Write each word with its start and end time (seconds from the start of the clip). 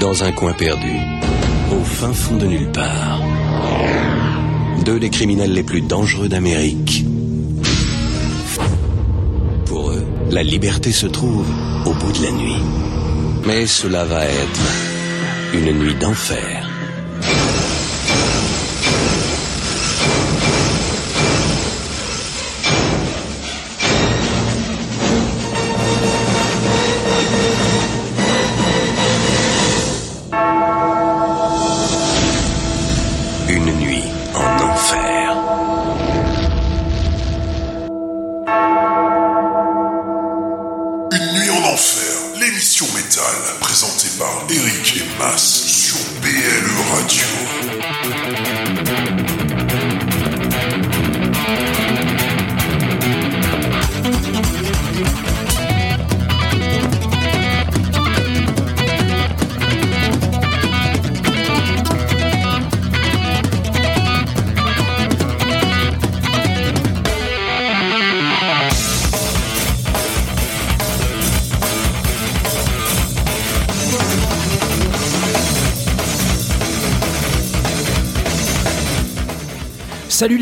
Dans 0.00 0.24
un 0.24 0.32
coin 0.32 0.54
perdu, 0.54 0.96
au 1.70 1.84
fin 1.84 2.14
fond 2.14 2.36
de 2.36 2.46
nulle 2.46 2.72
part, 2.72 3.20
deux 4.82 4.98
des 4.98 5.10
criminels 5.10 5.52
les 5.52 5.62
plus 5.62 5.82
dangereux 5.82 6.26
d'Amérique. 6.26 7.04
Pour 9.66 9.90
eux, 9.90 10.02
la 10.30 10.42
liberté 10.42 10.90
se 10.90 11.06
trouve 11.06 11.46
au 11.84 11.92
bout 11.92 12.12
de 12.12 12.22
la 12.24 12.30
nuit. 12.30 12.62
Mais 13.46 13.66
cela 13.66 14.04
va 14.04 14.24
être 14.24 14.60
une 15.52 15.78
nuit 15.78 15.94
d'enfer. 15.96 16.59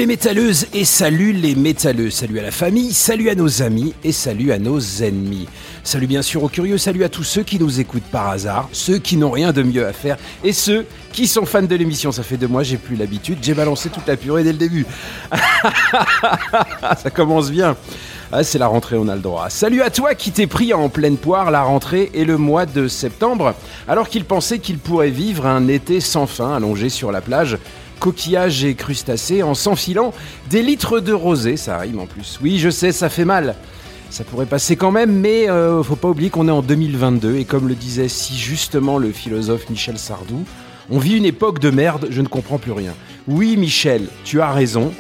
Métalleuses 0.09 0.69
et 0.73 0.87
salut 0.87 1.33
les 1.33 1.55
métalleux. 1.55 2.09
Salut 2.09 2.39
à 2.39 2.42
la 2.42 2.51
famille, 2.51 2.95
salut 2.95 3.28
à 3.28 3.34
nos 3.34 3.61
amis 3.61 3.92
et 4.03 4.12
salut 4.12 4.53
à 4.53 4.59
nos 4.59 4.81
ennemis. 4.81 5.47
Salut 5.84 6.06
bien 6.06 6.23
sûr 6.23 6.42
aux 6.42 6.48
curieux, 6.48 6.78
salut 6.78 7.05
à 7.05 7.11
tous 7.11 7.25
ceux 7.25 7.42
qui 7.42 7.59
nous 7.59 7.78
écoutent 7.78 8.11
par 8.11 8.31
hasard, 8.31 8.70
ceux 8.73 8.97
qui 8.97 9.19
n'ont 9.19 9.31
rien 9.31 9.53
de 9.53 9.62
mieux 9.62 9.86
à 9.86 9.92
faire 9.92 10.17
et 10.42 10.55
ceux 10.55 10.86
qui 11.12 11.27
sont 11.27 11.45
fans 11.45 11.61
de 11.61 11.77
l'émission. 11.77 12.11
Ça 12.11 12.23
fait 12.23 12.39
deux 12.39 12.48
mois, 12.48 12.62
j'ai 12.62 12.79
plus 12.79 12.97
l'habitude, 12.97 13.41
j'ai 13.42 13.53
balancé 13.53 13.91
toute 13.91 14.06
la 14.06 14.17
purée 14.17 14.45
dès 14.45 14.53
le 14.53 14.59
début. 14.59 14.86
Ça 16.97 17.11
commence 17.11 17.51
bien. 17.51 17.77
Ah, 18.33 18.45
c'est 18.45 18.59
la 18.59 18.67
rentrée, 18.67 18.97
on 18.97 19.09
a 19.09 19.14
le 19.14 19.23
droit. 19.23 19.48
Salut 19.51 19.81
à 19.81 19.89
toi 19.89 20.14
qui 20.14 20.33
t'es 20.33 20.47
pris 20.47 20.75
en 20.75 20.91
pleine 20.91 21.17
poire 21.17 21.51
la 21.51 21.62
rentrée 21.62 22.11
et 22.12 22.27
le 22.27 22.36
mois 22.36 22.67
de 22.67 22.86
septembre, 22.86 23.55
alors 23.86 24.09
qu'il 24.09 24.25
pensait 24.25 24.59
qu'il 24.59 24.79
pourrait 24.79 25.11
vivre 25.11 25.47
un 25.47 25.67
été 25.69 26.01
sans 26.01 26.27
fin 26.27 26.55
allongé 26.55 26.91
sur 26.91 27.11
la 27.11 27.23
plage 27.23 27.59
coquillages 27.98 28.64
et 28.64 28.74
crustacés 28.74 29.42
en 29.42 29.54
s'enfilant 29.54 30.12
des 30.50 30.62
litres 30.62 31.00
de 31.00 31.12
rosé, 31.12 31.56
ça 31.56 31.78
rime 31.78 32.00
en 32.00 32.06
plus. 32.06 32.38
Oui, 32.42 32.58
je 32.58 32.70
sais, 32.70 32.92
ça 32.92 33.08
fait 33.08 33.24
mal. 33.24 33.55
Ça 34.10 34.24
pourrait 34.24 34.46
passer 34.46 34.77
quand 34.77 34.90
même, 34.90 35.12
mais 35.12 35.50
euh, 35.50 35.82
faut 35.82 35.96
pas 35.96 36.08
oublier 36.08 36.30
qu'on 36.30 36.48
est 36.48 36.52
en 36.52 36.62
2022 36.62 37.36
et 37.36 37.44
comme 37.44 37.68
le 37.68 37.74
disait 37.74 38.08
si 38.08 38.36
justement 38.38 38.96
le 38.98 39.12
philosophe 39.12 39.68
Michel 39.68 39.98
Sardou, 39.98 40.44
on 40.90 40.98
vit 40.98 41.16
une 41.16 41.27
époque 41.27 41.58
de 41.58 41.68
merde, 41.70 42.06
je 42.10 42.22
ne 42.22 42.28
comprends 42.28 42.58
plus 42.58 42.72
rien. 42.72 42.94
Oui, 43.27 43.58
Michel, 43.58 44.08
tu 44.24 44.40
as 44.40 44.50
raison. 44.50 44.92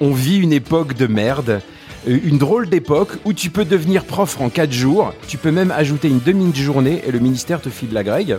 On 0.00 0.12
vit 0.12 0.36
une 0.38 0.52
époque 0.52 0.94
de 0.94 1.08
merde. 1.08 1.60
Euh, 2.08 2.18
Une 2.24 2.38
drôle 2.38 2.68
d'époque 2.68 3.14
où 3.24 3.32
tu 3.32 3.50
peux 3.50 3.64
devenir 3.64 4.04
prof 4.04 4.40
en 4.40 4.48
4 4.48 4.72
jours, 4.72 5.12
tu 5.26 5.38
peux 5.38 5.50
même 5.50 5.72
ajouter 5.72 6.06
une 6.06 6.20
demi-journée 6.20 7.02
et 7.04 7.10
le 7.10 7.18
ministère 7.18 7.60
te 7.60 7.68
file 7.68 7.92
la 7.92 8.04
grègue. 8.04 8.36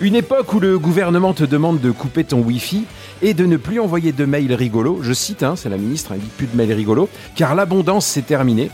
Une 0.00 0.16
époque 0.16 0.52
où 0.52 0.60
le 0.60 0.78
gouvernement 0.78 1.34
te 1.34 1.44
demande 1.44 1.80
de 1.80 1.92
couper 1.92 2.24
ton 2.24 2.40
Wi-Fi 2.40 2.84
et 3.22 3.32
de 3.32 3.46
ne 3.46 3.56
plus 3.56 3.78
envoyer 3.78 4.10
de 4.10 4.24
mails 4.24 4.52
rigolos. 4.52 4.98
Je 5.02 5.12
cite, 5.12 5.44
hein, 5.44 5.54
c'est 5.56 5.68
la 5.68 5.76
ministre, 5.76 6.10
elle 6.12 6.20
dit 6.20 6.30
plus 6.36 6.48
de 6.48 6.56
mails 6.56 6.72
rigolos, 6.72 7.08
car 7.36 7.54
l'abondance 7.54 8.04
c'est 8.04 8.26
terminé 8.26 8.70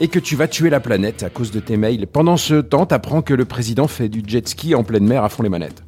et 0.00 0.08
que 0.08 0.18
tu 0.18 0.34
vas 0.34 0.48
tuer 0.48 0.70
la 0.70 0.80
planète 0.80 1.22
à 1.22 1.28
cause 1.28 1.50
de 1.50 1.60
tes 1.60 1.76
mails. 1.76 2.06
Pendant 2.06 2.38
ce 2.38 2.54
temps, 2.54 2.86
t'apprends 2.86 3.20
que 3.20 3.34
le 3.34 3.44
président 3.44 3.86
fait 3.86 4.08
du 4.08 4.22
jet 4.26 4.48
ski 4.48 4.74
en 4.74 4.82
pleine 4.82 5.06
mer 5.06 5.22
à 5.22 5.28
fond 5.28 5.42
les 5.42 5.50
manettes. 5.50 5.82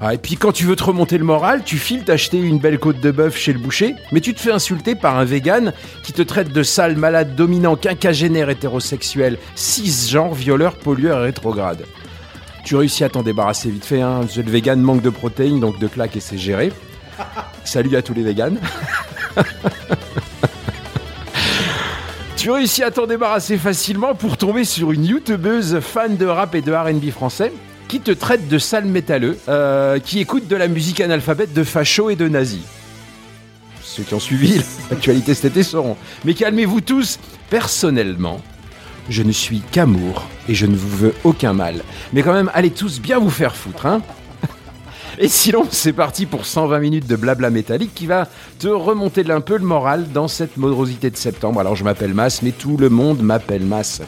Ah, 0.00 0.14
et 0.14 0.18
puis 0.18 0.36
quand 0.36 0.52
tu 0.52 0.64
veux 0.64 0.76
te 0.76 0.84
remonter 0.84 1.18
le 1.18 1.24
moral, 1.24 1.62
tu 1.64 1.76
files 1.76 2.04
t'acheter 2.04 2.38
une 2.38 2.58
belle 2.58 2.78
côte 2.78 3.00
de 3.00 3.10
bœuf 3.10 3.36
chez 3.36 3.52
le 3.52 3.58
boucher, 3.58 3.94
mais 4.12 4.20
tu 4.20 4.32
te 4.32 4.40
fais 4.40 4.52
insulter 4.52 4.94
par 4.94 5.18
un 5.18 5.24
vegan 5.24 5.72
qui 6.04 6.12
te 6.12 6.22
traite 6.22 6.52
de 6.52 6.62
sale, 6.62 6.96
malade, 6.96 7.34
dominant, 7.34 7.74
quinquagénaire, 7.74 8.48
hétérosexuel, 8.48 9.38
cisgenre, 9.56 10.34
violeur, 10.34 10.76
pollueur 10.76 11.20
et 11.20 11.24
rétrograde. 11.24 11.84
Tu 12.64 12.76
réussis 12.76 13.04
à 13.04 13.10
t'en 13.10 13.22
débarrasser 13.22 13.70
vite 13.70 13.84
fait, 13.84 14.00
hein. 14.00 14.22
le 14.36 14.50
vegan 14.50 14.80
manque 14.80 15.02
de 15.02 15.10
protéines, 15.10 15.60
donc 15.60 15.78
de 15.78 15.86
claques 15.86 16.16
et 16.16 16.20
c'est 16.20 16.38
géré. 16.38 16.72
Salut 17.64 17.94
à 17.94 18.00
tous 18.00 18.14
les 18.14 18.22
vegans. 18.22 18.56
tu 22.36 22.50
réussis 22.50 22.82
à 22.82 22.90
t'en 22.90 23.06
débarrasser 23.06 23.58
facilement 23.58 24.14
pour 24.14 24.38
tomber 24.38 24.64
sur 24.64 24.92
une 24.92 25.04
youtubeuse 25.04 25.80
fan 25.80 26.16
de 26.16 26.24
rap 26.24 26.54
et 26.54 26.62
de 26.62 26.72
RB 26.72 27.10
français 27.10 27.52
qui 27.86 28.00
te 28.00 28.12
traite 28.12 28.48
de 28.48 28.58
sale 28.58 28.86
métalleux, 28.86 29.38
euh, 29.48 29.98
qui 29.98 30.20
écoute 30.20 30.48
de 30.48 30.56
la 30.56 30.68
musique 30.68 31.02
analphabète 31.02 31.52
de 31.52 31.64
facho 31.64 32.08
et 32.08 32.16
de 32.16 32.28
nazis. 32.28 32.62
Ceux 33.82 34.04
qui 34.04 34.14
ont 34.14 34.20
suivi 34.20 34.58
l'actualité 34.90 35.34
cet 35.34 35.52
été 35.52 35.62
sauront. 35.62 35.98
Mais 36.24 36.32
calmez-vous 36.32 36.80
tous, 36.80 37.18
personnellement, 37.50 38.40
je 39.08 39.22
ne 39.22 39.32
suis 39.32 39.60
qu'amour 39.72 40.28
et 40.48 40.54
je 40.54 40.66
ne 40.66 40.76
vous 40.76 40.96
veux 40.96 41.14
aucun 41.24 41.52
mal. 41.52 41.82
Mais 42.12 42.22
quand 42.22 42.32
même, 42.32 42.50
allez 42.54 42.70
tous 42.70 43.00
bien 43.00 43.18
vous 43.18 43.30
faire 43.30 43.56
foutre, 43.56 43.86
hein 43.86 44.02
et 45.18 45.28
sinon, 45.28 45.66
c'est 45.70 45.92
parti 45.92 46.26
pour 46.26 46.46
120 46.46 46.78
minutes 46.80 47.06
de 47.06 47.16
blabla 47.16 47.50
métallique 47.50 47.94
qui 47.94 48.06
va 48.06 48.28
te 48.58 48.68
remonter 48.68 49.24
un 49.30 49.40
peu 49.40 49.56
le 49.56 49.64
moral 49.64 50.06
dans 50.12 50.28
cette 50.28 50.56
morosité 50.56 51.10
de 51.10 51.16
septembre. 51.16 51.60
Alors, 51.60 51.76
je 51.76 51.84
m'appelle 51.84 52.14
Mas, 52.14 52.42
mais 52.42 52.50
tout 52.52 52.76
le 52.76 52.88
monde 52.88 53.22
m'appelle 53.22 53.64
Mas. 53.64 54.02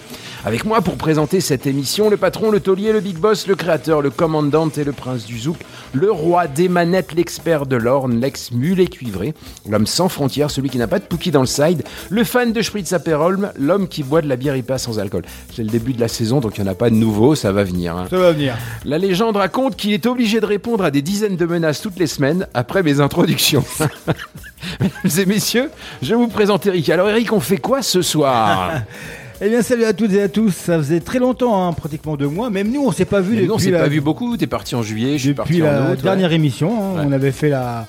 Avec 0.45 0.65
moi 0.65 0.81
pour 0.81 0.95
présenter 0.97 1.41
cette 1.41 1.67
émission, 1.67 2.09
le 2.09 2.17
patron, 2.17 2.51
le 2.53 2.61
taulier, 2.61 2.93
le 2.93 3.01
big 3.01 3.17
boss, 3.19 3.47
le 3.49 3.57
créateur, 3.57 4.01
le 4.01 4.11
commandant 4.11 4.69
et 4.77 4.85
le 4.85 4.93
prince 4.93 5.25
du 5.27 5.39
zouk, 5.41 5.57
le 5.93 6.11
roi 6.13 6.47
des 6.47 6.69
manettes, 6.69 7.15
l'expert 7.15 7.67
de 7.67 7.75
l'orne, 7.77 8.21
l'ex-mulet 8.21 8.87
cuivré, 8.87 9.35
l'homme 9.69 9.87
sans 9.87 10.09
frontières, 10.09 10.51
celui 10.53 10.69
qui 10.71 10.79
n'a 10.79 10.87
pas 10.87 10.99
de 11.01 11.05
pouki 11.05 11.31
dans 11.33 11.41
le 11.41 11.47
side, 11.47 11.83
le 12.11 12.23
fan 12.23 12.53
de 12.53 12.63
Spritz 12.63 12.93
Aperol, 12.93 13.51
l'homme 13.59 13.89
qui 13.89 14.05
boit 14.05 14.23
de 14.23 14.29
la 14.29 14.37
bière 14.37 14.57
IPA 14.57 14.79
sans 14.79 14.99
alcool. 15.01 15.23
C'est 15.53 15.63
le 15.65 15.69
début 15.71 15.95
de 15.95 16.01
la 16.01 16.09
saison, 16.09 16.39
donc 16.39 16.59
il 16.59 16.63
n'y 16.63 16.69
en 16.69 16.73
a 16.73 16.77
pas 16.77 16.91
de 16.91 16.95
nouveau, 16.95 17.35
ça 17.35 17.51
va 17.51 17.65
venir. 17.65 17.97
hein. 17.97 18.07
Ça 18.09 18.19
va 18.19 18.31
venir. 18.33 18.55
La 18.85 18.99
légende 18.99 19.37
raconte 19.37 19.75
qu'il 19.75 19.93
est 19.93 20.07
obligé 20.07 20.39
de 20.41 20.47
répondre 20.47 20.85
à 20.85 20.93
des 20.93 20.96
dizaines 21.03 21.37
de 21.37 21.47
menaces 21.47 21.81
toutes 21.81 21.99
les 21.99 22.07
semaines 22.07 22.47
après 22.55 22.83
mes 22.83 23.01
introductions. 23.01 23.65
Mesdames 24.81 25.19
et 25.21 25.27
messieurs, 25.27 25.71
je 26.03 26.15
vous 26.15 26.29
présente 26.29 26.67
Eric. 26.67 26.89
Alors 26.91 27.09
Eric, 27.09 27.33
on 27.33 27.41
fait 27.41 27.59
quoi 27.59 27.83
ce 27.83 28.03
soir 28.03 28.73
Eh 29.43 29.51
bien, 29.51 29.61
salut 29.61 29.85
à 29.85 29.93
toutes 29.93 30.13
et 30.13 30.23
à 30.23 30.29
tous. 30.31 30.51
Ça 30.51 30.79
faisait 30.79 31.01
très 31.01 31.19
longtemps, 31.19 31.67
hein, 31.69 31.75
pratiquement 31.75 32.17
deux 32.17 32.27
mois. 32.29 32.49
Même 32.49 32.73
nous, 32.73 32.87
on 32.87 32.91
s'est 32.91 33.05
pas 33.05 33.21
vu 33.21 33.35
depuis 33.37 33.47
Non, 33.49 33.57
on 33.57 33.59
s'est 33.59 33.71
la, 33.71 33.81
pas 33.81 33.89
vu 33.89 34.01
beaucoup. 34.01 34.35
T'es 34.39 34.47
parti 34.47 34.75
en 34.75 34.83
juillet, 34.83 35.19
je 35.19 35.25
suis 35.25 35.35
parti 35.35 35.59
la 35.59 35.83
en 35.83 35.85
août. 35.85 35.97
ouais. 35.97 36.03
dernière 36.03 36.33
émission. 36.33 36.71
hein. 36.97 37.01
Ouais. 37.01 37.05
On 37.07 37.13
avait 37.13 37.33
fait 37.33 37.51
la, 37.51 37.87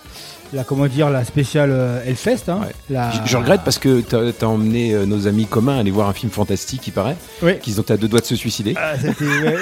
la 0.53 0.63
comment 0.63 0.87
dire, 0.87 1.09
la 1.09 1.23
spéciale 1.25 1.69
euh, 1.71 2.01
Hellfest. 2.05 2.49
hein. 2.49 2.59
Ouais. 2.61 2.73
La- 2.89 3.11
Je, 3.11 3.29
je 3.31 3.37
regrette 3.37 3.61
parce 3.65 3.77
que 3.79 4.01
t'as 4.01 4.19
as 4.19 4.49
emmené 4.49 4.93
euh, 4.93 5.05
nos 5.05 5.27
amis 5.27 5.45
communs 5.45 5.77
aller 5.79 5.91
voir 5.91 6.07
un 6.09 6.13
film 6.13 6.31
fantastique, 6.31 6.87
il 6.87 6.91
paraît, 6.91 7.17
Oui. 7.41 7.59
qu'ils 7.59 7.79
ont 7.79 7.85
à 7.89 7.97
deux 7.97 8.07
doigts 8.07 8.21
de 8.21 8.25
se 8.25 8.35
suicider. 8.35 8.73
Ah, 8.77 8.93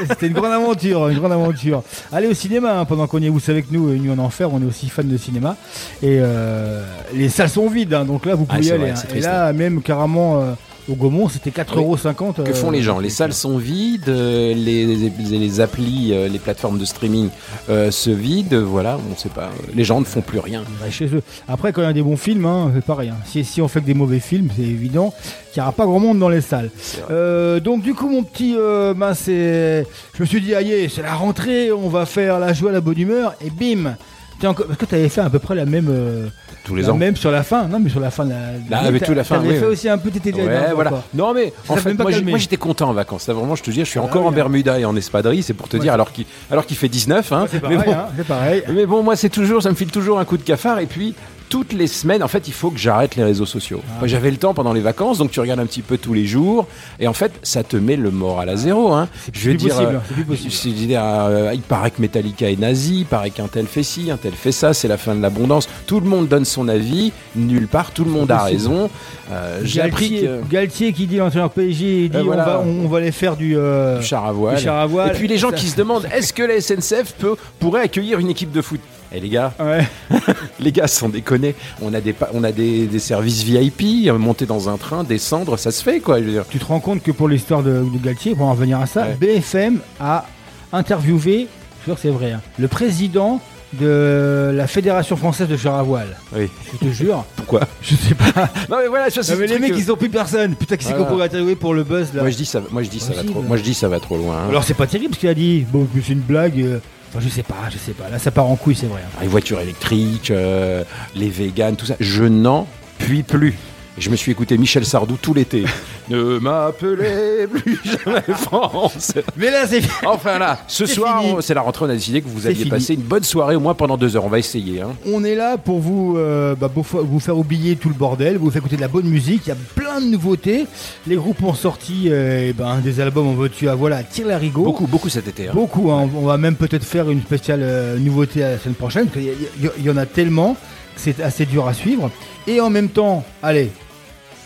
C'était 0.09 0.27
une 0.27 0.33
grande 0.33 0.51
aventure, 0.53 1.07
une 1.09 1.17
grande 1.19 1.31
aventure. 1.31 1.83
Allez 2.11 2.27
au 2.27 2.33
cinéma 2.33 2.79
hein, 2.79 2.85
pendant 2.85 3.07
qu'on 3.07 3.19
y 3.19 3.25
est. 3.25 3.29
Vous 3.29 3.39
savez 3.39 3.63
que 3.63 3.71
nous, 3.73 3.89
euh, 3.89 3.95
Nuit 3.97 4.11
en 4.11 4.19
Enfer, 4.19 4.53
on 4.53 4.61
est 4.61 4.65
aussi 4.65 4.89
fans 4.89 5.03
de 5.03 5.17
cinéma 5.17 5.55
et 6.03 6.17
euh, 6.19 6.83
les 7.13 7.29
salles 7.29 7.49
sont 7.49 7.67
vides. 7.69 7.93
hein, 7.93 8.05
donc 8.05 8.25
là, 8.25 8.35
vous 8.35 8.45
Ah, 8.49 8.55
pouvez 8.55 8.67
y 8.67 8.71
aller. 8.71 8.91
vrai, 8.91 9.17
Et 9.17 9.21
là, 9.21 9.51
même 9.53 9.81
carrément 9.81 10.55
au 10.89 10.95
Gaumont, 10.95 11.29
c'était 11.29 11.49
4,50€. 11.49 12.43
Que 12.43 12.53
font 12.53 12.71
les 12.71 12.81
gens 12.81 12.99
Les 12.99 13.09
salles 13.09 13.33
sont 13.33 13.57
vides, 13.57 14.07
euh, 14.09 14.53
les, 14.53 14.85
les, 14.85 15.09
les 15.39 15.59
applis, 15.61 16.09
euh, 16.13 16.27
les 16.27 16.39
plateformes 16.39 16.77
de 16.77 16.85
streaming 16.85 17.29
euh, 17.69 17.91
se 17.91 18.09
vident, 18.09 18.61
voilà, 18.63 18.97
on 19.11 19.15
sait 19.15 19.29
pas. 19.29 19.49
Les 19.73 19.83
gens 19.83 19.99
ne 19.99 20.05
font 20.05 20.21
plus 20.21 20.39
rien. 20.39 20.63
Ouais, 20.83 20.91
chez 20.91 21.07
eux. 21.07 21.21
Après, 21.47 21.73
quand 21.73 21.81
il 21.81 21.85
y 21.85 21.87
a 21.87 21.93
des 21.93 22.01
bons 22.03 22.17
films, 22.17 22.45
hein, 22.45 22.71
c'est 22.75 22.85
pareil. 22.85 23.09
hein. 23.09 23.17
Si, 23.25 23.43
si 23.43 23.61
on 23.61 23.67
fait 23.67 23.81
que 23.81 23.85
des 23.85 23.93
mauvais 23.93 24.19
films, 24.19 24.49
c'est 24.55 24.61
évident 24.63 25.13
qu'il 25.51 25.61
n'y 25.61 25.63
aura 25.63 25.71
pas 25.71 25.85
grand 25.85 25.99
monde 25.99 26.19
dans 26.19 26.29
les 26.29 26.41
salles. 26.41 26.69
Euh, 27.09 27.59
donc, 27.59 27.81
du 27.81 27.93
coup, 27.93 28.09
mon 28.09 28.23
petit, 28.23 28.55
euh, 28.57 28.93
ben, 28.93 29.13
c'est, 29.13 29.85
je 30.15 30.21
me 30.21 30.25
suis 30.27 30.41
dit, 30.41 30.53
aïe, 30.53 30.89
c'est 30.93 31.01
la 31.01 31.15
rentrée, 31.15 31.71
on 31.71 31.89
va 31.89 32.05
faire 32.05 32.39
la 32.39 32.53
joie, 32.53 32.71
la 32.71 32.81
bonne 32.81 32.99
humeur, 32.99 33.33
et 33.43 33.49
bim, 33.49 33.95
Encore- 34.43 34.65
Parce 34.67 34.77
que 34.77 34.85
tu 34.85 34.95
avais 34.95 35.09
fait 35.09 35.21
à 35.21 35.29
peu 35.29 35.39
près 35.39 35.55
la 35.55 35.65
même. 35.65 35.87
euh, 35.89 36.27
Tous 36.63 36.75
les 36.75 36.83
la 36.83 36.91
ans. 36.91 36.95
même 36.97 37.15
sur 37.15 37.31
la 37.31 37.41
fin. 37.43 37.67
Non, 37.67 37.79
mais 37.79 37.89
sur 37.89 37.99
la 37.99 38.11
fin 38.11 38.25
de 38.25 38.31
la. 38.31 38.37
Là, 38.69 38.87
avec 38.87 39.03
tout 39.03 39.13
la 39.13 39.23
fin, 39.23 39.35
T'avais 39.37 39.49
oui, 39.49 39.55
fait 39.59 39.65
oui. 39.65 39.71
aussi 39.73 39.89
un 39.89 39.97
peu 39.97 40.11
t'étais 40.11 40.33
Ouais, 40.33 40.71
voilà. 40.73 40.89
quoi. 40.89 41.03
Non, 41.13 41.33
mais 41.33 41.53
en 41.69 41.75
fait, 41.77 41.93
moi, 41.93 42.11
moi, 42.23 42.37
j'étais 42.37 42.57
content 42.57 42.89
en 42.89 42.93
vacances. 42.93 43.27
Là, 43.27 43.33
vraiment, 43.33 43.55
je 43.55 43.63
te 43.63 43.71
dis, 43.71 43.79
je 43.79 43.85
suis 43.85 43.99
Ah, 43.99 44.03
encore 44.03 44.21
oui, 44.21 44.27
en 44.27 44.31
hein. 44.31 44.35
Bermuda 44.35 44.79
et 44.79 44.85
en 44.85 44.95
espadrille, 44.95 45.41
c'est 45.43 45.53
pour 45.53 45.67
te 45.69 45.77
Ouais. 45.77 45.83
dire, 45.83 45.93
alors 45.93 46.11
qu'il 46.11 46.25
alors 46.51 46.65
qu'il 46.65 46.77
fait 46.77 46.89
19. 46.89 47.31
Hein. 47.31 47.45
C'est 47.49 47.63
mais, 47.63 47.75
pareil, 47.75 47.79
bon, 47.85 47.91
hein, 47.93 48.05
c'est 48.17 48.27
pareil. 48.27 48.63
mais 48.73 48.85
bon, 48.85 49.03
moi, 49.03 49.15
c'est 49.15 49.29
toujours, 49.29 49.61
ça 49.63 49.69
me 49.69 49.75
file 49.75 49.91
toujours 49.91 50.19
un 50.19 50.25
coup 50.25 50.37
de 50.37 50.43
cafard. 50.43 50.79
Et 50.79 50.85
puis, 50.85 51.15
toutes 51.49 51.73
les 51.73 51.87
semaines, 51.87 52.23
en 52.23 52.27
fait, 52.27 52.47
il 52.47 52.53
faut 52.53 52.69
que 52.71 52.77
j'arrête 52.79 53.15
les 53.15 53.23
réseaux 53.23 53.45
sociaux. 53.45 53.81
Ah. 54.01 54.07
J'avais 54.07 54.31
le 54.31 54.37
temps 54.37 54.53
pendant 54.53 54.73
les 54.73 54.81
vacances, 54.81 55.17
donc 55.17 55.31
tu 55.31 55.39
regardes 55.39 55.59
un 55.59 55.65
petit 55.65 55.81
peu 55.81 55.97
tous 55.97 56.13
les 56.13 56.25
jours. 56.25 56.67
Et 56.99 57.07
en 57.07 57.13
fait, 57.13 57.31
ça 57.43 57.63
te 57.63 57.77
met 57.77 57.95
le 57.95 58.11
moral 58.11 58.49
à 58.49 58.55
zéro. 58.55 58.93
Hein. 58.93 59.07
Je 59.33 59.51
veux 59.51 59.57
dire, 59.57 59.79
euh, 59.79 59.99
je 60.29 60.69
dire, 60.69 61.01
euh, 61.03 61.51
il 61.53 61.61
paraît 61.61 61.91
que 61.91 62.01
Metallica 62.01 62.49
est 62.49 62.59
nazi, 62.59 62.99
il 63.01 63.05
paraît 63.05 63.29
qu'un 63.29 63.47
tel 63.47 63.67
fait 63.67 63.83
ci, 63.83 64.11
un 64.11 64.17
tel 64.17 64.33
fait 64.33 64.51
ça, 64.51 64.73
c'est 64.73 64.87
la 64.87 64.97
fin 64.97 65.15
de 65.15 65.21
l'abondance. 65.21 65.67
Tout 65.87 65.99
le 65.99 66.07
monde 66.07 66.27
donne 66.27 66.45
son 66.45 66.67
avis, 66.67 67.11
nulle 67.35 67.67
part, 67.67 67.91
tout 67.91 68.03
le 68.05 68.11
monde 68.11 68.31
a 68.31 68.39
raison. 68.43 68.89
Euh, 69.31 69.61
J'ai 69.63 69.81
appris 69.81 70.09
Galtier, 70.09 70.27
que. 70.27 70.51
Galtier 70.51 70.93
qui 70.93 71.07
dit 71.07 71.17
l'entraîneur 71.17 71.49
PSG, 71.51 72.05
il 72.05 72.09
dit 72.09 72.17
Euh, 72.17 72.23
voilà. 72.23 72.59
on, 72.59 72.63
va, 72.65 72.69
on, 72.69 72.85
on 72.85 72.87
va 72.87 72.97
aller 72.99 73.11
faire 73.11 73.35
du, 73.35 73.55
du 73.55 74.03
char 74.05 74.25
à 74.25 74.31
voile. 74.31 74.57
du 74.57 74.63
char 74.63 74.79
à 74.79 74.85
voile. 74.85 75.09
Et 75.09 75.13
puis 75.17 75.27
les 75.27 75.37
gens 75.37 75.49
Ça- 75.51 75.55
qui 75.57 75.67
se 75.67 75.75
demandent 75.75 76.07
est-ce 76.13 76.33
que 76.33 76.43
la 76.43 76.59
SNCF 76.61 77.13
peut, 77.17 77.35
pourrait 77.59 77.81
accueillir 77.81 78.19
une 78.19 78.29
équipe 78.29 78.51
de 78.51 78.61
foot? 78.61 78.79
Eh 79.15 79.19
les 79.21 79.29
gars, 79.29 79.53
Ouais. 79.59 79.87
les 80.59 80.71
gars, 80.73 80.87
sans 80.87 81.07
déconner, 81.09 81.55
on 81.81 81.93
a 81.93 82.01
des, 82.01 82.11
pa- 82.13 82.29
on 82.33 82.43
a 82.43 82.51
des, 82.51 82.85
des 82.85 82.99
services 82.99 83.43
VIP, 83.43 84.11
monter 84.19 84.45
dans 84.45 84.67
un 84.67 84.77
train, 84.77 85.03
descendre, 85.05 85.57
ça 85.57 85.71
se 85.71 85.81
fait 85.81 85.99
quoi. 86.01 86.19
Je 86.19 86.25
veux 86.25 86.31
dire. 86.31 86.43
Tu 86.49 86.59
te 86.59 86.65
rends 86.65 86.79
compte 86.81 87.01
que 87.01 87.11
pour 87.11 87.29
l'histoire 87.29 87.63
de, 87.63 87.83
de 87.91 87.97
Galtier, 88.03 88.35
pour 88.35 88.47
en 88.47 88.51
revenir 88.51 88.79
à 88.79 88.85
ça, 88.87 89.03
Ouais. 89.03 89.17
BFM 89.19 89.79
a 90.01 90.25
interviewé, 90.73 91.47
je 91.79 91.83
suis 91.83 91.85
sûr 91.85 91.95
que 91.95 92.01
c'est 92.01 92.09
vrai, 92.09 92.31
hein, 92.33 92.41
le 92.59 92.67
président 92.67 93.39
de 93.73 94.51
la 94.55 94.67
Fédération 94.67 95.17
française 95.17 95.47
de 95.49 95.57
char 95.57 95.75
à 95.75 95.83
voile. 95.83 96.15
Oui. 96.35 96.49
Je 96.73 96.87
te 96.87 96.91
jure. 96.93 97.25
Pourquoi? 97.35 97.61
Je 97.81 97.95
sais 97.95 98.15
pas. 98.15 98.49
Non 98.69 98.77
mais 98.81 98.87
voilà, 98.87 99.09
c'est 99.09 99.21
Non, 99.29 99.37
mais 99.39 99.47
le 99.47 99.53
les 99.53 99.59
mecs, 99.59 99.71
que- 99.73 99.77
ils 99.77 99.91
ont 99.91 99.97
plus 99.97 100.09
personne. 100.09 100.55
Putain, 100.55 100.77
qui 100.77 100.85
c'est 100.85 100.91
qu'on 100.91 100.99
Voilà. 100.99 101.11
pourrait 101.11 101.25
interviewer 101.25 101.55
pour 101.55 101.73
le 101.73 101.83
buzz 101.83 102.13
là? 102.13 102.21
Moi 102.21 102.31
je 102.31 102.37
dis 102.37 102.45
ça, 102.45 102.61
moi 102.71 102.83
je 102.83 102.89
dis 102.89 102.99
ça 102.99 103.13
va 103.13 103.23
trop, 103.23 103.41
moi 103.41 103.57
je 103.57 103.63
dis 103.63 103.73
ça 103.73 103.87
va 103.89 103.99
trop 103.99 104.17
loin. 104.17 104.37
hein. 104.37 104.49
Alors 104.49 104.63
c'est 104.63 104.73
pas 104.75 104.87
terrible 104.87 105.13
ce 105.15 105.19
qu'il 105.19 105.29
a 105.29 105.33
dit. 105.33 105.65
Bon, 105.71 105.87
c'est 105.93 106.13
une 106.13 106.19
blague. 106.19 106.59
euh, 106.61 106.79
Je 107.19 107.29
sais 107.29 107.43
pas, 107.43 107.55
je 107.71 107.77
sais 107.77 107.93
pas. 107.93 108.09
Là, 108.09 108.19
ça 108.19 108.31
part 108.31 108.45
en 108.47 108.55
couille, 108.55 108.75
c'est 108.75 108.87
vrai. 108.87 109.01
hein. 109.05 109.17
les 109.21 109.27
voitures 109.27 109.59
électriques, 109.59 110.31
euh, 110.31 110.83
les 111.15 111.29
véganes, 111.29 111.75
tout 111.75 111.85
ça. 111.85 111.95
Je 111.99 112.23
n'en 112.23 112.67
puis 112.97 113.23
plus. 113.23 113.55
Et 113.97 114.01
Je 114.01 114.09
me 114.09 114.17
suis 114.17 114.31
écouté 114.33 114.57
Michel 114.57 114.85
Sardou 114.85 115.15
tout 115.21 115.33
l'été. 115.33 115.63
ne 116.09 116.37
m'appelez 116.39 117.47
plus 117.47 117.79
jamais 118.03 118.21
France. 118.27 119.13
Mais 119.37 119.49
là, 119.49 119.65
c'est 119.65 119.81
Enfin 120.05 120.37
là, 120.37 120.59
ce 120.67 120.85
soir, 120.85 121.23
c'est 121.39 121.53
la 121.53 121.61
rentrée, 121.61 121.85
on 121.85 121.89
a 121.89 121.93
décidé 121.93 122.21
que 122.21 122.27
vous 122.27 122.45
alliez 122.45 122.65
passer 122.65 122.95
une 122.95 123.01
bonne 123.01 123.23
soirée 123.23 123.55
au 123.55 123.61
moins 123.61 123.73
pendant 123.73 123.95
deux 123.95 124.17
heures. 124.17 124.25
On 124.25 124.29
va 124.29 124.39
essayer. 124.39 124.81
Hein. 124.81 124.89
On 125.05 125.23
est 125.23 125.35
là 125.35 125.57
pour 125.57 125.79
vous, 125.79 126.17
euh, 126.17 126.55
bah, 126.55 126.67
pour 126.67 126.83
vous 126.83 127.19
faire 127.21 127.37
oublier 127.37 127.77
tout 127.77 127.87
le 127.87 127.95
bordel, 127.95 128.37
vous 128.37 128.51
faire 128.51 128.59
écouter 128.59 128.75
de 128.75 128.81
la 128.81 128.89
bonne 128.89 129.07
musique. 129.07 129.43
Il 129.45 129.49
y 129.49 129.53
a 129.53 129.57
plein 129.75 130.01
de 130.01 130.07
nouveautés. 130.07 130.67
Les 131.07 131.15
groupes 131.15 131.41
ont 131.43 131.53
sorti 131.53 132.09
euh, 132.09 132.49
eh 132.49 132.53
ben, 132.53 132.79
des 132.79 132.99
albums, 132.99 133.27
on 133.27 133.33
veut 133.35 133.49
tu 133.49 133.69
à 133.69 133.75
voilà, 133.75 134.03
tire 134.03 134.27
la 134.27 134.37
rigo. 134.37 134.63
Beaucoup, 134.63 134.87
beaucoup 134.87 135.07
cet 135.07 135.29
été. 135.29 135.47
hein. 135.47 135.51
Beaucoup, 135.53 135.91
hein. 135.91 136.09
on 136.13 136.25
va 136.25 136.37
même 136.37 136.55
peut-être 136.55 136.83
faire 136.83 137.09
une 137.09 137.21
spéciale 137.21 137.61
euh, 137.63 137.97
nouveauté 137.97 138.43
à 138.43 138.51
la 138.51 138.59
semaine 138.59 138.75
prochaine, 138.75 139.07
parce 139.07 139.23
qu'il 139.23 139.81
y, 139.81 139.85
y 139.85 139.89
en 139.89 139.95
a 139.97 140.05
tellement 140.05 140.57
c'est 140.97 141.19
assez 141.21 141.45
dur 141.45 141.67
à 141.67 141.73
suivre. 141.73 142.09
Et 142.47 142.61
en 142.61 142.69
même 142.69 142.89
temps, 142.89 143.23
allez, 143.43 143.71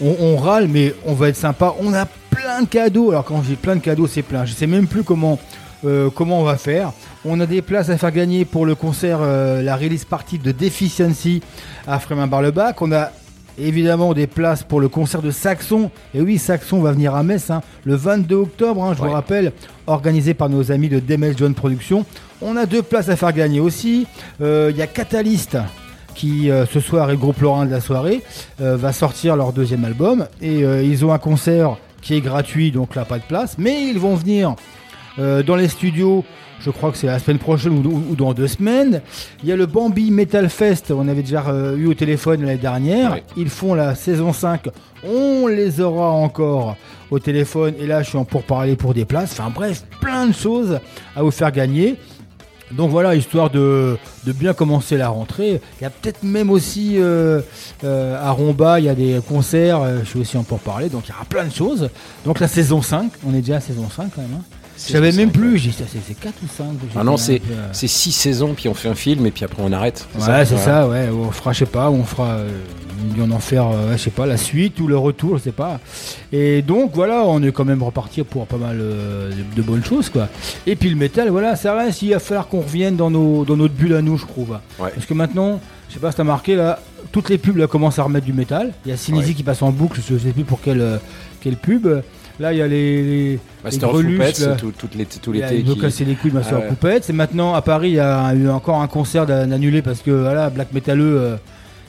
on, 0.01 0.15
on 0.19 0.37
râle, 0.37 0.67
mais 0.67 0.93
on 1.05 1.13
va 1.13 1.29
être 1.29 1.35
sympa. 1.37 1.75
On 1.79 1.93
a 1.93 2.05
plein 2.29 2.61
de 2.61 2.67
cadeaux. 2.67 3.11
Alors 3.11 3.25
quand 3.25 3.41
j'ai 3.47 3.55
plein 3.55 3.75
de 3.75 3.81
cadeaux, 3.81 4.07
c'est 4.07 4.21
plein. 4.21 4.45
Je 4.45 4.53
sais 4.53 4.67
même 4.67 4.87
plus 4.87 5.03
comment, 5.03 5.39
euh, 5.85 6.09
comment 6.09 6.39
on 6.39 6.43
va 6.43 6.57
faire. 6.57 6.91
On 7.25 7.39
a 7.39 7.45
des 7.45 7.61
places 7.61 7.89
à 7.89 7.97
faire 7.97 8.11
gagner 8.11 8.45
pour 8.45 8.65
le 8.65 8.75
concert, 8.75 9.19
euh, 9.21 9.61
la 9.61 9.75
release 9.75 10.05
party 10.05 10.37
de 10.39 10.51
Deficiency 10.51 11.41
à 11.87 11.99
Frémin-Bar-le-Bac. 11.99 12.81
On 12.81 12.91
a 12.93 13.11
évidemment 13.57 14.13
des 14.13 14.25
places 14.27 14.63
pour 14.63 14.79
le 14.79 14.87
concert 14.87 15.21
de 15.21 15.31
Saxon. 15.31 15.91
Et 16.15 16.21
oui, 16.21 16.37
Saxon 16.37 16.79
va 16.81 16.93
venir 16.93 17.13
à 17.13 17.23
Metz 17.23 17.49
hein, 17.49 17.61
le 17.83 17.95
22 17.95 18.35
octobre, 18.35 18.81
hein, 18.83 18.93
je 18.95 19.01
Ouais. 19.01 19.07
vous 19.09 19.13
rappelle, 19.13 19.51
organisé 19.85 20.33
par 20.33 20.47
nos 20.47 20.71
amis 20.71 20.87
de 20.87 20.99
Demel 21.01 21.35
John 21.37 21.53
Productions. 21.53 22.05
On 22.41 22.55
a 22.55 22.65
deux 22.65 22.81
places 22.83 23.09
à 23.09 23.17
faire 23.17 23.33
gagner 23.33 23.59
aussi. 23.59 24.07
Euh, 24.41 24.69
Il 24.71 24.77
y 24.77 24.81
a 24.81 24.87
Catalyst 24.87 25.57
qui 26.19 26.51
euh, 26.51 26.65
ce 26.65 26.81
soir 26.81 27.09
est 27.09 27.13
le 27.13 27.17
groupe 27.17 27.39
Lorrain 27.39 27.65
de 27.65 27.71
la 27.71 27.79
soirée, 27.79 28.21
euh, 28.59 28.75
va 28.75 28.91
sortir 28.91 29.37
leur 29.37 29.53
deuxième 29.53 29.85
album. 29.85 30.27
Et 30.41 30.65
euh, 30.65 30.83
ils 30.83 31.05
ont 31.05 31.13
un 31.13 31.17
concert 31.17 31.77
qui 32.01 32.13
est 32.15 32.19
gratuit, 32.21 32.71
donc 32.71 32.93
là 32.95 33.05
pas 33.05 33.19
de 33.19 33.23
place. 33.23 33.55
Mais 33.57 33.83
ils 33.87 33.97
vont 33.99 34.15
venir 34.15 34.55
dans 35.17 35.55
les 35.57 35.67
studios. 35.67 36.23
Je 36.61 36.69
crois 36.69 36.91
que 36.91 36.97
c'est 36.97 37.07
la 37.07 37.19
semaine 37.19 37.39
prochaine 37.39 37.71
ou, 37.73 37.89
ou- 37.89 38.03
ou 38.11 38.15
dans 38.15 38.33
deux 38.33 38.47
semaines. 38.47 39.01
Il 39.43 39.49
y 39.49 39.51
a 39.51 39.55
le 39.57 39.65
Bambi 39.65 40.11
Metal 40.11 40.49
Fest, 40.49 40.91
on 40.91 41.07
avait 41.09 41.23
déjà 41.23 41.43
eu 41.77 41.87
au 41.87 41.93
téléphone 41.93 42.41
l'année 42.41 42.57
dernière. 42.57 43.17
Ils 43.37 43.49
font 43.49 43.73
la 43.73 43.95
saison 43.95 44.31
5. 44.33 44.67
On 45.05 45.47
les 45.47 45.79
aura 45.81 46.09
encore 46.11 46.75
au 47.11 47.19
téléphone. 47.19 47.73
Et 47.81 47.87
là, 47.87 48.01
je 48.03 48.09
suis 48.09 48.17
en 48.17 48.23
pourparler 48.25 48.75
pour 48.77 48.93
des 48.93 49.03
places. 49.05 49.31
Enfin 49.37 49.51
bref, 49.53 49.83
plein 50.01 50.27
de 50.27 50.33
choses 50.33 50.79
à 51.17 51.23
vous 51.23 51.31
faire 51.31 51.51
gagner. 51.51 51.95
Donc 52.71 52.91
voilà, 52.91 53.15
histoire 53.15 53.49
de, 53.49 53.97
bien 54.25 54.53
commencer 54.53 54.97
la 54.97 55.09
rentrée. 55.09 55.61
Il 55.79 55.83
y 55.83 55.85
a 55.85 55.89
peut-être 55.89 56.23
même 56.23 56.49
aussi 56.51 56.95
euh, 56.97 57.41
euh, 57.83 58.17
à 58.21 58.31
Romba, 58.31 58.79
il 58.79 58.85
y 58.85 58.89
a 58.89 58.95
des 58.95 59.19
concerts, 59.27 59.81
euh, 59.81 59.99
je 60.03 60.09
suis 60.09 60.19
aussi 60.19 60.37
en 60.37 60.43
pour 60.43 60.59
parler, 60.59 60.89
donc 60.89 61.07
il 61.07 61.09
y 61.09 61.13
aura 61.13 61.25
plein 61.25 61.45
de 61.45 61.53
choses. 61.53 61.89
Donc 62.25 62.39
la 62.39 62.47
saison 62.47 62.81
5, 62.81 63.11
on 63.25 63.33
est 63.33 63.41
déjà 63.41 63.55
à 63.57 63.59
saison 63.59 63.89
5 63.89 64.11
quand 64.15 64.21
même. 64.21 64.33
hein. 64.35 64.58
Je 64.87 64.93
savais 64.93 65.11
même 65.11 65.31
plus, 65.31 65.57
j'ai 65.57 65.71
ça, 65.71 65.83
c'est 65.91 65.99
c'est 66.07 66.19
4 66.19 66.33
ou 66.43 66.47
5 66.47 66.65
Ah 66.95 67.03
non, 67.03 67.17
c'est 67.17 67.41
c'est 67.71 67.87
six 67.87 68.11
saisons, 68.11 68.53
puis 68.53 68.69
on 68.69 68.73
fait 68.73 68.89
un 68.89 68.95
film, 68.95 69.25
et 69.25 69.31
puis 69.31 69.43
après 69.45 69.61
on 69.65 69.71
arrête. 69.71 70.07
Ouais, 70.19 70.45
c'est 70.45 70.57
ça, 70.57 70.87
ouais. 70.87 71.09
On 71.11 71.31
fera, 71.31 71.53
je 71.53 71.59
sais 71.59 71.65
pas, 71.65 71.89
on 71.89 72.03
fera 72.03 72.27
euh, 72.29 72.49
on 73.19 73.31
en 73.31 73.39
faire, 73.39 73.67
euh, 73.67 73.93
je 73.93 73.97
sais 73.97 74.09
pas, 74.09 74.25
la 74.25 74.37
suite 74.37 74.79
ou 74.79 74.87
le 74.87 74.97
retour, 74.97 75.37
je 75.37 75.43
sais 75.43 75.51
pas. 75.51 75.79
Et 76.31 76.61
donc 76.61 76.91
voilà, 76.93 77.23
on 77.25 77.41
est 77.43 77.51
quand 77.51 77.65
même 77.65 77.83
reparti 77.83 78.23
pour 78.23 78.45
pas 78.47 78.57
mal 78.57 78.77
euh, 78.79 79.31
de, 79.31 79.55
de 79.55 79.61
bonnes 79.61 79.83
choses, 79.83 80.09
quoi. 80.09 80.27
Et 80.65 80.75
puis 80.75 80.89
le 80.89 80.95
métal, 80.95 81.29
voilà, 81.29 81.55
ça 81.55 81.75
reste, 81.75 82.01
il 82.01 82.11
va 82.11 82.19
falloir 82.19 82.47
qu'on 82.47 82.61
revienne 82.61 82.95
dans, 82.95 83.09
nos, 83.11 83.45
dans 83.45 83.57
notre 83.57 83.73
bulle 83.73 83.93
à 83.95 84.01
nous, 84.01 84.17
je 84.17 84.25
trouve. 84.25 84.57
Ouais. 84.79 84.89
Parce 84.93 85.05
que 85.05 85.13
maintenant, 85.13 85.59
je 85.89 85.95
sais 85.95 85.99
pas 85.99 86.11
si 86.11 86.17
t'as 86.17 86.23
marqué, 86.23 86.55
là, 86.55 86.79
toutes 87.11 87.29
les 87.29 87.37
pubs 87.37 87.57
là, 87.57 87.67
commencent 87.67 87.99
à 87.99 88.03
remettre 88.03 88.25
du 88.25 88.33
métal. 88.33 88.73
Il 88.85 88.91
y 88.91 88.93
a 88.93 88.97
Sinisi 88.97 89.29
Ouais. 89.29 89.33
qui 89.33 89.43
passe 89.43 89.61
en 89.61 89.71
boucle, 89.71 89.99
je 90.07 90.17
sais 90.17 90.31
plus 90.31 90.43
pour 90.43 90.61
quelle, 90.61 90.81
euh, 90.81 90.97
quelle 91.41 91.55
pub. 91.57 91.87
Là, 92.39 92.53
il 92.53 92.59
y 92.59 92.61
a 92.61 92.67
les, 92.67 93.03
les, 93.33 93.39
Master 93.63 93.87
les 93.91 94.03
greluches, 94.03 94.39
là. 94.39 94.55
tout, 94.55 94.71
tout 94.71 94.87
l'été- 94.97 95.19
tout 95.19 95.31
l'été. 95.33 95.59
il 95.59 95.65
veut 95.65 95.73
qui- 95.73 95.81
casser 95.81 96.05
les 96.05 96.15
couilles 96.15 96.31
de 96.31 96.35
Master 96.37 96.55
Ah 96.55 96.59
of 96.59 96.63
ouais. 96.63 96.69
Puppets. 96.75 97.09
Et 97.09 97.13
maintenant, 97.13 97.53
à 97.53 97.61
Paris, 97.61 97.89
il 97.89 97.95
y 97.95 97.99
a 97.99 98.33
eu 98.33 98.47
encore 98.49 98.81
un 98.81 98.87
concert 98.87 99.29
annulé 99.29 99.81
parce 99.81 100.01
que 100.01 100.11
voilà, 100.11 100.49
Black 100.49 100.71
Metaleux, 100.71 101.17
euh, 101.19 101.35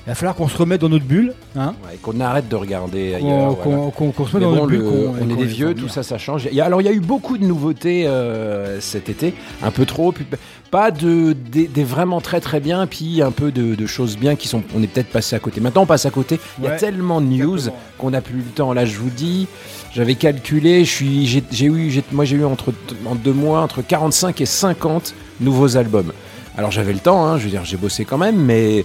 il 0.06 0.08
va 0.08 0.14
falloir 0.14 0.34
qu'on 0.34 0.48
se 0.48 0.56
remette 0.56 0.80
dans 0.80 0.88
notre 0.88 1.04
bulle. 1.04 1.34
Hein 1.56 1.74
Ouais, 1.86 1.98
qu'on 2.00 2.18
arrête 2.20 2.48
de 2.48 2.56
regarder 2.56 3.16
qu'on, 3.20 3.26
ailleurs. 3.26 3.50
voilà. 3.62 3.90
qu'on- 3.90 4.12
se 4.12 4.20
mette 4.20 4.34
Mais 4.34 4.40
dans 4.40 4.48
bon, 4.50 4.54
notre 4.56 4.66
bulle. 4.68 4.80
le- 4.80 5.10
on 5.22 5.30
est 5.30 5.36
des 5.36 5.44
vieux, 5.44 5.74
tout 5.74 5.88
ça, 5.88 6.02
ça 6.02 6.16
change. 6.18 6.48
Il 6.50 6.56
y 6.56 6.60
a- 6.60 6.64
alors, 6.64 6.80
il 6.80 6.84
y 6.86 6.88
a 6.88 6.92
eu 6.92 7.00
beaucoup 7.00 7.36
de 7.38 7.44
nouveautés 7.44 8.06
euh, 8.06 8.80
cet 8.80 9.08
été, 9.08 9.34
un 9.62 9.70
peu 9.70 9.84
trop, 9.84 10.10
puis 10.12 10.24
pas 10.70 10.90
de 10.90 11.32
des, 11.34 11.68
vraiment 11.84 12.20
très 12.20 12.40
très 12.40 12.60
bien, 12.60 12.86
puis 12.86 13.20
un 13.22 13.30
peu 13.30 13.50
de, 13.52 13.74
de 13.74 13.86
choses 13.86 14.16
bien 14.16 14.36
qui 14.36 14.48
sont. 14.48 14.62
On 14.76 14.82
est 14.82 14.86
peut-être 14.86 15.10
passé 15.10 15.36
à 15.36 15.38
côté. 15.38 15.60
Maintenant, 15.60 15.82
on 15.82 15.86
passe 15.86 16.06
à 16.06 16.10
côté. 16.10 16.40
Il 16.58 16.64
y 16.64 16.68
a 16.68 16.72
tellement 16.76 17.20
de 17.20 17.26
news 17.26 17.58
qu'on 17.98 18.10
n'a 18.10 18.20
plus 18.20 18.38
le 18.38 18.42
temps. 18.44 18.72
Là, 18.72 18.84
je 18.86 18.96
vous 18.96 19.10
dis, 19.10 19.48
j'avais 19.92 20.14
calculé, 20.14 20.84
je 20.84 20.90
suis, 20.90 21.26
j'ai 21.50 21.66
eu, 21.66 22.02
moi 22.12 22.24
j'ai 22.24 22.36
eu 22.36 22.44
entre 22.44 22.72
en 23.06 23.14
deux 23.16 23.32
mois 23.32 23.60
entre 23.62 23.82
45 23.82 24.40
et 24.40 24.46
50 24.46 25.14
nouveaux 25.40 25.76
albums. 25.76 26.12
Alors 26.56 26.70
j'avais 26.70 26.92
le 26.92 26.98
temps, 26.98 27.26
hein, 27.26 27.38
je 27.38 27.44
veux 27.44 27.50
dire, 27.50 27.64
j'ai 27.64 27.76
bossé 27.76 28.04
quand 28.04 28.18
même, 28.18 28.36
mais 28.36 28.84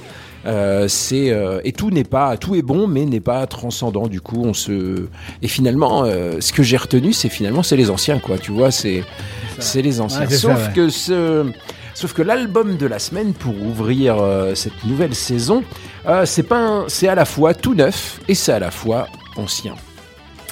c'est 0.88 1.32
euh, 1.32 1.60
et 1.64 1.72
tout 1.72 1.90
n'est 1.90 2.04
pas 2.04 2.38
tout 2.38 2.56
est 2.56 2.62
bon 2.62 2.88
mais 2.88 3.06
n'est 3.06 3.20
pas 3.20 3.48
transcendant 3.48 4.08
du 4.08 4.22
coup 4.22 4.44
on 4.46 4.54
se 4.54 5.08
et 5.42 5.48
finalement 5.48 6.04
euh, 6.06 6.40
ce 6.40 6.54
que 6.54 6.62
j'ai 6.64 6.78
retenu 6.78 7.14
c'est 7.14 7.30
finalement 7.30 7.64
c'est 7.64 7.76
les 7.78 7.90
anciens 7.90 8.20
quoi 8.20 8.38
tu 8.38 8.52
vois 8.52 8.70
c'est 8.72 9.04
c'est 9.60 9.82
les 9.82 10.02
anciens 10.02 10.22
Ouais, 10.28 10.30
sauf 10.36 10.58
ça, 10.60 10.68
ouais. 10.68 10.74
que 10.76 10.90
ce 10.90 11.52
sauf 11.94 12.14
que 12.14 12.22
l'album 12.22 12.78
de 12.78 12.86
la 12.86 13.00
semaine 13.00 13.34
pour 13.34 13.54
ouvrir 13.62 14.18
euh, 14.22 14.54
cette 14.54 14.84
nouvelle 14.86 15.16
saison 15.16 15.64
euh, 16.08 16.26
c'est 16.26 16.44
pas 16.44 16.60
un- 16.60 16.86
c'est 16.90 17.08
à 17.08 17.16
la 17.16 17.26
fois 17.26 17.54
tout 17.54 17.74
neuf 17.74 18.20
et 18.28 18.36
c'est 18.36 18.52
à 18.54 18.60
la 18.60 18.72
fois 18.72 19.08
ancien 19.38 19.76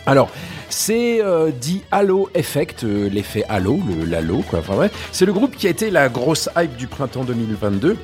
alors, 0.05 0.29
c'est 0.69 1.21
euh, 1.23 1.49
dit 1.51 1.81
Halo 1.89 2.29
Effect, 2.35 2.83
euh, 2.83 3.07
l'effet 3.09 3.45
Halo, 3.47 3.79
le 3.87 4.03
l'Halo, 4.03 4.43
quoi. 4.49 4.59
Enfin, 4.59 4.75
bref. 4.75 4.91
C'est 5.13 5.25
le 5.25 5.31
groupe 5.31 5.55
qui 5.55 5.65
a 5.65 5.69
été 5.69 5.89
la 5.89 6.09
grosse 6.09 6.49
hype 6.57 6.75
du 6.75 6.87
printemps 6.87 7.23
2022. 7.23 7.95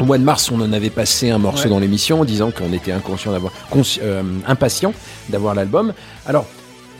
Au 0.00 0.04
mois 0.04 0.18
de 0.18 0.24
mars, 0.24 0.50
on 0.50 0.60
en 0.60 0.72
avait 0.72 0.90
passé 0.90 1.30
un 1.30 1.38
morceau 1.38 1.64
Ouais. 1.64 1.70
dans 1.70 1.78
l'émission 1.78 2.20
en 2.20 2.24
disant 2.24 2.50
qu'on 2.50 2.72
était 2.72 2.92
inconscient 2.92 3.32
d'avoir, 3.32 3.52
euh, 4.00 4.22
impatient 4.46 4.94
d'avoir 5.28 5.54
l'album. 5.54 5.92
Alors, 6.26 6.46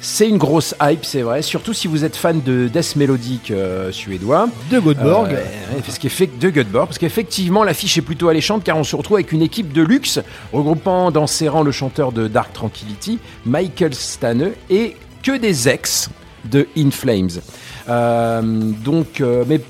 c'est 0.05 0.29
une 0.29 0.37
grosse 0.37 0.75
hype, 0.83 1.05
c'est 1.05 1.23
vrai, 1.23 1.43
surtout 1.43 1.73
si 1.73 1.87
vous 1.87 2.05
êtes 2.05 2.17
fan 2.17 2.43
de 2.43 2.67
death 2.67 2.97
mélodique 2.97 3.53
euh, 3.53 3.93
suédois. 3.93 4.49
De 4.71 4.81
Godborg. 4.81 5.33
Euh, 5.33 5.81
parce 5.87 5.99
de 5.99 6.51
Göteborg, 6.51 6.87
parce 6.89 6.99
qu'effectivement 6.99 7.63
l'affiche 7.63 7.97
est 7.99 8.03
plutôt 8.03 8.29
alléchante 8.29 8.65
car 8.65 8.77
on 8.77 8.83
se 8.85 8.97
retrouve 8.97 9.19
avec 9.19 9.31
une 9.31 9.43
équipe 9.43 9.73
de 9.73 9.81
luxe 9.81 10.19
regroupant 10.53 11.13
dans 11.13 11.29
ses 11.29 11.49
rangs 11.49 11.63
le 11.63 11.71
chanteur 11.71 12.11
de 12.11 12.27
Dark 12.27 12.53
Tranquility, 12.53 13.21
Michael 13.47 13.95
Stane 13.95 14.51
et 14.71 14.97
que 15.23 15.39
des 15.39 15.69
ex 15.69 16.11
de 16.45 16.67
In 16.77 16.91
Flames. 16.91 17.31
Euh, 17.89 18.43
donc, 18.43 19.23
mais 19.47 19.61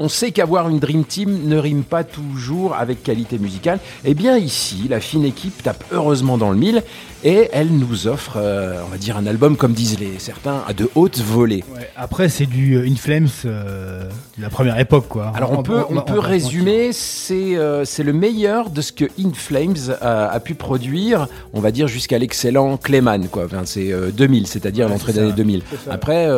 on 0.00 0.08
sait 0.08 0.32
qu'avoir 0.32 0.68
une 0.68 0.78
Dream 0.78 1.04
Team 1.04 1.46
ne 1.46 1.58
rime 1.58 1.84
pas 1.84 2.04
toujours 2.04 2.74
avec 2.74 3.02
qualité 3.02 3.38
musicale. 3.38 3.78
Eh 4.04 4.14
bien 4.14 4.38
ici, 4.38 4.86
la 4.88 4.98
fine 4.98 5.26
équipe 5.26 5.62
tape 5.62 5.84
heureusement 5.92 6.38
dans 6.38 6.50
le 6.50 6.56
mille 6.56 6.82
et 7.24 7.48
elle 7.52 7.68
nous 7.68 8.06
offre, 8.06 8.34
euh, 8.36 8.80
on 8.86 8.88
va 8.88 8.96
dire, 8.96 9.16
un 9.16 9.26
album, 9.26 9.56
comme 9.56 9.72
disent 9.72 9.98
les 9.98 10.18
certains, 10.18 10.62
à 10.66 10.72
de 10.72 10.90
hautes 10.94 11.18
volées. 11.18 11.64
Ouais, 11.74 11.88
après, 11.96 12.28
c'est 12.28 12.46
du 12.46 12.74
euh, 12.74 12.88
In 12.88 12.96
Flames 12.96 13.28
euh, 13.44 14.04
de 14.36 14.42
la 14.42 14.50
première 14.50 14.78
époque, 14.78 15.08
quoi. 15.08 15.32
Alors 15.34 15.52
on, 15.52 15.62
peut, 15.62 15.82
on, 15.90 16.00
peut 16.00 16.18
résumer, 16.18 16.92
c'est 16.92 17.56
euh, 17.56 17.84
c'est 17.84 18.02
le 18.02 18.12
meilleur 18.12 18.70
de 18.70 18.80
ce 18.80 18.92
que 18.92 19.04
In 19.18 19.32
Flames 19.34 19.76
a, 20.00 20.28
a 20.28 20.40
pu 20.40 20.54
produire, 20.54 21.28
on 21.52 21.60
va 21.60 21.70
dire, 21.70 21.88
jusqu'à 21.88 22.18
l'excellent 22.18 22.76
Clayman, 22.76 23.28
quoi. 23.28 23.44
Enfin, 23.44 23.62
c'est 23.64 23.92
euh, 23.92 24.10
2000, 24.10 24.46
c'est-à-dire 24.46 24.86
Ouais, 24.86 24.92
l'entrée 24.92 25.12
d'année 25.12 25.30
ça. 25.30 25.36
2000. 25.36 25.62
C'est 25.70 25.84
ça. 25.84 25.92
Après, 25.92 26.28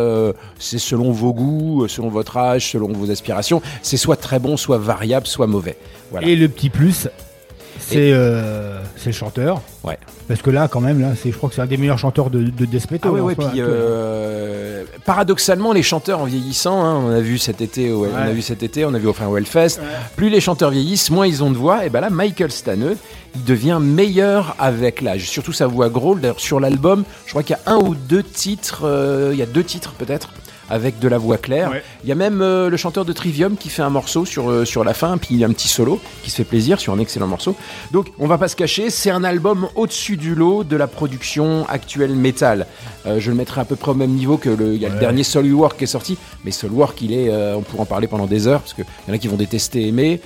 c'est 0.59 0.79
selon 0.79 1.13
vos 1.13 1.33
goûts, 1.33 1.87
selon 1.89 2.09
votre 2.09 2.37
âge, 2.37 2.71
selon 2.73 2.93
vos 2.93 3.11
aspirations. 3.11 3.63
C'est 3.83 3.97
soit 3.97 4.17
très 4.17 4.39
bon, 4.39 4.57
soit 4.57 4.79
variable, 4.79 5.27
soit 5.27 5.47
mauvais. 5.47 5.77
Voilà. 6.11 6.27
Et 6.27 6.37
le 6.37 6.49
petit 6.49 6.71
plus, 6.71 7.09
c'est 7.87 8.13
euh, 8.13 8.81
c'est 8.97 9.11
le 9.11 9.15
chanteur. 9.15 9.61
Ouais. 9.85 9.99
Parce 10.29 10.41
que 10.41 10.51
là, 10.51 10.69
quand 10.69 10.81
même, 10.81 11.01
là, 11.01 11.13
c'est, 11.21 11.31
je 11.31 11.37
crois 11.37 11.49
que 11.49 11.55
c'est 11.55 11.61
un 11.61 11.67
des 11.67 11.77
meilleurs 11.77 11.99
chanteurs 11.99 12.31
de, 12.31 12.43
de 12.43 12.65
death 12.65 12.91
metal. 12.91 13.11
Ah 13.11 13.15
ouais, 13.15 13.21
en 13.21 13.25
ouais, 13.25 13.35
soi, 13.35 13.49
puis 13.51 13.61
actuel. 13.61 13.77
euh, 13.77 14.85
paradoxalement, 15.05 15.73
les 15.73 15.83
chanteurs 15.83 16.21
en 16.21 16.25
vieillissant, 16.25 16.83
hein, 16.85 17.03
on 17.05 17.11
a 17.11 17.21
vu 17.21 17.39
cet 17.39 17.61
été, 17.61 17.93
on 17.93 18.05
a 18.15 18.31
vu 18.31 18.43
cet 18.43 18.63
été, 18.63 18.85
on 18.85 18.95
a 18.95 18.99
vu 18.99 19.09
au 19.09 19.37
Hellfest, 19.37 19.81
plus 20.17 20.31
les 20.31 20.41
chanteurs 20.41 20.71
vieillissent, 20.71 21.11
moins 21.11 21.27
ils 21.27 21.43
ont 21.43 21.51
de 21.51 21.57
voix. 21.57 21.85
Et 21.85 21.91
ben 21.91 22.01
là, 22.01 22.11
Michael 22.11 22.53
Stanne, 22.53 22.97
il 23.35 23.45
devient 23.45 23.79
meilleur 23.81 24.55
avec 24.59 25.01
l'âge. 25.01 25.29
Surtout 25.29 25.53
sa 25.53 25.67
voix 25.67 25.89
grôle. 25.89 26.21
D'ailleurs, 26.21 26.41
sur 26.41 26.61
l'album, 26.61 27.05
je 27.27 27.31
crois 27.31 27.43
qu'il 27.43 27.57
y 27.57 27.69
a 27.69 27.73
un 27.73 27.79
ou 27.79 27.95
deux 27.95 28.23
titres, 28.23 28.83
euh, 28.85 29.31
il 29.33 29.39
y 29.39 29.43
a 29.43 29.47
deux 29.47 29.65
titres 29.65 29.93
peut-être 29.93 30.31
avec 30.71 30.99
de 30.99 31.09
la 31.09 31.19
voix 31.19 31.39
claire. 31.39 31.71
Ouais. 31.71 31.83
Il 32.05 32.09
y 32.09 32.13
a 32.13 32.15
même 32.15 32.41
euh, 32.41 32.71
le 32.71 32.77
chanteur 32.77 33.05
de 33.05 33.13
Trivium 33.13 33.57
qui 33.57 33.69
fait 33.69 33.83
un 33.83 33.91
morceau 33.91 34.25
sur, 34.25 34.51
euh, 34.51 34.65
sur 34.65 34.85
la 34.85 34.95
fin, 34.95 35.19
puis 35.19 35.29
il 35.33 35.39
y 35.39 35.45
a 35.45 35.47
un 35.47 35.53
petit 35.53 35.69
solo 35.69 36.01
qui 36.23 36.31
se 36.31 36.37
fait 36.37 36.45
plaisir 36.45 36.81
sur 36.81 36.93
un 36.93 36.99
excellent 36.99 37.27
morceau. 37.27 37.55
Donc 37.91 38.07
on 38.19 38.27
va 38.27 38.39
pas 38.39 38.49
se 38.49 38.57
cacher, 38.57 38.91
c'est 38.91 39.11
un 39.11 39.25
album 39.25 39.69
au-dessus 39.75 40.17
du 40.17 40.35
lot 40.35 40.65
de 40.65 40.77
la 40.77 40.87
production 40.87 41.67
actuelle 41.69 42.15
métal. 42.15 42.67
Euh, 43.07 43.19
je 43.21 43.31
le 43.31 43.37
mettrai 43.37 43.61
à 43.61 43.65
peu 43.65 43.77
près 43.77 43.91
au 43.91 43.95
même 43.95 44.13
niveau 44.13 44.37
que 44.37 44.49
le, 44.51 44.77
y 44.77 44.85
a 44.85 44.89
le 44.89 44.95
Ouais. 44.95 45.01
dernier 45.01 45.23
Soulwork 45.25 45.77
qui 45.79 45.85
est 45.85 45.87
sorti, 45.87 46.17
mais 46.45 46.51
Soulwork 46.51 47.01
il 47.03 47.13
est, 47.13 47.31
on 47.55 47.63
pourra 47.63 47.83
en 47.83 47.87
parler 47.87 48.07
pendant 48.07 48.27
des 48.27 48.47
heures 48.47 48.61
parce 48.61 48.75
qu'il 48.75 48.85
y 49.09 49.11
en 49.11 49.15
a 49.15 49.19
qui 49.19 49.29
vont 49.29 49.37
détester 49.37 49.87
aimer. 49.89 50.21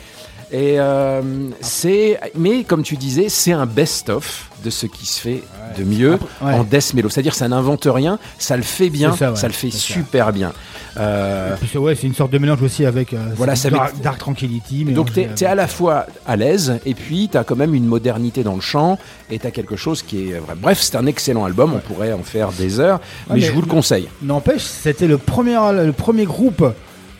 Et 0.53 0.79
euh, 0.79 1.23
c'est, 1.61 2.21
mais 2.37 2.63
comme 2.63 2.83
tu 2.85 2.97
disais, 2.97 3.29
c'est 3.29 3.53
un 3.53 3.67
best-of 3.67 4.49
de 4.65 4.71
ce 4.71 4.87
qui 4.87 5.05
se 5.05 5.21
fait 5.21 5.43
de 5.77 5.83
mieux 5.85 6.19
Ouais. 6.41 6.53
en 6.55 6.63
death 6.65 6.95
mellow. 6.95 7.09
C'est-à-dire, 7.09 7.35
ça 7.35 7.49
n'invente 7.49 7.87
rien, 7.91 8.19
ça 8.39 8.57
le 8.57 8.63
fait 8.63 8.89
bien, 8.89 9.15
ça, 9.17 9.31
ouais. 9.33 9.37
ça 9.37 9.49
le 9.49 9.53
fait 9.53 9.71
ça. 9.71 9.79
super 9.79 10.33
bien. 10.33 10.53
Euh, 10.99 11.55
puis, 11.59 11.69
c'est- 11.71 11.79
ouais, 11.79 11.95
c'est 11.95 12.07
une 12.07 12.15
sorte 12.15 12.31
de 12.33 12.39
mélange 12.39 12.63
aussi 12.63 12.87
avec 12.87 13.13
euh, 13.13 13.19
Voilà, 13.37 13.55
ça 13.57 13.71
dark, 13.71 13.95
met- 13.97 14.03
Dark 14.03 14.19
Tranquility. 14.19 14.85
donc 14.85 15.13
t'es 15.13 15.29
es 15.41 15.45
à 15.45 15.55
la 15.55 15.67
fois 15.67 16.07
à 16.27 16.37
l'aise 16.37 16.79
et 16.87 16.95
puis 16.95 17.29
t'as 17.31 17.45
quand 17.45 17.57
même 17.57 17.75
une 17.75 17.85
modernité 17.87 18.43
dans 18.43 18.55
le 18.55 18.61
chant 18.63 18.99
et 19.31 19.39
t'as 19.39 19.51
quelque 19.51 19.77
chose 19.77 20.03
qui 20.03 20.31
est. 20.31 20.41
Bref, 20.63 20.79
c'est 20.81 20.97
un 20.97 21.07
excellent 21.07 21.45
album, 21.45 21.75
on 21.75 21.79
pourrait 21.81 22.13
en 22.13 22.23
faire 22.23 22.51
des 22.53 22.81
heures, 22.81 23.01
mais, 23.29 23.35
mais- 23.35 23.41
je 23.43 23.53
vous 23.53 23.61
le 23.61 23.67
conseille. 23.67 24.09
N'empêche, 24.23 24.63
c'était 24.63 25.07
le 25.09 25.19
premier, 25.19 25.59
le 25.85 25.93
premier 25.93 26.25
groupe 26.25 26.65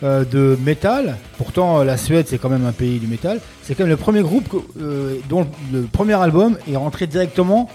euh, 0.03 0.23
de 0.25 0.57
métal. 0.63 1.17
Pourtant, 1.37 1.79
euh, 1.79 1.83
la 1.83 1.97
Suède, 1.97 2.25
c'est 2.29 2.37
quand 2.37 2.49
même 2.49 2.65
un 2.65 2.71
pays 2.71 2.99
du 2.99 3.07
métal. 3.07 3.39
C'est 3.63 3.75
quand 3.75 3.83
même 3.83 3.89
le 3.91 3.97
premier 3.97 4.21
groupe 4.21 4.63
euh, 4.81 5.15
dont 5.29 5.47
le 5.73 5.81
premier 5.83 6.13
album 6.13 6.57
est 6.71 6.75
rentré 6.77 7.07
directement 7.07 7.69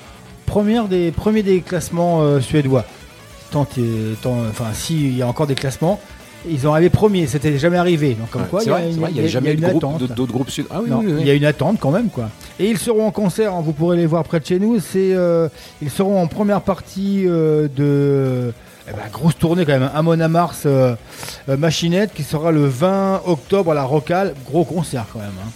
première 0.47 0.87
des, 0.89 1.11
premier 1.11 1.43
des 1.43 1.61
classements 1.61 2.23
euh, 2.23 2.41
suédois. 2.41 2.85
Tant, 3.51 3.67
tant- 4.23 4.39
enfin, 4.49 4.73
s'il 4.73 5.17
y 5.17 5.23
a 5.23 5.27
encore 5.27 5.47
des 5.47 5.55
classements, 5.55 6.01
ils 6.49 6.67
ont 6.67 6.73
arrivé 6.73 6.89
premier. 6.91 7.27
C'était 7.27 7.59
jamais 7.59 7.77
arrivé. 7.77 8.15
Donc, 8.15 8.31
comme 8.31 8.43
Ouais, 8.43 8.49
quoi, 8.49 8.63
il 8.65 8.71
a, 9.05 9.11
n'y 9.11 9.21
a 9.21 9.27
jamais 9.27 9.53
eu 9.53 9.57
d'autres 9.57 10.33
groupes 10.33 10.51
sud. 10.51 10.67
Ah 10.71 10.81
oui, 10.83 10.91
Non, 10.91 11.01
oui, 11.01 11.07
oui, 11.13 11.17
Il 11.21 11.27
y 11.27 11.31
a 11.31 11.35
une 11.35 11.45
attente 11.45 11.77
quand 11.79 11.91
même 11.91 12.09
quoi. 12.09 12.31
Et 12.59 12.69
ils 12.71 12.79
seront 12.79 13.07
en 13.07 13.11
concert, 13.11 13.55
hein, 13.55 13.63
vous 13.65 13.73
pourrez 13.73 13.97
les 13.97 14.07
voir 14.07 14.25
près 14.25 14.41
de 14.41 14.47
chez 14.47 14.59
nous. 14.59 14.79
C'est 14.81 15.13
euh, 15.15 15.49
ils 15.83 15.91
seront 15.91 16.21
en 16.21 16.27
première 16.29 16.63
partie 16.63 17.25
euh, 17.27 17.69
de 17.77 18.53
eh 18.89 18.93
ben, 18.93 18.99
grosse 19.13 19.37
tournée 19.39 19.65
quand 19.65 19.73
même. 19.73 19.83
hein, 19.85 19.93
Amon 19.95 20.17
Mars 20.29 20.63
euh, 20.67 20.95
euh, 21.49 21.57
Machinette 21.57 22.13
qui 22.15 22.23
sera 22.23 22.51
le 22.51 22.67
20 22.67 23.23
octobre 23.27 23.73
à 23.73 23.75
la 23.75 23.85
Rocale, 23.85 24.35
gros 24.49 24.65
concert 24.65 25.07
quand 25.13 25.21
même. 25.21 25.29
hein. 25.45 25.49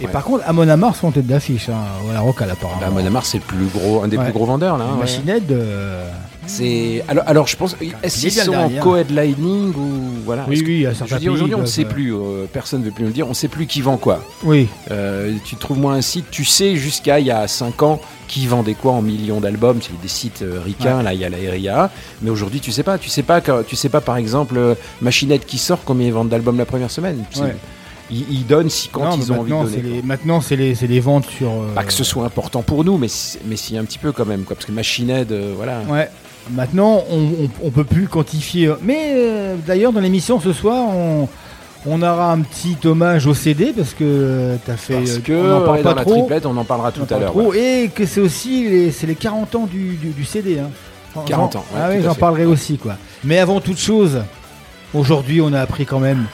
Et 0.00 0.04
Ouais. 0.06 0.12
par 0.12 0.24
contre, 0.24 0.44
Amon 0.46 0.76
Mars 0.76 0.98
sont 1.00 1.10
tête 1.10 1.26
d'affiche 1.26 1.68
hein, 1.70 1.76
à 2.10 2.12
la 2.12 2.20
Rocale 2.20 2.50
apparemment. 2.50 2.80
Bah, 2.80 2.90
Mon 2.90 3.06
Amarth, 3.06 3.24
c'est 3.26 3.38
le 3.38 3.44
plus 3.44 3.66
gros, 3.66 4.02
un 4.02 4.08
des 4.08 4.18
Ouais. 4.18 4.24
plus 4.24 4.32
gros 4.34 4.44
vendeurs 4.44 4.76
là. 4.76 4.84
hein. 4.84 4.96
Machinette, 4.98 5.50
euh, 5.50 6.10
C'est 6.46 7.02
alors, 7.08 7.24
alors 7.26 7.46
je 7.46 7.56
pense 7.56 7.76
est-ce 8.02 8.18
il 8.26 8.30
qu'ils 8.30 8.42
sont 8.42 8.52
en 8.54 8.68
co-headlining 8.80 9.74
ou 9.74 9.90
voilà. 10.24 10.44
Oui, 10.48 10.54
Est-ce 10.54 10.62
que- 10.62 10.66
oui, 10.68 11.28
aujourd'hui 11.28 11.54
on 11.54 11.60
ne 11.60 11.66
sait 11.66 11.84
plus, 11.84 12.14
euh, 12.14 12.46
personne 12.52 12.80
ne 12.80 12.86
veut 12.86 12.90
plus 12.92 13.02
nous 13.02 13.08
le 13.08 13.14
dire, 13.14 13.26
on 13.26 13.30
ne 13.30 13.34
sait 13.34 13.48
plus 13.48 13.66
qui 13.66 13.80
vend 13.80 13.96
quoi. 13.96 14.22
oui. 14.44 14.68
Euh, 14.90 15.32
tu 15.44 15.56
trouves 15.56 15.78
moi 15.78 15.94
un 15.94 16.00
site, 16.02 16.26
tu 16.30 16.44
sais 16.44 16.76
jusqu'à 16.76 17.18
il 17.20 17.26
y 17.26 17.30
a 17.30 17.46
5 17.48 17.82
ans 17.82 18.00
qui 18.28 18.46
vendait 18.46 18.74
quoi 18.74 18.92
en 18.92 19.02
millions 19.02 19.40
d'albums, 19.40 19.78
c'est 19.82 20.00
des 20.00 20.08
sites 20.08 20.42
euh, 20.42 20.60
ricains, 20.64 21.02
là 21.02 21.14
il 21.14 21.20
y 21.20 21.24
a 21.24 21.28
la 21.28 21.36
RIA, 21.36 21.90
mais 22.22 22.30
aujourd'hui 22.30 22.60
tu 22.60 22.72
sais 22.72 22.82
pas, 22.82 22.98
tu 22.98 23.08
sais 23.08 23.22
pas 23.22 23.40
que- 23.40 23.62
tu 23.62 23.76
sais 23.76 23.88
pas 23.88 24.00
par 24.00 24.16
exemple 24.16 24.56
euh, 24.56 24.74
Machinette 25.00 25.46
qui 25.46 25.58
sort 25.58 25.80
combien 25.84 26.06
ils 26.06 26.12
vendent 26.12 26.28
d'albums 26.28 26.58
la 26.58 26.66
première 26.66 26.90
semaine. 26.90 27.24
Ouais. 27.40 27.56
Ils, 28.08 28.24
ils 28.30 28.46
donnent 28.46 28.70
si 28.70 28.88
quand 28.88 29.02
Non, 29.04 29.16
ils 29.20 29.32
ont 29.32 29.40
envie 29.40 29.50
de 29.50 29.56
maintenant, 29.56 29.64
donner. 29.64 29.76
c'est 29.76 29.82
les- 29.82 30.02
maintenant, 30.02 30.40
c'est 30.40 30.56
les, 30.86 31.00
ventes 31.00 31.26
sur. 31.28 31.48
euh, 31.50 31.74
Pas 31.74 31.82
que 31.82 31.92
ce 31.92 32.04
soit 32.04 32.24
important 32.24 32.62
pour 32.62 32.84
nous, 32.84 32.98
mais 32.98 33.08
si- 33.08 33.38
mais 33.46 33.56
si 33.56 33.76
un 33.76 33.84
petit 33.84 33.98
peu 33.98 34.12
quand 34.12 34.24
même 34.24 34.44
quoi, 34.44 34.54
parce 34.54 34.64
que 34.66 34.70
Machinette, 34.70 35.32
euh, 35.32 35.52
voilà. 35.56 35.80
Ouais. 35.88 36.08
Maintenant, 36.50 37.02
on, 37.10 37.48
on 37.62 37.70
peut 37.70 37.84
plus 37.84 38.06
quantifier. 38.08 38.70
Mais 38.82 39.12
euh, 39.14 39.56
d'ailleurs, 39.66 39.92
dans 39.92 40.00
l'émission 40.00 40.38
ce 40.40 40.52
soir, 40.52 40.86
on, 40.88 41.28
on 41.86 42.02
aura 42.02 42.32
un 42.32 42.40
petit 42.40 42.76
hommage 42.84 43.26
au 43.26 43.34
CD 43.34 43.72
parce 43.76 43.94
que 43.94 44.56
tu 44.64 44.70
as 44.70 44.76
fait. 44.76 44.94
Parce 44.94 45.16
euh, 45.16 45.20
que 45.20 45.32
on 45.32 45.56
en 45.56 45.60
parle 45.64 45.76
ouais, 45.78 45.82
pas 45.82 45.90
dans 45.90 45.96
la 45.96 46.02
trop. 46.04 46.12
triplette, 46.14 46.46
on 46.46 46.56
en 46.56 46.64
parlera 46.64 46.92
on 46.96 47.04
tout 47.04 47.14
à 47.14 47.18
l'heure. 47.18 47.34
Et 47.54 47.90
que 47.94 48.06
c'est 48.06 48.20
aussi 48.20 48.68
les, 48.68 48.90
c'est 48.92 49.06
les 49.06 49.16
40 49.16 49.54
ans 49.56 49.66
du, 49.66 49.94
du, 49.96 50.10
du 50.10 50.24
CD. 50.24 50.58
Hein. 50.60 50.70
J'en- 51.14 51.22
40 51.24 51.56
ans, 51.56 51.64
ouais, 51.74 51.80
ah 51.82 51.88
oui, 51.90 51.96
j'en 52.04 52.14
parlerai 52.14 52.44
aussi. 52.44 52.76
quoi. 52.78 52.96
Mais 53.24 53.38
avant 53.38 53.60
toute 53.60 53.78
chose, 53.78 54.22
aujourd'hui, 54.94 55.40
on 55.40 55.52
a 55.52 55.60
appris 55.60 55.86
quand 55.86 56.00
même. 56.00 56.26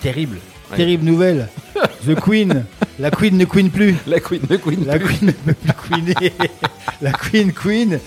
Terrible. 0.00 0.38
Terrible 0.76 1.04
nouvelle. 1.04 1.48
The 2.06 2.14
Queen. 2.20 2.64
La 2.98 3.10
Queen 3.10 3.36
ne 3.36 3.44
queen 3.44 3.70
plus. 3.70 3.94
La 4.06 4.20
Queen, 4.20 4.40
la 4.48 4.58
Queen, 4.58 4.84
La 4.86 4.98
Queen 4.98 5.18
ne 5.26 5.32
peut 5.32 5.54
plus 5.54 5.72
queener. 5.90 6.32
La 7.00 7.12
Queen 7.12 7.52
Queen. 7.52 7.98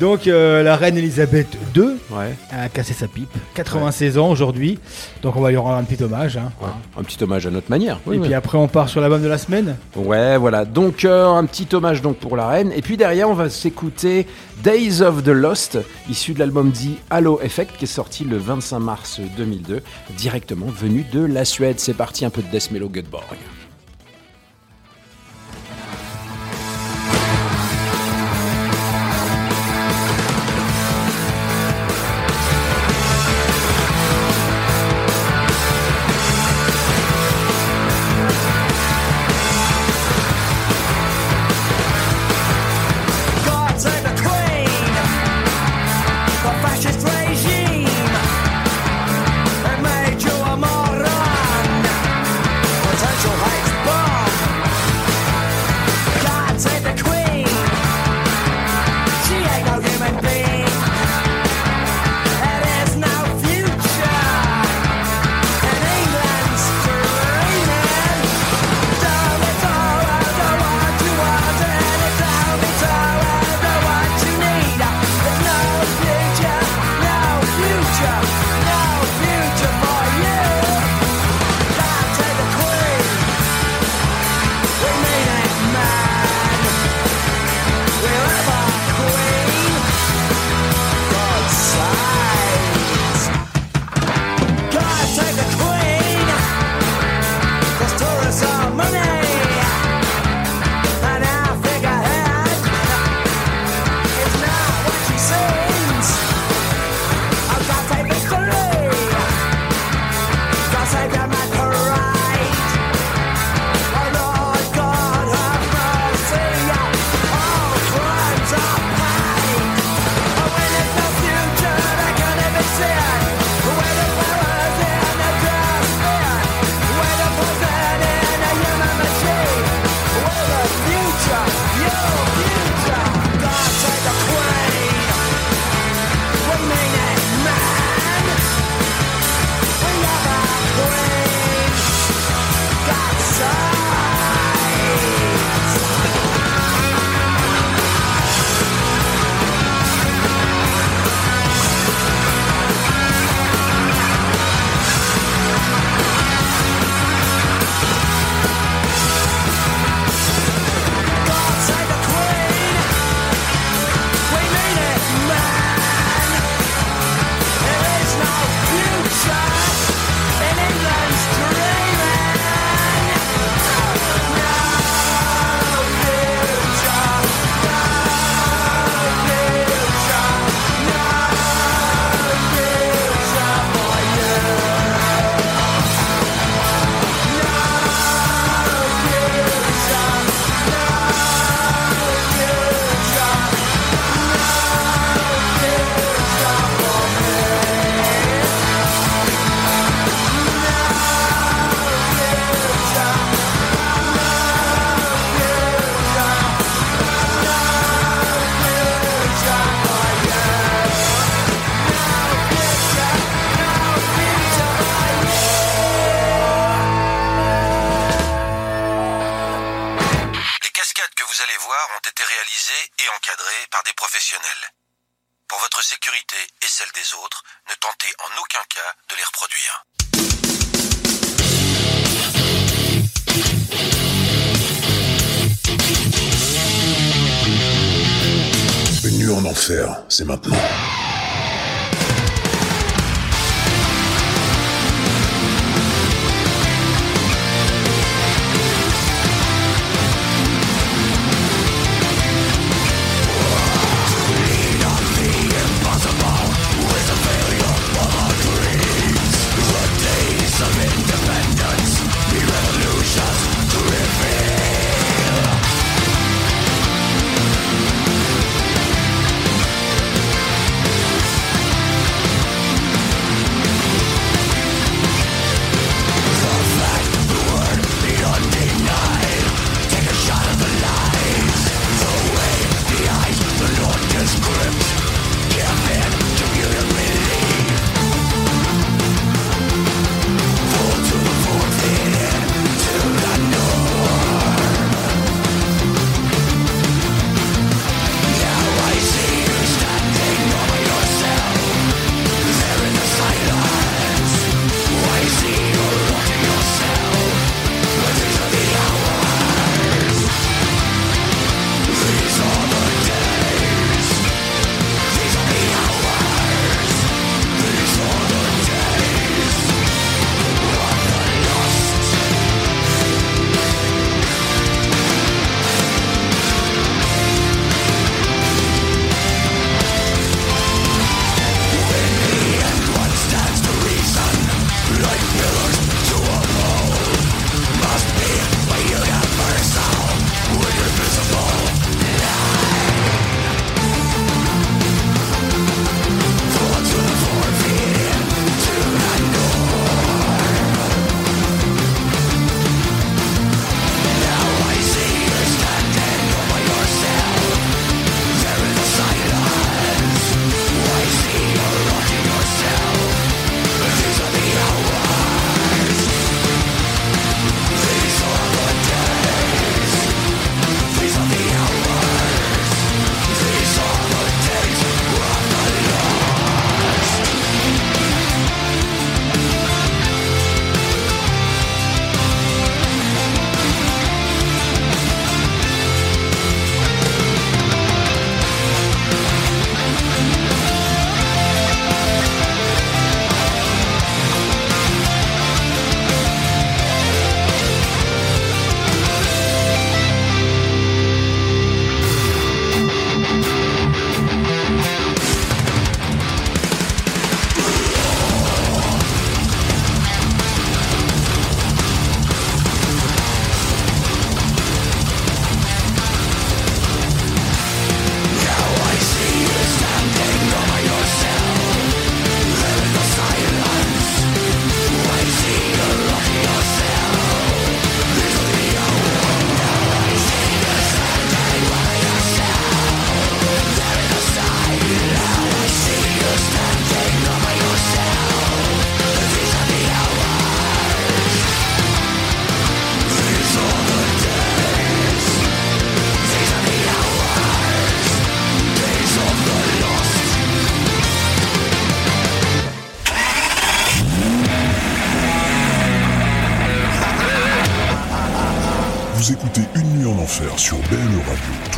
Donc 0.00 0.26
euh, 0.26 0.62
la 0.64 0.74
reine 0.76 0.98
Elisabeth 0.98 1.46
II 1.76 1.90
Ouais. 2.10 2.34
a 2.50 2.68
cassé 2.68 2.92
sa 2.94 3.06
pipe. 3.06 3.30
96 3.54 4.18
ans 4.18 4.28
aujourd'hui. 4.28 4.78
Donc 5.22 5.36
on 5.36 5.40
va 5.40 5.50
lui 5.50 5.56
rendre 5.56 5.76
un 5.76 5.84
petit 5.84 6.02
hommage. 6.02 6.36
hein. 6.36 6.50
Ouais. 6.60 6.68
Un 6.98 7.02
petit 7.04 7.22
hommage 7.22 7.46
à 7.46 7.50
notre 7.50 7.70
manière. 7.70 8.00
Oui, 8.06 8.16
Et 8.16 8.18
oui. 8.18 8.24
puis 8.26 8.34
après 8.34 8.58
on 8.58 8.66
part 8.66 8.88
sur 8.88 9.00
l'album 9.00 9.22
de 9.22 9.28
la 9.28 9.38
semaine. 9.38 9.76
Ouais, 9.94 10.36
voilà. 10.36 10.64
Donc 10.64 11.04
euh, 11.04 11.28
un 11.28 11.44
petit 11.44 11.68
hommage 11.72 12.02
donc 12.02 12.16
pour 12.16 12.36
la 12.36 12.48
reine. 12.48 12.72
Et 12.74 12.82
puis 12.82 12.96
derrière, 12.96 13.28
on 13.30 13.34
va 13.34 13.48
s'écouter 13.48 14.26
Days 14.64 15.00
of 15.00 15.22
the 15.22 15.28
Lost, 15.28 15.78
issu 16.10 16.34
de 16.34 16.40
l'album 16.40 16.70
dit 16.70 16.96
Halo 17.10 17.40
Effect, 17.42 17.76
qui 17.78 17.84
est 17.84 17.88
sorti 17.88 18.24
le 18.24 18.36
25 18.36 18.78
mars 18.80 19.20
2002, 19.36 19.80
directement 20.16 20.66
venu 20.66 21.04
de 21.12 21.24
la 21.24 21.44
Suède. 21.44 21.78
C'est 21.78 21.94
parti, 21.94 22.24
un 22.24 22.30
peu 22.30 22.42
de 22.42 22.48
Death 22.48 22.70
Mellow 22.72 22.88
Göteborg. 22.88 23.36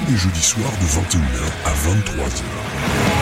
Tous 0.07 0.13
les 0.13 0.17
jeudis 0.17 0.43
soirs 0.43 0.73
de 0.81 0.87
21h 0.87 1.51
à 1.65 1.73
23h. 1.73 3.16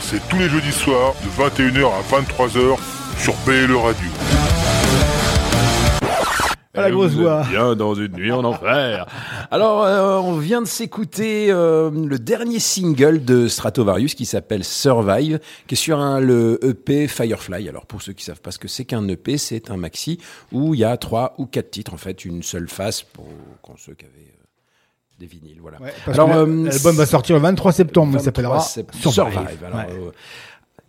C'est 0.00 0.26
tous 0.28 0.38
les 0.38 0.48
jeudis 0.48 0.72
soirs 0.72 1.14
de 1.22 1.42
21h 1.42 1.86
à 1.86 2.20
23h 2.20 2.78
sur 3.18 3.34
BLE 3.46 3.76
Radio. 3.76 4.08
Ah, 6.72 6.80
la 6.80 6.90
grosse 6.90 7.12
voix. 7.12 7.42
Bien 7.50 7.76
dans 7.76 7.94
une 7.94 8.12
nuit 8.12 8.32
en 8.32 8.44
enfer. 8.44 9.06
Alors, 9.50 9.84
euh, 9.84 10.16
on 10.16 10.38
vient 10.38 10.62
de 10.62 10.66
s'écouter 10.66 11.50
euh, 11.50 11.90
le 11.90 12.18
dernier 12.18 12.60
single 12.60 13.24
de 13.24 13.46
Stratovarius 13.46 14.14
qui 14.14 14.24
s'appelle 14.24 14.64
Survive, 14.64 15.38
qui 15.66 15.74
est 15.74 15.76
sur 15.76 15.98
un, 15.98 16.18
le 16.18 16.58
EP 16.62 17.06
Firefly. 17.06 17.68
Alors, 17.68 17.84
pour 17.84 18.00
ceux 18.00 18.14
qui 18.14 18.24
savent 18.24 18.40
pas 18.40 18.52
ce 18.52 18.58
que 18.58 18.68
c'est 18.68 18.86
qu'un 18.86 19.06
EP, 19.08 19.36
c'est 19.36 19.70
un 19.70 19.76
maxi 19.76 20.18
où 20.50 20.72
il 20.72 20.80
y 20.80 20.84
a 20.84 20.96
trois 20.96 21.34
ou 21.36 21.44
quatre 21.44 21.70
titres, 21.70 21.92
en 21.92 21.98
fait, 21.98 22.24
une 22.24 22.42
seule 22.42 22.68
face 22.68 23.02
pour, 23.02 23.28
pour 23.62 23.78
ceux 23.78 23.94
qui 23.94 24.06
avaient 24.06 24.14
euh, 24.14 24.43
des 25.18 25.26
vinyles. 25.26 25.58
Voilà. 25.60 25.80
Ouais, 25.80 25.92
Alors, 26.12 26.30
euh, 26.32 26.46
l'album 26.46 26.96
va 26.96 27.06
sortir 27.06 27.36
le 27.36 27.42
23 27.42 27.72
septembre, 27.72 28.12
il 28.12 28.18
23 28.24 28.60
s'appellera. 28.60 29.12
Survive. 29.12 29.38
Alors, 29.66 29.78
Ouais. 29.78 29.86
euh, 29.90 30.10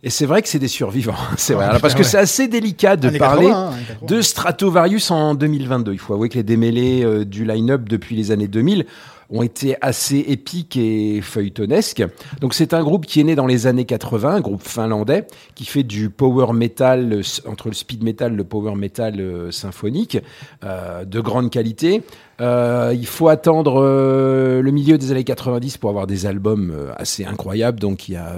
et 0.02 0.10
c'est 0.10 0.26
vrai 0.26 0.42
que 0.42 0.48
c'est 0.48 0.58
des 0.58 0.68
survivants, 0.68 1.14
c'est 1.36 1.54
vrai. 1.54 1.64
Alors, 1.64 1.80
parce 1.80 1.94
que 1.94 2.02
c'est 2.02 2.18
assez 2.18 2.48
délicat 2.48 2.96
de 2.96 3.08
parler 3.18 3.46
80, 3.46 3.56
hein, 3.56 3.68
années 3.72 3.84
80. 3.88 4.06
de 4.16 4.20
Stratovarius 4.22 5.10
en 5.10 5.34
2022. 5.34 5.92
Il 5.92 5.98
faut 5.98 6.12
avouer 6.14 6.28
que 6.28 6.34
les 6.34 6.42
démêlés 6.42 7.02
euh, 7.04 7.24
du 7.24 7.44
line-up 7.44 7.88
depuis 7.88 8.14
les 8.16 8.30
années 8.30 8.48
2000 8.48 8.84
ont 9.30 9.42
été 9.42 9.76
assez 9.80 10.24
épiques 10.28 10.76
et 10.76 11.20
feuilletonesques. 11.20 12.04
Donc 12.40 12.54
c'est 12.54 12.74
un 12.74 12.82
groupe 12.82 13.06
qui 13.06 13.20
est 13.20 13.24
né 13.24 13.34
dans 13.34 13.46
les 13.46 13.66
années 13.66 13.84
80, 13.84 14.36
un 14.36 14.40
groupe 14.40 14.62
finlandais 14.62 15.26
qui 15.54 15.64
fait 15.64 15.82
du 15.82 16.10
power 16.10 16.52
metal 16.52 17.12
euh, 17.12 17.22
entre 17.46 17.68
le 17.68 17.74
speed 17.74 18.02
metal, 18.02 18.34
le 18.34 18.44
power 18.44 18.74
metal 18.74 19.20
euh, 19.20 19.50
symphonique 19.50 20.18
euh, 20.64 21.04
de 21.04 21.20
grande 21.20 21.50
qualité. 21.50 22.02
Euh, 22.40 22.92
il 22.94 23.06
faut 23.06 23.28
attendre 23.28 23.80
euh, 23.82 24.60
le 24.62 24.70
milieu 24.70 24.98
des 24.98 25.10
années 25.10 25.24
90 25.24 25.78
pour 25.78 25.90
avoir 25.90 26.06
des 26.06 26.26
albums 26.26 26.72
assez 26.96 27.24
incroyables. 27.24 27.80
Donc 27.80 28.08
il 28.08 28.12
y 28.12 28.16
a 28.16 28.36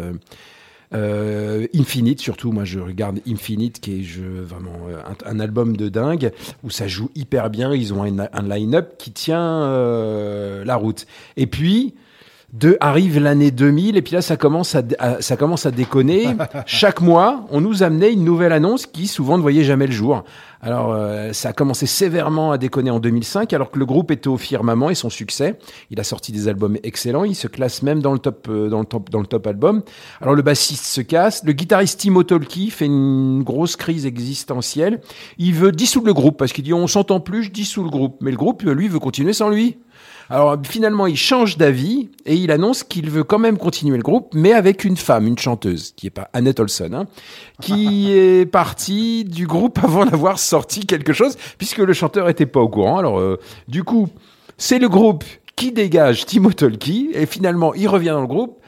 euh, 0.95 1.67
Infinite, 1.75 2.21
surtout, 2.21 2.53
moi 2.53 2.65
je 2.65 2.79
regarde 2.81 3.21
Infinite, 3.27 3.81
qui 3.81 4.01
est 4.01 4.03
je, 4.03 4.23
vraiment 4.23 4.89
euh, 4.89 5.01
un, 5.27 5.37
un 5.37 5.41
album 5.41 5.77
de 5.77 5.89
dingue, 5.89 6.33
où 6.63 6.71
ça 6.71 6.89
joue 6.89 7.11
hyper 7.15 7.51
bien, 7.51 7.75
ils 7.75 7.93
ont 7.93 8.03
un, 8.03 8.29
un 8.33 8.43
line-up 8.49 8.95
qui 8.99 9.13
tient 9.13 9.63
euh, 9.63 10.65
la 10.65 10.77
route. 10.77 11.07
Et 11.37 11.47
puis, 11.47 11.95
de, 12.55 12.79
arrive 12.81 13.19
l'année 13.19 13.51
2000, 13.51 13.97
et 13.97 14.03
puis 14.03 14.15
là 14.15 14.23
ça 14.23 14.37
commence 14.39 14.75
à, 14.75 14.83
à- 14.99 15.21
ça 15.21 15.37
commence 15.37 15.67
à 15.67 15.71
déconner. 15.71 16.29
Chaque 16.67 17.01
mois, 17.03 17.45
on 17.51 17.61
nous 17.61 17.83
amenait 17.83 18.13
une 18.13 18.25
nouvelle 18.25 18.53
annonce 18.53 18.87
qui 18.87 19.07
souvent 19.07 19.37
ne 19.37 19.43
voyait 19.43 19.65
jamais 19.65 19.87
le 19.87 19.93
jour. 19.93 20.25
Alors, 20.61 20.93
euh, 20.93 21.33
ça 21.33 21.51
a 21.51 21.53
commencé 21.53 21.87
sévèrement 21.87 22.51
à 22.51 22.59
déconner 22.59 22.91
en 22.91 22.99
2005, 22.99 23.53
alors 23.53 23.71
que 23.71 23.79
le 23.79 23.87
groupe 23.87 24.11
était 24.11 24.27
au 24.27 24.37
firmament 24.39 24.91
et 24.91 24.97
son 24.97 25.09
succès. 25.09 25.57
Il 25.91 26.01
a 26.01 26.05
sorti 26.05 26.33
des 26.33 26.49
albums 26.49 26.77
excellents. 26.83 27.23
Il 27.23 27.37
se 27.37 27.47
classe 27.47 27.83
même 27.83 28.01
dans 28.01 28.13
le 28.13 28.19
top, 28.19 28.49
euh, 28.51 28.69
dans 28.69 28.81
le 28.81 28.85
top, 28.85 29.09
dans 29.11 29.21
le 29.21 29.27
top 29.27 29.47
album. 29.47 29.83
Alors, 30.21 30.35
le 30.35 30.43
bassiste 30.43 30.85
se 30.87 31.01
casse. 31.01 31.45
Le 31.45 31.53
guitariste 31.53 32.01
Timo 32.01 32.25
Tolki 32.25 32.71
fait 32.71 32.87
une 32.87 33.45
grosse 33.45 33.77
crise 33.77 34.05
existentielle. 34.05 35.01
Il 35.39 35.55
veut 35.55 35.71
dissoudre 35.71 36.07
le 36.09 36.15
groupe 36.15 36.37
parce 36.37 36.53
qu'il 36.53 36.65
dit 36.65 36.75
on 36.75 36.89
s'entend 36.89 37.21
plus, 37.21 37.45
je 37.45 37.51
dissous 37.51 37.85
le 37.85 37.91
groupe. 37.91 38.17
Mais 38.21 38.33
le 38.33 38.37
groupe, 38.37 38.63
lui, 38.63 38.89
veut 38.89 38.99
continuer 38.99 39.35
sans 39.35 39.51
lui. 39.51 39.79
Alors 40.31 40.57
finalement, 40.63 41.07
il 41.07 41.17
change 41.17 41.57
d'avis 41.57 42.11
et 42.27 42.35
il 42.35 42.51
annonce 42.51 42.85
qu'il 42.85 43.11
veut 43.11 43.25
quand 43.25 43.39
même 43.39 43.57
continuer 43.57 43.97
le 43.97 44.03
groupe, 44.03 44.29
mais 44.35 44.53
avec 44.53 44.85
une 44.85 44.97
femme, 44.97 45.27
une 45.27 45.39
chanteuse, 45.39 45.95
qui 45.97 46.07
est 46.07 46.11
pas 46.11 46.29
Annette 46.35 46.61
Olson, 46.61 46.91
hein, 46.93 47.07
qui 47.63 48.13
est 48.13 48.47
partie 48.47 49.25
du 49.25 49.47
groupe 49.47 49.79
avant 49.83 50.05
d'avoir 50.05 50.39
sorti 50.39 50.81
quelque 50.81 51.15
chose, 51.15 51.37
puisque 51.57 51.79
le 51.79 51.93
chanteur 51.95 52.29
était 52.29 52.47
pas 52.47 52.61
au 52.61 52.69
courant. 52.69 52.99
Alors 52.99 53.19
euh, 53.19 53.39
du 53.69 53.85
coup, 53.85 54.09
c'est 54.59 54.79
le 54.79 54.89
groupe 54.89 55.25
qui 55.57 55.73
dégage 55.73 56.27
Timo 56.27 56.53
Tolki 56.53 57.11
et 57.15 57.27
finalement 57.27 57.75
il 57.75 57.89
revient 57.89 58.09
dans 58.11 58.21
le 58.21 58.27
groupe. 58.27 58.61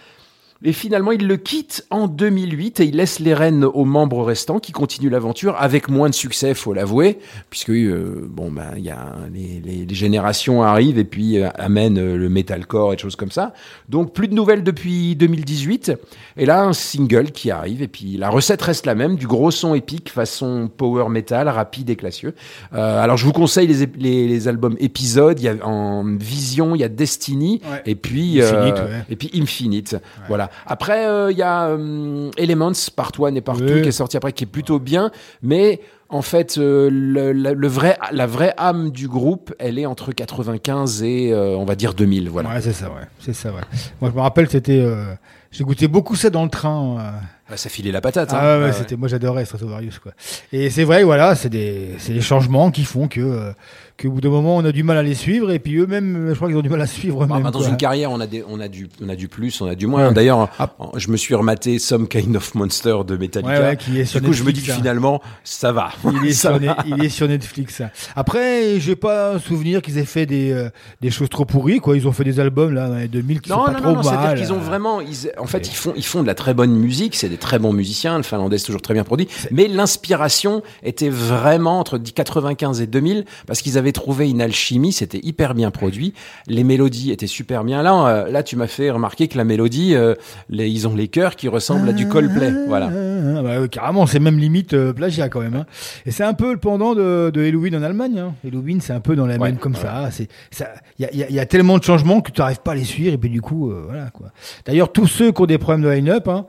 Et 0.62 0.74
finalement, 0.74 1.10
il 1.12 1.26
le 1.26 1.38
quitte 1.38 1.86
en 1.88 2.06
2008 2.06 2.80
et 2.80 2.84
il 2.84 2.96
laisse 2.96 3.18
les 3.18 3.32
rênes 3.32 3.64
aux 3.64 3.86
membres 3.86 4.22
restants 4.22 4.58
qui 4.58 4.72
continuent 4.72 5.08
l'aventure 5.10 5.56
avec 5.58 5.88
moins 5.88 6.10
de 6.10 6.14
succès, 6.14 6.52
faut 6.52 6.74
l'avouer, 6.74 7.18
puisque 7.48 7.70
euh, 7.70 8.28
bon 8.30 8.50
ben 8.50 8.72
il 8.76 8.84
y 8.84 8.90
a 8.90 9.14
les, 9.32 9.62
les- 9.64 9.86
les 9.86 9.94
générations 9.94 10.62
arrivent 10.62 10.98
et 10.98 11.04
puis 11.04 11.38
euh, 11.38 11.48
amènent 11.54 11.96
euh, 11.98 12.16
le 12.18 12.28
metalcore 12.28 12.92
et 12.92 12.96
des 12.96 13.00
choses 13.02 13.16
comme 13.16 13.30
ça. 13.30 13.54
Donc 13.88 14.12
plus 14.12 14.28
de 14.28 14.34
nouvelles 14.34 14.62
depuis 14.62 15.16
2018. 15.16 15.92
Et 16.36 16.44
là 16.44 16.62
un 16.62 16.74
single 16.74 17.30
qui 17.30 17.50
arrive 17.50 17.80
et 17.80 17.88
puis 17.88 18.18
la 18.18 18.28
recette 18.28 18.60
reste 18.60 18.84
la 18.84 18.94
même, 18.94 19.16
du 19.16 19.26
gros 19.26 19.50
son 19.50 19.74
épique 19.74 20.10
façon 20.10 20.68
power 20.76 21.08
metal, 21.08 21.48
rapide 21.48 21.88
et 21.88 21.96
classieux. 21.96 22.34
Euh, 22.74 23.02
alors 23.02 23.16
je 23.16 23.24
vous 23.24 23.32
conseille 23.32 23.66
les, 23.66 23.86
les, 23.96 24.28
les 24.28 24.46
albums 24.48 24.76
épisodes. 24.78 25.40
Il 25.40 25.44
y 25.44 25.48
a 25.48 25.54
en 25.66 26.04
Vision, 26.18 26.74
il 26.74 26.80
y 26.82 26.84
a 26.84 26.88
Destiny 26.90 27.62
Ouais. 27.70 27.82
et 27.86 27.94
puis 27.94 28.42
Infinite, 28.42 28.74
ouais. 28.78 29.04
et 29.08 29.16
puis 29.16 29.30
Infinite. 29.34 29.96
Voilà. 30.28 30.49
Après, 30.66 31.06
euh, 31.06 31.30
il 31.32 31.38
y 31.38 31.42
a 31.42 31.66
euh, 31.68 32.30
Elements, 32.36 32.72
Part 32.96 33.12
One 33.18 33.36
et 33.36 33.40
Part 33.40 33.56
Oui. 33.60 33.66
2 33.66 33.80
qui 33.82 33.88
est 33.88 33.92
sorti 33.92 34.16
après, 34.16 34.32
qui 34.32 34.44
est 34.44 34.46
plutôt 34.46 34.78
bien, 34.78 35.10
mais 35.42 35.80
en 36.08 36.22
fait, 36.22 36.58
euh, 36.58 36.88
le, 36.90 37.32
le 37.32 37.68
vrai, 37.68 37.96
la 38.10 38.26
vraie 38.26 38.52
âme 38.56 38.90
du 38.90 39.06
groupe, 39.06 39.54
elle 39.60 39.78
est 39.78 39.86
entre 39.86 40.10
95 40.12 41.02
et 41.04 41.32
euh, 41.32 41.56
on 41.56 41.64
va 41.64 41.76
dire 41.76 41.94
2000. 41.94 42.28
Voilà. 42.28 42.48
Ouais, 42.50 42.60
c'est 42.60 42.72
ça, 42.72 42.88
ouais. 42.88 43.06
C'est 43.20 43.32
ça, 43.32 43.50
ouais. 43.50 43.60
Moi, 44.00 44.10
je 44.10 44.16
me 44.16 44.20
rappelle, 44.20 44.48
c'était. 44.50 44.80
euh, 44.80 45.14
J'ai 45.52 45.62
goûté 45.64 45.86
beaucoup 45.88 46.16
ça 46.16 46.28
dans 46.30 46.42
le 46.42 46.50
train. 46.50 47.12
Ah, 47.52 47.56
Ça 47.56 47.68
filait 47.68 47.92
la 47.92 48.00
patate. 48.00 48.32
hein. 48.32 48.38
Ah 48.40 48.44
ouais, 48.44 48.52
ouais, 48.52 48.58
Ouais, 48.60 48.66
ouais. 48.66 48.72
c'était. 48.72 48.96
Moi, 48.96 49.08
j'adorais 49.08 49.44
Stratovarius, 49.44 49.98
quoi. 49.98 50.12
Et 50.52 50.70
c'est 50.70 50.84
vrai, 50.84 51.02
voilà, 51.04 51.34
c'est 51.34 51.48
des, 51.48 51.96
des 52.08 52.20
changements 52.20 52.70
qui 52.70 52.84
font 52.84 53.08
que, 53.08 53.20
euh, 53.20 53.52
qu'au 54.00 54.10
bout 54.10 54.20
d'un 54.20 54.28
moment, 54.30 54.56
on 54.56 54.64
a 54.64 54.72
du 54.72 54.82
mal 54.82 54.96
à 54.96 55.02
les 55.02 55.14
suivre, 55.14 55.50
et 55.50 55.58
puis 55.58 55.76
eux-mêmes, 55.76 56.28
je 56.30 56.34
crois 56.34 56.48
qu'ils 56.48 56.56
ont 56.56 56.62
du 56.62 56.68
mal 56.68 56.80
à 56.80 56.86
suivre 56.86 57.26
Bah, 57.26 57.40
dans 57.50 57.58
quoi. 57.58 57.68
une 57.68 57.76
carrière, 57.76 58.10
on 58.12 58.20
a, 58.20 58.26
des, 58.26 58.44
on, 58.48 58.60
a 58.60 58.68
du, 58.68 58.88
on 59.02 59.08
a 59.08 59.16
du 59.16 59.28
plus, 59.28 59.60
on 59.60 59.66
a 59.66 59.74
du 59.74 59.86
moins. 59.86 60.08
Ouais. 60.08 60.14
D'ailleurs, 60.14 60.48
Ah. 60.58 60.70
je 60.96 61.08
me 61.10 61.16
suis 61.16 61.34
rematé 61.34 61.78
Some 61.78 62.06
Kind 62.08 62.36
of 62.36 62.54
Monster 62.54 62.96
de 63.06 63.16
Metallica. 63.16 63.76
Qui 63.76 64.00
est 64.00 64.04
sur 64.04 64.20
du 64.20 64.26
coup, 64.28 64.32
je 64.32 64.42
me 64.44 64.52
dis 64.52 64.62
que 64.62 64.70
hein. 64.70 64.76
finalement, 64.76 65.20
ça 65.44 65.72
va. 65.72 65.90
Il 66.04 66.28
est, 66.28 66.32
Ça 66.40 66.50
sur, 66.50 66.60
va. 66.66 66.76
Il 66.86 67.04
est 67.04 67.08
sur 67.08 67.26
Netflix. 67.28 67.76
ça. 67.76 67.90
Après, 68.16 68.78
j'ai 68.80 68.96
pas 68.96 69.34
un 69.34 69.38
souvenir 69.38 69.82
qu'ils 69.82 69.98
aient 69.98 70.04
fait 70.04 70.26
des, 70.26 70.52
euh, 70.52 70.70
des 71.00 71.10
choses 71.10 71.28
trop 71.28 71.44
pourries, 71.44 71.78
quoi. 71.80 71.96
Ils 71.96 72.06
ont 72.06 72.12
fait 72.12 72.24
des 72.24 72.38
albums, 72.40 72.72
là, 72.72 72.88
dans 72.88 72.96
les 72.96 73.08
2000 73.08 73.40
qui 73.40 73.50
Non, 73.50 73.56
sont 73.58 73.64
pas 73.64 73.72
non, 73.72 73.78
trop 73.78 73.88
non, 73.90 73.94
non, 73.96 74.02
c'est-à-dire 74.04 74.34
qu'ils 74.34 74.52
ont 74.52 74.58
vraiment, 74.58 75.00
ils- 75.00 75.32
en 75.38 75.46
fait, 75.46 75.68
ils 75.68 75.74
font, 75.74 75.92
ils 75.96 76.04
font 76.04 76.22
de 76.22 76.26
la 76.26 76.34
très 76.34 76.54
bonne 76.54 76.72
musique, 76.76 77.16
c'est 77.16 77.28
très 77.40 77.58
bons 77.58 77.72
musiciens, 77.72 78.16
le 78.16 78.22
finlandais 78.22 78.58
c'est 78.58 78.66
toujours 78.66 78.82
très 78.82 78.94
bien 78.94 79.02
produit, 79.04 79.26
mais 79.50 79.66
l'inspiration 79.66 80.62
était 80.84 81.08
vraiment 81.08 81.80
entre 81.80 81.98
95 81.98 82.80
et 82.80 82.86
2000, 82.86 83.24
parce 83.46 83.60
qu'ils 83.62 83.76
avaient 83.78 83.92
trouvé 83.92 84.30
une 84.30 84.40
alchimie, 84.40 84.92
c'était 84.92 85.20
hyper 85.22 85.54
bien 85.54 85.70
produit, 85.70 86.14
les 86.46 86.62
mélodies 86.64 87.10
étaient 87.10 87.26
super 87.26 87.64
bien. 87.64 87.82
Là, 87.82 88.06
euh, 88.06 88.30
là, 88.30 88.42
tu 88.42 88.54
m'as 88.56 88.66
fait 88.68 88.90
remarquer 88.90 89.26
que 89.28 89.36
la 89.36 89.44
mélodie, 89.44 89.94
euh, 89.94 90.14
les, 90.48 90.68
ils 90.68 90.86
ont 90.86 90.94
les 90.94 91.08
chœurs 91.08 91.34
qui 91.36 91.48
ressemblent 91.48 91.88
à 91.88 91.92
du 91.92 92.06
Coldplay, 92.08 92.52
voilà. 92.68 92.86
Ah, 92.86 93.42
bah, 93.42 93.60
ouais, 93.60 93.68
carrément, 93.68 94.06
c'est 94.06 94.20
même 94.20 94.38
limite 94.38 94.74
euh, 94.74 94.92
plagiat 94.92 95.28
quand 95.28 95.40
même. 95.40 95.54
hein. 95.56 95.66
Et 96.06 96.10
c'est 96.10 96.24
un 96.24 96.34
peu 96.34 96.52
le 96.52 96.58
pendant 96.58 96.94
de, 96.94 97.30
de 97.32 97.40
Halloween 97.44 97.74
en 97.76 97.82
Allemagne. 97.82 98.18
Hein. 98.18 98.34
Halloween, 98.46 98.80
c'est 98.80 98.92
un 98.92 99.00
peu 99.00 99.16
dans 99.16 99.26
la 99.26 99.36
Ouais, 99.36 99.48
même 99.50 99.58
comme 99.58 99.74
ça. 99.74 100.08
C'est 100.10 100.28
ça. 100.50 100.68
Il 100.98 101.06
y 101.16 101.22
a, 101.22 101.30
y 101.30 101.34
y 101.42 101.46
tellement 101.46 101.78
de 101.78 101.82
changements 101.84 102.20
que 102.20 102.30
tu 102.30 102.40
n'arrives 102.40 102.60
pas 102.60 102.72
à 102.72 102.74
les 102.74 102.84
suivre 102.84 103.14
et 103.14 103.18
puis 103.18 103.30
du 103.30 103.40
coup, 103.40 103.70
euh, 103.70 103.84
voilà 103.86 104.10
quoi. 104.10 104.28
D'ailleurs, 104.66 104.92
tous 104.92 105.06
ceux 105.06 105.32
qui 105.32 105.40
ont 105.42 105.46
des 105.46 105.58
problèmes 105.58 105.82
de 105.82 105.88
line-up, 105.88 106.28
hein, 106.28 106.46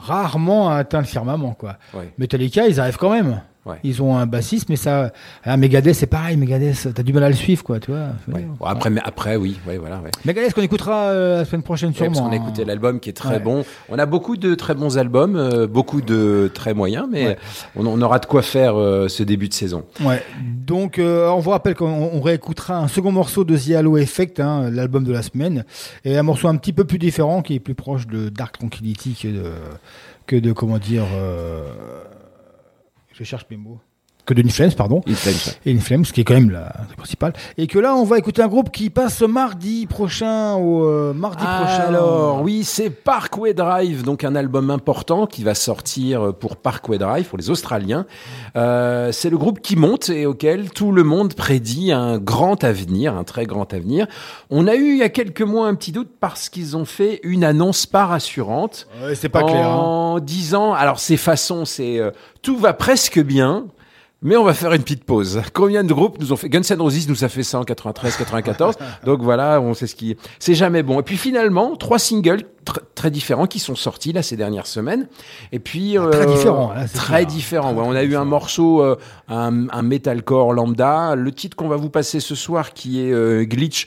rarement 0.00 0.70
atteint 0.70 1.00
le 1.00 1.06
firmament 1.06 1.54
quoi. 1.54 1.76
Ouais. 1.94 2.12
Metallica, 2.18 2.66
ils 2.66 2.80
arrivent 2.80 2.96
quand 2.98 3.10
même. 3.10 3.40
Ouais. 3.66 3.76
Ils 3.84 4.02
ont 4.02 4.16
un 4.16 4.24
bassiste, 4.24 4.70
mais 4.70 4.76
ça, 4.76 5.12
un 5.44 5.56
Megadeth, 5.58 5.94
c'est 5.94 6.06
pareil. 6.06 6.36
Megadeth, 6.38 6.94
t'as 6.94 7.02
du 7.02 7.12
mal 7.12 7.24
à 7.24 7.28
le 7.28 7.34
suivre, 7.34 7.62
quoi, 7.62 7.78
tu 7.78 7.90
vois. 7.90 8.06
Ouais. 8.32 8.46
Bon, 8.58 8.64
après, 8.64 8.88
mais 8.88 9.02
après, 9.04 9.36
oui, 9.36 9.60
ouais, 9.68 9.76
voilà. 9.76 10.00
Megadeth 10.24 10.54
qu'on 10.54 10.62
écoutera 10.62 11.08
euh, 11.08 11.38
la 11.40 11.44
semaine 11.44 11.62
prochaine 11.62 11.90
Ouais, 11.90 11.94
parce 11.98 12.14
sûrement. 12.14 12.30
qu'on 12.30 12.34
a 12.34 12.38
hein. 12.38 12.42
écouté 12.42 12.64
l'album 12.64 13.00
qui 13.00 13.10
est 13.10 13.14
très 13.14 13.38
bon. 13.38 13.62
On 13.90 13.98
a 13.98 14.06
beaucoup 14.06 14.38
de 14.38 14.54
très 14.54 14.74
bons 14.74 14.96
albums, 14.96 15.36
euh, 15.36 15.66
beaucoup 15.66 16.00
de 16.00 16.50
très 16.54 16.72
moyens, 16.72 17.06
mais 17.10 17.36
on, 17.76 17.86
on 17.86 18.00
aura 18.00 18.18
de 18.18 18.24
quoi 18.26 18.40
faire 18.40 18.76
euh, 18.78 19.08
ce 19.08 19.22
début 19.22 19.48
de 19.48 19.54
saison. 19.54 19.84
Ouais. 20.02 20.22
Donc, 20.42 20.98
on 20.98 21.38
vous 21.38 21.50
rappelle 21.50 21.74
qu'on 21.74 21.86
on 22.14 22.20
réécoutera 22.22 22.78
un 22.78 22.88
second 22.88 23.12
morceau 23.12 23.44
de 23.44 23.58
The 23.58 23.72
Halo 23.72 23.98
Effect, 23.98 24.40
hein, 24.40 24.70
l'album 24.70 25.04
de 25.04 25.12
la 25.12 25.22
semaine, 25.22 25.64
et 26.04 26.16
un 26.16 26.22
morceau 26.22 26.48
un 26.48 26.56
petit 26.56 26.72
peu 26.72 26.84
plus 26.84 26.98
différent, 26.98 27.42
qui 27.42 27.56
est 27.56 27.60
plus 27.60 27.74
proche 27.74 28.06
de 28.06 28.30
Dark 28.30 28.58
Tranquility 28.58 29.14
que 29.20 29.28
de, 29.28 29.42
que 30.26 30.36
de 30.36 30.52
comment 30.52 30.78
dire, 30.78 31.04
euh, 31.14 31.68
je 33.20 33.24
cherche 33.24 33.46
mes 33.50 33.58
mots, 33.58 33.80
que 34.34 34.40
de 34.40 34.46
Inflames, 34.46 34.72
pardon. 34.72 35.00
In 35.08 35.14
Flames. 35.14 35.54
Et 35.66 35.74
Inflames, 35.74 36.02
qui 36.02 36.20
est 36.20 36.24
quand 36.24 36.34
même 36.34 36.50
la 36.50 36.60
la 36.88 36.96
principale. 36.96 37.32
Et 37.58 37.66
que 37.66 37.78
là, 37.78 37.94
on 37.94 38.04
va 38.04 38.18
écouter 38.18 38.42
un 38.42 38.48
groupe 38.48 38.70
qui 38.70 38.90
passe 38.90 39.22
mardi 39.22 39.86
prochain, 39.86 40.54
au 40.54 40.84
euh, 40.84 41.12
mardi 41.12 41.44
prochain. 41.44 41.84
Alors, 41.88 42.42
oui, 42.42 42.64
c'est 42.64 42.90
Parkway 42.90 43.54
Drive, 43.54 44.02
donc 44.04 44.24
un 44.24 44.34
album 44.34 44.70
important 44.70 45.26
qui 45.26 45.42
va 45.42 45.54
sortir 45.54 46.32
pour 46.38 46.56
Parkway 46.56 46.98
Drive, 46.98 47.26
pour 47.26 47.38
les 47.38 47.50
Australiens. 47.50 48.06
Euh, 48.56 49.12
c'est 49.12 49.30
le 49.30 49.38
groupe 49.38 49.60
qui 49.60 49.76
monte 49.76 50.08
et 50.10 50.26
auquel 50.26 50.70
tout 50.70 50.92
le 50.92 51.02
monde 51.04 51.34
prédit 51.34 51.92
un 51.92 52.18
grand 52.18 52.62
avenir, 52.64 53.14
un 53.16 53.24
très 53.24 53.46
grand 53.46 53.72
avenir. 53.74 54.06
On 54.50 54.66
a 54.66 54.74
eu 54.74 54.92
il 54.92 54.98
y 54.98 55.02
a 55.02 55.08
quelques 55.08 55.42
mois 55.42 55.66
un 55.66 55.74
petit 55.74 55.92
doute 55.92 56.10
parce 56.20 56.48
qu'ils 56.48 56.76
ont 56.76 56.84
fait 56.84 57.20
une 57.22 57.44
annonce 57.44 57.86
pas 57.86 58.06
rassurante. 58.06 58.86
Ouais, 59.02 59.14
c'est 59.14 59.28
pas 59.28 59.42
clair. 59.42 59.66
hein. 59.66 59.76
En 59.76 60.18
disant, 60.20 60.72
alors 60.72 61.00
ces 61.00 61.16
façons, 61.16 61.64
c'est 61.64 61.98
euh, 61.98 62.10
tout 62.42 62.56
va 62.58 62.72
presque 62.72 63.20
bien. 63.20 63.66
Mais 64.22 64.36
on 64.36 64.44
va 64.44 64.52
faire 64.52 64.72
une 64.74 64.82
petite 64.82 65.04
pause. 65.04 65.40
Combien 65.54 65.82
de 65.82 65.92
groupes 65.94 66.18
nous 66.20 66.32
ont 66.32 66.36
fait 66.36 66.50
Guns 66.50 66.60
N' 66.68 66.80
Roses 66.80 67.08
nous 67.08 67.24
a 67.24 67.28
fait 67.30 67.42
ça 67.42 67.58
en 67.58 67.64
93, 67.64 68.16
94. 68.18 68.74
Donc 69.06 69.22
voilà, 69.22 69.62
on 69.62 69.72
sait 69.72 69.86
ce 69.86 69.94
qui. 69.94 70.14
C'est 70.38 70.54
jamais 70.54 70.82
bon. 70.82 71.00
Et 71.00 71.02
puis 71.02 71.16
finalement, 71.16 71.74
trois 71.74 71.98
singles 71.98 72.42
tr- 72.66 72.80
très 72.94 73.10
différents 73.10 73.46
qui 73.46 73.58
sont 73.58 73.74
sortis 73.76 74.12
là 74.12 74.22
ces 74.22 74.36
dernières 74.36 74.66
semaines. 74.66 75.08
Et 75.52 75.58
puis 75.58 75.96
Ah, 75.96 76.06
très 76.10 76.26
euh, 76.26 76.34
différents, 76.36 76.70
là, 76.74 76.86
c'est 76.86 76.98
très 76.98 77.24
différents. 77.24 77.72
Ouais, 77.72 77.82
on 77.82 77.94
a 77.94 78.02
eu 78.02 78.14
un 78.14 78.26
morceau, 78.26 78.82
euh, 78.82 78.96
un, 79.28 79.68
un 79.70 79.82
metalcore 79.82 80.52
lambda. 80.52 81.14
Le 81.14 81.32
titre 81.32 81.56
qu'on 81.56 81.68
va 81.68 81.76
vous 81.76 81.88
passer 81.90 82.20
ce 82.20 82.34
soir, 82.34 82.74
qui 82.74 83.00
est 83.00 83.12
euh, 83.12 83.44
Glitch 83.44 83.86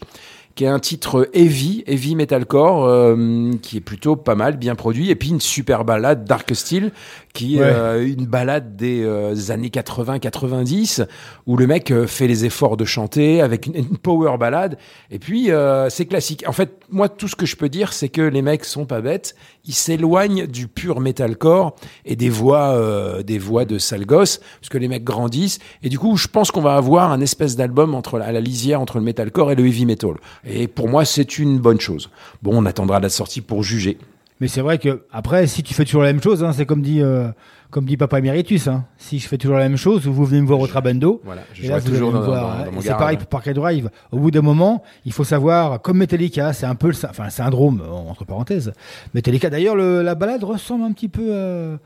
qui 0.56 0.66
est 0.66 0.68
un 0.68 0.80
titre 0.80 1.30
heavy, 1.34 1.84
heavy 1.88 2.16
metalcore, 2.16 2.86
euh, 2.86 3.52
qui 3.62 3.78
est 3.78 3.82
plutôt 3.82 4.16
pas 4.16 4.36
mal, 4.36 4.58
bien 4.58 4.76
produit, 4.76 5.10
et 5.10 5.16
puis 5.16 5.30
une 5.30 5.42
super 5.42 5.84
balade 5.84 6.26
Dark 6.26 6.56
Steel, 6.56 6.92
qui 7.34 7.58
est 7.58 7.62
euh, 7.62 8.06
une 8.06 8.28
balade 8.28 8.76
des 8.76 9.04
euh, 9.04 9.34
années 9.50 9.70
80-90, 9.70 11.08
où 11.48 11.58
le 11.58 11.66
mec 11.66 11.90
euh, 11.90 12.06
fait 12.06 12.28
les 12.28 12.46
efforts 12.46 12.78
de 12.78 12.86
chanter 12.86 13.42
avec 13.42 13.66
une, 13.66 13.76
une 13.76 13.98
power 13.98 14.38
balade, 14.38 14.78
et 15.10 15.18
puis 15.18 15.52
euh, 15.52 15.90
c'est 15.90 16.06
classique. 16.06 16.44
En 16.48 16.54
fait, 16.54 16.80
moi, 16.90 17.10
tout 17.10 17.28
ce 17.28 17.36
que 17.36 17.48
je 17.48 17.56
peux 17.56 17.70
dire, 17.70 17.92
c'est 17.92 18.10
que 18.10 18.22
les 18.22 18.44
mecs 18.44 18.66
sont 18.66 18.86
pas 18.86 19.02
bêtes, 19.02 19.36
ils 19.66 19.74
s'éloignent 19.74 20.46
du 20.46 20.68
pur 20.68 21.00
metalcore 21.00 21.76
et 22.06 22.16
des 22.16 22.30
voix, 22.30 22.74
euh, 22.74 23.24
des 23.24 23.38
voix 23.38 23.64
de 23.64 23.78
sale 23.78 24.06
gosse, 24.06 24.40
parce 24.60 24.70
que 24.70 24.78
les 24.78 24.90
mecs 24.90 25.04
grandissent, 25.04 25.60
et 25.82 25.90
du 25.90 25.98
coup, 25.98 26.18
je 26.18 26.28
pense 26.28 26.52
qu'on 26.52 26.62
va 26.62 26.76
avoir 26.76 27.12
un 27.12 27.22
espèce 27.22 27.56
d'album 27.56 27.96
entre 27.96 28.20
à 28.20 28.32
la 28.32 28.42
lisière 28.42 28.82
entre 28.82 28.98
le 28.98 29.06
metalcore 29.06 29.52
et 29.52 29.56
le 29.56 29.66
heavy 29.66 29.86
metal. 29.86 30.16
Et 30.46 30.68
pour 30.68 30.90
moi, 30.90 31.06
c'est 31.06 31.40
une 31.40 31.60
bonne 31.60 31.80
chose. 31.80 32.10
Bon, 32.42 32.52
on 32.54 32.66
attendra 32.66 33.00
la 33.00 33.10
sortie 33.10 33.42
pour 33.42 33.64
juger. 33.64 33.98
Mais 34.44 34.50
c'est 34.50 34.60
vrai 34.60 34.78
que 34.78 35.04
après, 35.14 35.48
si 35.48 35.64
tu 35.64 35.74
fais 35.74 35.86
toujours 35.86 36.02
la 36.02 36.12
même 36.12 36.22
chose, 36.22 36.44
hein, 36.44 36.52
c'est 36.52 36.66
comme 36.66 36.82
dit, 36.82 37.02
euh, 37.02 37.30
comme 37.70 37.86
dit 37.86 37.96
Papa 37.96 38.20
Emeritus. 38.20 38.68
Hein. 38.68 38.84
Si 38.98 39.18
je 39.20 39.26
fais 39.30 39.38
toujours 39.38 39.56
la 39.56 39.70
même 39.70 39.78
chose, 39.78 40.06
vous 40.06 40.26
venez 40.26 40.42
me 40.42 40.46
voir 40.48 40.60
au 40.60 40.68
Trabendo. 40.68 41.22
Voilà, 41.24 41.44
je 41.54 41.64
Et 41.64 41.68
là, 41.70 41.80
jouerai 41.80 41.90
vous 41.92 41.96
toujours 41.96 42.12
dans, 42.12 42.22
voir, 42.26 42.66
dans- 42.66 42.82
C'est 42.82 42.90
pareil 42.90 43.16
pour 43.16 43.28
Parkway 43.28 43.54
Drive. 43.54 43.90
Au 44.12 44.18
bout 44.20 44.32
d'un 44.32 44.42
moment, 44.42 44.84
il 45.06 45.14
faut 45.14 45.24
savoir, 45.24 45.82
comme 45.82 45.98
Metallica, 46.00 46.52
c'est 46.52 46.66
un 46.66 46.76
peu 46.76 46.88
le, 46.90 46.94
enfin, 47.10 47.30
syndrome 47.30 47.82
euh, 47.86 47.90
entre 47.90 48.26
parenthèses. 48.26 48.74
Metallica, 49.14 49.50
d'ailleurs, 49.50 49.78
le- 49.78 50.02
la 50.02 50.14
balade 50.16 50.44
ressemble 50.44 50.84
un 50.84 50.92
petit 50.92 51.08
peu, 51.08 51.24
euh, 51.30 51.78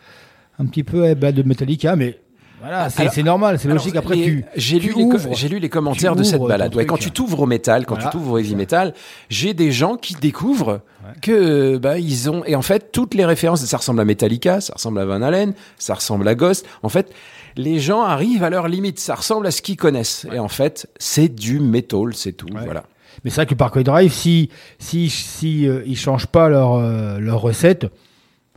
un 0.58 0.66
petit 0.66 0.84
peu 0.84 1.04
à 1.04 1.08
la 1.10 1.14
balade 1.16 1.36
de 1.36 1.44
Metallica, 1.44 1.96
mais 1.96 2.18
voilà, 2.60 2.90
c'est 2.90 3.22
normal, 3.22 3.60
c'est 3.60 3.68
logique. 3.68 3.96
Après, 3.96 4.16
tu, 4.16 4.44
j'ai 4.56 4.80
lu, 4.80 4.96
j'ai 5.34 5.48
lu 5.48 5.60
les 5.60 5.70
commentaires 5.70 6.16
de 6.16 6.24
cette 6.24 6.42
balade. 6.42 6.76
Ouais, 6.76 6.88
quand 6.88 6.98
tu 6.98 7.12
t'ouvres 7.12 7.42
au 7.42 7.46
métal, 7.46 7.86
quand 7.86 7.94
Voilà. 7.94 8.10
tu 8.10 8.18
t'ouvres 8.18 8.32
au 8.32 8.38
heavy 8.40 8.56
metal, 8.56 8.96
j'ai 9.30 9.54
des 9.54 9.72
gens 9.72 9.96
qui 9.96 10.16
découvrent 10.16 10.82
que 11.22 11.78
bah 11.78 12.00
ils 12.00 12.30
ont 12.30 12.44
et 12.46 12.56
en 12.56 12.62
fait 12.62 12.92
toutes 12.92 13.14
les 13.14 13.26
références, 13.26 13.64
ça 13.66 13.78
ressemble 13.78 14.00
à 14.00 14.06
Metallica, 14.06 14.62
ça 14.62 14.74
ressemble 14.74 15.00
à 15.00 15.06
Van 15.06 15.22
Halen, 15.22 15.54
ça 15.78 15.94
ressemble 15.94 16.28
à 16.28 16.36
Ghost. 16.36 16.66
En 16.84 16.90
fait, 16.90 17.14
les 17.56 17.80
gens 17.80 18.04
arrivent 18.04 18.44
à 18.44 18.50
leur 18.50 18.68
limite, 18.68 19.00
ça 19.00 19.16
ressemble 19.16 19.48
à 19.48 19.52
ce 19.52 19.62
qu'ils 19.62 19.78
connaissent. 19.78 20.26
Et 20.32 20.40
en 20.40 20.48
fait, 20.48 20.88
c'est 20.98 21.30
du 21.30 21.60
metal, 21.60 22.14
c'est 22.14 22.34
tout. 22.34 22.48
Ouais. 22.48 22.66
Voilà. 22.66 22.84
Mais 23.24 23.30
c'est 23.30 23.38
vrai 23.38 23.46
que 23.48 23.56
Parkway 23.56 23.84
Drive, 23.84 24.12
si, 24.12 24.50
si, 24.80 25.10
si 25.10 25.68
euh, 25.68 25.82
ils 25.86 25.98
changent 25.98 26.28
pas 26.28 26.50
leur, 26.50 26.74
euh, 26.74 27.20
leur 27.20 27.42
recette, 27.42 27.88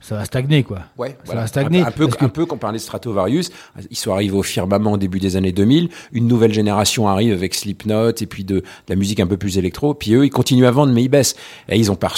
ça 0.00 0.16
va 0.16 0.24
stagner, 0.24 0.62
quoi. 0.62 0.80
Ouais, 0.96 1.10
Ça 1.10 1.16
voilà. 1.26 1.40
va 1.42 1.46
stagner. 1.46 1.82
Un, 1.82 1.86
un 1.86 1.90
peu, 1.90 2.06
que- 2.08 2.24
un 2.24 2.28
peu 2.28 2.46
qu'on 2.46 2.56
parlait 2.56 2.78
de 2.78 2.82
Stratovarius. 2.82 3.50
Ils 3.90 3.96
sont 3.96 4.12
arrivés 4.12 4.34
au 4.36 4.42
firmament 4.42 4.92
au 4.92 4.96
début 4.96 5.20
des 5.20 5.36
années 5.36 5.52
2000. 5.52 5.90
Une 6.12 6.26
nouvelle 6.26 6.54
génération 6.54 7.06
arrive 7.06 7.32
avec 7.34 7.54
Slipknot 7.54 8.12
et 8.20 8.26
puis 8.26 8.44
de, 8.44 8.56
de 8.60 8.64
la 8.88 8.96
musique 8.96 9.20
un 9.20 9.26
peu 9.26 9.36
plus 9.36 9.58
électro. 9.58 9.92
Puis 9.94 10.14
eux, 10.14 10.24
ils 10.24 10.30
continuent 10.30 10.64
à 10.66 10.70
vendre, 10.70 10.92
mais 10.92 11.02
ils 11.02 11.08
baissent. 11.08 11.36
Et 11.68 11.78
ils 11.78 11.90
ont 11.92 11.96
pas 11.96 12.12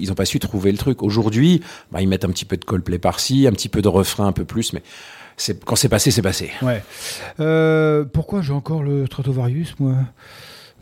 ils 0.00 0.10
ont 0.10 0.14
pas 0.14 0.24
su 0.24 0.38
trouver 0.40 0.72
le 0.72 0.78
truc. 0.78 1.02
Aujourd'hui, 1.02 1.62
bah, 1.92 2.02
ils 2.02 2.08
mettent 2.08 2.24
un 2.24 2.30
petit 2.30 2.44
peu 2.44 2.56
de 2.56 2.64
Coldplay 2.64 2.98
par-ci, 2.98 3.46
un 3.46 3.52
petit 3.52 3.68
peu 3.68 3.82
de 3.82 3.88
refrain 3.88 4.26
un 4.26 4.32
peu 4.32 4.44
plus, 4.44 4.72
mais 4.72 4.82
c'est, 5.36 5.64
quand 5.64 5.76
c'est 5.76 5.88
passé, 5.88 6.10
c'est 6.10 6.22
passé. 6.22 6.50
Ouais. 6.62 6.82
Euh, 7.40 8.04
pourquoi 8.04 8.42
j'ai 8.42 8.52
encore 8.52 8.82
le 8.82 9.06
Stratovarius, 9.06 9.74
moi? 9.78 9.94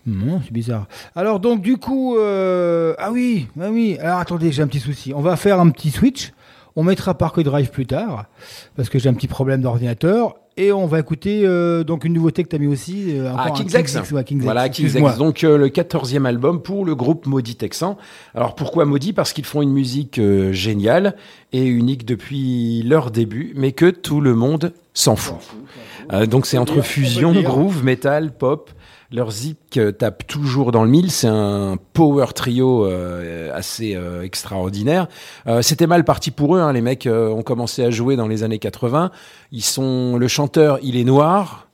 Non, 0.07 0.41
c'est 0.45 0.53
bizarre. 0.53 0.87
Alors, 1.17 1.41
donc, 1.41 1.63
du 1.63 1.79
coup, 1.79 2.17
euh, 2.17 2.95
ah 2.99 3.11
oui, 3.11 3.49
ah 3.61 3.71
oui. 3.71 3.99
Alors, 4.01 4.19
attendez, 4.21 4.53
j'ai 4.53 4.63
un 4.63 4.69
petit 4.69 4.79
souci. 4.81 5.13
On 5.13 5.21
va 5.21 5.37
faire 5.37 5.59
un 5.61 5.69
petit 5.71 5.91
switch. 5.91 6.33
On 6.77 6.85
mettra 6.85 7.15
Parkway 7.15 7.43
Drive 7.43 7.71
plus 7.71 7.87
tard, 7.87 8.27
parce 8.77 8.89
que 8.89 8.99
j'ai 8.99 9.09
un 9.09 9.15
petit 9.15 9.29
problème 9.29 9.63
d'ordinateur. 9.63 10.37
Et 10.59 10.73
on 10.73 10.87
va 10.87 11.01
écouter 11.01 11.43
euh, 11.45 11.85
donc 11.85 12.05
une 12.05 12.15
nouveauté 12.15 12.43
que 12.43 12.49
tu 12.49 12.57
as 12.57 12.59
mis 12.59 12.67
aussi. 12.67 13.09
euh, 13.19 13.31
Ah, 13.37 13.51
King's 13.51 13.75
X. 13.75 13.95
ouais, 14.13 14.25
King's 14.25 14.39
X, 14.39 14.45
Voilà, 14.45 14.69
King's. 14.71 14.95
X. 14.95 15.19
Donc, 15.19 15.45
euh, 15.45 15.59
le 15.59 15.69
14e 15.69 16.25
album 16.25 16.63
pour 16.63 16.87
le 16.87 16.95
groupe 16.95 17.27
Maudit 17.27 17.57
Texan. 17.57 17.99
Alors, 18.35 18.55
pourquoi 18.55 18.87
Maudit? 18.87 19.13
Parce 19.13 19.35
qu'ils 19.35 19.45
font 19.45 19.61
une 19.61 19.73
musique 19.73 20.19
euh, 20.19 20.53
géniale 20.53 21.15
et 21.53 21.67
unique 21.67 22.07
depuis 22.07 22.83
leur 22.87 23.11
début, 23.11 23.53
mais 23.55 23.73
que 23.73 23.91
tout 23.91 24.23
le 24.23 24.35
monde 24.35 24.73
s'en 24.95 25.15
fout. 25.17 25.37
Euh, 26.15 26.25
donc, 26.25 26.47
c'est 26.47 26.57
entre 26.57 26.81
fusion, 26.81 27.33
groove, 27.43 27.85
metal, 27.85 28.33
pop. 28.33 28.71
Leur 29.13 29.31
zik 29.31 29.79
tape 30.01 30.27
toujours 30.27 30.73
dans 30.73 30.83
le 30.83 30.91
mille. 30.91 31.13
C'est 31.13 31.29
un 31.29 31.77
power 31.93 32.27
trio 32.35 32.85
euh, 32.87 33.53
assez 33.55 33.95
euh, 33.95 34.23
extraordinaire. 34.25 35.07
Euh, 35.47 35.63
C'était 35.63 35.87
mal 35.87 36.03
parti 36.05 36.33
pour 36.33 36.57
eux. 36.57 36.61
Hein. 36.61 36.73
Les 36.73 36.81
mecs 36.81 37.07
euh, 37.07 37.29
ont 37.29 37.43
commencé 37.43 37.85
à 37.85 37.91
jouer 37.91 38.17
dans 38.17 38.27
les 38.27 38.43
années 38.43 38.59
80. 38.71 39.11
Ils 39.53 39.65
sont 39.65 40.17
le 40.17 40.29
chanteur, 40.29 40.79
il 40.83 40.97
est 40.97 41.05
noir, 41.05 41.69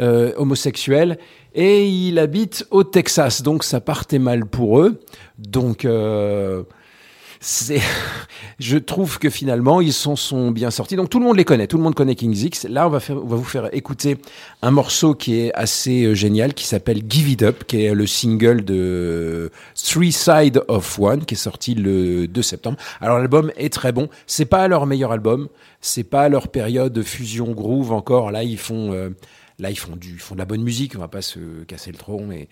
euh, 0.00 0.32
homosexuel, 0.36 1.18
et 1.54 1.88
il 1.88 2.18
habite 2.18 2.66
au 2.70 2.84
Texas. 2.84 3.42
Donc 3.42 3.64
ça 3.64 3.80
partait 3.80 4.18
mal 4.18 4.46
pour 4.46 4.80
eux. 4.80 5.00
Donc 5.38 5.84
euh, 5.84 6.62
c'est, 7.44 7.80
je 8.60 8.78
trouve 8.78 9.18
que 9.18 9.28
finalement 9.28 9.80
ils 9.80 9.92
sont, 9.92 10.14
sont 10.14 10.52
bien 10.52 10.70
sortis. 10.70 10.94
Donc 10.94 11.10
tout 11.10 11.18
le 11.18 11.24
monde 11.24 11.36
les 11.36 11.44
connaît, 11.44 11.66
tout 11.66 11.76
le 11.76 11.82
monde 11.82 11.96
connaît 11.96 12.14
King's 12.14 12.42
X. 12.44 12.64
Là, 12.64 12.86
on 12.86 12.90
va, 12.90 13.00
faire, 13.00 13.16
on 13.16 13.26
va 13.26 13.36
vous 13.36 13.44
faire 13.44 13.68
écouter 13.74 14.16
un 14.62 14.70
morceau 14.70 15.14
qui 15.14 15.40
est 15.40 15.52
assez 15.54 16.04
euh, 16.04 16.14
génial, 16.14 16.54
qui 16.54 16.64
s'appelle 16.64 17.02
Give 17.06 17.28
It 17.28 17.42
Up, 17.42 17.64
qui 17.64 17.84
est 17.84 17.94
le 17.94 18.06
single 18.06 18.64
de 18.64 19.50
Three 19.74 20.12
Side 20.12 20.62
of 20.68 20.98
One, 21.00 21.24
qui 21.24 21.34
est 21.34 21.36
sorti 21.36 21.74
le 21.74 22.28
2 22.28 22.42
septembre. 22.42 22.78
Alors 23.00 23.18
l'album 23.18 23.50
est 23.56 23.72
très 23.72 23.90
bon. 23.90 24.08
C'est 24.28 24.44
pas 24.44 24.68
leur 24.68 24.86
meilleur 24.86 25.10
album, 25.10 25.48
c'est 25.80 26.04
pas 26.04 26.28
leur 26.28 26.46
période 26.46 26.92
de 26.92 27.02
fusion 27.02 27.50
groove 27.50 27.90
encore. 27.92 28.30
Là, 28.30 28.44
ils 28.44 28.56
font, 28.58 28.92
euh, 28.92 29.10
là 29.58 29.70
ils 29.70 29.78
font 29.78 29.96
du, 29.96 30.12
ils 30.12 30.20
font 30.20 30.36
de 30.36 30.40
la 30.40 30.46
bonne 30.46 30.62
musique. 30.62 30.94
On 30.94 31.00
va 31.00 31.08
pas 31.08 31.22
se 31.22 31.64
casser 31.66 31.90
le 31.90 31.98
tronc, 31.98 32.24
mais 32.28 32.48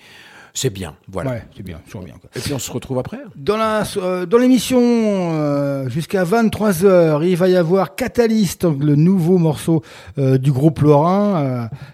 c'est 0.54 0.70
bien. 0.70 0.94
Voilà. 1.08 1.30
Ouais, 1.30 1.42
c'est 1.56 1.62
bien, 1.62 1.78
toujours 1.86 2.02
bien. 2.02 2.14
quoi. 2.20 2.30
Et 2.36 2.40
puis 2.40 2.52
on 2.52 2.58
se 2.58 2.70
retrouve 2.70 2.98
après. 2.98 3.18
Dans 3.36 3.56
la 3.56 3.82
euh, 3.96 4.26
dans 4.26 4.38
l'émission 4.38 4.80
euh, 4.80 5.88
jusqu'à 5.88 6.24
23h, 6.24 7.26
il 7.26 7.36
va 7.36 7.48
y 7.48 7.56
avoir 7.56 7.94
Catalyst, 7.94 8.62
donc 8.62 8.82
le 8.82 8.96
nouveau 8.96 9.38
morceau 9.38 9.82
euh, 10.18 10.38
du 10.38 10.52
groupe 10.52 10.80
Lorrain 10.80 11.44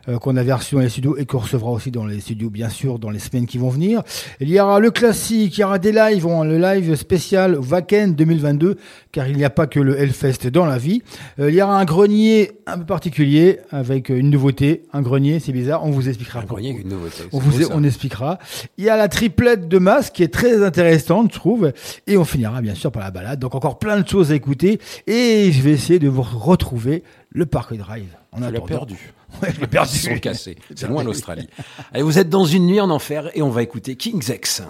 euh, 0.09 0.13
euh, 0.15 0.19
qu'on 0.19 0.37
reçu 0.57 0.75
dans 0.75 0.81
les 0.81 0.89
studios 0.89 1.17
et 1.17 1.27
qu'on 1.27 1.39
recevra 1.39 1.71
aussi 1.71 1.91
dans 1.91 2.07
les 2.07 2.21
studios 2.21 2.51
bien 2.51 2.69
sûr 2.69 2.99
dans 2.99 3.11
les 3.11 3.19
semaines 3.19 3.47
qui 3.47 3.59
vont 3.59 3.69
venir. 3.71 4.03
Il 4.41 4.49
y 4.51 4.59
aura 4.61 4.81
le 4.81 4.91
classique, 4.91 5.57
il 5.59 5.61
y 5.61 5.65
aura 5.65 5.79
des 5.79 5.93
lives, 5.93 6.27
on- 6.27 6.45
le 6.45 6.59
live 6.59 6.95
spécial 6.97 7.59
Wacken 7.59 8.15
2022 8.15 8.77
car 9.17 9.27
il 9.29 9.37
n'y 9.39 9.45
a 9.45 9.51
pas 9.51 9.67
que 9.67 9.81
le 9.81 9.99
Hellfest 9.99 10.47
dans 10.53 10.67
la 10.67 10.77
vie. 10.77 11.03
Euh, 11.41 11.49
il 11.49 11.57
y 11.57 11.63
aura 11.63 11.81
un 11.81 11.87
grenier 11.87 12.53
un 12.67 12.77
peu 12.77 12.85
particulier 12.85 13.61
avec 13.71 14.11
une 14.11 14.29
nouveauté, 14.29 14.83
un 14.93 15.01
grenier, 15.01 15.41
c'est 15.41 15.53
bizarre, 15.53 15.83
on 15.87 15.91
vous 15.91 16.07
expliquera 16.07 16.41
Un 16.41 16.43
pourquoi. 16.43 16.57
grenier 16.61 16.75
avec 16.75 16.85
une 16.85 16.91
nouveauté. 16.91 17.23
On 17.33 17.39
vous 17.39 17.65
on 17.73 17.83
expliquera. 17.83 18.39
Il 18.77 18.85
y 18.85 18.91
a 18.91 18.97
la 18.99 19.09
triplette 19.09 19.69
de 19.69 19.79
masse 19.79 20.11
qui 20.11 20.23
est 20.23 20.29
très 20.29 20.63
intéressante, 20.63 21.33
je 21.33 21.39
trouve. 21.39 21.73
Et 22.07 22.19
on 22.19 22.27
finira 22.27 22.61
bien 22.61 22.75
sûr 22.75 22.93
par 22.93 23.03
la 23.03 23.11
balade. 23.11 23.39
Donc 23.39 23.55
encore 23.55 23.79
plein 23.79 23.99
de 23.99 24.07
choses 24.07 24.33
à 24.33 24.35
écouter. 24.35 24.81
Et 25.07 25.51
je 25.51 25.63
vais 25.63 25.71
essayer 25.71 25.99
de 25.99 26.09
vous 26.11 26.21
retrouver 26.23 27.03
le 27.31 27.47
Parkway 27.47 27.79
Drive. 27.79 28.09
L'as 28.39 28.49
attendant- 28.49 28.67
perdu. 28.67 28.97
Ouais, 29.43 29.49
je 29.55 29.61
l'ai 29.63 29.67
perdu. 29.67 29.91
Ils 29.95 29.99
sont 30.15 30.19
cassés. 30.19 30.57
C'est 30.75 30.89
loin 30.89 31.03
l'Australie. 31.03 31.49
Allez, 31.95 32.03
vous 32.03 32.19
êtes 32.19 32.29
dans 32.29 32.45
une 32.45 32.67
nuit 32.67 32.81
en 32.83 32.91
enfer 32.91 33.31
et 33.35 33.41
on 33.41 33.49
va 33.51 33.63
écouter 33.63 33.97
King's 33.97 34.29
X. 34.29 34.63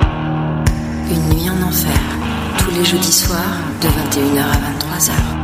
Une 0.00 1.28
nuit 1.34 1.50
en 1.50 1.62
enfer, 1.68 2.00
les 2.80 2.86
jeudis 2.86 3.12
soirs, 3.12 3.58
de 3.82 3.88
21h 3.88 4.40
à 4.40 4.96
23h. 4.96 5.39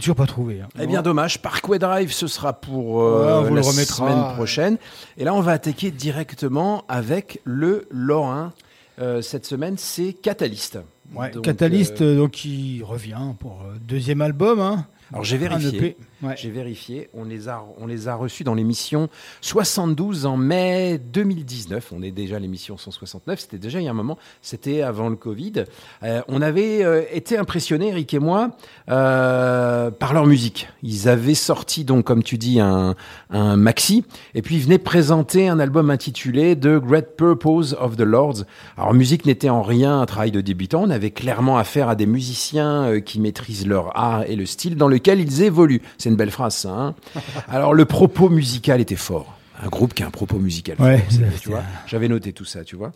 Toujours 0.00 0.16
pas 0.16 0.26
trouvé. 0.26 0.60
hein. 0.60 0.68
Eh 0.80 0.86
bien 0.86 1.02
dommage, 1.02 1.40
Parkway 1.40 1.78
Drive 1.78 2.12
ce 2.12 2.26
sera 2.26 2.52
pour 2.54 3.00
euh, 3.02 3.24
Ouais, 3.26 3.32
on 3.32 3.42
vous 3.48 3.54
la 3.54 3.60
le 3.62 3.66
remettra. 3.66 3.96
semaine 4.08 4.34
prochaine. 4.34 4.76
Et 5.16 5.24
là 5.24 5.34
on 5.34 5.40
va 5.40 5.52
attaquer 5.52 5.90
directement 5.90 6.84
avec 6.88 7.40
le 7.44 7.86
Lorrain. 7.90 8.52
Euh, 9.00 9.22
cette 9.22 9.46
semaine 9.46 9.76
c'est 9.78 10.12
Catalyst. 10.12 10.78
Ouais, 11.14 11.30
Donc, 11.30 11.44
Catalyst, 11.44 12.02
euh, 12.02 12.16
donc 12.18 12.32
qui 12.32 12.82
revient 12.84 13.34
pour 13.38 13.62
deuxième 13.80 14.20
album. 14.20 14.60
Hein. 14.60 14.86
alors 15.12 15.24
j'ai 15.24 15.36
vérifié. 15.38 15.96
J'ai 16.36 16.50
vérifié, 16.50 17.08
on 17.14 17.24
les, 17.24 17.48
a, 17.48 17.64
on 17.78 17.86
les 17.86 18.06
a 18.08 18.14
reçus 18.14 18.44
dans 18.44 18.54
l'émission 18.54 19.08
72 19.40 20.26
en 20.26 20.36
mai 20.36 20.98
2019. 20.98 21.92
On 21.92 22.02
est 22.02 22.10
déjà 22.10 22.36
à 22.36 22.38
l'émission 22.38 22.76
169, 22.76 23.40
c'était 23.40 23.58
déjà 23.58 23.80
il 23.80 23.84
y 23.84 23.88
a 23.88 23.90
un 23.90 23.94
moment, 23.94 24.18
c'était 24.42 24.82
avant 24.82 25.08
le 25.08 25.16
Covid. 25.16 25.64
Euh, 26.02 26.20
on 26.28 26.42
avait 26.42 26.84
euh, 26.84 27.02
été 27.10 27.38
impressionnés, 27.38 27.88
Eric 27.88 28.12
et 28.12 28.18
moi, 28.18 28.50
euh, 28.90 29.90
par 29.90 30.12
leur 30.12 30.26
musique. 30.26 30.68
Ils 30.82 31.08
avaient 31.08 31.34
sorti, 31.34 31.84
donc, 31.84 32.04
comme 32.04 32.22
tu 32.22 32.36
dis, 32.36 32.60
un, 32.60 32.96
un 33.30 33.56
maxi, 33.56 34.04
et 34.34 34.42
puis 34.42 34.56
ils 34.56 34.62
venaient 34.62 34.78
présenter 34.78 35.48
un 35.48 35.58
album 35.58 35.88
intitulé 35.88 36.54
The 36.54 36.78
Great 36.78 37.16
Purpose 37.16 37.74
of 37.80 37.96
the 37.96 38.02
Lords. 38.02 38.44
Alors, 38.76 38.92
musique 38.92 39.24
n'était 39.24 39.48
en 39.48 39.62
rien 39.62 40.00
un 40.00 40.06
travail 40.06 40.32
de 40.32 40.42
débutant, 40.42 40.82
on 40.82 40.90
avait 40.90 41.12
clairement 41.12 41.56
affaire 41.56 41.88
à 41.88 41.94
des 41.94 42.06
musiciens 42.06 43.00
qui 43.00 43.20
maîtrisent 43.20 43.66
leur 43.66 43.96
art 43.96 44.24
et 44.24 44.36
le 44.36 44.44
style 44.44 44.76
dans 44.76 44.88
lequel 44.88 45.20
ils 45.20 45.42
évoluent. 45.42 45.80
Une 46.10 46.16
belle 46.16 46.30
phrase, 46.30 46.54
ça. 46.54 46.68
hein. 46.70 46.94
Alors, 47.48 47.72
le 47.72 47.84
propos 47.86 48.28
musical 48.28 48.80
était 48.80 48.96
fort. 48.96 49.34
Un 49.62 49.68
groupe 49.68 49.92
qui 49.94 50.02
a 50.02 50.06
un 50.06 50.10
propos 50.10 50.38
musical 50.38 50.76
Ouais. 50.80 51.04
J'avais 51.86 52.08
noté 52.08 52.32
tout 52.32 52.44
ça, 52.46 52.64
tu 52.64 52.76
vois. 52.76 52.92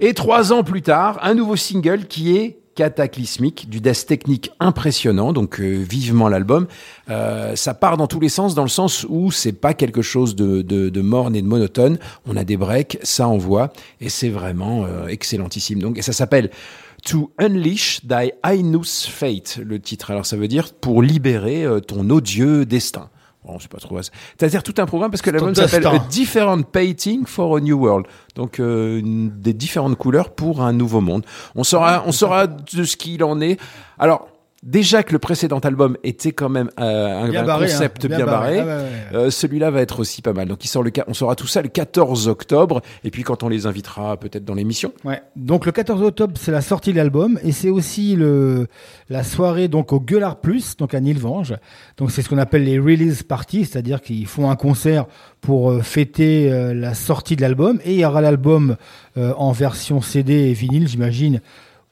Et 0.00 0.14
trois 0.14 0.52
ans 0.52 0.62
plus 0.64 0.82
tard, 0.82 1.18
un 1.22 1.34
nouveau 1.34 1.56
single 1.56 2.06
qui 2.06 2.36
est 2.36 2.58
cataclysmique, 2.74 3.68
du 3.70 3.80
death 3.80 4.06
technique 4.06 4.50
impressionnant, 4.60 5.32
donc 5.32 5.60
euh, 5.60 5.82
vivement 5.82 6.28
l'album. 6.28 6.66
Euh, 7.10 7.56
ça 7.56 7.72
part 7.74 7.96
dans 7.96 8.06
tous 8.06 8.20
les 8.20 8.28
sens, 8.28 8.54
dans 8.54 8.62
le 8.62 8.68
sens 8.68 9.06
où 9.08 9.30
c'est 9.30 9.52
pas 9.52 9.72
quelque 9.74 10.02
chose 10.02 10.36
de, 10.36 10.60
de, 10.62 10.90
de 10.90 11.00
morne 11.00 11.34
et 11.36 11.42
de 11.42 11.46
monotone. 11.46 11.98
On 12.26 12.36
a 12.36 12.44
des 12.44 12.56
breaks, 12.58 12.98
ça 13.02 13.28
envoie, 13.28 13.72
et 14.00 14.08
c'est 14.10 14.28
vraiment 14.28 14.84
euh, 14.84 15.06
excellentissime. 15.08 15.80
Donc, 15.80 15.98
et 15.98 16.02
ça 16.02 16.12
s'appelle 16.12 16.50
To 17.06 17.30
Unleash 17.38 18.00
Thy 18.06 18.32
Ainus 18.42 19.06
Fate, 19.08 19.58
le 19.64 19.78
titre. 19.80 20.10
Alors 20.10 20.26
ça 20.26 20.36
veut 20.36 20.48
dire 20.48 20.72
pour 20.74 21.02
libérer 21.02 21.64
euh, 21.64 21.80
ton 21.80 22.08
odieux 22.10 22.64
destin. 22.66 23.10
Bon, 23.44 23.58
c'est 23.60 23.70
pas 23.70 23.78
trop. 23.78 23.96
C'est-à-dire 24.02 24.64
tout 24.64 24.74
un 24.78 24.86
programme 24.86 25.12
parce 25.12 25.22
que 25.22 25.30
l'album 25.30 25.54
s'appelle. 25.54 25.86
A 25.86 25.98
Different 26.10 26.62
Painting 26.64 27.24
for 27.26 27.56
a 27.56 27.60
New 27.60 27.78
World. 27.78 28.06
Donc 28.34 28.58
euh, 28.58 28.98
une- 28.98 29.30
des 29.40 29.52
différentes 29.52 29.96
couleurs 29.96 30.30
pour 30.34 30.62
un 30.62 30.72
nouveau 30.72 31.00
monde. 31.00 31.24
On 31.54 31.62
saura, 31.62 32.02
on 32.06 32.12
saura 32.12 32.48
de 32.48 32.82
ce 32.82 32.96
qu'il 32.96 33.22
en 33.22 33.40
est. 33.40 33.60
Alors 34.00 34.26
déjà 34.66 35.02
que 35.02 35.12
le 35.12 35.18
précédent 35.18 35.60
album 35.60 35.96
était 36.04 36.32
quand 36.32 36.48
même 36.48 36.68
euh, 36.78 37.22
un, 37.22 37.30
Bien 37.30 37.42
un 37.42 37.46
barré, 37.46 37.66
concept 37.68 38.04
hein, 38.04 38.08
bien, 38.08 38.16
bien 38.18 38.26
barré. 38.26 38.56
barré. 38.56 38.60
Ah 38.60 38.64
ouais, 38.64 38.82
ouais, 38.82 39.18
ouais. 39.18 39.26
Euh, 39.26 39.30
celui-là 39.30 39.70
va 39.70 39.80
être 39.80 40.00
aussi 40.00 40.20
pas 40.20 40.32
mal. 40.32 40.48
Donc 40.48 40.64
il 40.64 40.68
sort 40.68 40.82
le, 40.82 40.90
on 41.06 41.14
saura 41.14 41.36
tout 41.36 41.46
ça 41.46 41.62
le 41.62 41.68
14 41.68 42.28
octobre. 42.28 42.82
Et 43.04 43.10
puis 43.10 43.22
quand 43.22 43.42
on 43.42 43.48
les 43.48 43.66
invitera 43.66 44.16
peut-être 44.18 44.44
dans 44.44 44.54
l'émission. 44.54 44.92
Ouais. 45.04 45.22
Donc 45.36 45.64
le 45.64 45.72
14 45.72 46.02
octobre, 46.02 46.34
c'est 46.36 46.52
la 46.52 46.60
sortie 46.60 46.92
de 46.92 46.96
l'album 46.98 47.38
et 47.42 47.52
c'est 47.52 47.70
aussi 47.70 48.16
le 48.16 48.66
la 49.08 49.22
soirée 49.22 49.68
donc 49.68 49.92
au 49.92 50.00
Gueulard 50.00 50.40
Plus, 50.40 50.76
donc 50.76 50.92
à 50.92 51.00
Nilvange. 51.00 51.54
Donc 51.96 52.10
c'est 52.10 52.22
ce 52.22 52.28
qu'on 52.28 52.38
appelle 52.38 52.64
les 52.64 52.78
release 52.78 53.22
parties, 53.22 53.64
c'est-à-dire 53.64 54.02
qu'ils 54.02 54.26
font 54.26 54.50
un 54.50 54.56
concert 54.56 55.06
pour 55.40 55.70
euh, 55.70 55.80
fêter 55.80 56.50
la 56.74 56.94
sortie 56.94 57.36
de 57.36 57.42
l'album 57.42 57.78
et 57.84 57.92
il 57.92 58.00
y 58.00 58.04
aura 58.04 58.20
l'album 58.20 58.76
euh, 59.16 59.32
en 59.38 59.52
version 59.52 60.00
CD 60.02 60.34
et 60.34 60.52
vinyle, 60.52 60.88
j'imagine 60.88 61.40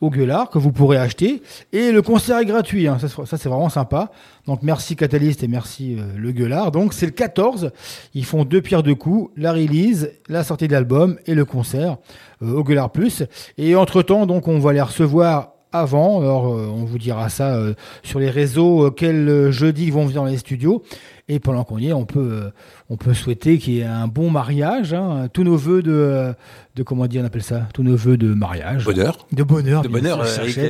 au 0.05 0.11
Gueulard 0.11 0.51
que 0.51 0.59
vous 0.59 0.71
pourrez 0.73 0.99
acheter. 0.99 1.43
Et 1.73 1.91
le 1.91 2.03
concert 2.03 2.39
est 2.39 2.45
gratuit 2.45 2.87
hein. 2.87 2.99
ça, 2.99 3.37
c'est- 3.37 3.49
vraiment 3.49 3.69
sympa. 3.69 4.11
Donc 4.47 4.61
merci 4.63 4.97
Catalyst 4.97 5.43
et 5.43 5.49
merci 5.49 5.97
euh, 5.99 6.05
le 6.17 6.33
Gueulard. 6.33 6.71
Donc 6.71 6.93
c'est 6.93 7.07
le 7.07 7.13
14 7.13 7.71
ils 8.15 8.25
font 8.25 8.45
deux 8.45 8.61
pierres 8.61 8.83
deux 8.83 8.95
coups 8.95 9.31
la 9.37 9.53
release 9.53 10.11
la 10.29 10.45
sortie 10.45 10.69
de 10.69 10.73
l'album 10.73 11.19
et 11.27 11.35
le 11.35 11.45
concert 11.45 11.97
euh, 12.43 12.53
au 12.55 12.63
Gueulard 12.65 12.91
Plus. 12.91 13.25
Et 13.59 13.75
entre 13.77 14.03
temps 14.03 14.27
donc 14.27 14.47
on 14.49 14.59
va 14.59 14.73
les 14.73 14.83
recevoir 14.83 15.51
avant. 15.73 16.21
Alors 16.21 16.49
euh, 16.55 16.69
on 16.73 16.85
vous 16.85 16.99
dira 16.99 17.29
ça 17.31 17.59
sur 18.03 18.19
les 18.21 18.31
réseaux 18.31 18.91
quel 18.91 19.51
jeudi 19.51 19.85
ils 19.87 19.93
vont 19.93 20.05
venir 20.07 20.23
dans 20.23 20.29
les 20.29 20.37
studios 20.39 20.83
et 21.29 21.39
pendant 21.41 21.65
qu'on 21.65 21.79
y 21.79 21.89
est 21.89 21.93
on 21.95 22.05
peut 22.05 22.29
euh, 22.33 22.51
on 22.91 22.97
peut 22.99 23.15
souhaiter 23.15 23.57
qu'il 23.59 23.75
y 23.75 23.81
ait 23.81 23.85
un 23.85 24.07
bon 24.09 24.29
mariage 24.31 24.93
hein, 24.93 25.29
tous 25.33 25.43
nos 25.43 25.57
vœux 25.57 25.83
de 25.83 25.91
euh, 25.93 26.33
de 26.77 26.83
comment 26.83 27.07
dire 27.07 27.23
on 27.23 27.27
appelle 27.27 27.43
ça? 27.43 27.63
Tous 27.73 27.83
nos 27.83 27.97
vœux 27.97 28.17
de 28.17 28.35
mariage 28.35 28.85
Bonheur. 28.85 29.27
de 29.33 29.43
bonheur 29.43 29.83
De 29.83 29.89
bonheur. 29.89 30.21
euh. 30.21 30.27
Eric. 30.41 30.57
Oui, 30.59 30.65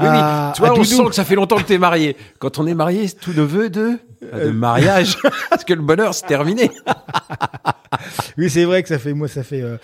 oui. 0.00 0.18
Tu 0.54 0.60
vois, 0.62 0.70
on 0.72 0.74
Doudou. 0.74 0.84
sent 0.84 1.04
que 1.10 1.14
ça 1.14 1.24
fait 1.24 1.34
longtemps 1.36 1.56
que 1.58 1.64
t'es 1.64 1.78
marié. 1.78 2.16
Quand 2.38 2.58
on 2.58 2.66
est 2.66 2.74
marié, 2.74 3.06
c'est 3.06 3.16
tout 3.20 3.32
neveu 3.34 3.68
de, 3.70 3.98
de 4.22 4.50
mariage. 4.50 5.16
Parce 5.50 5.64
que 5.64 5.74
le 5.74 5.82
bonheur, 5.82 6.14
c'est 6.14 6.26
terminé. 6.26 6.70
Oui, 8.38 8.48
c'est 8.48 8.64
vrai 8.64 8.82
que 8.82 8.88
ça 8.88 8.98
fait 8.98 9.12
moi 9.12 9.26
ça 9.28 9.42
fait 9.42 9.60
euh, 9.62 9.76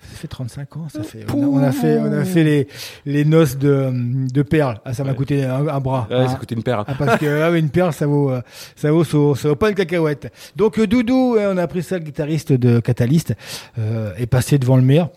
ça 0.00 0.16
fait 0.18 0.28
35 0.28 0.76
ans, 0.76 0.86
ça 0.92 1.02
fait 1.02 1.24
on 1.34 1.42
a, 1.42 1.46
on 1.46 1.62
a 1.64 1.72
fait 1.72 1.98
on 1.98 2.12
a 2.12 2.24
fait 2.24 2.44
les 2.44 2.68
les 3.06 3.24
noces 3.24 3.56
de 3.56 3.90
de 4.30 4.42
perles. 4.42 4.80
Ah, 4.84 4.92
ça 4.92 5.02
m'a 5.02 5.14
coûté 5.14 5.44
un, 5.44 5.66
un 5.66 5.80
bras. 5.80 6.06
Ouais, 6.10 6.16
hein. 6.16 6.28
ça 6.28 6.34
coûtait 6.36 6.54
une 6.54 6.62
paire. 6.62 6.84
Ah, 6.86 6.92
parce 6.96 7.18
que 7.18 7.42
ah, 7.42 7.50
une 7.56 7.70
perle 7.70 7.92
ça 7.94 8.06
vaut 8.06 8.30
euh, 8.30 8.42
ça 8.76 8.92
vaut 8.92 9.02
ça, 9.02 9.16
vaut- 9.16 9.34
ça 9.34 9.48
vaut 9.48 9.56
pas 9.56 9.72
cacahuète. 9.74 10.32
Donc 10.56 10.78
euh, 10.78 10.86
Doudou, 10.86 11.36
on 11.38 11.56
a 11.56 11.66
pris 11.66 11.82
ça 11.82 11.98
le 11.98 12.04
guitariste 12.04 12.52
de 12.52 12.80
Catalyst 12.80 13.34
euh, 13.78 14.14
est 14.16 14.26
passé 14.26 14.58
devant 14.58 14.76
le 14.76 14.82
maire. 14.82 15.08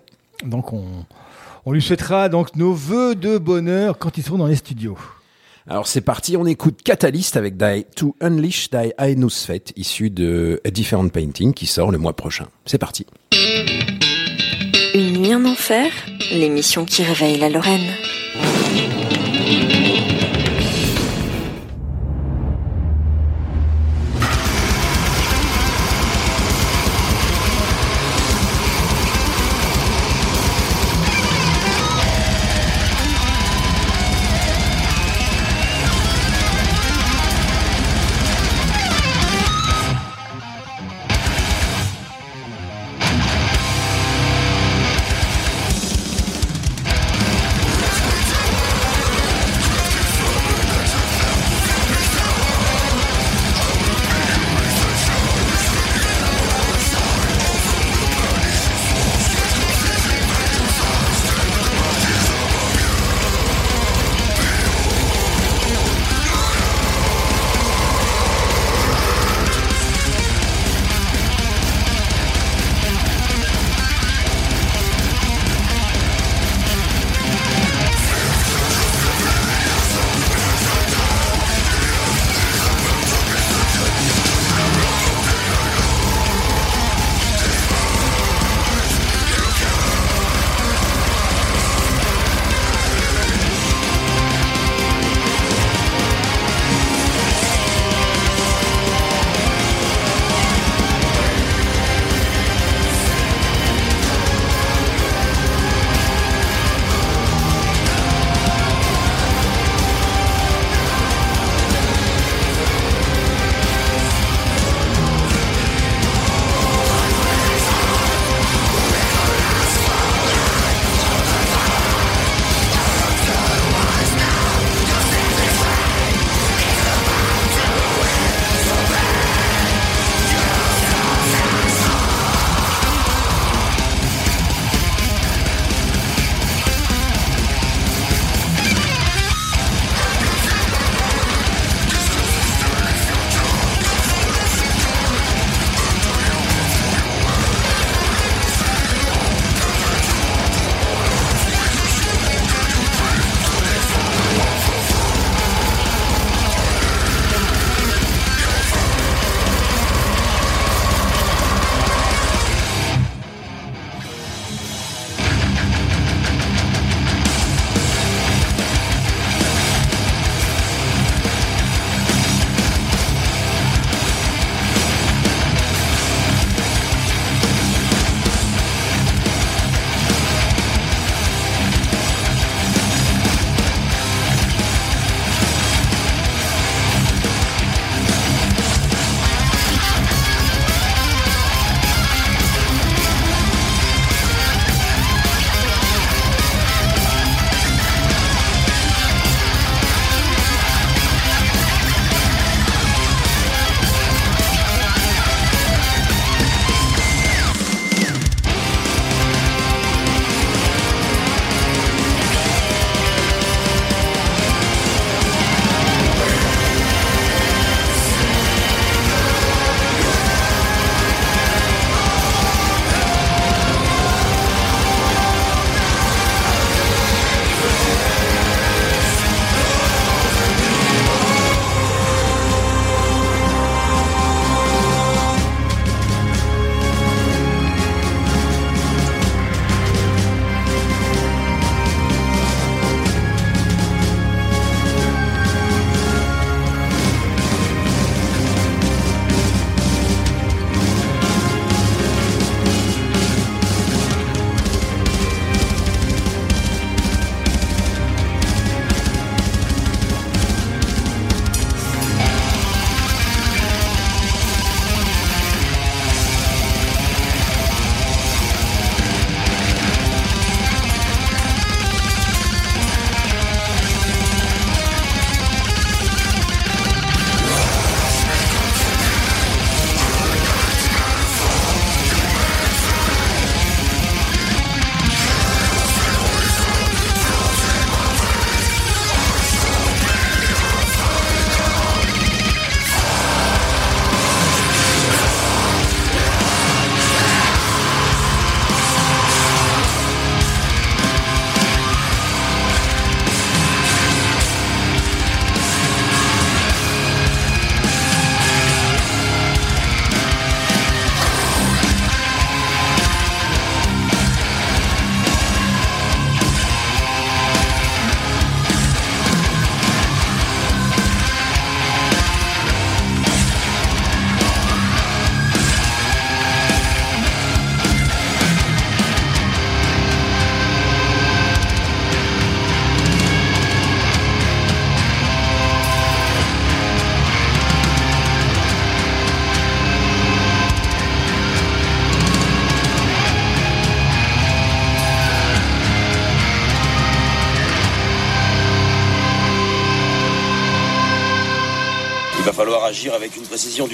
Donc 0.46 0.74
on 0.74 0.84
on 1.66 1.74
lui 1.74 1.82
souhaitera 1.82 2.30
donc 2.30 2.56
nos 2.56 2.74
vœux 2.74 3.14
de 3.14 3.38
bonheur 3.38 3.98
quand 3.98 4.18
ils 4.18 4.24
seront 4.24 4.38
dans 4.38 4.48
les 4.48 4.56
studios. 4.56 4.98
Alors 5.68 5.86
c'est 5.86 6.00
parti, 6.00 6.38
on 6.38 6.46
écoute 6.46 6.82
Catalyst 6.82 7.36
avec 7.36 7.58
Die 7.58 7.86
To 7.94 8.16
Unleash 8.22 8.70
Ainus 8.98 9.44
Fate, 9.46 9.74
issu 9.76 10.10
de 10.10 10.62
A 10.66 10.70
Different 10.70 11.10
Painting, 11.10 11.54
qui 11.54 11.66
sort 11.66 11.92
le 11.92 11.98
mois 11.98 12.16
prochain. 12.16 12.48
C'est 12.66 12.78
parti. 12.78 13.06
Une 14.94 15.18
nuit 15.18 15.36
en 15.36 15.44
enfer, 15.44 15.92
l'émission 16.32 16.86
qui 16.86 17.04
réveille 17.04 17.38
la 17.38 17.50
Lorraine. 17.50 17.92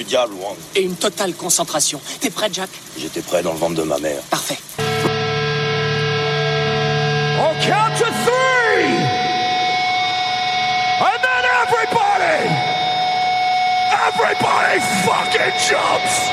Du 0.04 0.10
diable, 0.10 0.34
Wang. 0.36 0.56
Et 0.76 0.82
une 0.82 0.96
totale 0.96 1.34
concentration. 1.34 2.00
T'es 2.20 2.30
prêt, 2.30 2.50
Jack 2.52 2.70
J'étais 2.98 3.22
prêt 3.22 3.42
dans 3.42 3.54
le 3.54 3.60
ventre 3.60 3.76
de 3.76 3.84
ma 3.84 3.98
mère. 4.00 4.22
Parfait. 4.30 4.58
On 7.40 7.54
count 7.66 7.98
to 7.98 8.06
three! 8.26 8.94
And 11.00 11.20
then 11.22 11.44
everybody! 11.64 12.50
Everybody 14.08 14.80
fucking 15.06 15.54
jumps! 15.68 16.30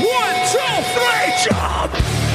One, 0.00 0.38
two, 0.52 0.82
three, 0.94 1.32
jump! 1.44 2.27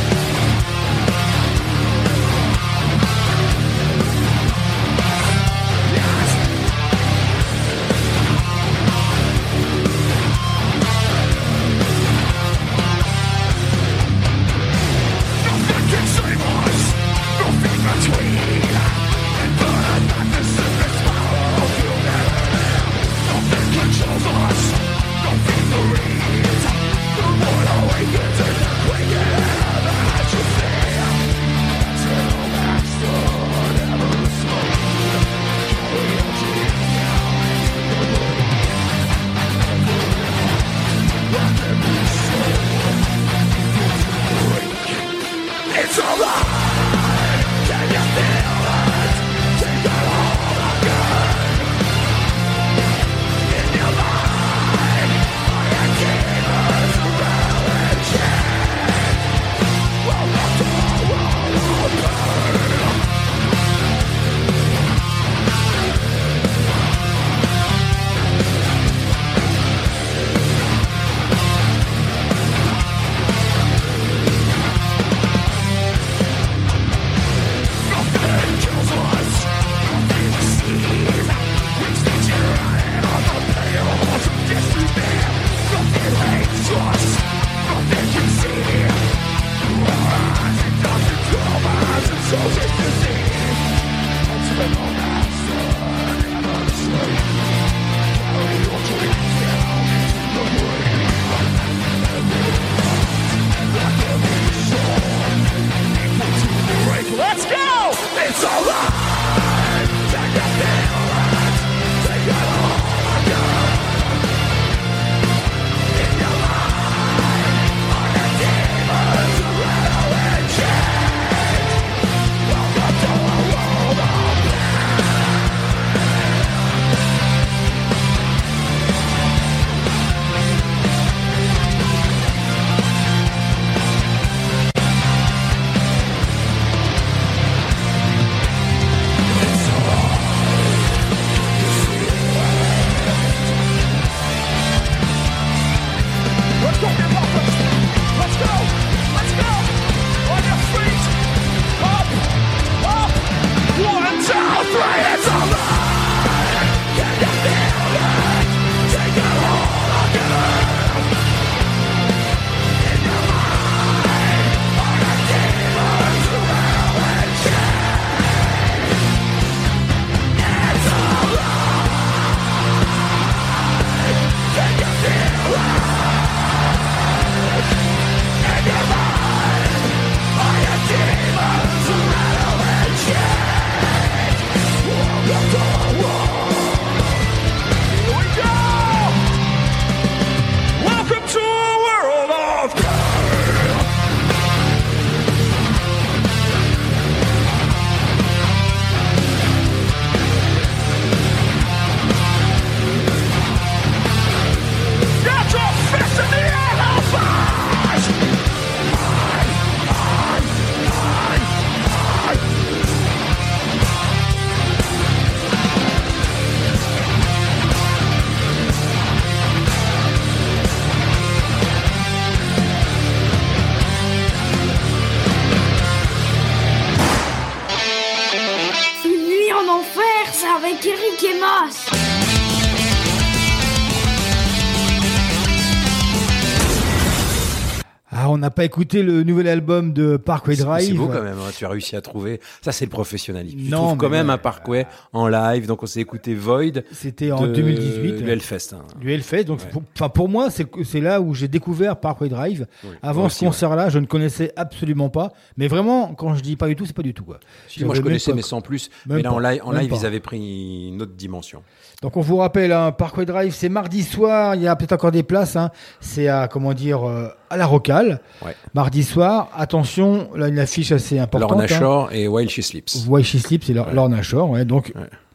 Pas 238.53 238.63
écouté 238.65 239.03
le 239.03 239.23
nouvel 239.23 239.47
album 239.47 239.91
de 239.93 240.17
Parkway 240.17 240.55
Drive. 240.55 240.87
C'est 240.87 240.93
beau 240.93 241.07
quand 241.07 241.21
même, 241.21 241.37
hein, 241.37 241.51
tu 241.55 241.65
as 241.65 241.69
réussi 241.69 241.95
à 241.95 242.01
trouver. 242.01 242.39
Ça, 242.61 242.71
c'est 242.71 242.85
le 242.85 242.89
professionnalisme. 242.91 243.57
Tu 243.57 243.69
Non, 243.69 243.87
trouves 243.87 243.97
quand 243.97 244.09
même 244.09 244.27
ouais. 244.27 244.33
un 244.33 244.37
Parkway 244.37 244.85
en 245.11 245.27
live. 245.27 245.67
Donc, 245.67 245.83
on 245.83 245.85
s'est 245.85 245.99
écouté 245.99 246.33
Void. 246.35 246.81
C'était 246.91 247.31
en 247.31 247.41
de 247.47 247.53
2018. 247.53 248.27
Hellfest. 248.27 248.73
hein. 248.73 248.83
Du 248.99 249.11
Hellfest. 249.11 249.43
Donc, 249.45 249.59
Ouais. 249.61 250.09
pour, 250.13 250.29
moi, 250.29 250.49
c'est 250.49 250.99
là 251.01 251.19
où 251.21 251.33
j'ai 251.33 251.47
découvert 251.47 251.97
Parkway 251.99 252.29
Drive. 252.29 252.67
Oui, 252.83 252.89
Avant 253.01 253.29
ce 253.29 253.41
ouais. 253.43 253.47
concert-là, 253.47 253.89
je 253.89 253.99
ne 253.99 254.05
connaissais 254.05 254.51
absolument 254.55 255.09
pas. 255.09 255.33
Mais 255.57 255.67
vraiment, 255.67 256.13
quand 256.13 256.35
je 256.35 256.41
dis 256.41 256.55
pas 256.55 256.67
du 256.67 256.75
tout, 256.75 256.85
c'est 256.85 256.95
pas 256.95 257.01
du 257.03 257.13
tout. 257.13 257.23
Quoi. 257.25 257.39
Si, 257.67 257.83
moi, 257.83 257.95
je 257.95 258.01
connaissais, 258.01 258.33
mais 258.33 258.41
sans 258.41 258.61
plus. 258.61 258.89
même 259.07 259.17
mais 259.17 259.23
là, 259.23 259.33
en 259.33 259.39
live, 259.39 259.61
en 259.65 259.71
live 259.71 259.91
ils 259.93 260.05
avaient 260.05 260.19
pris 260.19 260.87
une 260.89 261.01
autre 261.01 261.13
dimension. 261.13 261.63
Donc 262.03 262.17
on 262.17 262.21
vous 262.21 262.35
rappelle, 262.35 262.73
hein, 262.73 262.91
Parkway 262.91 263.25
Drive, 263.25 263.55
c'est 263.55 263.69
mardi 263.69 264.03
soir. 264.03 264.55
Il 264.55 264.61
y 264.61 264.67
a 264.67 264.75
peut-être 264.75 264.91
encore 264.91 265.11
des 265.11 265.23
places. 265.23 265.55
hein. 265.55 265.71
C'est 266.01 266.27
à 266.27 266.49
comment 266.49 266.73
dire 266.73 267.07
euh, 267.07 267.29
à 267.49 267.55
la 267.55 267.65
Rocale. 267.65 268.19
Ouais. 268.45 268.53
Mardi 268.73 269.03
soir. 269.03 269.49
Attention, 269.57 270.27
là 270.35 270.49
une 270.49 270.59
affiche 270.59 270.91
assez 270.91 271.17
importante. 271.17 271.51
Lorna 271.51 271.63
hein. 271.63 271.79
Shore 271.79 272.09
et 272.11 272.27
While 272.27 272.49
She 272.49 272.59
Sleeps. 272.59 273.05
Why 273.07 273.23
She 273.23 273.37
Sleeps, 273.37 273.69
Lor- 273.69 273.87
Ouais. 273.87 273.93
Lorna 273.93 274.21
Shore. 274.21 274.49
Ouais, 274.49 274.65
donc. 274.65 274.91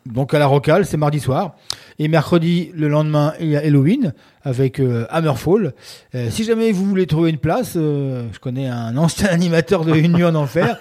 Donc 0.06 0.32
à 0.32 0.38
la 0.38 0.46
Rocale, 0.46 0.86
c'est 0.86 0.96
mardi 0.96 1.20
soir. 1.20 1.54
Et 1.98 2.08
mercredi, 2.08 2.70
le 2.74 2.88
lendemain, 2.88 3.34
il 3.40 3.48
y 3.48 3.56
a 3.56 3.60
Halloween 3.60 4.14
avec 4.42 4.80
euh, 4.80 5.04
Hammerfall. 5.10 5.74
Euh, 6.14 6.28
si 6.30 6.44
jamais 6.44 6.72
vous 6.72 6.86
voulez 6.86 7.06
trouver 7.06 7.28
une 7.28 7.36
place, 7.38 7.74
euh, 7.76 8.24
je 8.32 8.38
connais 8.38 8.68
un 8.68 8.96
ancien 8.98 9.28
animateur 9.28 9.84
de 9.84 9.94
Une 9.94 10.12
nuit 10.14 10.24
en 10.24 10.34
enfer 10.34 10.78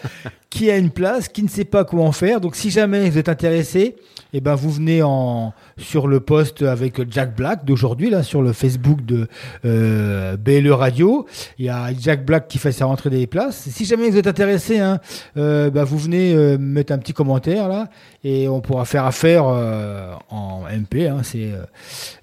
qui 0.49 0.71
a 0.71 0.77
une 0.77 0.91
place, 0.91 1.27
qui 1.27 1.43
ne 1.43 1.49
sait 1.49 1.65
pas 1.65 1.83
comment 1.83 2.11
faire. 2.11 2.39
Donc 2.41 2.55
si 2.55 2.69
jamais 2.69 3.09
vous 3.09 3.17
êtes 3.17 3.29
intéressé, 3.29 3.95
eh 4.33 4.41
ben 4.41 4.55
vous 4.55 4.71
venez 4.71 5.03
en 5.03 5.53
sur 5.77 6.07
le 6.07 6.19
post 6.19 6.61
avec 6.61 7.11
Jack 7.11 7.35
Black 7.35 7.65
d'aujourd'hui 7.65 8.09
là 8.09 8.23
sur 8.23 8.41
le 8.41 8.53
Facebook 8.53 9.05
de 9.05 9.27
euh, 9.65 10.37
BLE 10.37 10.71
Radio. 10.71 11.25
Il 11.59 11.65
y 11.65 11.69
a 11.69 11.89
Jack 11.97 12.25
Black 12.25 12.47
qui 12.47 12.57
fait 12.57 12.71
sa 12.71 12.85
rentrée 12.85 13.09
des 13.09 13.27
places. 13.27 13.67
Si 13.69 13.85
jamais 13.85 14.09
vous 14.09 14.17
êtes 14.17 14.27
intéressé, 14.27 14.79
hein, 14.79 14.99
euh, 15.37 15.69
bah, 15.69 15.83
vous 15.83 15.97
venez 15.97 16.33
euh, 16.33 16.57
mettre 16.57 16.93
un 16.93 16.97
petit 16.97 17.13
commentaire 17.13 17.67
là 17.67 17.89
et 18.23 18.47
on 18.47 18.61
pourra 18.61 18.85
faire 18.85 19.05
affaire 19.05 19.45
euh, 19.47 20.13
en 20.29 20.63
MP. 20.63 21.07
Hein, 21.07 21.21
c'est 21.23 21.51
euh, 21.51 21.63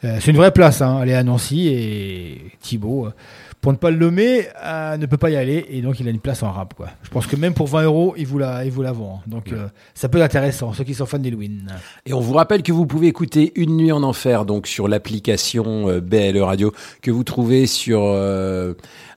euh, 0.05 0.18
c'est 0.20 0.31
une 0.31 0.37
vraie 0.37 0.53
place. 0.53 0.83
Hein, 0.83 1.01
à 1.01 1.22
Nancy 1.22 1.68
et 1.68 2.53
Thibaut. 2.61 3.09
Euh, 3.64 3.66
pour 3.66 3.72
ne 3.72 3.78
pas 3.78 3.90
le 3.90 3.96
nommer, 3.96 4.46
euh, 4.62 4.96
ne 4.96 5.06
peut 5.06 5.16
pas 5.16 5.30
y 5.30 5.36
aller 5.36 5.64
et 5.70 5.80
donc 5.80 5.98
il 5.98 6.06
a 6.06 6.10
une 6.10 6.20
place 6.20 6.42
en 6.42 6.52
rap. 6.52 6.74
Quoi. 6.74 6.88
Je 7.02 7.08
pense 7.08 7.26
que 7.26 7.36
même 7.36 7.54
pour 7.54 7.66
20 7.66 7.84
euros, 7.84 8.14
il 8.16 8.26
vous 8.26 8.38
la, 8.38 8.64
il 8.64 8.70
vous 8.70 8.82
la 8.82 8.92
vend. 8.92 9.22
Donc 9.26 9.52
euh, 9.52 9.68
ça 9.94 10.08
peut 10.08 10.18
être 10.18 10.24
intéressant, 10.24 10.72
ceux 10.72 10.84
qui 10.84 10.94
sont 10.94 11.06
fans 11.06 11.18
d'Halloween. 11.18 11.66
Et 12.06 12.12
on 12.12 12.20
vous 12.20 12.34
rappelle 12.34 12.62
que 12.62 12.72
vous 12.72 12.86
pouvez 12.86 13.08
écouter 13.08 13.52
Une 13.56 13.76
nuit 13.76 13.92
en 13.92 14.02
enfer 14.02 14.44
donc 14.44 14.66
sur 14.66 14.88
l'application 14.88 15.88
euh, 15.88 16.00
BLE 16.00 16.42
Radio 16.42 16.72
que 17.02 17.10
vous 17.10 17.24
trouvez 17.24 17.66
sur 17.66 18.00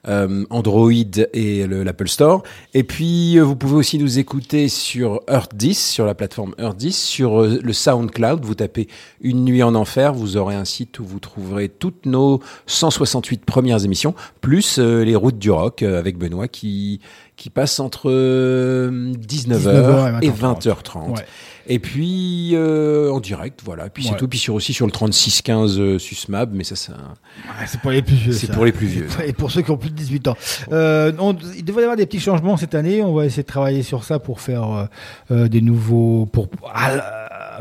euh, 0.08 0.45
Android 0.49 0.91
et 1.34 1.66
le- 1.68 1.84
l'Apple 1.84 2.08
Store. 2.08 2.43
Et 2.74 2.84
puis 2.84 3.38
euh, 3.38 3.43
vous 3.43 3.55
pouvez 3.55 3.76
aussi 3.76 3.97
nous 3.97 4.20
écouter 4.20 4.68
sur 4.70 5.22
Earth 5.30 5.55
10, 5.55 5.91
sur 5.91 6.05
la 6.05 6.16
plateforme 6.16 6.53
Earth 6.60 6.78
10, 6.78 6.97
sur 6.97 7.41
euh, 7.41 7.60
le 7.62 7.74
SoundCloud. 7.74 8.43
Vous 8.45 8.55
tapez 8.55 8.88
Une 9.22 9.43
nuit 9.45 9.64
en 9.64 9.76
enfer, 9.76 10.14
vous 10.14 10.38
aurez 10.38 10.55
un 10.55 10.66
site 10.66 10.99
où 10.99 11.05
vous 11.05 11.20
trouverez 11.20 11.70
toutes 11.70 12.05
nos 12.05 12.39
168 12.68 13.45
premières 13.45 13.84
émissions, 13.86 14.14
plus 14.41 14.78
les 14.80 15.16
routes 15.16 15.39
du 15.39 15.51
rock 15.51 15.82
avec 15.84 16.18
Benoît 16.18 16.47
qui 16.47 16.99
qui 17.38 17.49
passe 17.49 17.79
entre 17.79 18.09
euh, 18.09 19.13
19h 19.13 19.59
19h 19.59 20.19
et 20.23 20.25
et 20.27 20.31
20h30. 20.31 21.11
Ouais. 21.11 21.25
Et 21.69 21.79
puis 21.79 22.51
euh, 22.53 23.11
en 23.11 23.19
direct, 23.19 23.59
voilà. 23.63 23.89
Puis 23.89 24.03
c'est 24.05 24.11
Ouais. 24.11 24.17
tout. 24.17 24.27
Puis 24.27 24.39
sur 24.39 24.55
aussi 24.55 24.73
sur 24.73 24.85
le 24.85 24.91
3615 24.91 25.79
euh, 25.79 25.99
Susmab, 25.99 26.49
mais 26.53 26.63
ça 26.63 26.75
c'est 26.75 26.93
un- 26.93 26.95
Ouais, 26.95 27.65
c'est 27.67 27.79
pour 27.81 27.91
les 27.91 28.01
plus 28.01 28.15
vieux. 28.15 28.31
c'est 28.33 28.51
pour 28.51 28.63
les 28.65 28.71
plus 28.71 28.88
vieux. 28.88 29.07
Et 29.25 29.33
pour 29.33 29.51
ceux 29.51 29.61
qui 29.61 29.71
ont 29.71 29.77
plus 29.77 29.89
de 29.89 29.95
18 29.95 30.27
ans. 30.29 30.38
Euh, 30.71 31.11
on- 31.19 31.35
il 31.55 31.63
devrait 31.65 31.81
y 31.81 31.85
avoir 31.85 31.97
des 31.97 32.05
petits 32.05 32.19
changements 32.21 32.55
cette 32.57 32.73
année. 32.73 33.03
On 33.03 33.13
va 33.13 33.25
essayer 33.25 33.43
de 33.43 33.47
travailler 33.47 33.83
sur 33.83 34.03
ça 34.05 34.17
pour 34.17 34.39
faire 34.41 34.63
euh, 34.71 34.85
euh, 35.31 35.47
des 35.49 35.61
nouveaux, 35.61 36.25
pour 36.25 36.47
ah, 36.73 36.89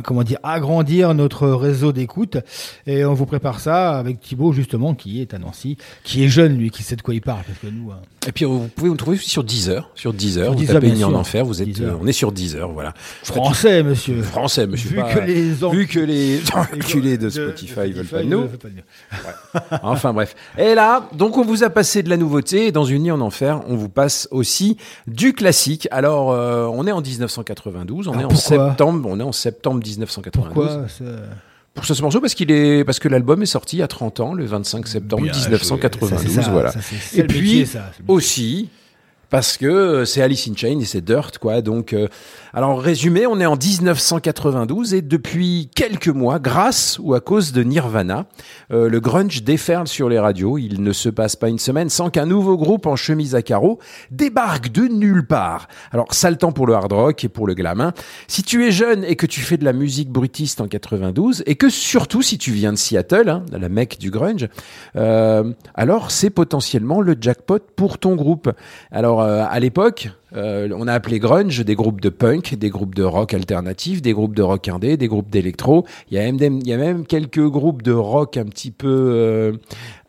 comment 0.04 0.22
dire, 0.22 0.38
agrandir 0.42 1.14
notre 1.14 1.48
réseau 1.48 1.92
d'écoute. 1.92 2.38
Et 2.86 3.04
on 3.04 3.14
vous 3.14 3.26
prépare 3.26 3.60
ça 3.60 3.98
avec 3.98 4.20
Thibaut 4.20 4.52
justement, 4.52 4.94
qui 4.94 5.20
est 5.20 5.34
à 5.34 5.38
Nancy, 5.38 5.76
qui 6.04 6.24
est 6.24 6.28
jeune 6.28 6.56
lui, 6.56 6.70
qui 6.70 6.82
sait 6.82 6.96
de 6.96 7.02
quoi 7.02 7.14
il 7.14 7.20
parle, 7.22 7.42
parce 7.46 7.58
que 7.58 7.66
nous. 7.66 7.90
hein, 7.92 7.98
Et 8.26 8.32
puis 8.32 8.44
vous 8.44 8.68
pouvez 8.74 8.88
vous 8.90 8.96
trouver 8.96 9.16
aussi 9.16 9.28
sur 9.30 9.44
Deezer, 9.44 9.90
sur 9.94 10.12
Deezer. 10.12 10.44
Sur 10.46 10.52
vous 10.54 10.58
Deezer, 10.58 10.74
tapez 10.74 10.90
bien 10.90 11.06
en 11.08 11.14
enfer, 11.14 11.44
vous 11.44 11.62
êtes, 11.62 11.80
euh, 11.80 11.94
on 12.00 12.06
est 12.06 12.12
sur 12.12 12.32
Deezer, 12.32 12.68
voilà. 12.70 12.94
Français, 13.22 13.82
monsieur. 13.82 14.22
Français, 14.22 14.66
monsieur. 14.66 14.90
Vu 14.90 14.96
pas- 14.96 15.14
que 15.14 15.20
les 15.20 15.64
en- 15.64 15.70
vu 15.70 15.86
que 15.86 16.00
les 16.00 16.40
enculés 16.54 17.18
de 17.18 17.28
Spotify 17.30 17.92
veulent 17.92 18.06
pas 18.06 18.18
de 18.22 18.28
nous. 18.28 18.40
veulent 18.42 18.58
pas 18.58 18.68
de 18.68 18.74
nous. 18.74 19.78
Enfin 19.82 20.12
bref. 20.12 20.34
Et 20.58 20.74
là, 20.74 21.08
donc 21.14 21.36
on 21.38 21.44
vous 21.44 21.62
a 21.64 21.70
passé 21.70 22.02
de 22.02 22.10
la 22.10 22.16
nouveauté. 22.16 22.66
Et 22.66 22.72
dans 22.72 22.84
une 22.84 23.02
nuit 23.04 23.10
en 23.10 23.20
enfer, 23.20 23.60
on 23.68 23.76
vous 23.76 23.88
passe 23.88 24.28
aussi 24.30 24.76
du 25.06 25.32
classique. 25.32 25.88
Alors, 25.90 26.30
euh, 26.32 26.66
on 26.66 26.86
est 26.86 26.92
en 26.92 27.00
1992. 27.00 28.08
On 28.08 28.12
Ah, 28.16 28.22
est 28.22 28.24
en 28.24 28.30
septembre. 28.34 29.08
On 29.10 29.18
est 29.20 29.22
en 29.24 29.32
septembre 29.32 29.82
1992. 29.90 30.54
Pourquoi 30.54 30.88
ça- 30.88 31.04
Pour 31.74 31.84
ce 31.84 32.00
morceau 32.02 32.20
parce 32.20 32.34
qu'il 32.34 32.50
est 32.50 32.84
parce 32.84 32.98
que 32.98 33.08
l'album 33.08 33.42
est 33.42 33.46
sorti 33.46 33.76
il 33.76 33.80
y 33.80 33.82
a 33.82 33.88
30 33.88 34.20
ans, 34.20 34.32
le 34.34 34.44
25 34.46 34.86
septembre 34.86 35.22
Bien 35.24 35.32
joué. 35.32 35.42
1992. 35.42 36.10
Ça, 36.10 36.18
c'est 36.18 36.28
ça, 36.42 36.50
voilà. 36.50 36.72
ça, 36.72 36.78
Et 37.14 37.24
puis 37.24 37.60
métier. 37.60 37.80
aussi 38.08 38.70
parce 39.30 39.56
que 39.56 39.66
euh, 39.66 40.04
c'est 40.04 40.22
Alice 40.22 40.48
in 40.48 40.54
Chains 40.56 40.80
et 40.80 40.84
c'est 40.84 41.00
Dirt 41.00 41.38
quoi. 41.38 41.60
Donc 41.62 41.92
euh, 41.92 42.08
alors 42.52 42.80
résumé, 42.80 43.26
on 43.26 43.40
est 43.40 43.46
en 43.46 43.56
1992 43.56 44.94
et 44.94 45.02
depuis 45.02 45.70
quelques 45.74 46.08
mois, 46.08 46.38
grâce 46.38 46.98
ou 47.00 47.14
à 47.14 47.20
cause 47.20 47.52
de 47.52 47.62
Nirvana, 47.62 48.26
euh, 48.70 48.88
le 48.88 49.00
grunge 49.00 49.42
déferle 49.42 49.88
sur 49.88 50.08
les 50.08 50.18
radios. 50.18 50.58
Il 50.58 50.82
ne 50.82 50.92
se 50.92 51.08
passe 51.08 51.36
pas 51.36 51.48
une 51.48 51.58
semaine 51.58 51.90
sans 51.90 52.08
qu'un 52.10 52.26
nouveau 52.26 52.56
groupe 52.56 52.86
en 52.86 52.96
chemise 52.96 53.34
à 53.34 53.42
carreaux 53.42 53.78
débarque 54.10 54.70
de 54.70 54.86
nulle 54.88 55.26
part. 55.26 55.68
Alors 55.92 56.14
sale 56.14 56.38
temps 56.38 56.52
pour 56.52 56.66
le 56.66 56.74
hard 56.74 56.92
rock 56.92 57.24
et 57.24 57.28
pour 57.28 57.46
le 57.46 57.54
glam. 57.54 57.80
hein. 57.80 57.92
Si 58.28 58.42
tu 58.42 58.64
es 58.66 58.70
jeune 58.70 59.04
et 59.04 59.16
que 59.16 59.26
tu 59.26 59.40
fais 59.40 59.56
de 59.56 59.64
la 59.64 59.72
musique 59.72 60.10
brutiste 60.10 60.60
en 60.60 60.68
92 60.68 61.42
et 61.46 61.56
que 61.56 61.68
surtout 61.68 62.22
si 62.22 62.38
tu 62.38 62.52
viens 62.52 62.72
de 62.72 62.78
Seattle, 62.78 63.28
hein, 63.28 63.44
la 63.52 63.68
mecque 63.68 63.98
du 63.98 64.10
grunge, 64.10 64.48
euh, 64.96 65.52
alors 65.74 66.10
c'est 66.10 66.30
potentiellement 66.30 67.00
le 67.00 67.16
jackpot 67.20 67.58
pour 67.76 67.98
ton 67.98 68.14
groupe. 68.14 68.50
Alors 68.90 69.15
euh, 69.20 69.44
à 69.48 69.58
l'époque, 69.60 70.08
euh, 70.34 70.68
on 70.76 70.88
a 70.88 70.92
appelé 70.92 71.18
grunge 71.18 71.64
des 71.64 71.74
groupes 71.74 72.00
de 72.00 72.08
punk, 72.08 72.54
des 72.54 72.70
groupes 72.70 72.94
de 72.94 73.02
rock 73.02 73.34
alternatif, 73.34 74.02
des 74.02 74.12
groupes 74.12 74.34
de 74.34 74.42
rock 74.42 74.68
indé, 74.68 74.96
des 74.96 75.08
groupes 75.08 75.30
d'électro. 75.30 75.86
Il 76.10 76.16
y 76.16 76.20
a 76.72 76.76
même 76.76 77.06
quelques 77.06 77.46
groupes 77.46 77.82
de 77.82 77.92
rock 77.92 78.36
un 78.36 78.44
petit 78.44 78.70
peu 78.70 78.88
euh, 78.88 79.52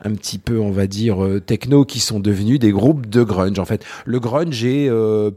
un 0.03 0.13
petit 0.13 0.37
peu 0.37 0.59
on 0.59 0.71
va 0.71 0.85
dire 0.87 1.23
euh, 1.23 1.39
techno 1.39 1.83
qui 1.85 1.99
sont 1.99 2.19
devenus 2.19 2.59
des 2.59 2.71
groupes 2.71 3.07
de 3.07 3.23
grunge. 3.23 3.59
En 3.59 3.65
fait, 3.65 3.83
le 4.05 4.19
grunge 4.19 4.63
est 4.63 4.89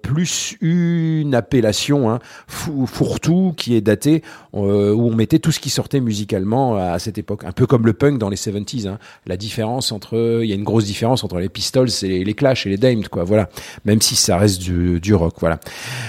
plus 0.02 0.56
une 0.60 1.34
appellation 1.34 2.10
hein, 2.10 2.18
fou- 2.46 2.86
fourre-tout 2.86 3.54
qui 3.56 3.74
est 3.74 3.80
datée 3.80 4.22
où 4.52 4.60
on 4.62 5.14
mettait 5.14 5.38
tout 5.38 5.52
ce 5.52 5.60
qui 5.60 5.70
sortait 5.70 6.00
musicalement 6.00 6.76
à 6.76 6.98
cette 6.98 7.18
époque, 7.18 7.44
un 7.44 7.52
peu 7.52 7.66
comme 7.66 7.86
le 7.86 7.92
punk 7.92 8.18
dans 8.18 8.28
les 8.28 8.36
70s. 8.36 8.88
Hein. 8.88 8.98
La 9.26 9.36
différence 9.36 9.92
entre, 9.92 10.40
il 10.42 10.48
y 10.48 10.52
a 10.52 10.54
une 10.56 10.64
grosse 10.64 10.84
différence 10.84 11.22
entre 11.24 11.38
les 11.38 11.48
Pistols 11.48 11.88
et 12.02 12.08
les, 12.08 12.24
les 12.24 12.34
Clash 12.34 12.66
et 12.66 12.70
les 12.70 12.76
Damned, 12.76 13.08
quoi. 13.08 13.24
Voilà, 13.24 13.48
même 13.84 14.00
si 14.00 14.16
ça 14.16 14.36
reste 14.38 14.60
du, 14.60 14.69
du 14.70 15.14
rock, 15.14 15.34
voilà. 15.40 15.58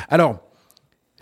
Alors. 0.09 0.39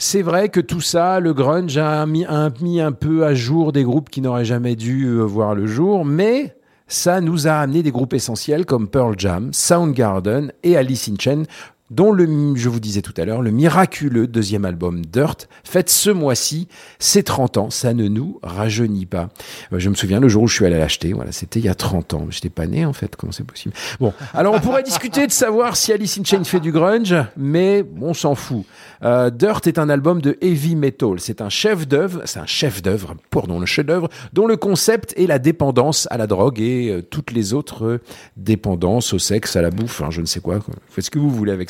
C'est 0.02 0.22
vrai 0.22 0.48
que 0.48 0.62
tout 0.62 0.80
ça, 0.80 1.20
le 1.20 1.34
grunge 1.34 1.78
a 1.78 2.06
mis, 2.06 2.24
a 2.24 2.50
mis 2.62 2.80
un 2.80 2.94
peu 2.94 3.26
à 3.26 3.34
jour 3.34 3.74
des 3.74 3.84
groupes 3.84 4.10
qui 4.10 4.22
n'auraient 4.22 4.46
jamais 4.46 4.78
dû 4.78 5.04
euh, 5.08 5.24
voir 5.24 5.56
le 5.56 5.68
jour, 5.68 6.06
mais 6.06 6.56
ça 6.88 7.20
nous 7.20 7.48
a 7.48 7.52
amené 7.52 7.84
des 7.84 7.92
groupes 7.92 8.14
essentiels 8.14 8.66
comme 8.66 8.88
Pearl 8.88 9.16
Jam, 9.18 9.52
Soundgarden 9.52 10.54
et 10.64 10.78
Alice 10.78 11.10
in 11.10 11.16
Chains, 11.20 11.44
dont 11.90 12.12
le, 12.12 12.56
je 12.56 12.70
vous 12.70 12.80
disais 12.80 13.02
tout 13.02 13.14
à 13.18 13.26
l'heure, 13.26 13.42
le 13.42 13.52
miraculeux 13.52 14.28
deuxième 14.28 14.66
album 14.66 15.06
Dirt, 15.06 15.48
fête 15.64 15.90
ce 15.90 16.10
mois-ci, 16.10 16.68
c'est 17.00 17.24
30 17.24 17.58
ans, 17.58 17.70
ça 17.70 17.94
ne 17.94 18.08
nous 18.08 18.40
rajeunit 18.44 19.06
pas. 19.06 19.30
Euh, 19.74 19.80
Je 19.80 19.90
me 19.90 19.96
souviens 19.96 20.20
le 20.20 20.28
jour 20.28 20.44
où 20.44 20.48
je 20.48 20.56
suis 20.56 20.66
allé 20.66 20.78
l'acheter, 20.78 21.14
voilà, 21.14 21.32
c'était 21.32 21.60
il 21.60 21.66
y 21.66 21.70
a 21.70 21.76
30 21.76 22.14
ans. 22.14 22.28
J'étais 22.30 22.50
pas 22.50 22.68
né 22.68 22.86
en 22.86 22.94
fait, 22.94 23.16
comment 23.16 23.32
c'est 23.32 23.44
possible? 23.44 23.74
Bon, 24.00 24.14
alors 24.34 24.54
on 24.54 24.60
pourrait 24.60 24.84
discuter 24.84 25.26
de 25.26 25.32
savoir 25.32 25.76
si 25.76 25.92
Alice 25.92 26.18
in 26.20 26.24
Chains 26.24 26.44
fait 26.44 26.60
du 26.60 26.72
grunge, 26.72 27.16
mais 27.38 27.84
on 28.02 28.14
s'en 28.14 28.36
fout. 28.36 28.66
Euh, 29.04 29.30
Dirt 29.30 29.62
est 29.66 29.80
un 29.80 29.90
album 29.90 30.22
de 30.22 30.38
heavy 30.42 30.76
metal, 30.76 31.20
c'est 31.20 31.42
un 31.42 31.50
chef 31.50 31.88
d'œuvre, 31.88 32.22
c'est 32.26 32.40
un 32.40 32.46
chef 32.46 32.82
d'œuvre, 32.82 33.16
pardon, 33.30 33.60
le 33.60 33.66
chef 33.66 33.86
d'œuvre 33.86 34.10
dont 34.34 34.46
le 34.46 34.58
concept 34.58 35.14
est 35.18 35.28
la 35.28 35.40
dépendance 35.40 36.08
à 36.12 36.18
la 36.18 36.28
drogue 36.28 36.60
et 36.60 36.90
euh, 36.90 37.02
toutes 37.02 37.32
les 37.32 37.54
autres 37.54 37.86
euh, 37.86 38.02
dépendances 38.38 39.14
au 39.14 39.20
sexe, 39.20 39.56
à 39.56 39.62
la 39.62 39.70
bouffe, 39.70 40.02
hein, 40.02 40.10
je 40.10 40.22
ne 40.22 40.26
sais 40.26 40.40
quoi. 40.40 40.60
Faites 40.90 41.06
ce 41.06 41.12
que 41.12 41.20
vous 41.20 41.30
voulez 41.30 41.52
avec 41.52 41.70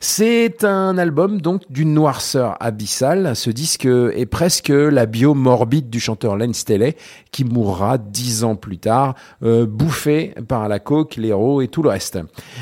C'est 0.00 0.64
un 0.64 0.98
album 0.98 1.40
donc 1.40 1.62
d'une 1.70 1.94
noirceur 1.94 2.56
abyssale. 2.60 3.36
Ce 3.36 3.50
disque 3.50 3.86
est 3.86 4.26
presque 4.26 4.68
la 4.68 5.06
bio 5.06 5.34
morbide 5.34 5.90
du 5.90 6.00
chanteur 6.00 6.36
Len 6.36 6.54
Staley 6.54 6.96
qui 7.30 7.44
mourra 7.44 7.98
dix 7.98 8.44
ans 8.44 8.56
plus 8.56 8.78
tard, 8.78 9.14
euh, 9.42 9.66
bouffé 9.66 10.34
par 10.46 10.68
la 10.68 10.78
coke, 10.78 11.16
l'héros 11.16 11.62
et 11.62 11.68
tout 11.68 11.82
le 11.82 11.88
reste, 11.88 12.18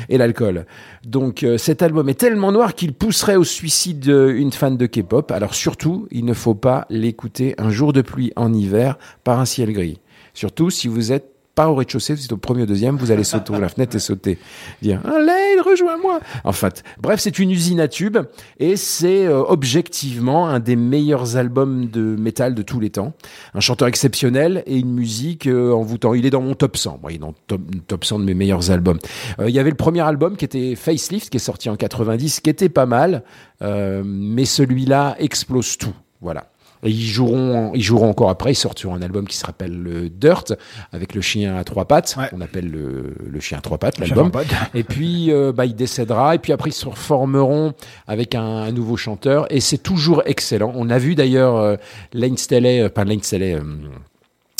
et 0.09 0.17
l'alcool. 0.17 0.65
Donc 1.05 1.43
euh, 1.43 1.57
cet 1.57 1.81
album 1.81 2.09
est 2.09 2.19
tellement 2.19 2.51
noir 2.51 2.73
qu'il 2.73 2.93
pousserait 2.93 3.35
au 3.35 3.43
suicide 3.43 4.07
une 4.07 4.51
fan 4.51 4.77
de 4.77 4.85
K-pop. 4.85 5.31
Alors 5.31 5.53
surtout, 5.53 6.07
il 6.11 6.25
ne 6.25 6.33
faut 6.33 6.55
pas 6.55 6.85
l'écouter 6.89 7.55
un 7.57 7.69
jour 7.69 7.93
de 7.93 8.01
pluie 8.01 8.31
en 8.35 8.53
hiver 8.53 8.97
par 9.23 9.39
un 9.39 9.45
ciel 9.45 9.73
gris. 9.73 9.99
Surtout 10.33 10.69
si 10.69 10.87
vous 10.87 11.11
êtes 11.11 11.32
pas 11.55 11.69
au 11.69 11.75
rez-de-chaussée, 11.75 12.15
vous 12.15 12.25
êtes 12.25 12.31
au 12.31 12.37
premier 12.37 12.63
ou 12.63 12.65
deuxième, 12.65 12.97
vous 12.97 13.11
allez 13.11 13.23
sauter 13.23 13.57
la 13.59 13.69
fenêtre 13.69 13.95
et 13.95 13.99
sauter. 13.99 14.39
Dire 14.81 15.01
Allez, 15.05 15.59
rejoins-moi 15.63 16.19
En 16.43 16.51
fait, 16.51 16.83
bref, 16.99 17.19
c'est 17.19 17.37
une 17.39 17.51
usine 17.51 17.79
à 17.79 17.87
tubes 17.87 18.17
et 18.59 18.75
c'est 18.75 19.25
euh, 19.25 19.43
objectivement 19.47 20.47
un 20.47 20.59
des 20.59 20.75
meilleurs 20.75 21.37
albums 21.37 21.89
de 21.89 22.01
métal 22.01 22.55
de 22.55 22.61
tous 22.61 22.79
les 22.79 22.89
temps. 22.89 23.13
Un 23.53 23.59
chanteur 23.59 23.87
exceptionnel 23.87 24.63
et 24.65 24.77
une 24.77 24.93
musique 24.93 25.47
euh, 25.47 25.71
envoûtant. 25.71 26.13
Il 26.13 26.25
est 26.25 26.29
dans 26.29 26.41
mon 26.41 26.55
top 26.55 26.77
100. 26.77 26.99
Bon, 27.01 27.09
il 27.09 27.15
est 27.15 27.19
dans 27.19 27.29
le 27.29 27.33
top, 27.47 27.61
top 27.87 28.05
100 28.05 28.19
de 28.19 28.23
mes 28.25 28.33
meilleurs 28.33 28.71
albums. 28.71 28.99
Euh, 29.39 29.49
il 29.49 29.55
y 29.55 29.59
avait 29.59 29.69
le 29.69 29.75
premier 29.75 30.01
album 30.01 30.37
qui 30.37 30.45
était 30.45 30.75
Facelift, 30.75 31.29
qui 31.29 31.37
est 31.37 31.39
sorti 31.39 31.69
en 31.69 31.75
90, 31.75 32.39
qui 32.39 32.49
était 32.49 32.69
pas 32.69 32.85
mal, 32.85 33.23
euh, 33.61 34.03
mais 34.05 34.45
celui-là 34.45 35.15
explose 35.19 35.77
tout. 35.77 35.93
Voilà. 36.21 36.45
Ils 36.83 37.05
joueront, 37.05 37.71
ils 37.73 37.81
joueront 37.81 38.09
encore 38.09 38.29
après. 38.29 38.51
Ils 38.51 38.55
sortent 38.55 38.79
sur 38.79 38.93
un 38.93 39.01
album 39.01 39.27
qui 39.27 39.37
s'appelle 39.37 39.77
le 39.77 40.09
Dirt 40.09 40.53
avec 40.91 41.15
le 41.15 41.21
chien 41.21 41.55
à 41.55 41.63
trois 41.63 41.85
pattes. 41.85 42.15
Ouais. 42.17 42.29
On 42.33 42.41
appelle 42.41 42.69
le, 42.69 43.15
le 43.27 43.39
chien 43.39 43.57
à 43.57 43.61
trois 43.61 43.77
pattes 43.77 43.99
l'album. 43.99 44.31
Et 44.73 44.83
puis 44.83 45.31
euh, 45.31 45.51
bah, 45.51 45.65
il 45.65 45.75
décédera. 45.75 46.35
Et 46.35 46.39
puis 46.39 46.51
après 46.53 46.69
ils 46.69 46.73
se 46.73 46.87
reformeront 46.87 47.73
avec 48.07 48.35
un, 48.35 48.41
un 48.43 48.71
nouveau 48.71 48.97
chanteur. 48.97 49.45
Et 49.51 49.59
c'est 49.59 49.77
toujours 49.77 50.21
excellent. 50.25 50.71
On 50.75 50.89
a 50.89 50.97
vu 50.97 51.15
d'ailleurs 51.15 51.55
euh, 51.57 51.75
Lane 52.13 52.37
Staley, 52.37 52.81
euh, 52.81 52.89
pas 52.89 53.03
Lane 53.03 53.23
Staley. 53.23 53.53
euh, 53.55 53.61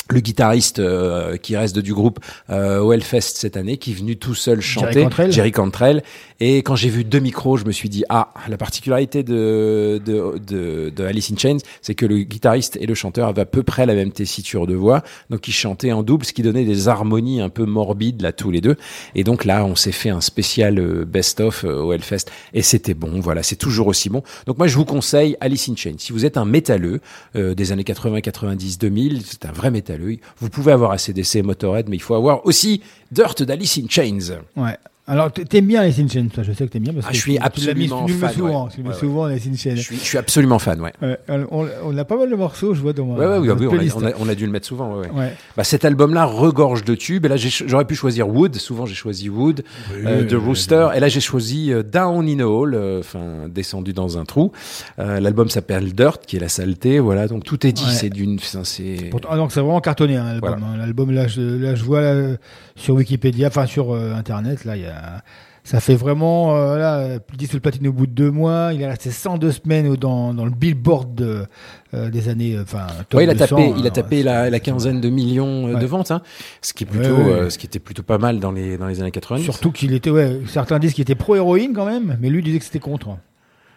le 0.10 0.20
guitariste 0.20 0.80
euh, 0.80 1.38
qui 1.38 1.56
reste 1.56 1.80
du 1.80 1.94
groupe 1.94 2.20
euh, 2.50 2.80
au 2.80 2.92
Hellfest 2.92 3.22
cette 3.38 3.56
année, 3.56 3.78
qui 3.78 3.92
est 3.92 3.96
venu 3.96 4.18
tout 4.18 4.36
seul 4.36 4.60
chanter, 4.60 5.04
Cantrell. 5.04 5.32
Jerry 5.32 5.52
Cantrell. 5.54 6.04
Et 6.46 6.58
quand 6.58 6.76
j'ai 6.76 6.90
vu 6.90 7.06
deux 7.06 7.22
micros, 7.22 7.56
je 7.56 7.64
me 7.64 7.72
suis 7.72 7.88
dit 7.88 8.04
ah 8.10 8.34
la 8.50 8.58
particularité 8.58 9.24
de 9.24 10.02
de, 10.06 10.38
de, 10.46 10.90
de 10.94 11.04
Alice 11.06 11.32
in 11.32 11.38
Chains, 11.38 11.60
c'est 11.82 11.96
que 11.96 12.06
le 12.06 12.18
guitariste 12.18 12.78
et 12.82 12.86
le 12.86 12.94
chanteur 12.96 13.30
avaient 13.30 13.44
à 13.44 13.46
peu 13.46 13.64
près 13.64 13.86
la 13.86 13.96
même 13.96 14.12
tessiture 14.12 14.68
de 14.68 14.76
voix, 14.76 15.04
donc 15.30 15.48
ils 15.48 15.54
chantaient 15.54 15.94
en 15.94 16.04
double, 16.04 16.26
ce 16.26 16.34
qui 16.34 16.42
donnait 16.42 16.66
des 16.66 16.90
harmonies 16.90 17.40
un 17.40 17.48
peu 17.48 17.64
morbides 17.64 18.22
là 18.22 18.34
tous 18.34 18.52
les 18.52 18.60
deux. 18.60 18.76
Et 19.16 19.24
donc 19.24 19.46
là, 19.46 19.64
on 19.64 19.78
s'est 19.78 19.94
fait 19.94 20.10
un 20.10 20.20
spécial 20.20 20.80
euh, 20.80 21.06
best-of 21.06 21.64
euh, 21.64 21.82
au 21.82 21.94
Hellfest 21.94 22.26
et 22.54 22.62
c'était 22.62 22.94
bon. 22.94 23.22
Voilà, 23.22 23.42
c'est 23.42 23.56
toujours 23.56 23.88
aussi 23.88 24.10
bon. 24.10 24.22
Donc 24.46 24.58
moi, 24.58 24.68
je 24.68 24.76
vous 24.76 24.84
conseille 24.84 25.38
Alice 25.40 25.70
in 25.70 25.78
Chains. 25.78 25.96
Si 25.98 26.12
vous 26.12 26.26
êtes 26.26 26.36
un 26.36 26.44
métalleux 26.44 27.00
euh, 27.38 27.56
des 27.56 27.72
années 27.72 27.86
80, 27.86 28.20
90, 28.20 28.80
2000, 28.80 29.22
c'est 29.26 29.46
un 29.46 29.54
vrai 29.54 29.72
métalleux. 29.72 30.18
Vous 30.40 30.50
pouvez 30.50 30.74
avoir 30.74 30.92
ACDC, 30.92 31.42
Motorhead, 31.42 31.88
mais 31.88 31.96
il 31.96 32.02
faut 32.02 32.16
avoir 32.16 32.46
aussi 32.46 32.82
Dirt 33.14 33.44
d'Alice 33.44 33.78
in 33.78 33.88
Chains. 33.88 34.42
Ouais. 34.58 34.76
Alors, 35.06 35.34
t'aimes 35.34 35.66
bien 35.68 35.84
les 35.84 35.92
Chains, 35.92 36.08
toi, 36.34 36.44
je 36.44 36.54
sais 36.54 36.66
que 36.66 36.72
t'aimes 36.72 36.84
bien. 36.84 36.94
Parce 36.94 37.08
Ah, 37.08 37.12
que 37.12 37.16
je 37.18 37.22
suis 37.22 37.32
mis- 37.34 37.38
absolument 37.38 38.06
tu 38.06 38.14
fan, 38.14 38.32
souvent, 38.34 38.64
ouais. 38.68 38.72
tu 38.74 38.82
mets 38.82 38.88
Ouais, 38.88 38.94
ouais. 38.94 39.00
souvent 39.02 39.28
les 39.28 39.38
Chains. 39.38 39.52
Je 39.76 39.82
suis, 39.82 39.98
je 39.98 40.02
suis 40.02 40.18
absolument 40.18 40.60
fan, 40.60 40.80
ouais. 40.80 40.94
Ouais, 41.02 41.18
on, 41.52 41.68
on 41.84 41.98
a 41.98 42.06
pas 42.06 42.16
mal 42.16 42.30
de 42.30 42.36
morceaux, 42.38 42.74
je 42.74 42.80
vois 42.82 42.94
dans 42.94 43.06
ma 43.08 43.16
Ouais, 43.16 43.26
ouais, 43.26 43.38
oui, 43.40 43.50
oui, 43.68 43.86
notre 43.86 43.98
on, 43.98 44.06
a, 44.06 44.12
on 44.32 44.34
dû 44.34 44.46
le 44.46 44.52
mettre 44.54 44.66
souvent. 44.66 44.96
Ouais, 44.98 45.08
ouais. 45.10 45.14
Ouais. 45.14 45.34
Bah, 45.58 45.66
cet 45.66 45.84
album-là 45.84 46.24
regorge 46.24 46.86
de 46.86 46.96
tubes. 46.96 47.26
Et 47.26 47.28
là, 47.28 47.36
j'aurais 47.36 47.84
pu 47.84 47.96
choisir 47.96 48.30
Wood. 48.30 48.56
Souvent, 48.56 48.86
j'ai 48.86 48.96
choisi 48.96 49.28
Wood, 49.28 49.64
euh, 50.06 50.26
The 50.26 50.36
Rooster. 50.36 50.88
Et 50.96 51.02
là, 51.02 51.10
j'ai 51.10 51.20
choisi 51.20 51.74
euh, 51.74 51.84
Down 51.84 52.26
in 52.30 52.40
a 52.40 52.46
Hole, 52.46 52.74
euh, 52.74 53.02
enfin 53.02 53.50
descendu 53.50 53.92
dans 53.92 54.18
un 54.18 54.24
trou. 54.24 54.54
Euh, 55.00 55.20
L'album 55.20 55.50
s'appelle 55.50 55.92
Dirt, 55.92 56.20
qui 56.26 56.38
est 56.38 56.40
la 56.40 56.48
saleté. 56.48 57.00
Voilà, 57.00 57.28
donc 57.28 57.44
tout 57.44 57.68
est 57.68 57.74
dit. 57.74 57.84
Ouais. 57.84 57.92
C'est 57.92 58.10
d'une, 58.10 58.40
c'est. 58.40 59.10
Ah, 59.30 59.36
donc 59.36 59.52
c'est 59.52 59.60
vraiment 59.60 59.82
cartonné 59.82 60.16
hein, 60.16 60.24
l'album. 60.32 60.50
Voilà. 60.60 60.66
hein. 60.66 60.78
L'album 60.78 61.12
là, 61.12 61.28
je, 61.28 61.42
là, 61.42 61.76
je 61.76 61.84
vois 61.84 62.00
là, 62.00 62.38
sur 62.76 62.96
Wikipédia, 62.96 63.48
enfin 63.48 63.66
sur 63.66 63.94
euh, 63.94 64.14
Internet, 64.16 64.66
là, 64.66 64.76
il 64.76 64.84
y 64.84 64.86
a, 64.86 65.22
ça 65.64 65.80
fait 65.80 65.96
vraiment 65.96 66.56
euh, 66.58 66.78
là, 66.78 67.20
sur 67.40 67.54
le 67.54 67.60
platine 67.60 67.88
au 67.88 67.94
bout 67.94 68.06
de 68.08 68.12
deux 68.12 68.32
mois. 68.32 68.72
Il 68.74 68.82
est 68.82 68.88
resté 68.90 69.12
102 69.12 69.52
semaines 69.52 69.96
dans, 69.96 70.34
dans 70.34 70.44
le 70.44 70.52
Billboard 70.52 71.16
de, 71.16 71.46
euh, 71.94 72.10
des 72.10 72.28
années, 72.30 72.58
enfin. 72.62 72.88
top 73.10 73.18
Ouais, 73.20 73.24
il 73.26 73.30
a 73.30 73.34
200, 73.34 73.56
tapé, 73.56 73.74
il 73.78 73.88
a 73.88 73.92
tapé 73.92 74.24
la, 74.24 74.60
quinzaine 74.60 75.00
de 75.00 75.10
millions 75.10 75.68
euh, 75.68 75.74
Ouais. 75.76 75.80
de 75.82 75.86
ventes, 75.86 76.12
hein, 76.12 76.22
ce 76.62 76.74
qui 76.74 76.84
est 76.84 76.88
plutôt, 76.88 77.16
Ouais, 77.16 77.32
euh, 77.32 77.50
ce 77.50 77.58
qui 77.58 77.66
était 77.66 77.80
plutôt 77.80 78.04
pas 78.04 78.18
mal 78.18 78.40
dans 78.40 78.52
les 78.52 78.78
dans 78.78 78.88
les 78.88 79.00
années 79.02 79.12
90. 79.12 79.44
Surtout 79.44 79.72
qu'il 79.72 79.94
était, 79.94 80.10
ouais, 80.10 80.42
certains 80.48 80.80
disent 80.80 80.94
qu'il 80.94 81.04
était 81.04 81.16
pro-héroïne 81.16 81.74
quand 81.74 81.86
même, 81.86 82.18
mais 82.20 82.30
lui 82.30 82.44
disait 82.44 82.60
que 82.60 82.66
c'était 82.66 82.80
contre. 82.80 83.18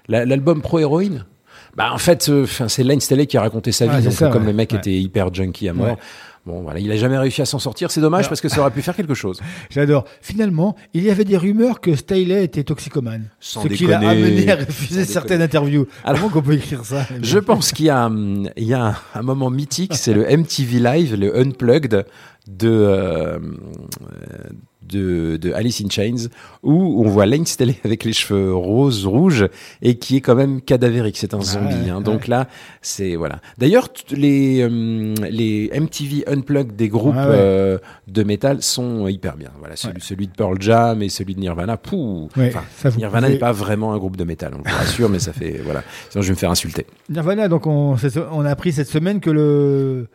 La- 0.09 0.25
L'album 0.25 0.63
Pro 0.63 0.79
Héroïne 0.79 1.25
bah 1.77 1.91
en 1.93 1.99
fait, 1.99 2.29
euh, 2.31 2.47
c'est 2.47 2.83
Lane 2.83 3.01
Staley 3.01 3.27
qui 3.27 3.37
a 3.37 3.43
raconté 3.43 3.71
sa 3.71 3.87
vie, 3.87 4.03
donc 4.03 4.13
ça, 4.15 4.29
comme 4.31 4.47
le 4.47 4.55
mec 4.55 4.73
était 4.73 4.93
hyper 4.99 5.33
junkie 5.33 5.69
à 5.69 5.75
mort. 5.75 5.99
Bon 6.47 6.63
voilà, 6.63 6.79
il 6.79 6.91
a 6.93 6.97
jamais 6.97 7.19
réussi 7.19 7.43
à 7.43 7.45
s'en 7.45 7.59
sortir, 7.59 7.91
c'est 7.91 8.01
dommage 8.01 8.21
Alors- 8.21 8.29
parce 8.29 8.41
que 8.41 8.49
ça 8.49 8.61
aurait 8.61 8.71
pu 8.71 8.81
faire 8.81 8.95
quelque 8.95 9.15
chose. 9.15 9.41
J'adore. 9.71 10.05
Finalement, 10.21 10.77
il 10.95 11.03
y 11.03 11.11
avait 11.11 11.25
des 11.25 11.37
rumeurs 11.37 11.81
que 11.81 11.97
Staley 11.97 12.45
était 12.45 12.63
toxicomane. 12.63 13.25
Sans 13.41 13.63
ce 13.63 13.69
qui 13.69 13.87
l'a 13.87 13.99
amené 13.99 14.49
à 14.53 14.55
refuser 14.57 15.05
certaines 15.05 15.43
interviews. 15.43 15.87
Alors- 16.05 16.21
Comment 16.21 16.33
qu'on 16.33 16.43
peut 16.43 16.55
écrire 16.55 16.85
ça 16.85 17.05
Je 17.21 17.39
pense 17.41 17.73
qu'il 17.73 17.87
y 17.87 17.91
a, 17.91 18.09
il 18.57 18.65
y 18.65 18.75
a 18.75 18.87
un, 18.87 18.97
un 19.17 19.23
moment 19.23 19.51
mythique, 19.51 19.95
c'est 19.97 20.15
le 20.15 20.25
MTV 20.37 20.79
Live, 20.79 21.15
le 21.17 21.37
Unplugged 21.37 22.07
de, 22.49 22.69
euh, 22.71 23.39
de, 24.89 25.37
de 25.37 25.53
Alice 25.53 25.83
in 25.85 25.89
Chains, 25.91 26.29
où 26.63 27.03
on 27.05 27.09
voit 27.09 27.27
Lane 27.27 27.47
Staley 27.47 27.77
avec 27.85 28.05
les 28.05 28.13
cheveux 28.13 28.55
roses, 28.55 29.07
rouges, 29.07 29.47
et 29.83 29.97
qui 29.97 30.17
est 30.17 30.21
quand 30.21 30.35
même 30.35 30.61
cadavérique. 30.61 31.17
C'est 31.17 31.35
un 31.35 31.41
zombie. 31.43 31.75
ouais, 31.75 31.91
hein. 31.91 32.01
Donc 32.01 32.27
là, 32.29 32.49
c'est 32.83 33.17
voilà. 33.17 33.41
D'ailleurs, 33.59 33.89
les 34.11 34.65
hum, 34.65 35.15
les 35.31 35.71
MTV 35.79 36.25
Unplugged 36.29 36.77
des 36.77 36.89
groupes 36.89 37.15
ouais. 37.15 37.23
euh, 37.27 37.79
de 38.09 38.23
métal 38.23 38.63
sont 38.63 39.07
hyper 39.09 39.37
bien. 39.37 39.51
Voilà, 39.59 39.77
celui, 39.77 40.27
de 40.27 40.33
Pearl 40.33 40.57
Jam 40.61 41.03
et 41.03 41.09
celui 41.09 41.35
de 41.35 41.41
Nirvana. 41.41 41.77
Pouh. 41.77 42.29
Enfin, 42.37 42.91
Nirvana 42.97 43.27
pouvez- 43.27 43.33
n'est 43.35 43.39
pas 43.39 43.53
vraiment 43.53 43.93
un 43.93 43.99
groupe 43.99 44.17
de 44.17 44.25
métal, 44.25 44.53
on 44.55 44.59
vous 44.59 44.77
rassure, 44.77 45.09
mais 45.09 45.19
ça 45.19 45.33
fait 45.33 45.61
voilà. 45.65 45.83
Sinon, 46.11 46.23
je 46.23 46.29
vais 46.29 46.35
me 46.35 46.39
faire 46.39 46.51
insulter. 46.51 46.87
Nirvana, 47.09 47.49
donc 47.49 47.67
on, 47.67 47.97
on 48.33 48.45
a 48.45 48.51
appris 48.51 48.73
cette 48.73 48.89
semaine 48.89 49.21
que 49.21 49.31
le 49.31 50.07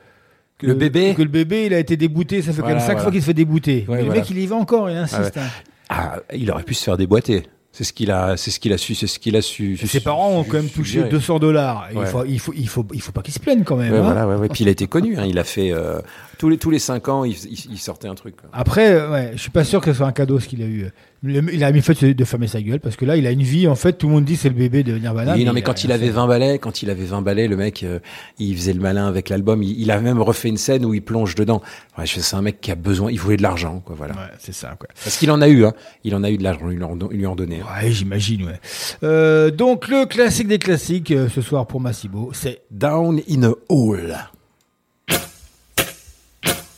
que 0.61 0.67
Le 0.67 0.73
bébé 0.73 1.13
que 1.15 1.21
le 1.21 1.27
bébé 1.27 1.65
il 1.65 1.73
a 1.73 1.79
été 1.79 1.97
débouté, 1.97 2.41
ça 2.41 2.51
fait 2.53 2.61
Voilà, 2.61 2.75
quand 2.75 2.79
même 2.79 2.79
cinq 2.79 2.85
voilà. 2.93 3.01
fois 3.03 3.11
qu'il 3.11 3.21
se 3.21 3.25
fait 3.27 3.33
débouter. 3.33 3.85
Ouais, 3.87 3.97
Mais 3.97 4.03
le 4.03 4.11
mec 4.11 4.29
il 4.29 4.39
y 4.39 4.45
va 4.47 4.55
encore, 4.55 4.89
il 4.89 4.95
insiste. 4.97 5.33
Ah 5.35 5.39
ouais. 5.39 5.43
hein. 5.43 5.49
Ah, 5.89 6.19
il 6.33 6.49
aurait 6.51 6.63
pu 6.63 6.73
se 6.73 6.83
faire 6.83 6.95
déboîter. 6.97 7.43
C'est 7.73 7.85
ce 7.85 7.93
qu'il 7.93 8.11
a, 8.11 8.35
c'est 8.35 8.51
ce 8.51 8.59
qu'il 8.59 8.73
a 8.73 8.77
su, 8.77 8.95
c'est 8.95 9.07
ce 9.07 9.17
qu'il 9.17 9.35
a 9.37 9.41
su. 9.41 9.77
Ses 9.77 10.01
parents 10.01 10.31
ont 10.31 10.43
quand 10.43 10.57
même 10.57 10.67
touché 10.69 10.91
suggéré. 10.99 11.09
200 11.09 11.39
dollars. 11.39 11.87
Il 11.95 12.05
faut, 12.05 12.25
il 12.25 12.39
faut, 12.39 12.53
il 12.55 12.67
faut, 12.67 12.85
il 12.93 13.01
faut 13.01 13.11
pas 13.13 13.21
qu'il 13.21 13.33
se 13.33 13.39
plaigne 13.39 13.63
quand 13.63 13.77
même. 13.77 13.93
Ouais, 13.93 13.99
hein. 13.99 14.01
voilà, 14.03 14.27
ouais, 14.27 14.35
ouais. 14.35 14.49
Puis 14.49 14.65
il 14.65 14.67
a 14.67 14.71
été 14.71 14.87
connu. 14.87 15.17
Hein. 15.17 15.23
Il 15.25 15.39
a 15.39 15.45
fait 15.45 15.71
euh, 15.71 15.99
tous 16.41 16.49
les 16.49 16.57
tous 16.57 16.71
les 16.71 16.79
cinq 16.79 17.07
ans, 17.07 17.23
il, 17.23 17.33
il- 17.33 17.71
il 17.73 17.77
sortait 17.77 18.07
un 18.07 18.15
truc. 18.15 18.35
quoi. 18.35 18.49
Après, 18.51 18.93
euh, 18.93 19.11
ouais, 19.11 19.31
je 19.35 19.39
suis 19.39 19.51
pas 19.51 19.63
sûr 19.63 19.79
que 19.79 19.91
ce 19.91 19.97
soit 19.97 20.07
un 20.07 20.11
cadeau 20.11 20.39
ce 20.39 20.47
qu'il 20.47 20.63
a 20.63 20.65
eu. 20.65 20.87
Le- 21.21 21.53
Il 21.53 21.63
a 21.63 21.71
mis 21.71 21.81
fait 21.81 22.03
de 22.15 22.25
fermer 22.25 22.47
sa 22.47 22.63
gueule 22.63 22.79
parce 22.79 22.95
que 22.95 23.05
là, 23.05 23.15
il 23.15 23.27
a 23.27 23.31
une 23.31 23.43
vie. 23.43 23.67
En 23.67 23.75
fait, 23.75 23.93
tout 23.93 24.07
le 24.07 24.13
monde 24.13 24.25
dit 24.25 24.35
c'est 24.35 24.49
le 24.49 24.55
bébé 24.55 24.81
de 24.81 24.97
Nirvana. 24.97 25.35
Oui, 25.35 25.45
non, 25.45 25.53
mais 25.53 25.61
quand 25.61 25.83
il 25.83 25.91
avait 25.91 26.07
fait. 26.07 26.11
20 26.13 26.25
balais, 26.25 26.57
quand 26.57 26.81
il 26.81 26.89
avait 26.89 27.05
20 27.05 27.21
balais, 27.21 27.47
le 27.47 27.55
mec, 27.57 27.83
euh, 27.83 27.99
il 28.39 28.55
faisait 28.57 28.73
le 28.73 28.79
malin 28.79 29.07
avec 29.07 29.29
l'album. 29.29 29.61
Il, 29.61 29.79
il 29.79 29.91
a 29.91 30.01
même 30.01 30.19
refait 30.19 30.49
une 30.49 30.57
scène 30.57 30.83
où 30.83 30.95
il 30.95 31.03
plonge 31.03 31.35
dedans. 31.35 31.61
Ouais, 31.99 32.05
c'est 32.07 32.35
un 32.35 32.41
mec 32.41 32.59
qui 32.59 32.71
a 32.71 32.75
besoin. 32.75 33.11
Il 33.11 33.19
voulait 33.19 33.37
de 33.37 33.43
l'argent, 33.43 33.83
quoi. 33.85 33.93
Voilà. 33.95 34.15
Ouais, 34.15 34.19
c'est 34.39 34.51
ça, 34.55 34.75
quoi. 34.79 34.89
Parce 35.03 35.15
qu'il 35.17 35.29
en 35.29 35.41
a 35.41 35.47
eu. 35.47 35.63
Hein. 35.63 35.73
Il 36.03 36.15
en 36.15 36.23
a 36.23 36.31
eu 36.31 36.37
de 36.37 36.43
l'argent. 36.43 36.71
Ils 36.71 36.77
lui 36.77 37.25
en- 37.27 37.35
donné. 37.35 37.61
hein. 37.61 37.65
Ouais, 37.83 37.91
j'imagine, 37.91 38.45
ouais. 38.47 38.59
Euh, 39.03 39.51
donc, 39.51 39.89
le 39.89 40.07
classique 40.07 40.47
des 40.47 40.57
classiques 40.57 41.11
euh, 41.11 41.29
ce 41.29 41.41
soir 41.41 41.67
pour 41.67 41.79
Massibo, 41.81 42.31
c'est 42.33 42.61
Down 42.71 43.21
in 43.29 43.43
a 43.43 43.51
hole. 43.69 44.15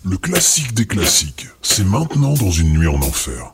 Le 0.06 0.18
classique 0.18 0.74
des 0.74 0.86
classiques, 0.86 1.48
c'est 1.62 1.86
maintenant 1.86 2.34
dans 2.34 2.52
une 2.52 2.74
nuit 2.74 2.90
en 2.90 3.02
enfer. 3.02 3.54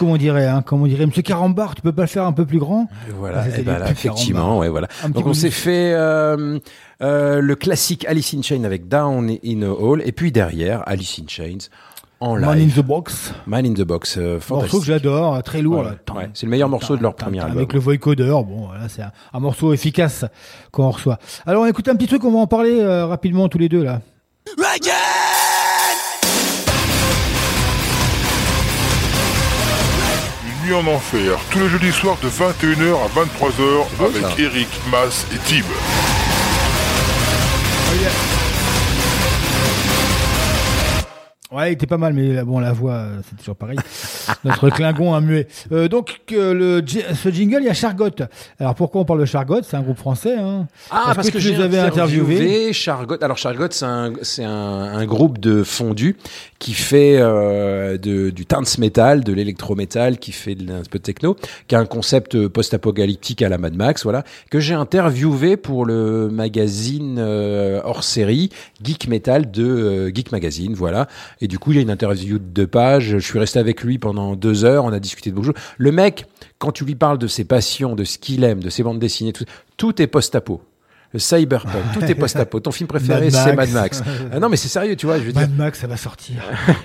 Petit 0.00 0.06
bonus, 0.08 0.08
comme 0.08 0.10
on 0.10 0.16
dirait, 0.16 0.46
hein, 0.46 0.62
comme 0.62 0.82
on 0.82 0.86
dirait, 0.86 1.06
Monsieur 1.06 1.22
Carambar, 1.22 1.74
tu 1.74 1.82
peux 1.82 1.92
pas 1.92 2.02
le 2.02 2.08
faire 2.08 2.24
un 2.24 2.32
peu 2.32 2.46
plus 2.46 2.58
grand 2.58 2.88
Voilà, 3.18 3.42
Ah, 3.44 3.48
eh 3.58 3.62
ben 3.62 3.78
là, 3.78 3.90
effectivement, 3.90 4.58
ouais, 4.58 4.68
voilà. 4.68 4.88
Un 5.04 5.10
Donc 5.10 5.26
on 5.26 5.34
s'est 5.34 5.50
fait 5.50 5.92
euh, 5.94 6.58
euh, 7.02 7.40
le 7.40 7.54
classique 7.56 8.04
Alice 8.06 8.34
in 8.34 8.42
Chains 8.42 8.64
avec 8.64 8.88
Down 8.88 9.30
in 9.44 9.62
a 9.62 9.68
Hole, 9.68 10.02
et 10.04 10.12
puis 10.12 10.32
derrière 10.32 10.82
Alice 10.86 11.20
in 11.20 11.26
Chains 11.28 11.68
en 12.22 12.36
live. 12.36 12.46
Man 12.46 12.60
in 12.60 12.68
the 12.68 12.84
Box, 12.84 13.32
Man 13.46 13.64
in 13.64 13.72
the 13.72 13.80
Box, 13.82 14.18
euh, 14.18 14.34
morceau 14.34 14.54
fantastique. 14.56 14.80
que 14.80 14.86
j'adore, 14.86 15.42
très 15.42 15.62
lourd. 15.62 15.78
Ouais, 15.78 15.84
là. 16.08 16.14
ouais, 16.14 16.30
c'est 16.34 16.44
le 16.44 16.50
meilleur 16.50 16.68
morceau 16.68 16.96
de 16.98 17.02
leur 17.02 17.14
premier 17.14 17.40
album. 17.40 17.56
Avec 17.56 17.72
le 17.72 17.80
voicodeur, 17.80 18.44
bon, 18.44 18.66
voilà, 18.66 18.88
c'est 18.90 19.00
un, 19.02 19.12
un 19.32 19.40
morceau 19.40 19.72
efficace 19.72 20.24
qu'on 20.70 20.90
reçoit. 20.90 21.18
Alors, 21.46 21.62
on 21.62 21.66
écoute 21.66 21.88
un 21.88 21.96
petit 21.96 22.06
truc, 22.08 22.22
on 22.24 22.30
va 22.32 22.38
en 22.40 22.46
parler 22.46 22.78
euh, 22.80 23.06
rapidement 23.06 23.48
tous 23.48 23.58
les 23.58 23.68
deux 23.70 23.82
là. 23.82 24.00
En 30.72 30.86
enfer, 30.86 31.38
tous 31.50 31.58
les 31.58 31.68
jeudis 31.68 31.92
soirs 31.92 32.16
de 32.22 32.28
21h 32.28 32.94
à 32.94 33.08
23h 33.08 34.06
avec. 34.06 34.38
Eric, 34.38 34.68
Mas 34.90 35.26
et 35.32 35.38
Tim. 35.46 35.64
Ouais, 41.52 41.70
il 41.70 41.72
était 41.72 41.86
pas 41.86 41.98
mal, 41.98 42.12
mais 42.12 42.32
là, 42.32 42.44
bon, 42.44 42.60
la 42.60 42.72
voix, 42.72 42.92
euh, 42.92 43.20
c'est 43.28 43.36
toujours 43.36 43.56
pareil. 43.56 43.76
Notre 44.44 44.70
Klingon 44.70 45.14
a 45.14 45.20
muet. 45.20 45.48
Euh, 45.72 45.88
donc, 45.88 46.20
euh, 46.32 46.54
le, 46.54 46.84
ce 46.86 47.28
jingle, 47.30 47.58
il 47.62 47.66
y 47.66 47.68
a 47.68 47.74
Chargot. 47.74 48.08
Alors, 48.60 48.76
pourquoi 48.76 49.00
on 49.00 49.04
parle 49.04 49.18
de 49.18 49.24
Chargot 49.24 49.62
C'est 49.64 49.76
un 49.76 49.82
groupe 49.82 49.98
français. 49.98 50.36
Hein. 50.38 50.68
Ah, 50.92 51.12
parce 51.14 51.28
que, 51.28 51.38
tu 51.38 51.40
j'ai 51.40 51.56
les 51.56 51.62
avais 51.62 51.78
interviewés? 51.80 52.34
interviewé 52.36 52.72
Chargot. 52.72 53.16
Alors 53.20 53.36
Chargot, 53.36 53.66
c'est 53.70 53.84
un, 53.84 54.12
c'est 54.22 54.44
un, 54.44 54.52
un 54.52 55.04
groupe 55.06 55.38
de 55.38 55.64
fondu 55.64 56.16
qui 56.60 56.74
fait 56.74 57.16
euh, 57.18 57.96
de, 57.98 58.30
du 58.30 58.44
dance 58.44 58.78
metal, 58.78 59.24
de 59.24 59.32
l'électro-metal, 59.32 60.18
qui 60.18 60.30
fait 60.30 60.54
de, 60.54 60.72
un 60.72 60.82
peu 60.88 60.98
de 60.98 61.02
techno, 61.02 61.36
qui 61.66 61.74
a 61.74 61.80
un 61.80 61.86
concept 61.86 62.46
post-apocalyptique 62.48 63.42
à 63.42 63.48
la 63.48 63.58
Mad 63.58 63.74
Max, 63.74 64.04
voilà, 64.04 64.24
que 64.50 64.60
j'ai 64.60 64.74
interviewé 64.74 65.56
pour 65.56 65.86
le 65.86 66.28
magazine 66.28 67.16
euh, 67.18 67.80
hors 67.82 68.04
série 68.04 68.50
Geek 68.84 69.08
Metal 69.08 69.50
de 69.50 69.64
euh, 69.64 70.10
Geek 70.14 70.32
Magazine, 70.32 70.74
voilà. 70.74 71.08
Et 71.40 71.48
du 71.48 71.58
coup, 71.58 71.72
il 71.72 71.78
a 71.78 71.80
une 71.80 71.90
interview 71.90 72.38
de 72.38 72.44
deux 72.44 72.66
pages. 72.66 73.10
Je 73.10 73.18
suis 73.18 73.38
resté 73.38 73.58
avec 73.58 73.82
lui 73.82 73.98
pendant 73.98 74.36
deux 74.36 74.64
heures. 74.64 74.84
On 74.84 74.92
a 74.92 75.00
discuté 75.00 75.30
de 75.30 75.34
beaucoup 75.34 75.48
de 75.48 75.56
choses. 75.56 75.64
Le 75.78 75.92
mec, 75.92 76.26
quand 76.58 76.72
tu 76.72 76.84
lui 76.84 76.94
parles 76.94 77.18
de 77.18 77.26
ses 77.26 77.44
passions, 77.44 77.94
de 77.94 78.04
ce 78.04 78.18
qu'il 78.18 78.44
aime, 78.44 78.62
de 78.62 78.70
ses 78.70 78.82
bandes 78.82 78.98
dessinées, 78.98 79.32
tout, 79.32 79.44
tout 79.76 80.02
est 80.02 80.06
post-apo. 80.06 80.60
Cyberpunk, 81.18 81.82
tout 81.94 82.04
est 82.04 82.14
post-apo. 82.16 82.60
Ton 82.60 82.70
film 82.70 82.86
préféré, 82.86 83.30
Mad 83.30 83.32
c'est 83.32 83.56
Mad 83.56 83.70
Max. 83.70 84.02
Ah 84.32 84.38
non, 84.38 84.48
mais 84.48 84.56
c'est 84.56 84.68
sérieux, 84.68 84.94
tu 84.96 85.06
vois. 85.06 85.18
Je 85.18 85.24
veux 85.24 85.32
dire. 85.32 85.40
Mad 85.40 85.56
Max, 85.56 85.80
ça 85.80 85.86
va 85.86 85.96
sortir. 85.96 86.36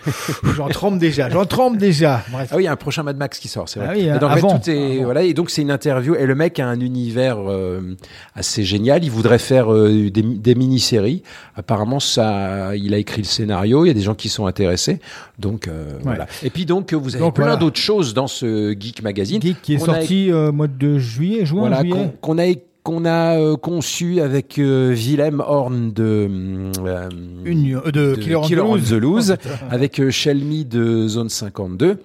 j'en 0.55 0.67
trempe 0.69 0.97
déjà, 0.97 1.29
j'en 1.29 1.45
trempe 1.45 1.77
déjà. 1.77 2.23
Bref. 2.31 2.49
Ah 2.51 2.55
oui, 2.55 2.63
il 2.63 2.65
y 2.65 2.67
a 2.67 2.71
un 2.71 2.75
prochain 2.75 3.03
Mad 3.03 3.17
Max 3.17 3.39
qui 3.39 3.47
sort, 3.47 3.69
c'est 3.69 3.79
vrai. 3.79 3.89
Ah 3.91 3.93
oui, 3.95 4.05
et 4.05 4.19
donc, 4.19 4.31
fait, 4.31 4.37
avant, 4.37 4.59
tout 4.59 4.69
est, 4.69 4.95
avant. 4.95 5.03
voilà, 5.05 5.23
et 5.23 5.33
donc 5.33 5.49
c'est 5.49 5.61
une 5.61 5.71
interview. 5.71 6.15
Et 6.15 6.25
le 6.25 6.35
mec 6.35 6.59
a 6.59 6.67
un 6.67 6.79
univers 6.79 7.37
euh, 7.39 7.95
assez 8.35 8.63
génial. 8.63 9.03
Il 9.03 9.11
voudrait 9.11 9.37
faire 9.39 9.71
euh, 9.71 10.09
des, 10.09 10.21
des 10.21 10.55
mini-séries. 10.55 11.21
Apparemment, 11.55 11.99
ça, 11.99 12.75
il 12.75 12.93
a 12.93 12.97
écrit 12.97 13.21
le 13.21 13.27
scénario. 13.27 13.85
Il 13.85 13.89
y 13.89 13.91
a 13.91 13.93
des 13.93 14.01
gens 14.01 14.15
qui 14.15 14.29
sont 14.29 14.47
intéressés. 14.47 14.99
Donc 15.37 15.67
euh, 15.67 15.97
voilà. 16.01 16.27
Et 16.43 16.49
puis 16.49 16.65
donc, 16.65 16.93
vous 16.93 17.15
avez 17.15 17.23
Donc, 17.23 17.35
plein 17.35 17.45
voilà. 17.45 17.59
d'autres 17.59 17.79
choses 17.79 18.13
dans 18.13 18.27
ce 18.27 18.75
Geek 18.79 19.03
Magazine. 19.03 19.41
Geek 19.41 19.61
qui 19.61 19.75
est 19.75 19.79
sorti 19.79 20.31
euh, 20.31 20.51
mois 20.51 20.67
de 20.67 20.97
juillet, 20.97 21.45
juin, 21.45 21.61
voilà, 21.61 21.81
juillet. 21.81 22.13
qu'on 22.21 22.37
a 22.37 22.45
qu'on 22.85 23.03
a 23.03 23.37
euh, 23.37 23.57
conçu 23.57 24.21
avec 24.21 24.59
euh, 24.59 24.93
Willem 24.95 25.43
Horn 25.45 25.91
de 25.91 26.29
euh, 26.77 27.09
Une, 27.43 27.81
de, 27.81 28.15
Killer, 28.15 28.61
on 28.61 28.77
the 28.77 28.91
Loose. 28.91 29.35
Putain. 29.41 29.67
avec 29.71 30.09
Shelmy 30.11 30.65
de 30.65 31.07
Zone 31.07 31.29
52. 31.29 31.97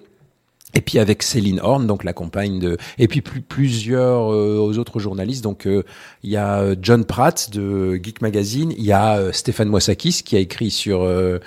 Et 0.73 0.81
puis 0.81 0.99
avec 0.99 1.21
Céline 1.21 1.59
Horn, 1.61 1.85
donc 1.85 2.03
la 2.03 2.13
compagne 2.13 2.59
de, 2.59 2.77
et 2.97 3.07
puis 3.07 3.21
plus, 3.21 3.41
plusieurs 3.41 4.31
euh, 4.31 4.73
autres 4.77 4.99
journalistes. 4.99 5.43
Donc 5.43 5.67
euh, 5.67 5.83
il 6.23 6.29
y 6.29 6.37
a 6.37 6.75
John 6.81 7.03
Pratt 7.03 7.49
de 7.51 7.99
Geek 8.01 8.21
Magazine, 8.21 8.73
il 8.77 8.85
y 8.85 8.93
a 8.93 9.17
euh, 9.17 9.31
Stéphane 9.33 9.67
Moissakis 9.67 10.21
qui 10.23 10.37
a 10.37 10.39
écrit 10.39 10.71
sur 10.71 11.01
euh, 11.03 11.39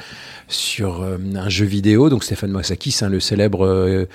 sur 0.48 1.02
un 1.02 1.48
jeu 1.48 1.64
vidéo. 1.64 2.10
Donc 2.10 2.22
Stéphane 2.22 2.50
Moissakis, 2.50 2.98
hein, 3.00 3.08
le 3.08 3.18
célèbre 3.18 4.06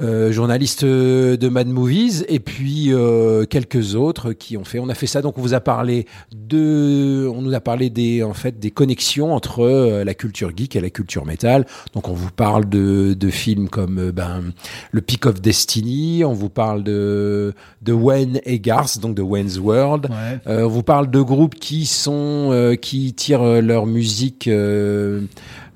euh, 0.00 0.32
journaliste 0.32 0.84
euh, 0.84 1.36
de 1.36 1.48
Mad 1.48 1.68
Movies, 1.68 2.24
et 2.28 2.40
puis 2.40 2.92
euh, 2.92 3.44
quelques 3.44 3.94
autres 3.94 4.32
qui 4.32 4.56
ont 4.56 4.64
fait. 4.64 4.78
On 4.78 4.88
a 4.88 4.94
fait 4.94 5.06
ça, 5.06 5.22
donc 5.22 5.38
on 5.38 5.42
vous 5.42 5.54
a 5.54 5.60
parlé 5.60 6.06
de, 6.34 7.28
on 7.34 7.42
nous 7.42 7.54
a 7.54 7.60
parlé 7.60 7.90
des 7.90 8.22
en 8.22 8.34
fait 8.34 8.58
des 8.58 8.70
connexions 8.70 9.34
entre 9.34 9.60
euh, 9.60 10.04
la 10.04 10.14
culture 10.14 10.52
geek 10.56 10.76
et 10.76 10.80
la 10.80 10.90
culture 10.90 11.24
métal. 11.26 11.66
Donc 11.94 12.08
on 12.08 12.14
vous 12.14 12.30
parle 12.30 12.68
de, 12.68 13.14
de 13.14 13.30
films 13.30 13.68
comme 13.68 14.10
ben 14.10 14.42
le 14.90 15.00
Peak 15.00 15.26
of 15.26 15.40
Destiny, 15.40 16.24
on 16.24 16.32
vous 16.32 16.48
parle 16.50 16.82
de 16.82 17.54
de 17.82 17.92
Wayne 17.92 18.40
et 18.44 18.60
Garth, 18.60 18.98
donc 18.98 19.14
de 19.14 19.22
Wayne's 19.22 19.58
World. 19.58 20.06
Ouais. 20.10 20.40
Euh, 20.46 20.64
on 20.64 20.68
vous 20.68 20.82
parle 20.82 21.10
de 21.10 21.20
groupes 21.20 21.54
qui 21.54 21.86
sont 21.86 22.48
euh, 22.52 22.74
qui 22.74 23.12
tirent 23.14 23.60
leur 23.60 23.86
musique 23.86 24.48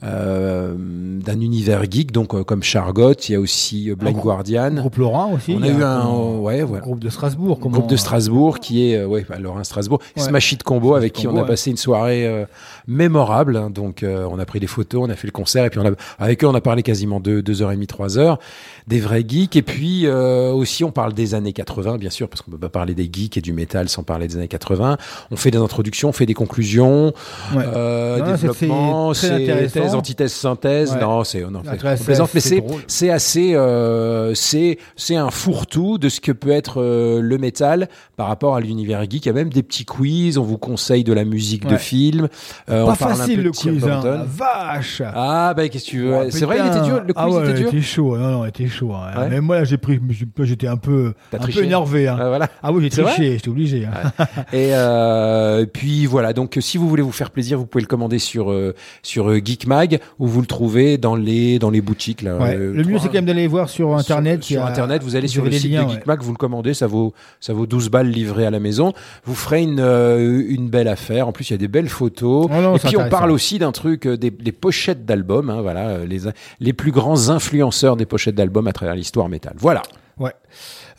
d'un 0.06 1.40
univers 1.40 1.82
geek, 1.90 2.12
donc 2.12 2.34
euh, 2.34 2.44
comme 2.44 2.62
Chargot, 2.62 3.14
il 3.28 3.32
y 3.32 3.34
a 3.34 3.40
aussi 3.40 3.90
euh, 3.90 3.96
Blind 3.96 4.14
groupe- 4.14 4.24
Guardian. 4.24 4.72
Groupe 4.74 4.96
Laurent 4.96 5.32
aussi. 5.32 5.56
On 5.58 5.62
a 5.62 5.68
eu 5.68 5.82
un 5.82 6.08
ouais 6.38 6.62
voilà. 6.62 6.82
groupe 6.82 7.00
de 7.00 7.08
Strasbourg. 7.08 7.58
Comment... 7.60 7.78
Groupe 7.78 7.90
de 7.90 7.96
Strasbourg 7.96 8.60
qui 8.60 8.90
est 8.90 8.98
euh, 8.98 9.06
ouais 9.06 9.26
bah, 9.28 9.38
Laurent 9.38 9.64
Strasbourg. 9.64 10.00
Smash 10.16 10.52
It 10.52 10.62
Combo 10.62 10.94
avec 10.94 11.12
qui 11.12 11.26
on 11.26 11.36
a 11.36 11.44
passé 11.44 11.70
une 11.70 11.76
soirée 11.76 12.46
mémorable. 12.86 13.56
hein. 13.56 13.70
donc 13.70 14.02
euh, 14.02 14.26
on 14.30 14.38
a 14.38 14.44
pris 14.44 14.60
des 14.60 14.66
photos, 14.66 15.02
on 15.06 15.10
a 15.10 15.16
fait 15.16 15.26
le 15.26 15.32
concert 15.32 15.64
et 15.64 15.70
puis 15.70 15.80
on 15.80 15.86
a 15.86 15.90
avec 16.18 16.42
eux 16.44 16.46
on 16.46 16.54
a 16.54 16.60
parlé 16.60 16.82
quasiment 16.82 17.20
deux 17.20 17.42
deux 17.42 17.62
heures 17.62 17.72
et 17.72 17.74
demie 17.74 17.86
trois 17.86 18.18
heures 18.18 18.38
des 18.86 19.00
vrais 19.00 19.24
geeks 19.26 19.56
et 19.56 19.62
puis 19.62 20.06
euh, 20.06 20.50
aussi 20.52 20.84
on 20.84 20.90
parle 20.92 21.12
des 21.12 21.34
années 21.34 21.52
80 21.52 21.98
bien 21.98 22.10
sûr 22.10 22.28
parce 22.28 22.42
qu'on 22.42 22.50
peut 22.52 22.58
pas 22.58 22.68
parler 22.68 22.94
des 22.94 23.08
geeks 23.12 23.36
et 23.36 23.40
du 23.40 23.52
métal 23.52 23.88
sans 23.88 24.02
parler 24.02 24.28
des 24.28 24.36
années 24.36 24.48
80. 24.48 24.96
On 25.30 25.36
fait 25.36 25.50
des 25.50 25.58
introductions, 25.58 26.10
on 26.10 26.12
fait 26.12 26.26
des 26.26 26.34
conclusions, 26.34 27.12
Ouais. 27.54 27.62
euh, 27.74 28.18
Non, 28.18 28.24
c'est- 28.24 28.30
développement, 28.32 29.14
c'est 29.14 29.68
thèse, 29.72 29.94
antithèse, 29.94 30.32
synthèse. 30.32 30.92
Ouais. 30.92 31.00
Non, 31.00 31.24
c'est 31.24 31.40
non, 31.42 31.62
Ah, 31.66 31.96
c'est 31.96 32.04
plaisante, 32.04 32.30
mais 32.34 32.40
c'est 32.86 33.10
assez 33.10 33.54
euh, 33.54 34.34
c'est 34.34 34.78
c'est 34.96 35.16
un 35.16 35.30
fourre-tout 35.30 35.98
de 35.98 36.08
ce 36.08 36.20
que 36.20 36.32
peut 36.32 36.50
être 36.50 36.80
euh, 36.80 37.20
le 37.20 37.38
métal 37.38 37.88
par 38.16 38.28
rapport 38.28 38.54
à 38.56 38.60
l'univers 38.60 39.02
geek. 39.08 39.26
Il 39.26 39.28
y 39.28 39.30
a 39.30 39.34
même 39.34 39.50
des 39.50 39.62
petits 39.62 39.84
quiz. 39.84 40.38
On 40.38 40.42
vous 40.44 40.58
conseille 40.58 41.04
de 41.04 41.12
la 41.12 41.24
musique 41.24 41.66
de 41.66 41.76
film. 41.76 42.28
Euh, 42.68 42.75
on 42.84 42.86
Pas 42.88 42.96
parle 42.96 43.12
un 43.12 43.16
facile 43.16 43.36
peu 43.36 43.42
le 43.42 43.50
quiz, 43.52 43.84
hein. 43.88 44.24
Vache. 44.26 45.02
Ah 45.14 45.54
bah 45.54 45.68
qu'est-ce 45.68 45.84
que 45.86 45.90
tu 45.90 46.00
veux 46.02 46.14
Oh, 46.14 46.22
C'est 46.30 46.44
vrai, 46.44 46.58
il 46.60 46.66
était 46.66 46.84
dur. 46.84 46.96
Le 47.06 47.12
quiz 47.12 47.14
ah 47.16 47.28
ouais, 47.28 47.50
était 47.50 47.60
dur. 47.60 47.68
il 47.72 47.76
était 47.78 47.86
chaud. 47.86 48.16
Non, 48.16 48.30
non, 48.30 48.44
il 48.44 48.48
était 48.48 48.68
chaud. 48.68 48.92
hein. 48.94 49.20
Ouais. 49.20 49.28
Même 49.28 49.44
moi, 49.44 49.64
j'ai 49.64 49.76
pris, 49.78 50.00
j'étais 50.40 50.66
un 50.66 50.76
peu, 50.76 51.14
un 51.32 51.38
peu 51.38 51.62
énervé. 51.64 52.08
hein. 52.08 52.16
Ah, 52.20 52.28
voilà. 52.28 52.48
Ah 52.62 52.72
oui, 52.72 52.82
j'ai 52.82 53.02
triché, 53.02 53.32
j'étais 53.32 53.48
obligé. 53.48 53.86
hein. 53.86 54.24
Et 54.52 54.70
euh, 54.74 55.66
puis 55.66 56.06
voilà, 56.06 56.32
donc 56.32 56.56
si 56.60 56.78
vous 56.78 56.88
voulez 56.88 57.02
vous 57.02 57.12
faire 57.12 57.30
plaisir, 57.30 57.58
vous 57.58 57.66
pouvez 57.66 57.82
le 57.82 57.88
commander 57.88 58.18
sur 58.18 58.50
euh, 58.50 58.74
sur 59.02 59.30
euh, 59.30 59.40
Geek 59.44 59.66
Mag 59.66 59.98
ou 60.18 60.26
vous 60.26 60.40
le 60.40 60.46
trouvez 60.46 60.98
dans 60.98 61.14
les 61.16 61.58
dans 61.58 61.70
les 61.70 61.80
boutiques 61.80 62.22
là. 62.22 62.36
Ouais. 62.36 62.54
euh, 62.56 62.72
Le 62.72 62.82
mieux, 62.84 62.90
trois- 62.94 63.00
c'est 63.00 63.08
quand 63.08 63.14
même 63.14 63.24
d'aller 63.26 63.46
voir 63.46 63.68
sur 63.68 63.94
Internet. 63.96 64.42
Sur, 64.42 64.64
internet, 64.64 65.02
vous 65.02 65.16
allez 65.16 65.28
sur 65.28 65.44
le 65.44 65.52
site 65.52 65.70
liens, 65.70 65.82
de 65.84 65.88
ouais. 65.88 65.94
Geek 65.94 66.06
Mag, 66.06 66.20
vous 66.22 66.32
le 66.32 66.36
commandez, 66.36 66.74
ça 66.74 66.86
vaut 66.86 67.12
ça 67.40 67.52
vaut 67.52 67.66
12 67.66 67.88
balles 67.90 68.08
livrées 68.10 68.46
à 68.46 68.50
la 68.50 68.60
maison. 68.60 68.92
Vous 69.24 69.34
ferez 69.34 69.62
une 69.62 69.80
euh, 69.80 70.42
une 70.48 70.68
belle 70.68 70.88
affaire. 70.88 71.28
En 71.28 71.32
plus, 71.32 71.48
il 71.50 71.52
y 71.52 71.54
a 71.54 71.58
des 71.58 71.68
belles 71.68 71.88
photos. 71.88 72.46
Non, 72.66 72.76
Et 72.76 72.78
puis 72.78 72.96
on 72.96 73.08
parle 73.08 73.30
aussi 73.30 73.58
d'un 73.58 73.72
truc 73.72 74.06
euh, 74.06 74.16
des, 74.16 74.30
des 74.30 74.52
pochettes 74.52 75.04
d'albums. 75.04 75.50
Hein, 75.50 75.62
voilà, 75.62 75.88
euh, 75.88 76.06
les 76.06 76.20
les 76.60 76.72
plus 76.72 76.92
grands 76.92 77.28
influenceurs 77.28 77.96
des 77.96 78.06
pochettes 78.06 78.34
d'albums 78.34 78.66
à 78.66 78.72
travers 78.72 78.94
l'histoire 78.94 79.28
métal. 79.28 79.54
Voilà. 79.58 79.82
Ouais. 80.18 80.32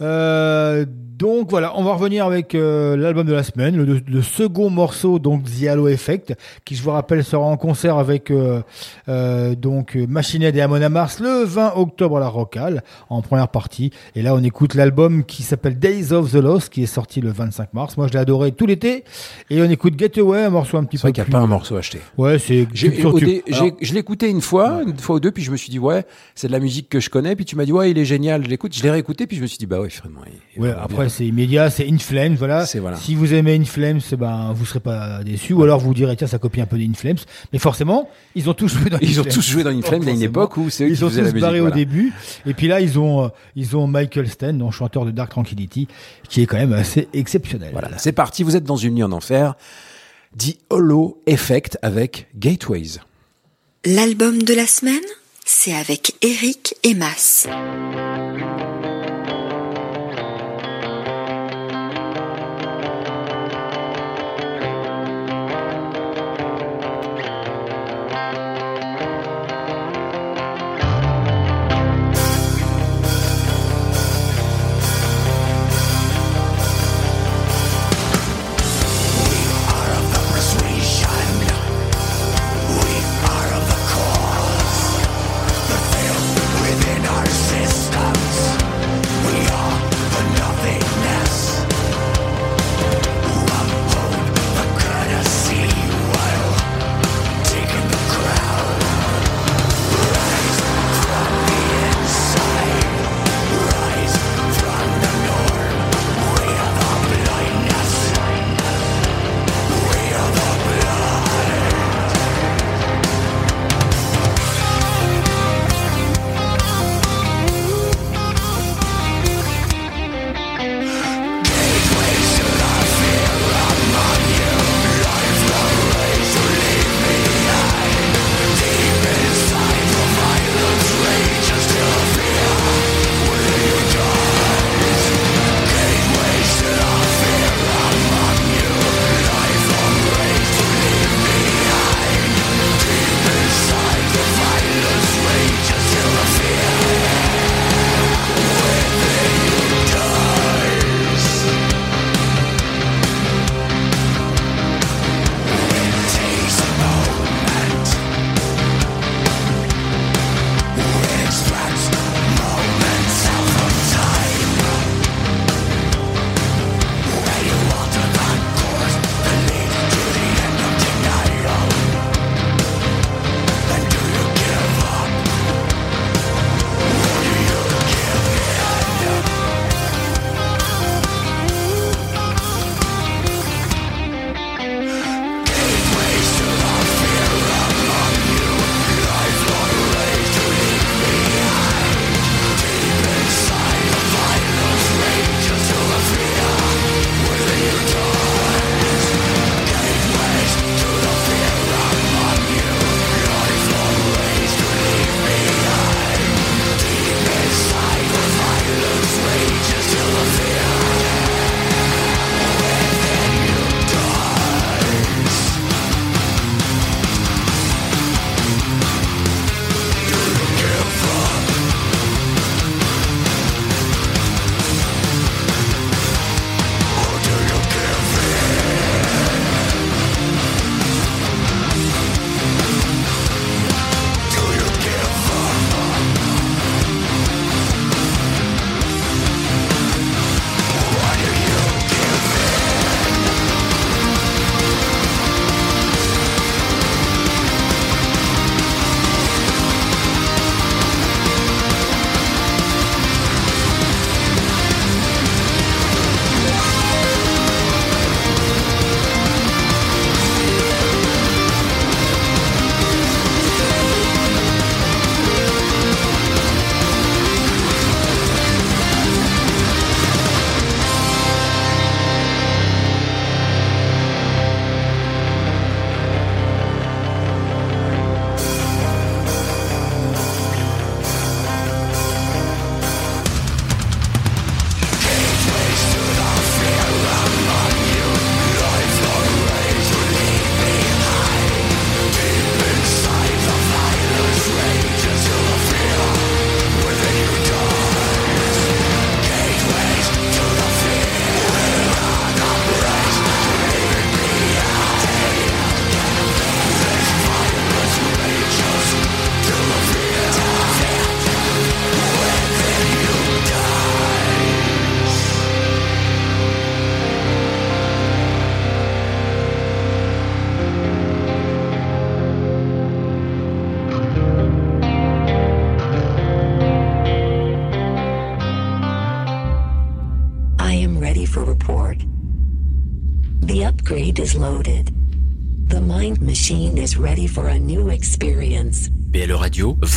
Euh, 0.01 0.85
donc 1.17 1.49
voilà, 1.49 1.73
on 1.75 1.83
va 1.83 1.93
revenir 1.95 2.23
avec 2.27 2.53
euh, 2.53 2.95
l'album 2.95 3.25
de 3.25 3.33
la 3.33 3.41
semaine, 3.41 3.75
le, 3.75 3.99
le 4.07 4.21
second 4.21 4.69
morceau 4.69 5.17
donc 5.17 5.45
The 5.45 5.65
Halo 5.65 5.87
Effect, 5.87 6.35
qui 6.63 6.75
je 6.75 6.83
vous 6.83 6.91
rappelle 6.91 7.23
sera 7.23 7.43
en 7.43 7.57
concert 7.57 7.97
avec 7.97 8.29
euh, 8.29 8.61
euh, 9.09 9.55
donc 9.55 9.95
Machine 9.95 10.43
Head 10.43 10.55
et 10.55 10.61
Amon 10.61 10.87
Mars 10.91 11.19
le 11.19 11.43
20 11.43 11.73
octobre 11.75 12.17
à 12.17 12.19
la 12.19 12.27
Rocale 12.27 12.83
en 13.09 13.23
première 13.23 13.47
partie. 13.47 13.89
Et 14.15 14.21
là 14.21 14.35
on 14.35 14.43
écoute 14.43 14.75
l'album 14.75 15.23
qui 15.23 15.41
s'appelle 15.41 15.79
Days 15.79 16.13
of 16.13 16.31
the 16.31 16.35
Lost, 16.35 16.69
qui 16.69 16.83
est 16.83 16.85
sorti 16.85 17.19
le 17.19 17.31
25 17.31 17.73
mars. 17.73 17.97
Moi 17.97 18.05
je 18.07 18.13
l'ai 18.13 18.19
adoré 18.19 18.51
tout 18.51 18.67
l'été. 18.67 19.03
Et 19.49 19.59
on 19.59 19.69
écoute 19.71 19.97
Getaway, 19.97 20.43
un 20.43 20.51
morceau 20.51 20.77
un 20.77 20.83
petit 20.83 20.97
C'est 20.97 21.01
peu 21.01 21.07
vrai 21.07 21.13
qu'il 21.13 21.23
n'y 21.23 21.29
a 21.29 21.39
pas 21.39 21.43
un 21.43 21.47
morceau 21.47 21.75
acheté. 21.77 21.97
Ouais, 22.19 22.37
c'est 22.37 22.67
J'ai 22.75 22.91
tube 22.91 22.99
sur 22.99 23.15
tube. 23.15 23.27
écouté- 23.27 23.43
j'ai- 23.47 23.55
Alors, 23.57 23.71
je 23.81 23.93
l'ai 23.93 23.99
écouté 24.01 24.29
une 24.29 24.41
fois, 24.41 24.81
une 24.85 24.95
fois 24.99 25.15
ou 25.15 25.19
deux, 25.19 25.31
puis 25.31 25.41
je 25.41 25.49
me 25.49 25.57
suis 25.57 25.71
dit 25.71 25.79
ouais, 25.79 26.05
c'est 26.35 26.45
de 26.47 26.51
la 26.51 26.59
musique 26.59 26.89
que 26.89 26.99
je 26.99 27.09
connais. 27.09 27.35
Puis 27.35 27.45
tu 27.45 27.55
m'as 27.55 27.65
dit 27.65 27.71
ouais, 27.73 27.89
il 27.89 27.97
est 27.97 28.05
génial, 28.05 28.43
je 28.43 28.49
l'écoute. 28.49 28.75
Je 28.77 28.83
l'ai 28.83 28.91
réécouté, 28.91 29.25
puis 29.25 29.35
je 29.37 29.41
me 29.41 29.47
suis 29.47 29.57
dit 29.57 29.65
bah 29.65 29.79
ouais, 29.79 29.86
vraiment. 30.01 30.21
il 30.55 30.61
Ouais, 30.61 30.71
après 30.71 31.09
c'est 31.09 31.25
immédiat, 31.25 31.69
c'est 31.69 31.87
In 31.87 31.97
Flames, 31.97 32.35
voilà. 32.35 32.65
Voilà. 32.79 32.97
Si 32.97 33.15
vous 33.15 33.33
aimez 33.33 33.55
In 33.55 33.65
Flames, 33.65 33.99
eh 34.11 34.15
ben 34.15 34.51
vous 34.53 34.65
serez 34.65 34.79
pas 34.79 35.23
déçus, 35.23 35.53
ou 35.53 35.63
alors 35.63 35.79
vous 35.79 35.93
direz 35.93 36.15
tiens 36.15 36.27
ça 36.27 36.37
copie 36.39 36.61
un 36.61 36.65
peu 36.65 36.77
d'In 36.77 36.93
Flames, 36.95 37.17
mais 37.53 37.59
forcément 37.59 38.09
ils 38.35 38.49
ont 38.49 38.53
tous 38.53 38.67
joué 38.77 38.89
dans 38.89 38.97
ils 39.01 39.19
In 39.19 39.21
ont 39.21 39.25
tous 39.25 39.41
joué 39.47 39.63
dans 39.63 39.71
y 39.71 40.09
a 40.09 40.13
une 40.13 40.21
époque 40.21 40.57
où 40.57 40.69
c'est 40.69 40.83
eux 40.83 40.87
qui 40.87 40.93
Ils 40.93 41.05
ont 41.05 41.09
faisaient 41.09 41.21
la 41.21 41.27
tous 41.29 41.33
musique. 41.33 41.41
barré 41.41 41.59
au 41.59 41.63
voilà. 41.63 41.75
début, 41.75 42.13
et 42.45 42.53
puis 42.53 42.67
là 42.67 42.81
ils 42.81 42.99
ont 42.99 43.25
euh, 43.25 43.27
ils 43.55 43.75
ont 43.77 43.87
Michael 43.87 44.27
Sten, 44.27 44.57
donc 44.57 44.73
chanteur 44.73 45.05
de 45.05 45.11
Dark 45.11 45.29
Tranquility, 45.31 45.87
qui 46.29 46.41
est 46.41 46.45
quand 46.45 46.57
même 46.57 46.73
assez 46.73 47.07
exceptionnel. 47.13 47.69
Voilà, 47.71 47.97
c'est 47.97 48.11
parti. 48.11 48.43
Vous 48.43 48.55
êtes 48.55 48.63
dans 48.65 48.77
une 48.77 48.95
nuit 48.95 49.03
en 49.03 49.11
enfer. 49.11 49.55
The 50.37 50.57
Hollow 50.69 51.21
Effect 51.25 51.77
avec 51.81 52.27
Gateways. 52.37 52.99
L'album 53.85 54.43
de 54.43 54.53
la 54.53 54.67
semaine 54.67 54.99
c'est 55.49 55.73
avec 55.73 56.13
Eric 56.21 56.75
et 56.83 56.93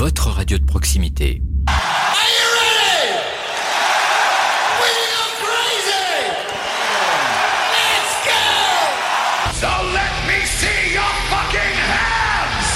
votre 0.01 0.31
radio 0.31 0.57
de 0.57 0.65
proximité. 0.65 1.43
So 9.61 9.69
let 9.93 10.13
me 10.27 10.39
see 10.47 10.95
your 10.95 11.13
fucking 11.29 11.77
hands! 11.93 12.69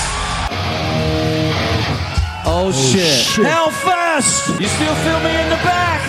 Oh 2.44 2.68
Oh, 2.68 2.72
shit. 2.72 3.44
Hellfest! 3.46 4.60
You 4.60 4.68
still 4.68 4.94
feel 5.04 5.20
me 5.20 5.32
in 5.42 5.48
the 5.50 5.60
back? 5.64 6.00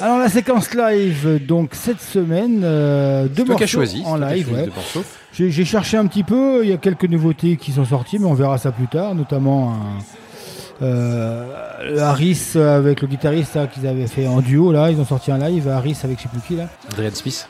Alors 0.00 0.18
la 0.18 0.28
séquence 0.28 0.74
live, 0.74 1.46
donc 1.46 1.70
cette 1.74 2.00
semaine, 2.00 2.62
euh, 2.64 3.28
deux 3.28 3.44
morceaux 3.44 3.66
choisi, 3.68 4.02
en 4.04 4.16
live. 4.16 4.50
ouais. 4.52 4.68
J'ai 5.32 5.64
cherché 5.64 5.96
un 5.96 6.06
petit 6.06 6.22
peu, 6.24 6.60
il 6.62 6.70
y 6.70 6.72
a 6.72 6.76
quelques 6.76 7.06
nouveautés 7.06 7.56
qui 7.56 7.72
sont 7.72 7.84
sorties, 7.86 8.18
mais 8.18 8.26
on 8.26 8.34
verra 8.34 8.58
ça 8.58 8.70
plus 8.70 8.86
tard, 8.86 9.14
notamment 9.14 9.72
un, 9.72 10.84
euh, 10.84 11.44
le 11.90 12.00
Harris 12.00 12.52
avec 12.56 13.00
le 13.00 13.08
guitariste 13.08 13.54
là, 13.54 13.66
qu'ils 13.66 13.86
avaient 13.86 14.06
fait 14.06 14.26
en 14.26 14.40
duo 14.40 14.72
là, 14.72 14.90
ils 14.90 15.00
ont 15.00 15.04
sorti 15.04 15.30
un 15.32 15.38
live, 15.38 15.68
Harris 15.68 15.96
avec 16.04 16.18
je 16.18 16.24
sais 16.24 16.28
plus 16.28 16.40
qui 16.40 16.56
là. 16.56 16.68
Adrian 16.92 17.10
Smith. 17.14 17.48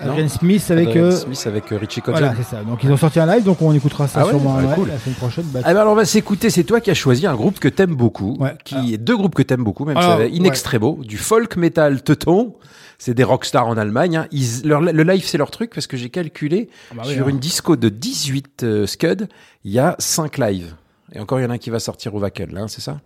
Adrian 0.00 0.28
Smith 0.28 0.70
avec 0.70 0.88
Adrian 0.88 1.04
euh, 1.04 1.10
Smith 1.12 1.42
avec 1.46 1.72
euh, 1.72 1.78
Richie 1.78 2.00
Kotzen. 2.02 2.20
Voilà, 2.20 2.34
c'est 2.36 2.56
ça. 2.56 2.62
Donc 2.62 2.82
ils 2.82 2.90
ont 2.90 2.96
sorti 2.96 3.20
un 3.20 3.26
live, 3.26 3.44
donc 3.44 3.62
on 3.62 3.72
écoutera 3.72 4.08
ça 4.08 4.20
Ah 4.20 4.24
ouais 4.26 4.30
sûrement 4.32 4.56
Ouais, 4.56 4.64
ouais, 4.64 4.74
cool. 4.74 4.88
la 4.88 4.98
semaine 4.98 5.14
prochaine. 5.16 5.44
Bah, 5.52 5.60
Ah 5.64 5.72
ben 5.72 5.80
alors 5.80 5.92
on 5.92 5.96
va 5.96 6.04
s'écouter, 6.04 6.50
c'est 6.50 6.64
toi 6.64 6.80
qui 6.80 6.90
as 6.90 6.94
choisi 6.94 7.26
un 7.26 7.34
groupe 7.34 7.58
que 7.60 7.68
t'aimes 7.68 7.94
beaucoup, 7.94 8.38
qui 8.64 8.94
est 8.94 8.98
deux 8.98 9.16
groupes 9.16 9.34
que 9.34 9.42
t'aimes 9.42 9.64
beaucoup, 9.64 9.84
même 9.84 9.96
c'est 10.00 10.30
in 10.38 10.44
extremo, 10.44 10.98
du 11.02 11.18
folk 11.18 11.56
metal 11.56 12.02
teuton. 12.02 12.54
C'est 12.98 13.14
des 13.14 13.24
rockstars 13.24 13.66
en 13.66 13.76
Allemagne. 13.76 14.16
hein. 14.16 14.26
Ils- 14.30 14.66
leur- 14.66 14.80
le 14.80 15.02
live, 15.02 15.24
c'est 15.26 15.38
leur 15.38 15.50
truc 15.50 15.72
parce 15.74 15.86
que 15.86 15.96
j'ai 15.96 16.10
calculé 16.10 16.68
bah 16.94 17.02
oui, 17.06 17.14
sur 17.14 17.26
hein. 17.26 17.30
une 17.30 17.38
disco 17.38 17.76
de 17.76 17.88
18 17.88 18.62
euh, 18.62 18.86
Scud, 18.86 19.28
il 19.64 19.72
y 19.72 19.78
a 19.78 19.96
5 19.98 20.38
lives. 20.38 20.74
Et 21.12 21.20
encore, 21.20 21.38
il 21.38 21.42
y 21.42 21.46
en 21.46 21.50
a 21.50 21.54
un 21.54 21.58
qui 21.58 21.70
va 21.70 21.78
sortir 21.78 22.14
au 22.14 22.20
Wacken, 22.20 22.52
là, 22.52 22.62
hein, 22.62 22.68
c'est 22.68 22.80
ça? 22.80 23.00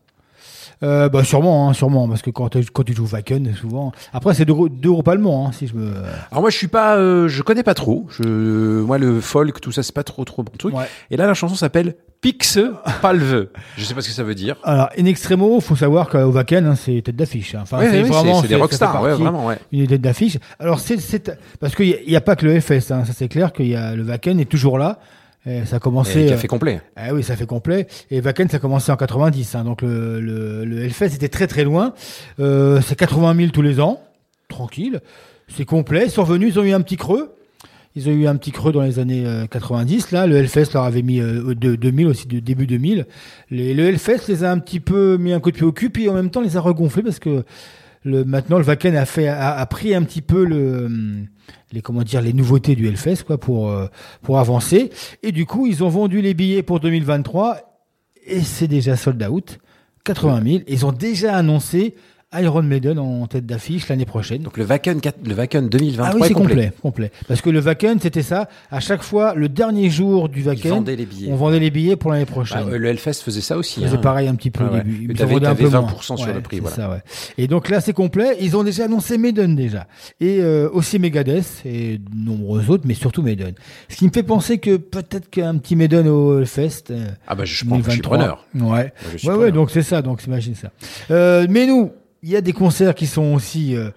Euh, 0.83 1.09
bah 1.09 1.25
sûrement, 1.25 1.69
hein, 1.69 1.73
sûrement, 1.75 2.09
parce 2.09 2.23
que 2.23 2.31
quand, 2.31 2.49
tu- 2.49 2.65
quand 2.73 2.83
tu 2.85 2.95
joues 2.95 3.07
Wacken, 3.13 3.55
souvent. 3.55 3.93
Après 4.13 4.35
c'est 4.35 4.45
deux, 4.45 4.55
deux 4.71 4.91
groupes 4.91 5.09
allemands, 5.09 5.47
hein, 5.49 5.53
si 5.53 5.67
je 5.67 5.75
me. 5.75 5.93
Alors 6.31 6.41
moi, 6.43 6.51
je 6.51 6.57
suis 6.57 6.69
pas, 6.69 6.97
euh, 6.97 7.29
je 7.29 7.43
connais 7.43 7.63
pas 7.63 7.75
trop. 7.75 8.07
Je, 8.11 8.81
moi, 8.83 8.99
le 8.99 9.21
folk, 9.21 9.61
tout 9.61 9.73
ça, 9.73 9.83
c'est 9.83 9.95
pas 9.95 10.05
trop, 10.05 10.25
trop 10.25 10.43
mon 10.43 10.57
truc. 10.57 10.75
Ouais. 10.77 10.85
Et 11.11 11.17
là, 11.17 11.27
la 11.27 11.35
chanson 11.35 11.55
s'appelle 11.55 11.97
Pixe 12.23 12.59
Palve. 13.01 13.49
Je 13.79 13.85
sais 13.85 13.95
pas 13.95 14.03
ce 14.03 14.09
que 14.09 14.15
ça 14.15 14.23
veut 14.23 14.35
dire. 14.35 14.57
Alors, 14.65 14.91
in 14.99 15.07
extremo, 15.07 15.59
faut 15.61 15.77
savoir 15.77 16.09
qu'au 16.11 16.31
Wacken, 16.33 16.67
hein, 16.67 16.75
c'est 16.75 17.01
tête 17.03 17.17
d'affiche. 17.17 17.55
hein. 17.55 17.61
Enfin, 17.63 17.79
Ouais, 17.79 17.89
c'est 17.91 18.03
vraiment, 18.03 18.43
c'est- 18.43 18.49
des 18.49 18.57
rockstars, 18.57 19.03
ouais, 19.03 19.15
vraiment, 19.15 19.47
ouais. 19.47 19.59
Une 19.73 19.87
tête 19.87 20.03
d'affiche. 20.03 20.37
Alors, 20.59 20.81
c'est, 20.81 20.99
c'est, 21.01 21.31
parce 21.61 21.75
qu'il 21.75 21.87
n'y 21.87 21.95
a, 21.95 21.99
il 22.07 22.13
y 22.13 22.17
a 22.17 22.21
pas 22.21 22.37
que 22.37 22.45
le 22.47 22.61
FS, 22.61 22.91
hein, 22.91 23.05
ça 23.07 23.13
c'est 23.15 23.29
clair 23.29 23.53
qu'il 23.55 23.69
y 23.69 23.75
a 23.75 23.95
le 23.97 24.05
Wacken 24.05 24.39
est 24.39 24.45
toujours 24.51 24.79
là. 24.79 24.99
Et 25.47 25.65
ça 25.65 25.77
a 25.77 25.79
commencé. 25.79 26.21
Et 26.21 26.27
euh, 26.27 26.29
café 26.31 26.49
complet. 26.49 26.83
Ah 26.97 27.15
oui, 27.15 27.23
ça 27.23 27.35
fait 27.35 27.47
complet. 27.47 27.87
Et 28.11 28.21
Wacken, 28.21 28.49
ça 28.49 28.59
a 28.59 28.61
commencé 28.61 28.93
en 28.93 28.97
90. 28.97 29.55
hein, 29.55 29.65
donc 29.65 29.83
le, 29.83 30.21
le, 30.21 30.65
le 30.65 30.85
Hellfest 30.85 31.15
était 31.15 31.29
très 31.29 31.47
très 31.47 31.65
loin. 31.65 31.95
Euh, 32.39 32.81
c'est 32.83 32.97
80 32.97 33.35
000 33.37 33.49
tous 33.51 33.63
les 33.63 33.81
ans. 33.81 34.01
Tranquille. 34.49 35.01
C'est 35.49 35.65
complet. 35.65 36.05
Ils 36.07 36.11
sont 36.11 36.25
revenus, 36.25 36.55
ils 36.55 36.61
ont 36.61 36.65
eu 36.65 36.73
un 36.73 36.81
petit 36.83 36.97
creux. 36.97 37.35
Ils 37.97 38.09
ont 38.09 38.13
eu 38.13 38.29
un 38.29 38.37
petit 38.37 38.53
creux 38.53 38.71
dans 38.71 38.83
les 38.83 38.99
années 39.01 39.25
euh, 39.27 39.47
90. 39.47 40.13
Là, 40.13 40.27
le 40.27 40.37
Hellfest 40.37 40.75
leur 40.75 40.85
avait 40.85 41.03
mis 41.03 41.21
euh, 41.21 41.55
de, 41.55 41.75
2000 41.75 42.07
aussi, 42.07 42.29
de 42.29 42.39
début 42.39 42.67
2000. 42.67 43.07
Les, 43.51 43.75
le 43.75 43.85
Hellfest 43.85 44.29
les 44.29 44.45
a 44.45 44.53
un 44.53 44.59
petit 44.59 44.79
peu 44.79 45.17
mis 45.17 45.33
un 45.33 45.41
coup 45.41 45.51
de 45.51 45.57
pied 45.57 45.67
au 45.67 45.73
cul, 45.73 45.91
puis 45.91 46.09
en 46.09 46.15
même 46.15 46.31
temps 46.31 46.41
les 46.41 46.57
a 46.57 46.61
regonflés 46.61 47.03
parce 47.03 47.19
que 47.19 47.45
le, 48.03 48.25
maintenant 48.25 48.59
le 48.59 48.65
Wacken 48.65 48.97
a 48.97 49.07
fait 49.07 49.29
a, 49.29 49.57
a 49.57 49.67
pris 49.67 49.95
un 49.95 50.03
petit 50.03 50.23
peu 50.23 50.45
le 50.45 50.87
hum, 50.87 51.27
les 51.73 51.83
comment 51.83 52.03
dire 52.03 52.23
les 52.23 52.33
nouveautés 52.33 52.75
du 52.75 52.89
Hellfest 52.89 53.25
quoi 53.27 53.39
pour 53.39 53.71
euh, 53.71 53.87
pour 54.23 54.39
avancer. 54.39 54.91
Et 55.23 55.33
du 55.33 55.47
coup 55.47 55.67
ils 55.67 55.85
ont 55.85 55.89
vendu 55.89 56.21
les 56.21 56.35
billets 56.35 56.63
pour 56.63 56.81
2023 56.81 57.59
et 58.27 58.41
c'est 58.41 58.69
déjà 58.69 58.97
sold 58.97 59.23
out. 59.23 59.59
80 60.05 60.43
000 60.45 60.63
ils 60.67 60.87
ont 60.87 60.93
déjà 60.93 61.37
annoncé 61.37 61.95
Iron 62.33 62.63
Maiden 62.63 62.99
en 63.01 63.27
tête 63.27 63.45
d'affiche 63.45 63.89
l'année 63.89 64.05
prochaine 64.05 64.43
Donc 64.43 64.57
le 64.57 64.65
Wacken, 64.65 65.01
le 65.27 65.35
Wacken 65.35 65.69
2023 65.69 66.07
ah 66.07 66.15
oui, 66.15 66.23
est 66.23 66.29
c'est 66.29 66.35
complet. 66.35 66.73
complet. 66.81 67.11
Parce 67.27 67.41
que 67.41 67.51
le 67.51 67.61
Wacken, 67.61 67.99
c'était 68.01 68.23
ça. 68.23 68.49
À 68.71 68.79
chaque 68.79 69.03
fois, 69.03 69.35
le 69.35 69.49
dernier 69.49 69.91
jour 69.91 70.29
du 70.29 70.45
Wacken, 70.45 70.71
vendaient 70.71 70.95
les 70.95 71.07
billets. 71.07 71.33
on 71.33 71.35
vendait 71.35 71.59
les 71.59 71.73
billets 71.73 71.97
pour 71.97 72.13
l'année 72.13 72.27
prochaine. 72.27 72.63
Bah, 72.65 72.71
euh, 72.73 72.79
le 72.79 72.87
Hellfest 72.89 73.15
faisait 73.25 73.41
ça 73.41 73.59
aussi. 73.59 73.83
Faisaient 73.83 73.97
hein. 73.97 74.01
pareil 74.01 74.29
un 74.29 74.37
petit 74.37 74.53
peu 74.53 74.63
Ah 74.65 74.71
au 74.71 74.75
ouais. 74.75 74.85
début. 74.85 75.13
Vendaient 75.13 75.35
un 75.47 75.55
t'avais 75.57 75.65
peu 75.65 75.71
20% 75.71 75.81
moins. 75.81 76.01
sur 76.01 76.21
Ouais, 76.21 76.33
le 76.35 76.41
prix, 76.41 76.61
voilà. 76.61 76.77
ça, 76.77 76.89
ouais. 76.91 77.03
Et 77.37 77.49
donc 77.49 77.69
là, 77.69 77.81
c'est 77.81 77.93
complet. 77.93 78.37
Ils 78.41 78.57
ont 78.57 78.63
déjà 78.63 78.85
annoncé 78.85 79.19
Maiden 79.19 79.57
déjà. 79.57 79.89
Et 80.21 80.39
euh, 80.41 80.69
aussi 80.73 81.01
Megadeth 81.01 81.63
et 81.65 81.99
de 81.99 82.05
nombreux 82.15 82.71
autres, 82.71 82.85
mais 82.87 82.95
surtout 82.95 83.23
Maiden. 83.23 83.55
Ce 83.89 83.97
qui 83.97 84.05
me 84.07 84.13
fait 84.13 84.23
penser 84.23 84.59
que 84.59 84.77
peut-être 84.77 85.31
qu'un 85.31 85.57
petit 85.59 85.75
Maiden 85.75 86.07
au 86.07 86.45
Fest. 86.45 86.93
euh, 86.93 87.07
Ah 87.27 87.35
bah, 87.35 87.45
je 87.45 87.65
pense 87.65 87.79
que 87.83 87.87
je 87.87 87.91
suis 87.91 88.01
2023. 88.03 88.19
preneur. 88.19 88.47
Ouais. 88.55 88.71
Ouais, 88.71 88.93
je 89.15 89.17
suis 89.19 89.29
ouais, 89.29 89.35
preneur. 89.35 89.53
donc 89.53 89.71
c'est 89.73 89.83
ça. 89.83 90.01
Donc 90.01 90.25
imagine 90.27 90.55
ça. 90.55 90.71
Euh, 91.11 91.47
mais 91.51 91.67
nous, 91.67 91.91
il 92.23 92.29
y 92.31 92.37
a 92.37 92.41
des 92.41 92.53
concerts 92.53 92.95
qui 92.95 93.07
sont 93.07 93.35
aussi 93.35 93.77
euh, 93.77 93.91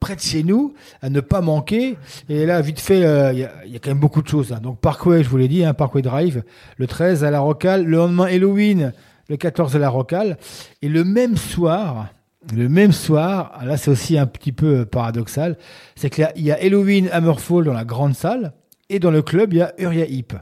près 0.00 0.16
de 0.16 0.20
chez 0.20 0.42
nous, 0.42 0.74
à 1.02 1.10
ne 1.10 1.20
pas 1.20 1.40
manquer. 1.40 1.96
Et 2.28 2.46
là, 2.46 2.60
vite 2.60 2.80
fait, 2.80 3.04
euh, 3.04 3.32
il 3.32 3.40
y, 3.40 3.44
a, 3.44 3.52
il 3.66 3.72
y 3.72 3.76
a 3.76 3.78
quand 3.78 3.90
même 3.90 4.00
beaucoup 4.00 4.22
de 4.22 4.28
choses. 4.28 4.52
hein. 4.52 4.60
Donc 4.62 4.80
Parkway, 4.80 5.22
je 5.22 5.28
vous 5.28 5.36
l'ai 5.36 5.48
dit, 5.48 5.64
hein, 5.64 5.74
Parkway 5.74 6.02
Drive, 6.02 6.42
le 6.76 6.86
13 6.86 7.24
à 7.24 7.30
la 7.30 7.40
Rocale, 7.40 7.84
le 7.84 7.96
lendemain 7.96 8.24
Halloween, 8.24 8.92
le 9.28 9.36
14 9.36 9.76
à 9.76 9.78
la 9.78 9.88
Rocale. 9.90 10.36
Et 10.82 10.88
le 10.88 11.04
même 11.04 11.36
soir, 11.36 12.08
le 12.54 12.68
même 12.68 12.92
soir, 12.92 13.60
là 13.64 13.76
c'est 13.76 13.90
aussi 13.90 14.16
un 14.18 14.26
petit 14.26 14.52
peu 14.52 14.80
euh, 14.80 14.84
paradoxal, 14.86 15.58
c'est 15.94 16.08
qu'il 16.10 16.26
y 16.36 16.42
y 16.44 16.50
a 16.52 16.56
Halloween 16.60 17.08
Hammerfall 17.12 17.64
dans 17.64 17.74
la 17.74 17.84
grande 17.84 18.14
salle, 18.14 18.52
et 18.88 18.98
dans 18.98 19.10
le 19.10 19.22
club, 19.22 19.52
il 19.52 19.58
y 19.58 19.62
a 19.62 19.72
Uriah 19.78 20.06
Heep. 20.06 20.32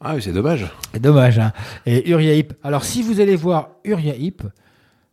Ah 0.00 0.14
oui, 0.16 0.22
c'est 0.22 0.32
dommage. 0.32 0.66
C'est 0.92 1.00
dommage, 1.00 1.38
hein. 1.38 1.52
Et 1.86 2.10
Uriah 2.10 2.34
Heep. 2.34 2.54
Alors, 2.64 2.82
si 2.82 3.02
vous 3.02 3.20
allez 3.20 3.36
voir 3.36 3.68
Uriah 3.84 4.16
Heep, 4.16 4.42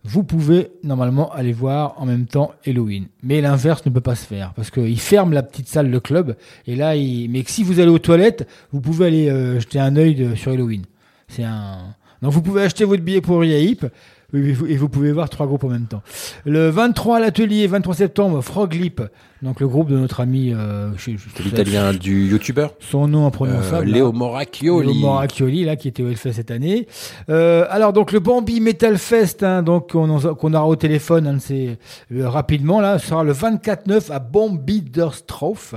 vous 0.05 0.23
pouvez 0.23 0.69
normalement 0.83 1.31
aller 1.33 1.51
voir 1.51 1.95
en 1.97 2.05
même 2.05 2.25
temps 2.25 2.51
Halloween. 2.65 3.07
Mais 3.21 3.41
l'inverse 3.41 3.85
ne 3.85 3.91
peut 3.91 4.01
pas 4.01 4.15
se 4.15 4.25
faire 4.25 4.53
parce 4.55 4.71
qu'il 4.71 4.99
ferme 4.99 5.33
la 5.33 5.43
petite 5.43 5.67
salle, 5.67 5.89
le 5.89 5.99
club. 5.99 6.35
Et 6.67 6.75
là, 6.75 6.95
il... 6.95 7.29
mais 7.29 7.43
si 7.45 7.63
vous 7.63 7.79
allez 7.79 7.89
aux 7.89 7.99
toilettes, 7.99 8.47
vous 8.71 8.79
pouvez 8.81 9.07
aller 9.07 9.29
euh, 9.29 9.59
jeter 9.59 9.79
un 9.79 9.95
œil 9.97 10.37
sur 10.37 10.51
Halloween. 10.53 10.83
C'est 11.27 11.43
un. 11.43 11.79
Donc, 12.21 12.31
vous 12.33 12.41
pouvez 12.41 12.63
acheter 12.63 12.85
votre 12.85 13.03
billet 13.03 13.21
pour 13.21 13.43
Heep. 13.43 13.85
Et 14.33 14.51
vous- 14.77 14.89
pouvez 14.89 15.11
voir 15.11 15.27
trois 15.29 15.47
groupes 15.47 15.63
en 15.63 15.69
même 15.69 15.87
temps. 15.87 16.03
Le 16.45 16.69
23 16.69 17.17
à 17.17 17.19
l'atelier, 17.19 17.65
23 17.67 17.95
septembre, 17.95 18.41
Frog 18.41 18.73
Lip, 18.73 19.01
donc 19.41 19.59
le 19.61 19.67
groupe 19.67 19.89
de 19.89 19.97
notre 19.97 20.19
ami, 20.19 20.53
euh, 20.53 20.89
je- 20.97 21.11
je- 21.11 21.29
C'est 21.35 21.43
l'italien 21.43 21.93
du 21.93 22.27
youtubeur. 22.29 22.73
son 22.79 23.07
nom 23.07 23.25
imprononçable. 23.25 23.87
Euh. 23.89 23.91
Léo 23.93 24.11
Moracchioli. 24.11 24.87
Léo 24.93 24.99
Moracchioli, 24.99 25.63
là, 25.65 25.75
qui 25.75 25.87
était 25.87 26.03
au 26.03 26.09
Hellfest 26.09 26.33
cette 26.33 26.51
année. 26.51 26.87
Euh, 27.29 27.65
alors, 27.69 27.93
donc, 27.93 28.11
le 28.11 28.19
Bambi 28.19 28.59
Metal 28.59 28.97
Fest, 28.97 29.43
hein, 29.43 29.63
donc, 29.63 29.91
qu'on 29.91 30.53
aura 30.53 30.67
au 30.67 30.75
téléphone, 30.75 31.27
hein, 31.27 31.37
c'est, 31.39 31.77
euh, 32.13 32.27
rapidement, 32.29 32.81
là, 32.81 32.99
sera 32.99 33.23
le 33.23 33.31
24-9 33.33 34.11
à 34.11 34.19
Bambi-Derstroff. 34.19 35.75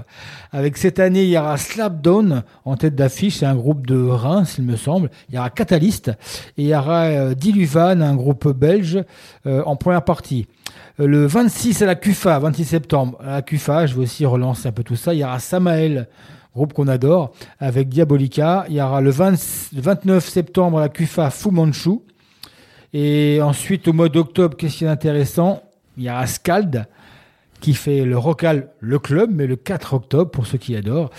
Avec 0.52 0.76
cette 0.76 0.98
année, 0.98 1.24
il 1.24 1.30
y 1.30 1.39
aura 1.39 1.56
Slapdown 1.56 2.43
en 2.64 2.76
tête 2.76 2.94
d'affiche, 2.94 3.36
c'est 3.36 3.47
un 3.47 3.55
groupe 3.55 3.86
de 3.86 4.01
Reims, 4.02 4.56
il 4.59 4.64
me 4.64 4.76
semble. 4.76 5.10
Il 5.28 5.34
y 5.34 5.39
aura 5.39 5.51
Catalyst 5.51 6.09
et 6.59 6.62
il 6.62 6.66
y 6.68 6.74
aura 6.74 7.05
euh, 7.05 7.34
Diluvan, 7.34 8.01
un 8.01 8.14
groupe 8.14 8.48
belge, 8.48 8.98
euh, 9.47 9.62
en 9.66 9.76
première 9.76 10.02
partie. 10.05 10.47
Euh, 11.01 11.07
Le 11.07 11.27
26 11.27 11.82
à 11.82 11.86
la 11.86 11.94
CUFA, 11.94 12.39
26 12.39 12.65
septembre, 12.65 13.19
à 13.23 13.32
la 13.32 13.43
CUFA, 13.43 13.86
je 13.86 13.94
vais 13.94 14.03
aussi 14.03 14.27
relancer 14.27 14.69
un 14.69 14.73
peu 14.73 14.82
tout 14.82 14.97
ça. 14.97 15.15
Il 15.15 15.20
y 15.20 15.24
aura 15.24 15.39
Samael, 15.39 16.09
groupe 16.55 16.73
qu'on 16.73 16.89
adore, 16.89 17.32
avec 17.59 17.89
Diabolica. 17.89 18.65
Il 18.69 18.77
y 18.77 18.82
aura 18.82 19.01
le, 19.01 19.11
20 19.11 19.31
le 19.74 19.81
29 19.81 20.28
septembre 20.28 20.78
à 20.78 20.82
la 20.82 20.89
CUFA 20.89 21.31
Fu 21.31 21.51
Manchu. 21.51 21.99
Et 22.93 23.40
ensuite, 23.43 23.89
au 23.89 23.93
mois 23.93 24.09
d'octobre, 24.09 24.57
qu'est-ce 24.57 24.78
qui 24.78 24.85
est 24.85 24.89
intéressant? 24.89 25.62
Il 25.97 26.05
y 26.05 26.11
aura 26.11 26.27
Scald, 26.27 26.86
qui 27.61 27.73
fait 27.74 28.05
le 28.05 28.19
Rocal, 28.19 28.69
le 28.81 28.99
club, 28.99 29.31
mais 29.32 29.47
le 29.47 29.57
4 29.57 29.94
octobre, 29.94 30.31
pour 30.31 30.47
ceux 30.47 30.59
qui 30.59 30.77
adorent. 30.77 31.11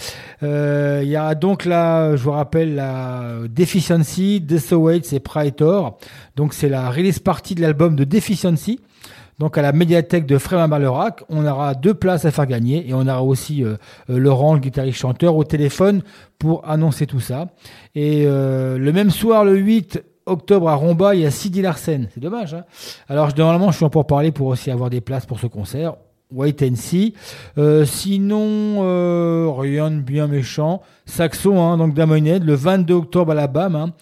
Euh, 0.44 1.02
il 1.04 1.10
y 1.10 1.18
aura 1.18 1.34
donc 1.34 1.66
là, 1.66 2.16
je 2.16 2.24
vous 2.24 2.32
rappelle, 2.32 2.76
la 2.76 3.38
Deficiency, 3.50 4.40
Desowaits 4.40 5.14
et 5.14 5.20
Praetor. 5.20 5.98
Donc 6.36 6.54
c'est 6.54 6.70
la 6.70 6.92
release 6.92 7.20
party 7.20 7.56
de 7.56 7.62
l'album 7.62 7.96
de 7.96 8.04
Deficiency. 8.04 8.80
Donc 9.39 9.57
à 9.57 9.61
la 9.61 9.72
médiathèque 9.72 10.26
de 10.26 10.38
Frémin 10.38 10.68
Barlerac, 10.68 11.23
on 11.30 11.45
aura 11.45 11.73
deux 11.73 11.93
places 11.93 12.26
à 12.26 12.31
faire 12.31 12.45
gagner 12.45 12.88
et 12.88 12.93
on 12.93 13.01
aura 13.01 13.23
aussi 13.23 13.64
euh, 13.64 13.76
euh, 14.10 14.18
Laurent, 14.18 14.53
le 14.53 14.60
guitariste 14.60 14.99
chanteur, 14.99 15.35
au 15.35 15.43
téléphone 15.43 16.01
pour 16.38 16.68
annoncer 16.69 17.07
tout 17.07 17.19
ça. 17.19 17.47
Et 17.95 18.26
euh, 18.26 18.77
le 18.77 18.93
même 18.93 19.10
soir, 19.10 19.43
le 19.45 19.55
8 19.55 20.03
octobre 20.26 20.69
à 20.69 20.76
Romba, 20.76 21.15
il 21.15 21.22
y 21.22 21.26
a 21.26 21.31
Sidi 21.31 21.61
Larsen. 21.61 22.10
C'est 22.14 22.19
dommage. 22.19 22.53
Hein 22.53 22.64
Alors 23.10 23.30
normalement, 23.38 23.72
je 23.72 23.77
suis 23.77 23.85
en 23.85 23.89
pour 23.89 24.07
parler 24.07 24.31
pour 24.31 24.47
aussi 24.47 24.72
avoir 24.72 24.89
des 24.89 25.01
places 25.01 25.26
pour 25.26 25.39
ce 25.39 25.47
concert. 25.47 25.95
Wait 26.31 26.64
and 26.64 26.76
see. 26.76 27.14
Sinon, 27.85 28.80
rien 29.60 29.91
de 29.91 29.99
bien 29.99 30.26
méchant. 30.26 30.81
Saxon, 31.05 31.61
hein, 31.61 31.77
donc 31.77 31.93
Damonhead, 31.93 32.43
le 32.43 32.55
22 32.55 32.93
octobre 32.95 33.34
à 33.34 33.35
la 33.35 33.45
BAM, 33.45 33.76
hein, 33.76 33.93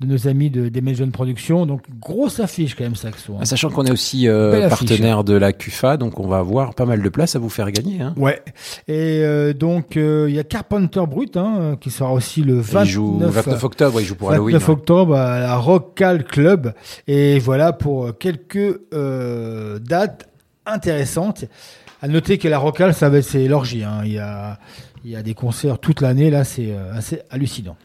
de 0.00 0.06
nos 0.06 0.28
amis 0.28 0.48
de, 0.48 0.68
des 0.68 0.80
Maison 0.80 1.10
Production. 1.10 1.66
Donc, 1.66 1.82
grosse 2.00 2.38
affiche 2.38 2.76
quand 2.76 2.84
même, 2.84 2.94
Saxon. 2.94 3.34
hein. 3.34 3.38
Ah, 3.40 3.44
Sachant 3.46 3.68
qu'on 3.68 3.84
est 3.84 3.90
aussi 3.90 4.28
euh, 4.28 4.68
partenaire 4.68 5.24
de 5.24 5.34
la 5.34 5.52
CUFA, 5.52 5.96
donc 5.96 6.20
on 6.20 6.28
va 6.28 6.38
avoir 6.38 6.74
pas 6.74 6.86
mal 6.86 7.02
de 7.02 7.08
places 7.08 7.34
à 7.34 7.40
vous 7.40 7.48
faire 7.48 7.72
gagner. 7.72 8.00
Hein. 8.00 8.14
Ouais. 8.16 8.40
Et 8.86 9.22
euh, 9.24 9.52
donc, 9.52 9.96
euh, 9.96 10.26
il 10.28 10.36
y 10.36 10.38
a 10.38 10.44
Carpenter 10.44 11.02
Brut, 11.08 11.36
hein, 11.36 11.76
qui 11.80 11.90
sera 11.90 12.12
aussi 12.12 12.42
le 12.42 12.60
29, 12.60 12.84
Il 12.86 12.90
joue 12.90 13.18
29 13.18 13.64
octobre, 13.64 14.00
il 14.00 14.04
joue 14.06 14.14
pour 14.14 14.28
29 14.28 14.36
Halloween. 14.38 14.56
ouais. 14.56 14.70
octobre 14.70 15.14
à 15.16 15.40
la 15.40 15.56
Rockal 15.56 16.24
Club. 16.24 16.74
Et 17.08 17.40
voilà 17.40 17.72
pour 17.72 18.06
euh, 18.06 18.12
quelques 18.12 18.80
euh, 18.94 19.80
dates 19.80 20.28
intéressantes. 20.64 21.44
À 22.02 22.06
noter 22.06 22.38
que 22.38 22.46
la 22.46 22.58
Rockal, 22.60 22.94
ça 22.94 23.08
va 23.08 23.18
être 23.18 23.24
c'est 23.24 23.48
l'orgie. 23.48 23.82
Hein. 23.82 24.02
Il 24.04 24.12
y 24.12 24.18
a 24.20 24.60
il 25.04 25.10
y 25.12 25.16
a 25.16 25.22
des 25.22 25.34
concerts 25.34 25.78
toute 25.78 26.00
l'année 26.02 26.28
là, 26.30 26.44
c'est 26.44 26.74
assez 26.92 27.20
hallucinant. 27.30 27.76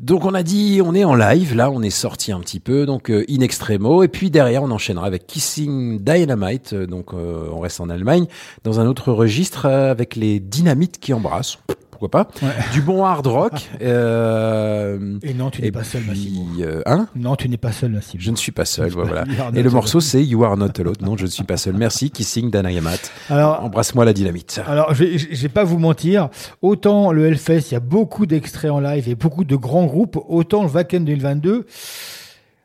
Donc 0.00 0.24
on 0.24 0.32
a 0.32 0.44
dit, 0.44 0.80
on 0.84 0.94
est 0.94 1.02
en 1.02 1.16
live, 1.16 1.56
là 1.56 1.72
on 1.72 1.82
est 1.82 1.90
sorti 1.90 2.30
un 2.30 2.38
petit 2.38 2.60
peu, 2.60 2.86
donc 2.86 3.10
euh, 3.10 3.24
in 3.28 3.40
extremo, 3.40 4.04
et 4.04 4.08
puis 4.08 4.30
derrière 4.30 4.62
on 4.62 4.70
enchaînera 4.70 5.06
avec 5.06 5.26
Kissing 5.26 5.98
Dynamite, 5.98 6.72
donc 6.72 7.12
euh, 7.12 7.48
on 7.52 7.58
reste 7.58 7.80
en 7.80 7.90
Allemagne, 7.90 8.26
dans 8.62 8.78
un 8.78 8.86
autre 8.86 9.12
registre 9.12 9.66
euh, 9.66 9.90
avec 9.90 10.14
les 10.14 10.38
dynamites 10.38 11.00
qui 11.00 11.12
embrassent. 11.12 11.58
Pourquoi 11.98 12.10
pas 12.10 12.28
Du 12.72 12.80
bon 12.80 13.04
hard 13.04 13.26
rock. 13.26 13.52
euh, 13.82 15.18
Et 15.24 15.34
non, 15.34 15.50
tu 15.50 15.62
n'es 15.62 15.72
pas 15.72 15.82
seul, 15.82 16.04
Massimo. 16.04 16.46
euh, 16.60 16.80
hein? 16.86 17.08
Non, 17.16 17.34
tu 17.34 17.48
n'es 17.48 17.56
pas 17.56 17.72
seul, 17.72 17.90
Massimo. 17.90 18.22
Je 18.22 18.30
ne 18.30 18.36
suis 18.36 18.52
pas 18.52 18.64
seul, 18.64 18.90
voilà. 18.92 19.24
Et 19.54 19.62
le 19.64 19.70
morceau 19.70 19.98
c'est 19.98 20.24
You 20.24 20.44
Are 20.44 20.56
Not 20.56 20.78
Alone. 20.78 20.94
Non, 21.00 21.16
je 21.16 21.24
ne 21.24 21.30
suis 21.30 21.42
pas 21.42 21.56
seul. 21.56 21.74
Merci, 21.74 22.12
Kissing 22.12 22.52
Dynamite. 22.52 23.10
Alors- 23.28 23.64
Embrasse-moi 23.64 24.04
la 24.04 24.12
dynamite. 24.12 24.60
Alors, 24.68 24.94
je 24.94 25.04
je 25.18 25.42
vais 25.42 25.48
pas 25.48 25.64
vous 25.64 25.78
mentir, 25.78 26.28
autant 26.62 27.10
le 27.10 27.26
Hellfest, 27.26 27.70
il 27.70 27.72
y 27.72 27.76
a 27.76 27.80
beaucoup 27.80 28.26
d'extraits 28.26 28.70
en 28.70 28.78
live 28.78 29.08
et 29.08 29.16
beaucoup 29.16 29.42
de 29.44 29.56
grands 29.56 29.86
groupes, 29.86 30.18
autant 30.28 30.62
le 30.62 30.68
Wacken 30.68 31.04
2022, 31.04 31.66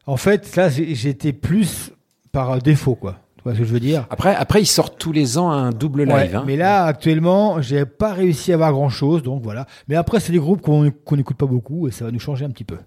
en 0.06 0.18
fait, 0.18 0.56
là, 0.56 0.70
j'étais 0.70 1.34
plus 1.34 1.92
par 2.32 2.60
défaut, 2.62 2.96
quoi. 2.96 3.16
Tu 3.44 3.50
vois 3.50 3.56
ce 3.56 3.60
que 3.60 3.66
je 3.66 3.74
veux 3.74 3.82
dire? 3.82 4.06
Après, 4.10 4.34
après, 4.34 4.62
ils 4.62 4.66
sortent 4.66 4.98
tous 4.98 5.12
les 5.12 5.38
ans 5.38 5.52
un 5.52 5.72
double 5.72 6.04
live. 6.04 6.16
Ouais, 6.16 6.34
hein. 6.34 6.44
Mais 6.48 6.56
là, 6.56 6.86
actuellement, 6.86 7.62
j'ai 7.62 7.84
pas 7.86 8.14
réussi 8.14 8.54
à 8.54 8.56
avoir 8.56 8.72
grand 8.72 8.88
chose, 8.88 9.22
donc 9.22 9.44
voilà. 9.44 9.68
Mais 9.90 9.98
après, 9.98 10.22
c'est 10.22 10.32
des 10.32 10.40
groupes 10.40 10.62
qu'on 10.62 10.90
qu'on 11.04 11.18
n'écoute 11.18 11.36
pas 11.36 11.46
beaucoup 11.46 11.90
et 11.90 11.92
ça 11.92 12.06
va 12.06 12.12
nous 12.12 12.22
changer 12.22 12.46
un 12.46 12.52
petit 12.52 12.64
peu. 12.64 12.78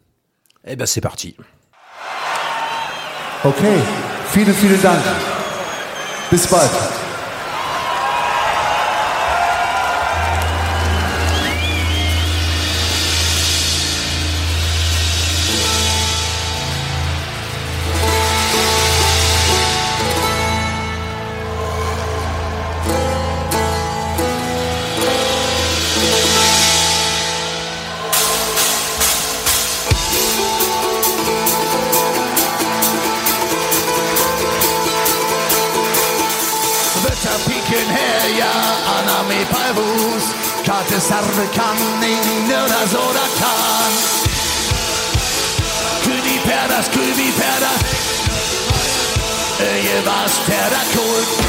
Eh 0.67 0.75
ben, 0.75 0.87
c'est 0.87 1.03
parti. 1.03 1.37
Okay, 3.45 3.77
vielen, 4.33 4.55
vielen 4.55 4.81
Dank. 4.81 4.99
Bis 6.31 6.51
bald. 6.51 7.06
Kate 40.77 41.01
serve 41.01 41.47
canningöra 41.55 42.89
såra 42.89 43.27
kan 43.41 43.93
Kuvi 46.05 46.41
päras, 46.47 46.89
kuvi 46.89 47.33
pära 47.39 47.73
Öje 49.61 50.03
vas 50.07 50.39
äh, 50.39 50.47
pära 50.47 50.83
kort 50.95 51.45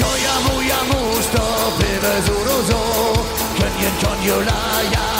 Toja 0.00 0.34
moja 0.46 0.78
musta, 0.92 1.42
peve 1.78 2.22
zoro 2.26 2.62
zo. 2.62 2.82
Könjen 3.58 3.92
konjula 4.00 4.82
ja. 4.92 5.11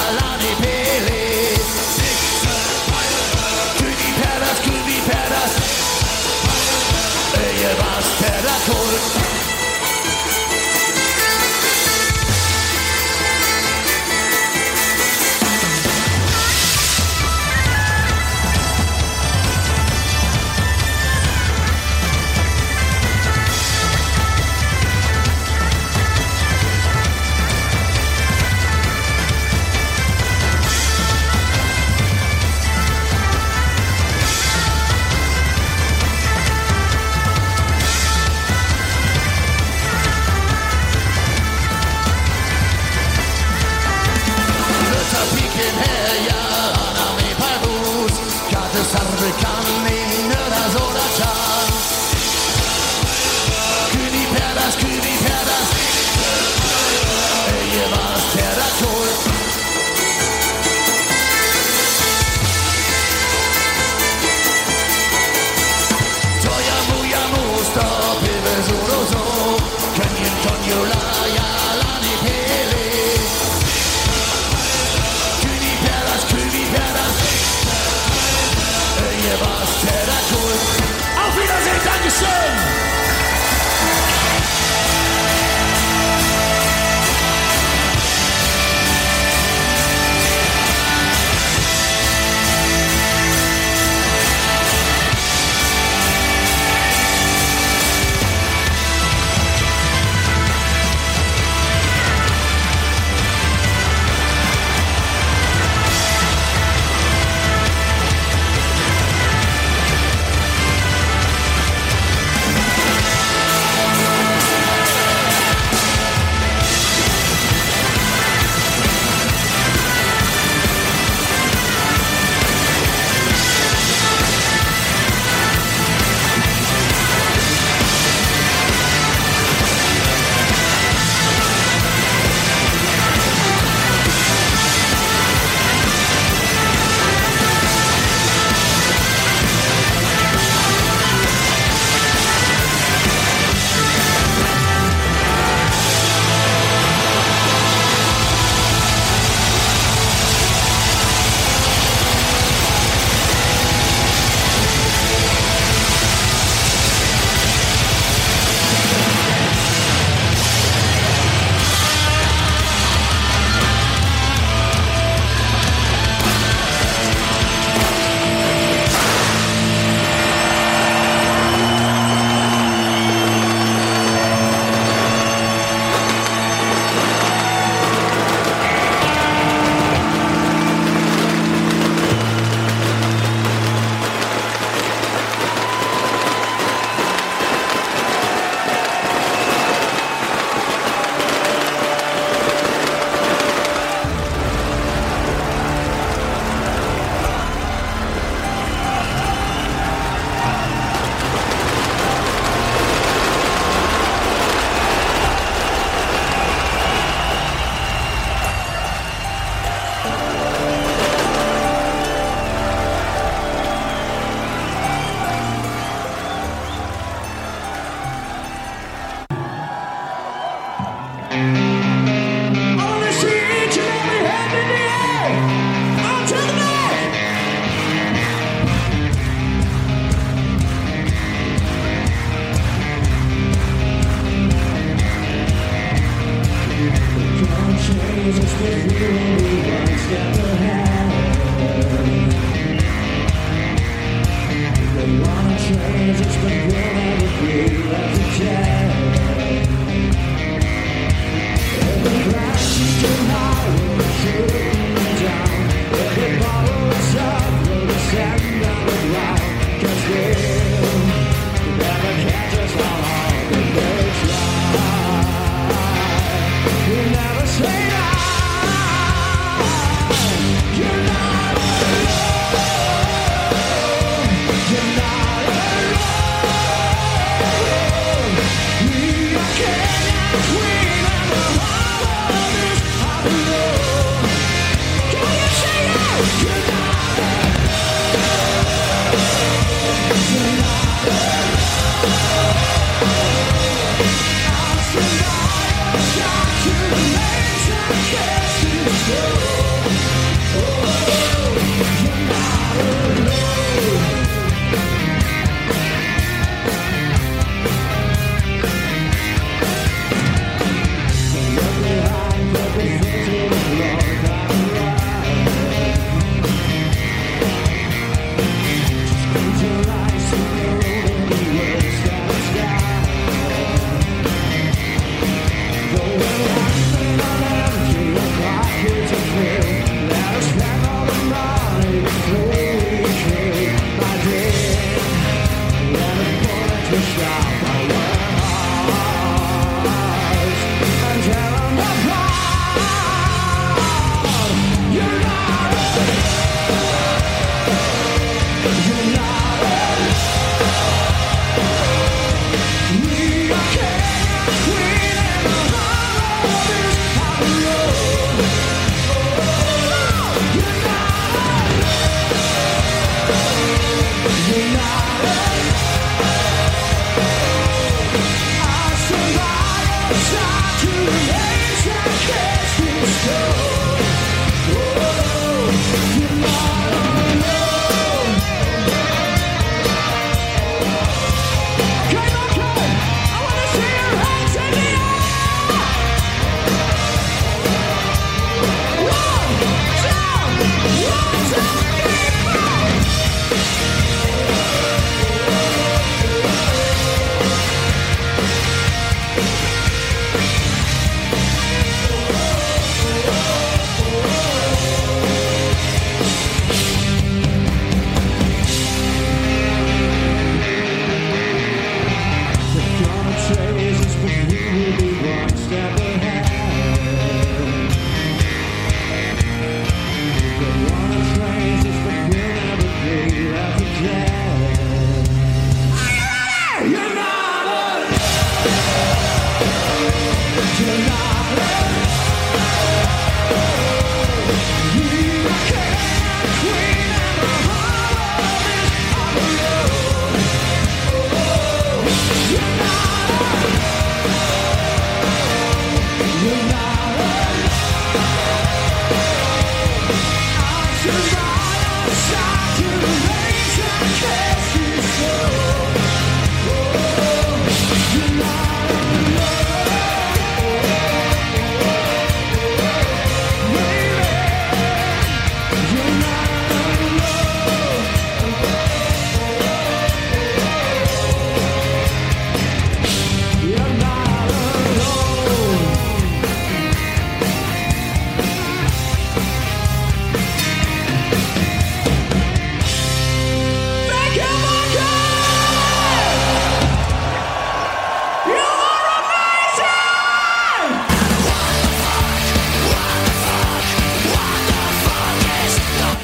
Richmond 246.23 246.71
girl 246.71 246.97
I 246.97 247.19
would 247.21 247.41
be 247.43 247.95
as 247.97 248.19
a 248.19 248.45
child 248.45 248.72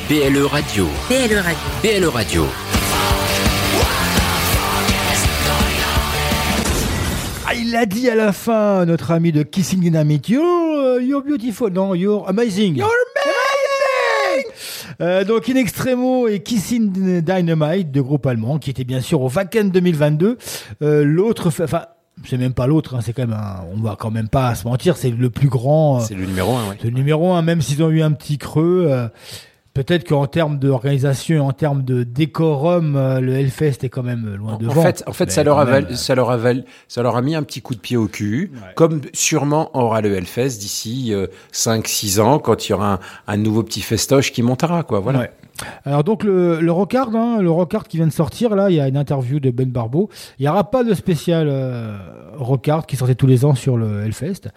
BLE 0.08 0.46
Radio. 0.46 0.86
BLE 1.10 1.36
Radio. 1.36 1.68
BLE 1.82 2.08
Radio. 2.08 2.46
Ah, 7.46 7.54
il 7.54 7.70
l'a 7.72 7.84
dit 7.84 8.08
à 8.08 8.14
la 8.14 8.32
fin, 8.32 8.86
notre 8.86 9.10
ami 9.10 9.32
de 9.32 9.42
Kissing 9.42 9.80
Dynamite. 9.80 10.32
Oh, 10.34 10.40
euh, 10.40 11.02
you're, 11.02 11.02
you're 11.02 11.22
beautiful. 11.22 11.70
Non, 11.70 11.94
you're 11.94 12.26
amazing. 12.26 12.76
You're 12.76 12.88
euh, 15.02 15.24
donc 15.24 15.46
In 15.50 15.56
Extremo 15.56 16.26
et 16.26 16.40
Kissing 16.40 17.20
Dynamite, 17.20 17.90
de 17.90 18.00
groupe 18.00 18.26
allemand, 18.26 18.58
qui 18.58 18.70
étaient 18.70 18.84
bien 18.84 19.02
sûr 19.02 19.20
au 19.20 19.28
Wacken 19.28 19.70
2022. 19.70 20.38
Euh, 20.80 21.04
l'autre, 21.04 21.48
enfin, 21.48 21.84
c'est 22.24 22.38
même 22.38 22.54
pas 22.54 22.66
l'autre, 22.66 22.94
hein, 22.94 23.00
c'est 23.02 23.12
quand 23.12 23.26
même 23.26 23.38
un, 23.38 23.64
on 23.72 23.80
va 23.80 23.96
quand 23.98 24.10
même 24.10 24.28
pas 24.28 24.54
se 24.54 24.66
mentir, 24.66 24.96
c'est 24.96 25.10
le 25.10 25.30
plus 25.30 25.48
grand. 25.48 26.00
C'est 26.00 26.14
le 26.14 26.24
numéro 26.24 26.56
un, 26.56 26.70
ouais. 26.70 26.76
C'est 26.80 26.88
le 26.88 26.96
numéro 26.96 27.32
un, 27.32 27.42
même 27.42 27.60
s'ils 27.60 27.82
ont 27.82 27.90
eu 27.90 28.02
un 28.02 28.12
petit 28.12 28.38
creux. 28.38 28.86
Euh, 28.88 29.08
euh, 29.78 29.82
Peut-être 29.82 30.06
qu'en 30.08 30.26
termes 30.26 30.58
d'organisation 30.58 31.46
en 31.46 31.52
termes 31.52 31.82
de 31.82 32.02
décorum, 32.02 32.96
euh, 32.96 33.20
le 33.20 33.34
Hellfest 33.34 33.84
est 33.84 33.88
quand 33.88 34.02
même 34.02 34.34
loin 34.36 34.54
En 34.54 34.58
devant. 34.58 34.82
fait, 34.82 35.02
en 35.06 35.12
fait 35.12 35.30
ça, 35.30 35.42
leur 35.44 35.58
a 35.58 35.64
val- 35.64 35.96
ça, 35.96 36.14
leur 36.14 36.30
a 36.30 36.36
val- 36.36 36.64
ça 36.88 37.02
leur 37.02 37.16
a 37.16 37.22
mis 37.22 37.34
un 37.34 37.42
petit 37.42 37.60
coup 37.62 37.74
de 37.74 37.80
pied 37.80 37.96
au 37.96 38.06
cul, 38.08 38.50
comme 38.74 39.00
sûrement 39.12 39.70
aura 39.76 40.00
le 40.00 40.14
Hellfest 40.14 40.58
d'ici 40.58 41.12
5-6 41.52 42.20
ans, 42.20 42.38
quand 42.38 42.66
il 42.68 42.72
y 42.72 42.74
aura 42.74 42.94
un, 42.94 42.98
un 43.26 43.36
nouveau 43.36 43.62
petit 43.62 43.80
festoche 43.80 44.32
qui 44.32 44.42
montera. 44.42 44.82
Quoi, 44.82 45.00
voilà. 45.00 45.20
Ouais. 45.20 45.30
Alors 45.84 46.04
donc 46.04 46.22
le, 46.22 46.60
le 46.60 46.70
Rockard, 46.72 47.14
hein, 47.16 47.38
le 47.42 47.50
Rockard 47.50 47.88
qui 47.88 47.96
vient 47.96 48.06
de 48.06 48.12
sortir, 48.12 48.54
là, 48.54 48.70
il 48.70 48.76
y 48.76 48.80
a 48.80 48.86
une 48.86 48.96
interview 48.96 49.40
de 49.40 49.50
Ben 49.50 49.68
Barbeau. 49.68 50.08
Il 50.38 50.42
n'y 50.42 50.48
aura 50.48 50.70
pas 50.70 50.84
de 50.84 50.94
spécial 50.94 51.48
euh, 51.50 51.96
Rockard 52.36 52.86
qui 52.86 52.94
sortait 52.96 53.16
tous 53.16 53.26
les 53.26 53.44
ans 53.44 53.56
sur 53.56 53.76
le 53.76 54.04
Hellfest. 54.04 54.50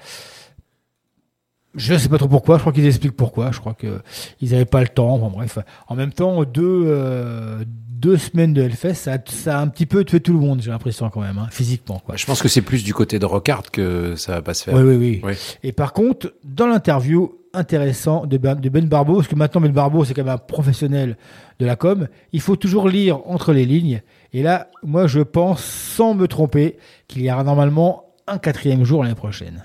Je 1.76 1.96
sais 1.96 2.10
pas 2.10 2.18
trop 2.18 2.28
pourquoi, 2.28 2.58
je 2.58 2.62
crois 2.62 2.74
qu'ils 2.74 2.86
expliquent 2.86 3.16
pourquoi. 3.16 3.52
Je 3.52 3.60
crois 3.60 3.74
que 3.74 4.02
ils 4.42 4.52
n'avaient 4.52 4.66
pas 4.66 4.82
le 4.82 4.90
temps. 4.90 5.18
Bon, 5.18 5.30
bref, 5.30 5.58
en 5.88 5.96
même 5.96 6.12
temps, 6.12 6.44
deux, 6.44 6.84
euh, 6.86 7.64
deux 8.02 8.18
semaines 8.18 8.54
de 8.54 8.62
Hellfest, 8.64 8.96
ça, 8.96 9.18
ça 9.26 9.60
a 9.60 9.62
un 9.62 9.68
petit 9.68 9.86
peu 9.86 10.04
tué 10.04 10.20
tout 10.20 10.34
le 10.34 10.40
monde, 10.40 10.62
j'ai 10.62 10.72
l'impression 10.72 11.10
quand 11.10 11.22
même, 11.22 11.38
hein, 11.38 11.48
physiquement. 11.52 12.02
Quoi. 12.06 12.18
Je 12.18 12.26
pense 12.26 12.42
que 12.42 12.50
c'est 12.50 12.62
plus 12.62 12.84
du 12.84 12.94
côté 12.94 13.20
de 13.20 13.26
Rockard 13.26 13.72
que 13.72 14.16
ça 14.16 14.34
va 14.34 14.42
pas 14.42 14.54
se 14.54 14.64
faire. 14.64 14.76
Oui, 14.76 14.82
oui, 14.82 14.96
oui. 14.96 15.22
Oui. 15.24 15.34
Et 15.64 15.72
par 15.72 15.94
contre, 15.94 16.34
dans 16.44 16.68
l'interview 16.68 17.38
intéressant 17.54 18.26
de 18.26 18.38
Ben, 18.38 18.56
de 18.56 18.70
Ben 18.70 18.88
Barbeau, 18.88 19.16
parce 19.16 19.28
que 19.28 19.36
maintenant 19.36 19.62
Ben 19.62 19.72
Barbeau, 19.72 20.04
c'est 20.04 20.14
quand 20.14 20.24
même 20.24 20.34
un 20.34 20.38
professionnel 20.38 21.18
de 21.60 21.66
la 21.66 21.76
com, 21.76 22.08
il 22.34 22.42
faut 22.42 22.56
toujours 22.56 22.88
lire 22.90 23.20
entre 23.28 23.54
les 23.54 23.66
lignes. 23.66 24.02
Et 24.34 24.42
là, 24.42 24.68
moi, 24.84 25.08
je 25.08 25.20
pense, 25.20 25.64
sans 25.64 26.14
me 26.14 26.28
tromper, 26.28 26.78
qu'il 27.08 27.22
y 27.22 27.32
aura 27.32 27.44
normalement 27.44 28.06
un 28.28 28.38
quatrième 28.38 28.84
jour 28.84 29.04
l'année 29.04 29.16
prochaine. 29.16 29.64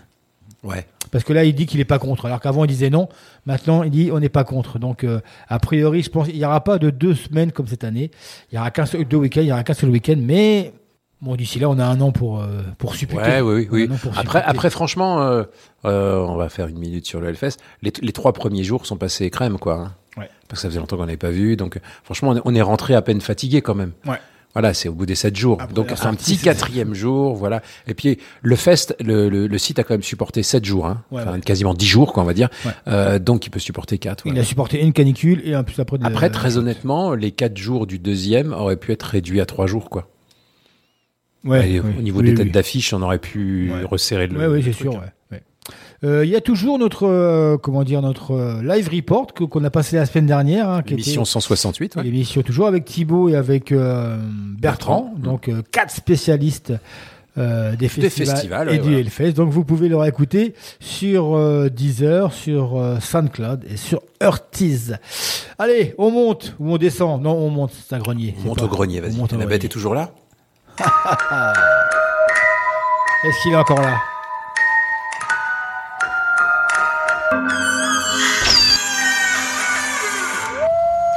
Ouais. 0.62 0.86
Parce 1.10 1.24
que 1.24 1.32
là, 1.32 1.44
il 1.44 1.54
dit 1.54 1.66
qu'il 1.66 1.78
n'est 1.78 1.84
pas 1.84 1.98
contre. 1.98 2.26
Alors 2.26 2.40
qu'avant, 2.40 2.64
il 2.64 2.68
disait 2.68 2.90
non. 2.90 3.08
Maintenant, 3.46 3.82
il 3.82 3.90
dit 3.90 4.10
on 4.12 4.18
n'est 4.20 4.28
pas 4.28 4.44
contre. 4.44 4.78
Donc, 4.78 5.04
euh, 5.04 5.20
a 5.48 5.58
priori, 5.58 6.02
je 6.02 6.10
pense 6.10 6.26
qu'il 6.28 6.36
n'y 6.38 6.44
aura 6.44 6.62
pas 6.64 6.78
de 6.78 6.90
deux 6.90 7.14
semaines 7.14 7.52
comme 7.52 7.66
cette 7.66 7.84
année. 7.84 8.10
Il 8.50 8.56
y 8.56 8.58
aura 8.58 8.70
qu'un 8.70 8.86
seul, 8.86 9.04
deux 9.04 9.16
week-ends, 9.16 9.40
il 9.42 9.48
y 9.48 9.52
aura 9.52 9.62
qu'un 9.64 9.74
seul 9.74 9.90
week-end. 9.90 10.16
Mais 10.18 10.72
bon, 11.20 11.36
d'ici 11.36 11.58
là, 11.58 11.68
on 11.70 11.78
a 11.78 11.84
un 11.84 12.00
an 12.00 12.12
pour, 12.12 12.40
euh, 12.40 12.62
pour 12.78 12.94
supputer. 12.94 13.22
Ouais, 13.22 13.40
oui, 13.40 13.68
oui. 13.70 13.88
Pour 14.02 14.18
Après, 14.18 14.70
franchement, 14.70 15.22
euh, 15.22 15.44
euh, 15.84 16.18
on 16.18 16.36
va 16.36 16.48
faire 16.48 16.66
une 16.66 16.78
minute 16.78 17.06
sur 17.06 17.20
le 17.20 17.28
Hellfest. 17.28 17.56
Les, 17.82 17.92
les 18.02 18.12
trois 18.12 18.32
premiers 18.32 18.64
jours 18.64 18.86
sont 18.86 18.96
passés 18.96 19.30
crème, 19.30 19.58
quoi. 19.58 19.74
hein. 19.74 19.92
Ouais. 20.16 20.30
Parce 20.48 20.60
que 20.60 20.62
ça 20.62 20.68
faisait 20.68 20.80
longtemps 20.80 20.96
qu'on 20.96 21.04
n'avait 21.06 21.16
pas 21.18 21.30
vu. 21.30 21.56
Donc, 21.56 21.78
franchement, 22.02 22.30
on 22.30 22.36
est, 22.36 22.42
on 22.44 22.54
est 22.54 22.62
rentré 22.62 22.94
à 22.94 23.02
peine 23.02 23.20
fatigué 23.20 23.60
quand 23.62 23.74
même. 23.74 23.92
Ouais. 24.06 24.16
Voilà, 24.58 24.72
c'est 24.72 24.88
au 24.88 24.94
bout 24.94 25.04
des 25.04 25.14
sept 25.16 25.36
jours. 25.36 25.58
donc, 25.74 25.90
là, 25.90 25.96
c'est 25.96 26.06
un 26.06 26.12
c'est- 26.12 26.16
petit 26.16 26.38
quatrième 26.38 26.94
jour, 26.94 27.34
voilà. 27.34 27.60
Et 27.88 27.92
puis, 27.92 28.16
le 28.40 28.56
fest, 28.56 28.96
le, 29.04 29.28
le, 29.28 29.48
le 29.48 29.58
site 29.58 29.78
a 29.78 29.82
quand 29.84 29.92
même 29.92 30.02
supporté 30.02 30.42
sept 30.42 30.64
jours, 30.64 30.86
hein. 30.86 31.04
Ouais, 31.10 31.20
Enfin, 31.20 31.32
ouais. 31.34 31.40
quasiment 31.42 31.74
dix 31.74 31.84
jours, 31.84 32.14
quoi, 32.14 32.22
on 32.22 32.26
va 32.26 32.32
dire. 32.32 32.48
Ouais. 32.64 32.70
Euh, 32.88 33.18
donc, 33.18 33.44
il 33.46 33.50
peut 33.50 33.58
supporter 33.60 33.98
quatre. 33.98 34.24
Il 34.24 34.30
voilà. 34.30 34.40
a 34.40 34.44
supporté 34.44 34.80
une 34.82 34.94
canicule 34.94 35.42
et 35.44 35.54
en 35.54 35.62
plus 35.62 35.78
après. 35.78 35.98
de- 35.98 36.06
Après, 36.06 36.30
très 36.30 36.56
honnêtement, 36.56 37.12
les 37.12 37.32
quatre 37.32 37.58
jours 37.58 37.86
du 37.86 37.98
deuxième 37.98 38.54
auraient 38.54 38.78
pu 38.78 38.92
être 38.92 39.02
réduits 39.02 39.42
à 39.42 39.44
trois 39.44 39.66
jours, 39.66 39.90
quoi. 39.90 40.08
Ouais, 41.44 41.80
oui, 41.84 41.92
au 41.98 42.00
niveau 42.02 42.20
oui, 42.20 42.24
des 42.24 42.30
oui. 42.30 42.36
têtes 42.38 42.52
d'affiche, 42.52 42.92
on 42.94 43.02
aurait 43.02 43.18
pu 43.18 43.70
resserrer 43.84 44.26
le. 44.26 44.38
Ouais, 44.38 44.46
oui, 44.46 44.62
c'est 44.64 44.72
sûr. 44.72 44.96
hein. 44.96 45.10
Euh, 46.04 46.24
Il 46.24 46.30
y 46.30 46.36
a 46.36 46.40
toujours 46.40 46.78
notre 46.78 47.06
euh, 47.06 47.56
comment 47.56 47.84
dire 47.84 48.02
notre 48.02 48.32
euh, 48.32 48.62
live 48.62 48.88
report 48.92 49.28
qu'on 49.34 49.64
a 49.64 49.70
passé 49.70 49.96
la 49.96 50.06
semaine 50.06 50.26
dernière, 50.26 50.68
hein, 50.68 50.82
qui 50.82 50.94
était 50.94 51.02
168, 51.24 51.96
ouais. 51.96 52.02
l'émission 52.02 52.42
toujours 52.42 52.66
avec 52.66 52.84
Thibaut 52.84 53.28
et 53.28 53.36
avec 53.36 53.72
Bertrand, 53.72 54.18
Bertrand, 54.58 55.14
donc 55.16 55.50
quatre 55.72 55.90
spécialistes. 55.90 56.72
euh, 57.38 57.76
des 57.76 57.88
festivals, 57.88 58.34
festivals, 58.36 58.68
et 58.68 58.72
ouais, 58.72 58.78
du. 58.78 58.96
Hellfest. 58.98 59.32
Donc 59.32 59.50
vous 59.50 59.62
pouvez 59.64 59.88
le 59.90 59.96
réécouter 59.98 60.54
sur 60.80 61.36
euh, 61.36 61.68
Deezer, 61.68 62.32
sur 62.32 62.78
euh, 62.78 62.98
SoundCloud 63.00 63.64
et 63.70 63.76
sur 63.76 64.00
Hearties. 64.22 64.92
Allez, 65.58 65.94
on 65.98 66.10
monte 66.10 66.54
ou 66.58 66.72
on 66.72 66.78
descend? 66.78 67.20
Non, 67.22 67.34
on 67.36 67.50
monte, 67.50 67.72
c'est 67.86 67.94
un 67.94 67.98
grenier. 67.98 68.34
On 68.42 68.48
monte 68.48 68.58
pas- 68.60 68.64
au 68.64 68.68
grenier, 68.68 69.00
vas-y. 69.00 69.16
La 69.20 69.26
grenier. 69.26 69.46
bête 69.46 69.64
est 69.64 69.68
toujours 69.68 69.94
là? 69.94 70.12
Est-ce 73.24 73.42
qu'il 73.42 73.52
est 73.52 73.56
encore 73.56 73.80
là? 73.80 73.98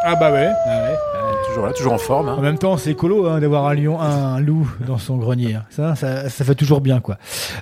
Ah 0.03 0.15
bah 0.15 0.31
ouais. 0.31 0.49
ah 0.65 0.83
ouais. 0.83 0.95
Toujours 1.47 1.65
là, 1.65 1.73
toujours 1.73 1.93
en 1.93 1.97
forme. 1.97 2.29
hein. 2.29 2.35
En 2.37 2.41
même 2.41 2.57
temps, 2.57 2.77
c'est 2.77 2.91
écolo 2.91 3.27
hein, 3.27 3.39
d'avoir 3.39 3.67
un 3.67 3.73
lion, 3.73 3.99
un 3.99 4.39
loup 4.39 4.69
dans 4.87 4.97
son 4.97 5.17
grenier. 5.17 5.55
hein. 5.55 5.65
Ça, 5.69 5.95
ça, 5.95 6.29
ça 6.29 6.45
fait 6.45 6.55
toujours 6.55 6.79
bien, 6.81 6.99
quoi. 6.99 7.17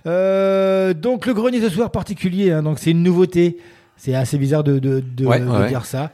Euh, 0.05 0.93
donc 0.93 1.25
le 1.25 1.33
grenier 1.33 1.61
ce 1.61 1.69
soir 1.69 1.89
particulier, 1.91 2.51
donc 2.61 2.79
c'est 2.79 2.91
une 2.91 3.01
nouveauté. 3.03 3.57
C'est 3.95 4.13
assez 4.13 4.37
bizarre 4.37 4.63
de, 4.63 4.77
de, 4.77 4.99
de, 4.99 5.25
Ouais, 5.25 5.39
de 5.39 5.45
ouais. 5.47 5.67
dire 5.69 5.85
ça, 5.85 6.11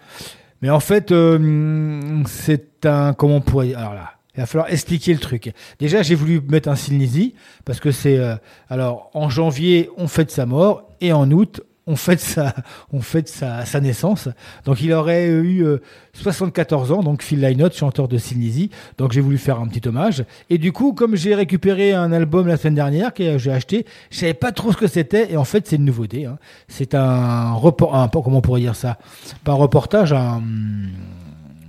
mais 0.61 0.69
en 0.69 0.79
fait, 0.79 1.11
euh, 1.11 2.21
c'est 2.25 2.85
un 2.85 3.13
comment 3.13 3.37
on 3.37 3.41
pourrait. 3.41 3.73
Alors 3.73 3.93
là, 3.93 4.11
il 4.35 4.39
va 4.39 4.45
falloir 4.45 4.71
expliquer 4.71 5.11
le 5.13 5.19
truc. 5.19 5.51
Déjà, 5.79 6.01
j'ai 6.01 6.15
voulu 6.15 6.39
mettre 6.47 6.69
un 6.69 6.75
Silnisi 6.77 7.35
parce 7.65 7.81
que 7.81 7.91
c'est 7.91 8.17
euh, 8.17 8.35
alors 8.69 9.09
en 9.13 9.29
janvier 9.29 9.89
on 9.97 10.07
fête 10.07 10.31
sa 10.31 10.45
mort 10.45 10.83
et 11.01 11.11
en 11.11 11.29
août 11.31 11.61
on 11.85 11.95
fête 11.95 12.19
sa, 12.19 12.53
on 12.91 13.01
fête 13.01 13.27
sa, 13.27 13.65
sa 13.65 13.79
naissance. 13.81 14.29
Donc 14.65 14.81
il 14.81 14.93
aurait 14.93 15.27
eu 15.27 15.63
euh, 15.65 15.81
74 16.13 16.91
ans, 16.91 17.03
donc 17.03 17.23
Phil 17.23 17.41
Lynott, 17.41 17.75
chanteur 17.75 18.07
de 18.07 18.17
Silnisi. 18.17 18.69
Donc 18.97 19.11
j'ai 19.11 19.21
voulu 19.21 19.37
faire 19.37 19.59
un 19.59 19.67
petit 19.67 19.87
hommage. 19.87 20.23
Et 20.49 20.57
du 20.57 20.71
coup, 20.71 20.93
comme 20.93 21.15
j'ai 21.15 21.35
récupéré 21.35 21.93
un 21.93 22.11
album 22.11 22.47
la 22.47 22.57
semaine 22.57 22.75
dernière 22.75 23.13
que 23.13 23.37
j'ai 23.37 23.51
acheté, 23.51 23.85
je 24.11 24.17
savais 24.19 24.33
pas 24.33 24.51
trop 24.51 24.71
ce 24.71 24.77
que 24.77 24.87
c'était. 24.87 25.31
Et 25.31 25.37
en 25.37 25.43
fait, 25.45 25.67
c'est 25.67 25.75
une 25.75 25.85
nouveauté. 25.85 26.25
hein. 26.25 26.37
C'est 26.67 26.95
un 26.95 27.53
report, 27.53 27.95
un, 27.95 28.07
comment 28.07 28.37
on 28.37 28.41
pourrait 28.41 28.61
dire 28.61 28.75
ça? 28.75 28.97
Pas 29.43 29.51
un 29.53 29.55
reportage, 29.55 30.13
un, 30.13 30.41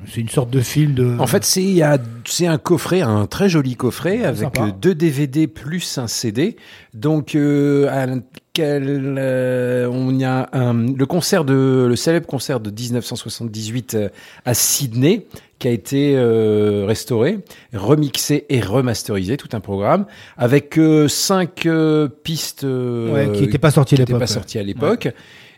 c'est 0.08 0.20
une 0.20 0.28
sorte 0.28 0.50
de 0.50 0.60
film 0.60 0.94
de. 0.94 1.16
En 1.18 1.26
fait, 1.26 1.44
c'est 1.44 1.62
il 1.62 1.74
y 1.74 1.82
a- 1.82 1.98
c'est 2.24 2.46
un 2.46 2.58
coffret, 2.58 3.00
un 3.02 3.26
très 3.26 3.48
joli 3.48 3.76
coffret 3.76 4.24
avec 4.24 4.42
sympa. 4.42 4.62
euh, 4.66 4.70
deux 4.80 4.94
DVD 4.94 5.46
plus 5.46 5.98
un 5.98 6.06
CD. 6.06 6.56
Donc, 6.94 7.34
euh, 7.34 7.88
à 7.90 8.06
lequel 8.06 9.16
euh, 9.18 9.88
on 9.90 10.16
y 10.18 10.24
a 10.24 10.48
un, 10.52 10.74
le 10.94 11.06
concert 11.06 11.44
de 11.44 11.86
le 11.88 11.96
célèbre 11.96 12.26
concert 12.26 12.60
de 12.60 12.70
1978 12.70 13.94
euh, 13.94 14.08
à 14.44 14.54
Sydney 14.54 15.26
qui 15.58 15.68
a 15.68 15.70
été 15.70 16.14
euh, 16.16 16.84
restauré, 16.86 17.38
remixé 17.72 18.44
et 18.50 18.60
remasterisé, 18.60 19.36
tout 19.36 19.48
un 19.52 19.60
programme 19.60 20.04
avec 20.36 20.78
euh, 20.78 21.08
cinq 21.08 21.66
pistes 22.22 22.64
Ouais, 22.64 23.30
qui 23.34 23.44
étaient 23.44 23.58
pas 23.58 23.70
sorties 23.70 23.94
à 23.94 23.98
l'époque, 23.98 24.18
pas 24.18 24.26
sorties 24.26 24.58
à 24.58 24.62
l'époque. 24.62 25.08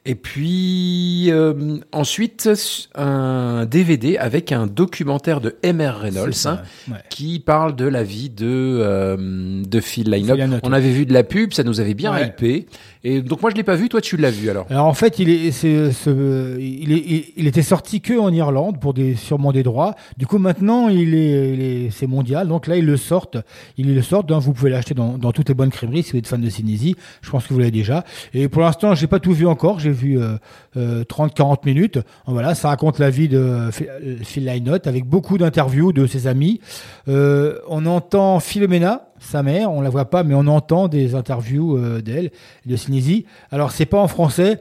Et 0.09 0.15
puis 0.15 1.27
euh, 1.33 1.79
ensuite 1.93 2.49
un 2.95 3.67
DVD 3.67 4.17
avec 4.19 4.53
un 4.53 4.67
documentaire 4.67 5.41
de 5.41 5.57
M.R. 5.63 5.99
Reynolds 5.99 6.33
ça, 6.35 6.63
hein, 6.89 6.93
ouais. 6.93 6.99
qui 7.11 7.41
parle 7.41 7.75
de 7.75 7.87
la 7.87 8.03
vie 8.05 8.31
de 8.31 8.47
euh, 8.47 9.63
de 9.67 9.81
Phil 9.81 10.09
Lynott. 10.11 10.39
On 10.63 10.73
avait 10.73 10.91
vu 10.93 11.07
de 11.07 11.13
la 11.13 11.25
pub, 11.25 11.53
ça 11.53 11.65
nous 11.65 11.81
avait 11.81 11.95
bien 11.95 12.13
Ouais. 12.13 12.29
hypé. 12.29 12.67
Et 13.03 13.21
donc 13.21 13.43
moi 13.43 13.51
je 13.51 13.57
l'ai 13.57 13.65
pas 13.65 13.75
vu, 13.75 13.89
toi 13.89 14.01
tu 14.01 14.17
l'as 14.17 14.31
vu 14.31 14.49
alors? 14.49 14.67
Alors 14.71 14.87
en 14.87 14.95
fait, 14.95 15.19
il 15.19 15.29
est, 15.29 15.51
ce- 15.51 16.57
il, 16.59 16.93
est, 16.93 17.33
il, 17.37 17.47
était 17.47 17.63
sorti 17.63 18.01
que 18.01 18.19
en 18.19 18.33
Irlande 18.33 18.81
pour 18.81 18.95
des, 18.95 19.15
sûrement 19.17 19.53
des 19.53 19.63
droits. 19.63 19.95
Du 20.17 20.27
coup, 20.27 20.39
maintenant, 20.39 20.89
il 20.89 21.15
est, 21.15 21.55
il 21.55 21.61
est- 21.63 21.91
c'est 21.91 22.07
mondial. 22.09 22.49
Donc 22.49 22.67
là, 22.67 22.77
ils 22.77 22.85
le 22.85 22.97
sortent. 22.97 23.39
Ils 23.77 23.95
le 23.95 24.03
sortent. 24.03 24.31
hein. 24.33 24.39
Vous 24.39 24.53
pouvez 24.53 24.71
l'acheter 24.71 24.95
dans, 24.95 25.19
dans 25.19 25.33
toutes 25.33 25.49
les 25.49 25.55
bonnes 25.55 25.71
crèmeries 25.71 26.03
si 26.03 26.13
vous 26.13 26.19
êtes 26.19 26.27
fan 26.27 26.41
de 26.41 26.51
Cinésie. 26.51 26.97
Je 27.23 27.31
pense 27.31 27.47
que 27.47 27.53
vous 27.53 27.59
l'avez 27.61 27.71
déjà. 27.71 28.05
Et 28.35 28.49
pour 28.49 28.63
l'instant, 28.63 28.95
j'ai 28.95 29.07
pas 29.07 29.21
tout 29.21 29.33
vu 29.33 29.47
encore. 29.47 29.79
J'ai 29.79 29.91
vu 29.97 30.21
euh, 30.21 30.37
euh, 30.77 31.03
30-40 31.05 31.67
minutes. 31.67 31.99
Voilà, 32.27 32.55
ça 32.55 32.69
raconte 32.69 33.01
la 33.01 33.11
vie 33.11 33.29
de 33.29 33.71
Phil- 33.73 33.89
euh, 33.91 34.17
Phil 34.23 34.45
Lynott 34.45 34.87
avec 34.87 35.05
beaucoup 35.07 35.39
d'interviews 35.39 35.93
de 35.93 36.07
ses 36.07 36.29
amis. 36.29 36.61
Euh, 37.09 37.59
on 37.69 37.87
entend 37.87 38.39
Philomena, 38.39 39.09
sa 39.19 39.43
mère. 39.43 39.73
On 39.73 39.81
la 39.81 39.91
voit 39.91 40.05
pas, 40.11 40.23
mais 40.23 40.35
on 40.35 40.47
entend 40.47 40.87
des 40.89 41.15
interviews 41.15 41.77
euh, 41.77 42.01
d'elle, 42.03 42.31
de 42.67 42.77
Cinésie. 42.77 43.27
Alors 43.51 43.73
c'est 43.73 43.87
pas 43.87 43.99
en 43.99 44.09
français. 44.09 44.61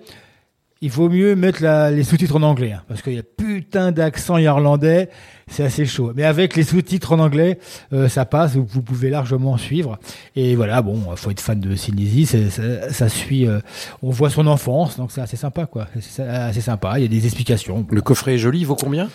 Il 0.85 0.91
vaut 0.91 1.09
mieux 1.09 1.35
mettre 1.35 1.63
la- 1.63 1.89
les 1.89 2.03
sous-titres 2.03 2.35
en 2.35 2.43
anglais, 2.43 2.73
hein, 2.73 2.83
parce 2.87 3.01
qu'il 3.01 3.13
y 3.13 3.17
a 3.17 3.23
putain 3.23 3.91
d'accent 3.91 4.37
irlandais, 4.37 5.09
c'est 5.47 5.63
assez 5.63 5.83
chaud. 5.87 6.11
Mais 6.15 6.23
avec 6.23 6.55
les 6.55 6.61
sous-titres 6.61 7.11
en 7.11 7.17
anglais, 7.19 7.57
euh, 7.91 8.07
ça 8.07 8.23
passe, 8.25 8.55
vous, 8.55 8.67
vous 8.69 8.83
pouvez 8.83 9.09
largement 9.09 9.57
suivre. 9.57 9.97
Et 10.35 10.55
voilà, 10.55 10.83
bon, 10.83 10.99
faut 11.15 11.31
être 11.31 11.41
fan 11.41 11.59
de 11.59 11.75
c'est- 11.75 12.49
ça, 12.51 12.91
ça 12.91 13.09
suit, 13.09 13.47
euh, 13.47 13.61
on 14.03 14.11
voit 14.11 14.29
son 14.29 14.45
enfance, 14.45 14.97
donc 14.97 15.11
c'est 15.11 15.21
assez 15.21 15.37
sympa, 15.37 15.65
quoi. 15.65 15.87
C'est 15.99 16.21
assez 16.21 16.61
sympa, 16.61 16.99
il 16.99 17.01
y 17.01 17.05
a 17.05 17.07
des 17.07 17.25
explications. 17.25 17.87
Le 17.89 18.01
coffret 18.01 18.35
est 18.35 18.37
joli, 18.37 18.59
il 18.59 18.65
vaut 18.67 18.75
combien? 18.75 19.09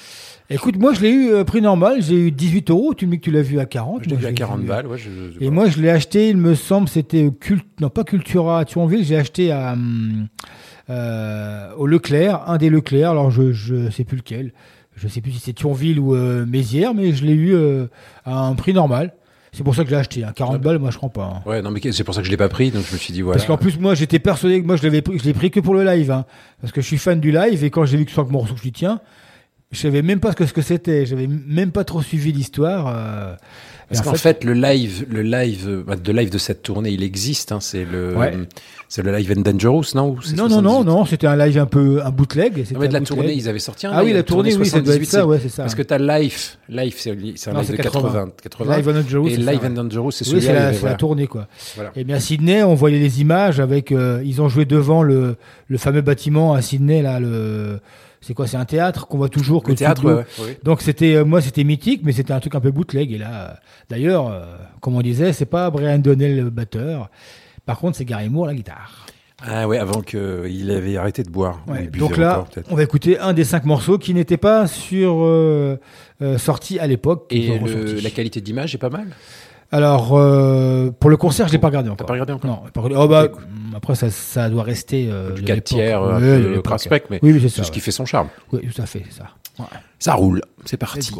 Écoute, 0.52 0.76
moi 0.76 0.92
je 0.92 1.02
l'ai 1.02 1.10
eu 1.12 1.30
euh, 1.30 1.44
prix 1.44 1.62
normal, 1.62 2.02
j'ai 2.02 2.16
eu 2.16 2.32
18 2.32 2.70
euros, 2.70 2.92
tu 2.94 3.06
me 3.06 3.12
dis 3.12 3.18
que 3.20 3.24
tu 3.26 3.30
l'as 3.30 3.42
vu 3.42 3.60
à 3.60 3.66
40. 3.66 4.02
Je 4.02 4.10
l'ai 4.10 4.16
vu 4.16 4.26
à 4.26 4.30
l'ai 4.30 4.34
40 4.34 4.62
vu, 4.62 4.66
balles, 4.66 4.88
ouais, 4.88 4.98
je- 4.98 5.08
je- 5.38 5.44
Et 5.44 5.48
moi 5.50 5.68
je 5.68 5.80
l'ai 5.80 5.90
acheté, 5.90 6.30
il 6.30 6.36
me 6.38 6.56
semble, 6.56 6.88
c'était 6.88 7.26
au 7.26 7.30
Cult... 7.30 7.64
non 7.80 7.88
pas 7.90 8.02
Cultura 8.02 8.58
à 8.58 8.64
Thionville, 8.64 9.04
j'ai 9.04 9.16
acheté 9.16 9.52
à 9.52 9.74
hum, 9.74 10.26
euh, 10.90 11.72
au 11.76 11.86
Leclerc, 11.86 12.42
un 12.48 12.58
des 12.58 12.68
Leclerc, 12.68 13.10
alors 13.12 13.30
je 13.30 13.52
je 13.52 13.88
sais 13.90 14.04
plus 14.04 14.16
lequel, 14.16 14.52
je 14.96 15.08
sais 15.08 15.20
plus 15.20 15.32
si 15.32 15.38
c'est 15.40 15.52
Thionville 15.52 15.98
ou 16.00 16.14
euh, 16.14 16.44
Mézières, 16.44 16.92
mais 16.94 17.12
je 17.12 17.24
l'ai 17.24 17.32
eu 17.32 17.54
euh, 17.54 17.86
à 18.24 18.40
un 18.40 18.54
prix 18.54 18.74
normal. 18.74 19.14
C'est 19.52 19.64
pour 19.64 19.74
ça 19.74 19.82
que 19.82 19.90
j'ai 19.90 19.96
acheté. 19.96 20.22
Hein. 20.22 20.32
40 20.34 20.60
balles, 20.60 20.78
moi 20.78 20.90
je 20.90 20.96
crois 20.96 21.08
pas. 21.08 21.24
hein. 21.44 21.48
Ouais, 21.48 21.60
non, 21.60 21.70
mais 21.72 21.80
c'est 21.92 22.04
pour 22.04 22.14
ça 22.14 22.20
que 22.20 22.26
je 22.26 22.30
l'ai 22.30 22.36
pas 22.36 22.48
pris, 22.48 22.70
donc 22.70 22.84
je 22.88 22.92
me 22.92 22.98
suis 22.98 23.12
dit 23.12 23.20
voilà. 23.22 23.36
Parce 23.38 23.46
qu'en 23.48 23.56
plus, 23.56 23.78
moi, 23.80 23.94
j'étais 23.96 24.20
persuadé 24.20 24.60
que 24.62 24.66
moi, 24.66 24.76
je 24.76 24.82
l'avais 24.84 25.02
pris, 25.02 25.18
je 25.18 25.24
l'ai 25.24 25.32
pris 25.34 25.50
que 25.50 25.58
pour 25.58 25.74
le 25.74 25.84
live, 25.84 26.10
hein. 26.12 26.24
Parce 26.60 26.72
que 26.72 26.80
je 26.80 26.86
suis 26.86 26.98
fan 26.98 27.18
du 27.18 27.32
live 27.32 27.64
et 27.64 27.70
quand 27.70 27.84
j'ai 27.84 27.96
vu 27.96 28.04
que 28.04 28.12
5 28.12 28.30
morceaux, 28.30 28.54
je 28.56 28.62
dit, 28.62 28.70
tiens, 28.72 29.00
je 29.72 29.78
savais 29.78 30.02
même 30.02 30.20
pas 30.20 30.30
ce 30.32 30.36
que, 30.36 30.46
ce 30.46 30.52
que 30.52 30.62
c'était. 30.62 31.04
J'avais 31.06 31.26
même 31.26 31.72
pas 31.72 31.82
trop 31.84 32.00
suivi 32.02 32.30
l'histoire. 32.32 33.36
Parce 33.90 34.02
qu'en 34.02 34.14
fait, 34.14 34.44
le 34.44 34.52
live, 34.54 35.04
le 35.10 35.22
live, 35.22 35.64
euh, 35.68 35.82
bah, 35.84 35.96
de 35.96 36.12
live 36.12 36.30
de 36.30 36.38
cette 36.38 36.62
tournée, 36.62 36.90
il 36.90 37.02
existe. 37.02 37.50
Hein, 37.50 37.58
c'est 37.60 37.84
le, 37.84 38.14
Ouais. 38.16 38.32
c'est 38.88 39.02
le 39.02 39.10
live 39.16 39.34
and 39.36 39.40
Dangerous, 39.40 39.82
non 39.96 40.14
non, 40.36 40.48
non, 40.48 40.62
non, 40.62 40.82
78? 40.82 40.84
non, 40.86 41.04
c'était 41.06 41.26
un 41.26 41.36
live 41.36 41.58
un 41.58 41.66
peu, 41.66 42.00
un 42.04 42.10
bootleg. 42.10 42.56
Non, 42.72 42.78
mais 42.80 42.86
de 42.88 42.92
la 42.92 43.00
tournée, 43.00 43.22
bootleg. 43.22 43.38
ils 43.38 43.48
avaient 43.48 43.58
sorti 43.58 43.88
un 43.88 43.90
Ah 43.92 44.00
oui, 44.02 44.06
live, 44.10 44.16
la 44.16 44.22
tournée, 44.22 44.54
oui, 44.54 44.66
ça 44.68 44.80
doit 44.80 44.94
être 44.94 45.04
78, 45.04 45.06
ça, 45.06 45.26
ouais, 45.26 45.38
c'est 45.42 45.48
ça. 45.48 45.62
Parce 45.64 45.74
que 45.74 45.82
t'as 45.82 45.98
Life, 45.98 46.58
Life, 46.68 46.96
c'est 47.00 47.10
un 47.10 47.14
live 47.14 47.32
de 47.34 47.62
c'est 47.64 47.76
80, 47.76 48.10
80. 48.12 48.32
80. 48.42 48.76
Live 48.76 48.88
and 48.88 48.92
Dangerous, 48.92 49.26
et 49.28 49.34
c'est 49.34 49.42
ça, 49.42 49.52
Live 49.52 49.60
and 49.64 49.70
Dangerous, 49.70 50.10
c'est 50.12 50.24
Oui, 50.26 50.30
celui-là. 50.40 50.46
c'est 50.46 50.52
la, 50.60 50.72
il- 50.72 50.78
c'est 50.78 50.86
la 50.86 50.94
tournée, 50.94 51.26
quoi. 51.26 51.48
Voilà. 51.74 51.90
Et 51.96 52.04
bien 52.04 52.16
à 52.16 52.20
Sydney, 52.20 52.62
on 52.62 52.74
voyait 52.74 53.00
les 53.00 53.20
images 53.20 53.58
avec. 53.58 53.90
euh, 53.90 54.22
ils 54.24 54.40
ont 54.40 54.48
joué 54.48 54.66
devant 54.66 55.02
le, 55.02 55.34
le 55.68 55.78
fameux 55.78 56.00
bâtiment 56.02 56.54
à 56.54 56.62
Sydney, 56.62 57.02
là, 57.02 57.18
le. 57.18 57.80
C'est 58.20 58.34
quoi 58.34 58.46
C'est 58.46 58.56
un 58.58 58.64
théâtre 58.66 59.06
qu'on 59.06 59.16
voit 59.18 59.28
toujours. 59.30 59.62
que 59.62 59.70
Le 59.70 59.76
théâtre, 59.76 60.04
ouais, 60.04 60.24
ouais. 60.44 60.58
Donc 60.62 60.82
c'était, 60.82 61.14
euh, 61.14 61.24
moi, 61.24 61.40
c'était 61.40 61.64
mythique, 61.64 62.02
mais 62.04 62.12
c'était 62.12 62.32
un 62.34 62.40
truc 62.40 62.54
un 62.54 62.60
peu 62.60 62.70
bootleg. 62.70 63.10
Et 63.12 63.18
là, 63.18 63.32
euh, 63.50 63.54
d'ailleurs, 63.88 64.28
euh, 64.28 64.44
comme 64.80 64.94
on 64.96 65.00
disait, 65.00 65.32
c'est 65.32 65.46
pas 65.46 65.70
Brian 65.70 65.98
Donnell 65.98 66.36
le 66.36 66.50
batteur. 66.50 67.10
Par 67.64 67.78
contre, 67.78 67.96
c'est 67.96 68.04
Gary 68.04 68.28
Moore 68.28 68.46
la 68.46 68.54
guitare. 68.54 69.06
Ah 69.42 69.66
ouais, 69.66 69.78
avant 69.78 70.02
qu'il 70.02 70.70
avait 70.70 70.98
arrêté 70.98 71.22
de 71.22 71.30
boire. 71.30 71.62
Ouais, 71.66 71.86
donc 71.86 72.18
là, 72.18 72.40
encore, 72.40 72.48
on 72.68 72.74
va 72.74 72.82
écouter 72.82 73.18
un 73.18 73.32
des 73.32 73.44
cinq 73.44 73.64
morceaux 73.64 73.96
qui 73.96 74.12
n'était 74.12 74.36
pas 74.36 74.66
sur 74.66 75.24
euh, 75.24 75.78
euh, 76.20 76.36
sorti 76.36 76.78
à 76.78 76.86
l'époque. 76.86 77.24
Et 77.30 77.58
le- 77.58 78.00
la 78.02 78.10
qualité 78.10 78.42
d'image 78.42 78.74
est 78.74 78.78
pas 78.78 78.90
mal? 78.90 79.06
Alors, 79.72 80.18
euh, 80.18 80.90
pour 80.98 81.10
le 81.10 81.16
concert, 81.16 81.46
je 81.46 81.52
l'ai 81.52 81.58
pas 81.58 81.68
regardé 81.68 81.90
encore. 81.90 82.06
pas 82.06 82.12
regardé 82.12 82.32
encore 82.32 82.50
Non, 82.50 82.62
regardé. 82.82 82.96
Oh, 82.98 83.06
bah, 83.08 83.28
après, 83.76 83.94
ça, 83.94 84.10
ça 84.10 84.48
doit 84.50 84.64
rester. 84.64 85.08
Euh, 85.10 85.32
Du 85.34 85.42
de 85.42 85.46
4 85.46 85.54
l'époque. 85.56 85.64
tiers, 85.64 86.02
Ouais, 86.02 86.18
peu 86.18 86.48
l'époque. 86.48 86.64
craspec, 86.64 87.04
mais 87.10 87.20
oui, 87.22 87.32
oui, 87.32 87.40
c'est 87.40 87.48
ça. 87.48 87.62
ce 87.62 87.70
qui 87.70 87.78
ouais. 87.78 87.82
fait 87.84 87.90
son 87.92 88.04
charme. 88.04 88.28
Oui, 88.52 88.60
tout 88.74 88.82
à 88.82 88.86
fait, 88.86 89.04
ça. 89.10 89.24
Ouais. 89.58 89.66
Ça 90.00 90.14
roule, 90.14 90.42
c'est 90.64 90.76
parti. 90.76 91.12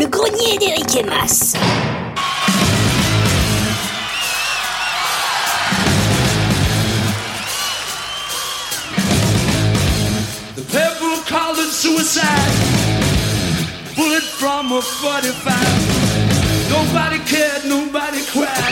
Le 0.00 0.06
grenier 0.06 0.58
d'Eric 0.58 0.96
et 0.96 1.02
Mas. 1.04 1.54
The 10.56 10.62
people 10.70 11.16
called 11.26 11.58
it 11.58 11.72
suicide. 11.72 12.73
Bullet 13.96 14.24
from 14.24 14.72
a 14.72 14.82
45. 14.82 16.68
Nobody 16.68 17.18
cared, 17.20 17.64
nobody 17.64 18.24
cried. 18.26 18.63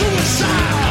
Suicide 0.00 0.89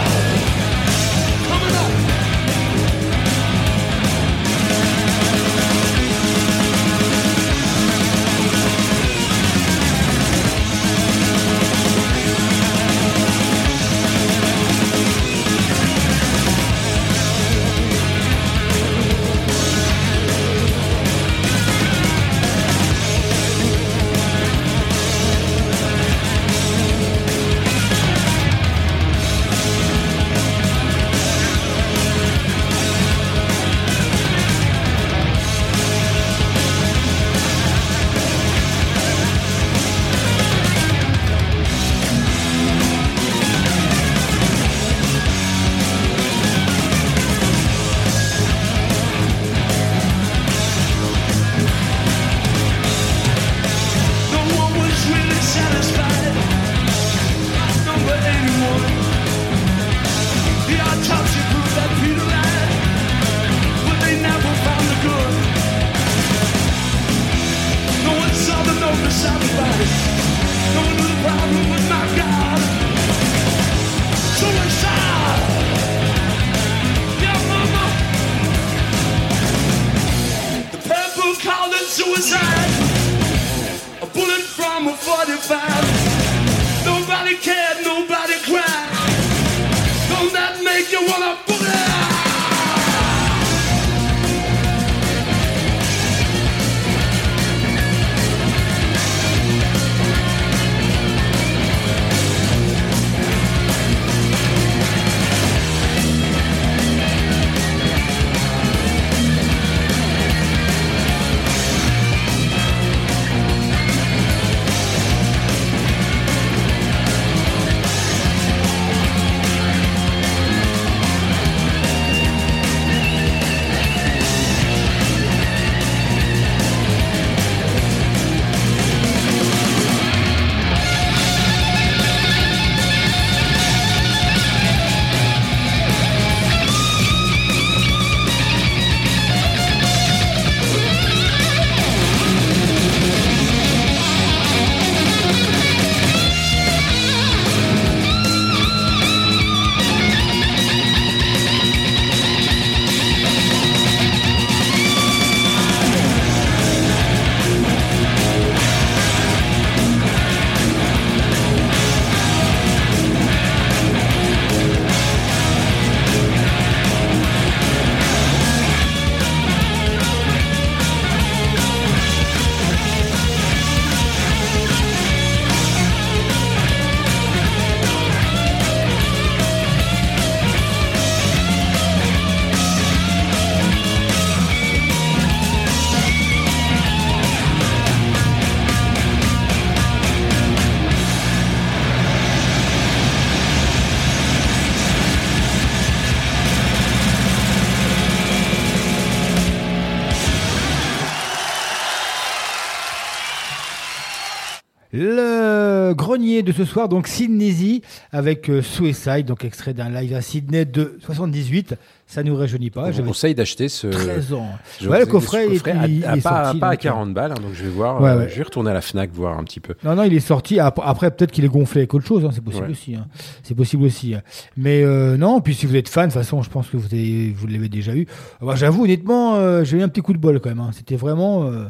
De 206.43 206.51
ce 206.51 206.65
soir, 206.65 206.87
donc 206.89 207.07
Sydney 207.07 207.81
avec 208.11 208.49
euh, 208.49 208.61
Suicide, 208.61 209.25
donc 209.25 209.43
extrait 209.43 209.73
d'un 209.73 209.89
live 209.89 210.13
à 210.13 210.21
Sydney 210.21 210.65
de 210.65 210.97
78. 211.05 211.75
Ça 212.07 212.23
nous 212.23 212.35
rajeunit 212.35 212.69
pas. 212.71 212.91
Je 212.91 213.01
vous 213.01 213.09
conseille 213.09 213.35
d'acheter 213.35 213.69
ce 213.69 213.85
13 213.87 214.33
ans. 214.33 214.47
Je 214.81 214.89
Ouais, 214.89 214.99
le 214.99 215.05
coffret, 215.05 215.43
ce 215.45 215.49
coffret 215.63 215.75
il- 215.87 216.03
à, 216.05 216.11
à 216.11 216.15
il 216.15 216.19
est 216.19 216.21
pas, 216.21 216.43
sorti, 216.45 216.59
pas 216.59 216.67
à 216.69 216.71
donc, 216.71 216.79
40 216.79 217.13
balles, 217.13 217.31
hein, 217.33 217.35
donc 217.41 217.53
je 217.53 217.63
vais 217.63 217.69
voir. 217.69 218.01
Ouais, 218.01 218.09
euh, 218.09 218.17
ouais. 218.19 218.29
Je 218.29 218.35
vais 218.37 218.43
retourner 218.43 218.71
à 218.71 218.73
la 218.73 218.81
Fnac 218.81 219.11
voir 219.11 219.37
un 219.37 219.43
petit 219.43 219.59
peu. 219.59 219.75
Non, 219.83 219.93
non, 219.95 220.03
il 220.03 220.13
est 220.15 220.19
sorti. 220.19 220.59
Ap- 220.59 220.79
Après, 220.83 221.11
peut-être 221.11 221.31
qu'il 221.31 221.45
est 221.45 221.49
gonflé 221.49 221.81
avec 221.81 221.93
autre 221.93 222.07
chose. 222.07 222.25
hein, 222.25 222.29
C'est 222.33 222.43
possible 222.43 222.71
aussi. 222.71 222.95
hein. 222.95 223.05
C'est 223.43 223.53
possible 223.55 223.83
aussi. 223.83 224.15
hein. 224.15 224.21
Mais 224.57 224.81
euh, 224.83 225.17
non, 225.17 225.39
puis 225.41 225.53
si 225.53 225.67
vous 225.67 225.75
êtes 225.75 225.87
fan, 225.89 226.07
de 226.07 226.13
toute 226.13 226.21
façon, 226.21 226.41
je 226.41 226.49
pense 226.49 226.67
que 226.69 226.77
vous, 226.77 226.87
avez- 226.87 227.31
vous 227.35 227.45
l'avez 227.47 227.69
déjà 227.69 227.93
eu. 227.95 228.07
J'avoue, 228.55 228.85
honnêtement, 228.85 229.35
euh, 229.35 229.63
j'ai 229.63 229.77
eu 229.77 229.81
un 229.83 229.87
petit 229.89 230.01
coup 230.01 230.13
de 230.13 230.17
bol 230.19 230.39
quand 230.39 230.49
même. 230.49 230.59
hein. 230.61 230.71
C'était 230.73 230.95
vraiment 230.95 231.43
euh, 231.45 231.65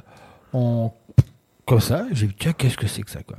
en... 0.53 0.93
comme 1.65 1.81
ça. 1.81 2.05
J'ai 2.13 2.27
vu, 2.27 2.33
tiens, 2.39 2.53
qu'est-ce 2.53 2.77
que 2.77 2.87
c'est 2.87 3.01
que 3.01 3.11
ça 3.11 3.21
quoi 3.23 3.35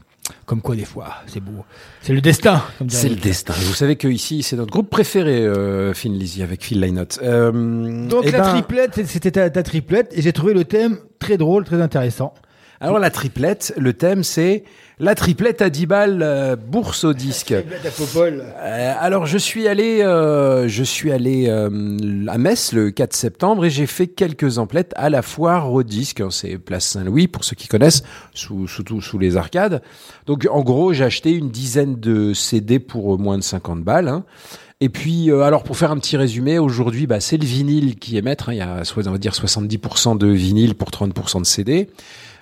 Comme 0.47 0.61
quoi, 0.62 0.77
des 0.77 0.85
fois, 0.85 1.15
c'est 1.27 1.40
beau. 1.40 1.65
C'est 2.02 2.12
le 2.12 2.20
destin. 2.20 2.62
C'est 2.89 3.09
le 3.09 3.16
destin. 3.16 3.55
Vous 3.57 3.74
savez 3.74 3.97
que 3.97 4.09
ici, 4.09 4.43
c'est 4.43 4.57
notre 4.57 4.73
groupe 4.73 4.90
préféré, 4.90 5.44
euh, 5.44 5.94
Finn 5.94 6.12
Lizzy, 6.12 6.43
avec 6.43 6.62
Phil 6.62 6.81
Lynott. 6.81 7.19
Euh, 7.23 8.09
Donc 8.09 8.24
eh 8.27 8.31
la 8.31 8.40
ben, 8.40 8.51
triplette, 8.51 9.07
c'était 9.07 9.31
ta, 9.31 9.51
ta 9.51 9.62
triplette, 9.62 10.12
et 10.16 10.23
j'ai 10.23 10.32
trouvé 10.32 10.55
le 10.55 10.65
thème 10.65 10.98
très 11.19 11.36
drôle, 11.36 11.65
très 11.65 11.81
intéressant. 11.81 12.35
Alors 12.82 12.98
la 12.98 13.11
triplette, 13.11 13.74
le 13.77 13.93
thème 13.93 14.24
c'est 14.24 14.65
la 14.98 15.15
triplette 15.15 15.61
à 15.62 15.69
10 15.70 15.86
balles, 15.86 16.20
euh, 16.23 16.57
bourse 16.57 17.05
au 17.05 17.12
disque. 17.15 17.52
Euh, 18.59 18.93
alors 18.98 19.27
je 19.27 19.36
suis 19.39 19.66
allé, 19.69 20.01
euh, 20.02 20.66
je 20.69 20.82
suis 20.82 21.11
allé 21.12 21.47
euh, 21.48 21.69
à 22.28 22.39
Metz 22.39 22.73
le 22.73 22.90
4 22.90 23.12
septembre 23.15 23.65
et 23.66 23.70
j'ai 23.70 23.86
fait 23.86 24.07
quelques 24.07 24.57
emplettes 24.59 24.93
à 24.97 25.11
la 25.11 25.20
foire 25.23 25.70
au 25.73 25.82
disque. 25.82 26.23
C'est 26.31 26.57
Place 26.59 26.86
Saint-Louis 26.86 27.28
pour 27.28 27.44
ceux 27.44 27.55
qui 27.57 27.69
connaissent, 27.69 28.02
sous, 28.35 28.66
sous, 28.66 29.01
sous 29.02 29.19
les 29.19 29.36
arcades. 29.36 29.82
Donc 30.27 30.47
en 30.51 30.62
gros 30.62 30.93
j'ai 30.94 31.05
acheté 31.05 31.32
une 31.32 31.51
dizaine 31.51 32.01
de 32.01 32.32
CD 32.35 32.78
pour 32.78 33.19
moins 33.19 33.36
de 33.36 33.43
50 33.43 33.82
balles. 33.82 34.09
hein. 34.09 34.24
Et 34.82 34.89
puis, 34.89 35.31
euh, 35.31 35.43
alors 35.43 35.62
pour 35.62 35.77
faire 35.77 35.90
un 35.90 35.98
petit 35.98 36.16
résumé, 36.16 36.59
aujourd'hui, 36.59 37.07
bah, 37.07 37.20
c'est 37.20 37.36
le 37.36 37.44
vinyle 37.44 37.97
qui 37.97 38.16
est 38.16 38.23
maître. 38.23 38.48
hein. 38.48 38.52
Il 38.55 38.59
y 38.59 38.62
a, 38.62 38.81
on 38.97 39.11
va 39.12 39.19
dire, 39.19 39.32
70% 39.35 40.16
de 40.16 40.27
vinyle 40.27 40.74
pour 40.74 40.89
30% 40.89 41.40
de 41.43 41.44
CD. 41.44 41.90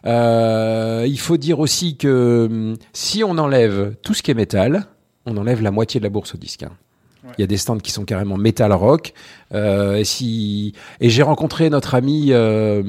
Euh, 0.06 1.04
il 1.06 1.18
faut 1.18 1.36
dire 1.36 1.60
aussi 1.60 1.96
que 1.96 2.46
hum, 2.50 2.76
si 2.92 3.24
on 3.24 3.36
enlève 3.38 3.94
tout 4.02 4.14
ce 4.14 4.22
qui 4.22 4.30
est 4.30 4.34
métal, 4.34 4.86
on 5.26 5.36
enlève 5.36 5.62
la 5.62 5.70
moitié 5.70 6.00
de 6.00 6.04
la 6.04 6.10
bourse 6.10 6.34
au 6.34 6.38
disque. 6.38 6.62
hein. 6.62 6.72
Il 7.36 7.40
y 7.40 7.44
a 7.44 7.46
des 7.46 7.56
stands 7.56 7.76
qui 7.78 7.90
sont 7.90 8.04
carrément 8.04 8.36
metal 8.36 8.72
rock. 8.72 9.12
Euh, 9.54 9.96
et 9.96 10.04
si 10.04 10.72
et 11.00 11.08
j'ai 11.10 11.22
rencontré 11.22 11.68
notre 11.70 11.94
ami 11.94 12.28
euh, 12.30 12.82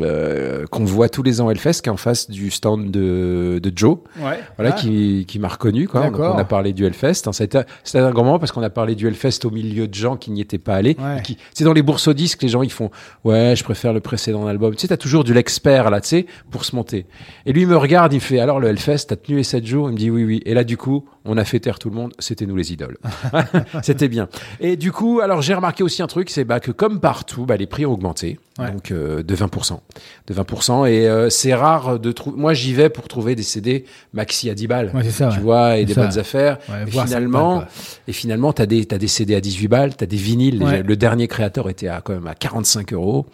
euh, 0.00 0.64
qu'on 0.70 0.84
voit 0.84 1.08
tous 1.08 1.22
les 1.22 1.40
ans 1.40 1.50
Hellfest, 1.50 1.82
qui 1.82 1.88
est 1.88 1.92
en 1.92 1.96
face 1.96 2.30
du 2.30 2.50
stand 2.50 2.90
de, 2.90 3.60
de 3.62 3.72
Joe. 3.74 3.98
Ouais. 4.20 4.38
Voilà, 4.56 4.70
Ah. 4.74 4.78
qui, 4.80 5.24
qui 5.26 5.38
m'a 5.38 5.48
reconnu. 5.48 5.88
Quoi. 5.88 6.08
Donc, 6.08 6.18
on 6.18 6.38
a 6.38 6.44
parlé 6.44 6.72
du 6.72 6.84
Hellfest. 6.86 7.30
C'était 7.32 7.64
c'était 7.84 7.98
un 7.98 8.10
grand 8.10 8.24
moment 8.24 8.38
parce 8.38 8.52
qu'on 8.52 8.62
a 8.62 8.70
parlé 8.70 8.94
du 8.94 9.06
Hellfest 9.06 9.44
au 9.44 9.50
milieu 9.50 9.86
de 9.88 9.94
gens 9.94 10.16
qui 10.16 10.30
n'y 10.30 10.40
étaient 10.40 10.58
pas 10.58 10.74
allés. 10.76 10.96
Ouais. 10.98 11.22
Qui, 11.22 11.36
c'est 11.54 11.64
dans 11.64 11.72
les 11.72 11.82
bourses 11.82 12.08
au 12.08 12.14
disque, 12.14 12.42
les 12.42 12.48
gens 12.48 12.62
ils 12.62 12.72
font 12.72 12.90
ouais, 13.24 13.54
je 13.56 13.64
préfère 13.64 13.92
le 13.92 14.00
précédent 14.00 14.46
album. 14.46 14.74
Tu 14.74 14.82
sais, 14.82 14.88
t'as 14.88 14.96
toujours 14.96 15.24
du 15.24 15.34
l'expert 15.34 15.90
là, 15.90 16.00
tu 16.00 16.08
sais, 16.08 16.26
pour 16.50 16.64
se 16.64 16.74
monter. 16.74 17.06
Et 17.46 17.52
lui 17.52 17.62
il 17.62 17.68
me 17.68 17.76
regarde, 17.76 18.12
il 18.12 18.16
me 18.16 18.20
fait 18.20 18.38
alors 18.40 18.60
le 18.60 18.68
Hellfest, 18.68 19.06
t'as 19.08 19.16
tenu 19.16 19.36
les 19.38 19.44
7 19.44 19.66
jours? 19.66 19.88
Il 19.90 19.92
me 19.92 19.98
dit 19.98 20.10
oui, 20.10 20.24
oui. 20.24 20.42
Et 20.46 20.54
là 20.54 20.64
du 20.64 20.76
coup, 20.76 21.04
on 21.30 21.36
a 21.36 21.44
fait 21.44 21.60
taire 21.60 21.78
tout 21.78 21.90
le 21.90 21.94
monde. 21.94 22.12
C'était 22.18 22.46
nous 22.46 22.56
les 22.56 22.72
idoles. 22.72 22.96
C'était 23.82 24.08
bien. 24.08 24.28
Et 24.60 24.76
du 24.76 24.90
coup, 24.92 25.20
alors 25.20 25.42
j'ai 25.42 25.54
remarqué 25.54 25.82
aussi 25.82 26.02
un 26.02 26.06
truc, 26.06 26.30
c'est 26.30 26.44
bah, 26.44 26.58
que 26.58 26.70
comme 26.72 26.98
partout, 27.00 27.44
bah, 27.46 27.56
les 27.56 27.66
prix 27.66 27.86
ont 27.86 27.92
augmenté, 27.92 28.38
Ouais. 28.58 28.72
donc 28.72 28.90
euh, 28.90 29.22
de 29.22 29.36
20%. 29.36 29.78
De 30.26 30.34
20%. 30.34 30.86
Et 30.90 31.06
euh, 31.06 31.30
c'est 31.30 31.54
rare 31.54 32.00
de 32.00 32.10
trouver. 32.10 32.36
Moi, 32.36 32.54
j'y 32.54 32.74
vais 32.74 32.88
pour 32.88 33.06
trouver 33.06 33.36
des 33.36 33.44
CD 33.44 33.84
maxi 34.12 34.50
à 34.50 34.54
10 34.54 34.66
balles. 34.66 34.90
Ouais, 34.94 35.04
c'est 35.04 35.10
ça, 35.12 35.28
Tu 35.28 35.36
ouais. 35.36 35.42
vois, 35.44 35.76
et 35.78 35.84
des 35.84 35.94
ça. 35.94 36.02
bonnes 36.08 36.18
affaires. 36.18 36.58
Et 36.86 36.90
finalement, 36.90 37.56
5 37.56 37.58
balles, 37.60 37.68
et 38.08 38.12
finalement, 38.12 38.52
t'as 38.52 38.66
des, 38.66 38.84
t'as 38.84 38.98
des 38.98 39.06
CD 39.06 39.36
à 39.36 39.40
18 39.40 39.68
balles, 39.68 39.96
t'as 39.96 40.06
des 40.06 40.16
vinyles. 40.16 40.58
Le 40.84 40.96
dernier 40.96 41.28
créateur 41.28 41.68
était 41.68 41.86
à, 41.88 42.00
quand 42.00 42.14
même 42.14 42.26
à 42.26 42.34
45 42.34 42.92
euros. 42.94 43.26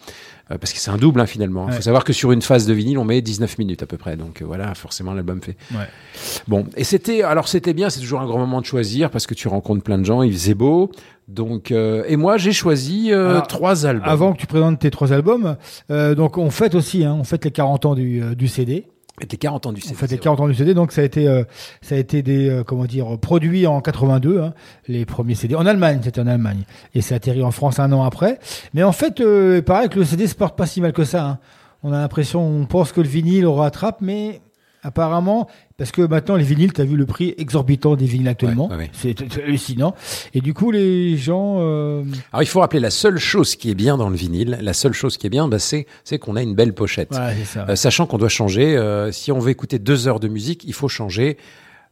Euh, 0.51 0.57
parce 0.57 0.73
que 0.73 0.79
c'est 0.79 0.91
un 0.91 0.97
double 0.97 1.19
hein, 1.21 1.25
finalement. 1.25 1.65
Il 1.67 1.71
Ouais. 1.71 1.75
faut 1.77 1.81
savoir 1.81 2.03
que 2.03 2.13
sur 2.13 2.31
une 2.31 2.41
phase 2.41 2.65
de 2.67 2.73
vinyle, 2.73 2.97
on 2.97 3.05
met 3.05 3.21
19 3.21 3.57
minutes 3.57 3.81
à 3.83 3.85
peu 3.85 3.97
près. 3.97 4.15
Donc 4.15 4.41
euh, 4.41 4.45
voilà, 4.45 4.73
forcément 4.75 5.13
l'album 5.13 5.41
fait. 5.41 5.55
Ouais. 5.73 5.87
Bon, 6.47 6.65
et 6.77 6.83
c'était 6.83 7.23
alors 7.23 7.47
c'était 7.47 7.73
bien, 7.73 7.89
c'est 7.89 7.99
toujours 7.99 8.21
un 8.21 8.25
grand 8.25 8.39
moment 8.39 8.61
de 8.61 8.65
choisir 8.65 9.09
parce 9.09 9.25
que 9.27 9.33
tu 9.33 9.47
rencontres 9.47 9.83
plein 9.83 9.97
de 9.97 10.05
gens, 10.05 10.21
il 10.21 10.31
faisait 10.33 10.53
beau. 10.53 10.91
Donc 11.27 11.71
euh, 11.71 12.03
et 12.07 12.17
moi 12.17 12.37
j'ai 12.37 12.51
choisi 12.53 13.11
euh, 13.11 13.31
Alors, 13.31 13.47
trois 13.47 13.85
albums. 13.85 14.07
Avant 14.07 14.33
que 14.33 14.37
tu 14.37 14.45
présentes 14.47 14.79
tes 14.79 14.91
trois 14.91 15.11
albums, 15.11 15.57
euh, 15.89 16.13
donc 16.13 16.37
on 16.37 16.51
fête 16.51 16.75
aussi, 16.75 17.03
hein, 17.03 17.17
on 17.19 17.23
fête 17.23 17.43
les 17.45 17.51
40 17.51 17.85
ans 17.85 17.95
du, 17.95 18.21
du 18.35 18.47
CD. 18.47 18.85
Les 19.21 19.37
40 19.37 19.65
ans 19.67 19.71
du 19.71 19.79
CD. 19.79 19.95
fête 19.95 20.11
les 20.11 20.17
40 20.17 20.39
ans 20.41 20.47
du 20.47 20.53
CD, 20.55 20.73
donc 20.73 20.91
ça 20.91 20.99
a 21.01 21.03
été, 21.05 21.27
euh, 21.27 21.43
ça 21.81 21.95
a 21.95 21.97
été 21.97 22.21
des, 22.21 22.49
euh, 22.49 22.63
comment 22.63 22.83
dire, 22.85 23.17
produits 23.17 23.65
en 23.65 23.79
82, 23.79 24.41
hein, 24.41 24.53
les 24.89 25.05
premiers 25.05 25.35
CD. 25.35 25.55
En 25.55 25.65
Allemagne, 25.65 26.01
c'était 26.03 26.19
en 26.19 26.27
Allemagne. 26.27 26.63
Et 26.93 27.01
c'est 27.01 27.15
atterri 27.15 27.41
en 27.41 27.51
France 27.51 27.79
un 27.79 27.91
an 27.93 28.03
après. 28.03 28.39
Mais 28.73 28.83
en 28.83 28.91
fait, 28.91 29.21
euh, 29.21 29.55
il 29.59 29.63
paraît 29.63 29.87
que 29.87 29.99
le 29.99 30.05
CD 30.05 30.27
se 30.27 30.35
porte 30.35 30.57
pas 30.57 30.65
si 30.65 30.81
mal 30.81 30.91
que 30.91 31.05
ça. 31.05 31.25
hein. 31.25 31.39
On 31.83 31.93
a 31.93 31.99
l'impression, 31.99 32.45
on 32.45 32.65
pense 32.65 32.91
que 32.91 32.99
le 32.99 33.07
vinyle 33.07 33.43
le 33.43 33.49
rattrape, 33.49 33.99
mais 34.01 34.41
apparemment, 34.85 35.49
parce 35.77 35.91
que 35.91 36.03
maintenant 36.03 36.35
les 36.35 36.43
vinyles, 36.43 36.71
tu 36.71 36.79
as 36.79 36.85
vu 36.85 36.95
le 36.95 37.05
prix 37.05 37.33
exorbitant 37.37 37.95
des 37.95 38.05
vinyles 38.05 38.27
actuellement. 38.27 38.67
Ouais, 38.67 38.75
ouais, 38.75 38.83
ouais. 38.83 38.91
C'est 38.93 39.37
hallucinant. 39.43 39.95
Et 40.33 40.41
du 40.41 40.53
coup, 40.53 40.71
les 40.71 41.17
gens, 41.17 41.57
euh, 41.59 42.03
Alors 42.31 42.43
il 42.43 42.47
faut 42.47 42.59
rappeler 42.59 42.79
la 42.79 42.91
seule 42.91 43.17
chose 43.17 43.55
qui 43.55 43.71
est 43.71 43.75
bien 43.75 43.97
dans 43.97 44.09
le 44.09 44.15
vinyle, 44.15 44.59
la 44.61 44.73
seule 44.73 44.93
chose 44.93 45.17
qui 45.17 45.27
est 45.27 45.29
bien, 45.29 45.47
bah, 45.47 45.57
c'est 45.59 45.85
qu'on 46.19 46.35
a 46.35 46.41
une 46.41 46.53
belle 46.53 46.73
pochette. 46.73 47.13
Ça. 47.13 47.65
Euh, 47.67 47.75
sachant 47.75 48.05
qu'on 48.05 48.17
doit 48.17 48.29
changer, 48.29 48.77
euh, 48.77 49.11
si 49.11 49.31
on 49.31 49.39
veut 49.39 49.49
écouter 49.49 49.79
deux 49.79 50.07
heures 50.07 50.19
de 50.19 50.27
musique, 50.27 50.63
il 50.65 50.73
faut 50.73 50.87
changer 50.87 51.37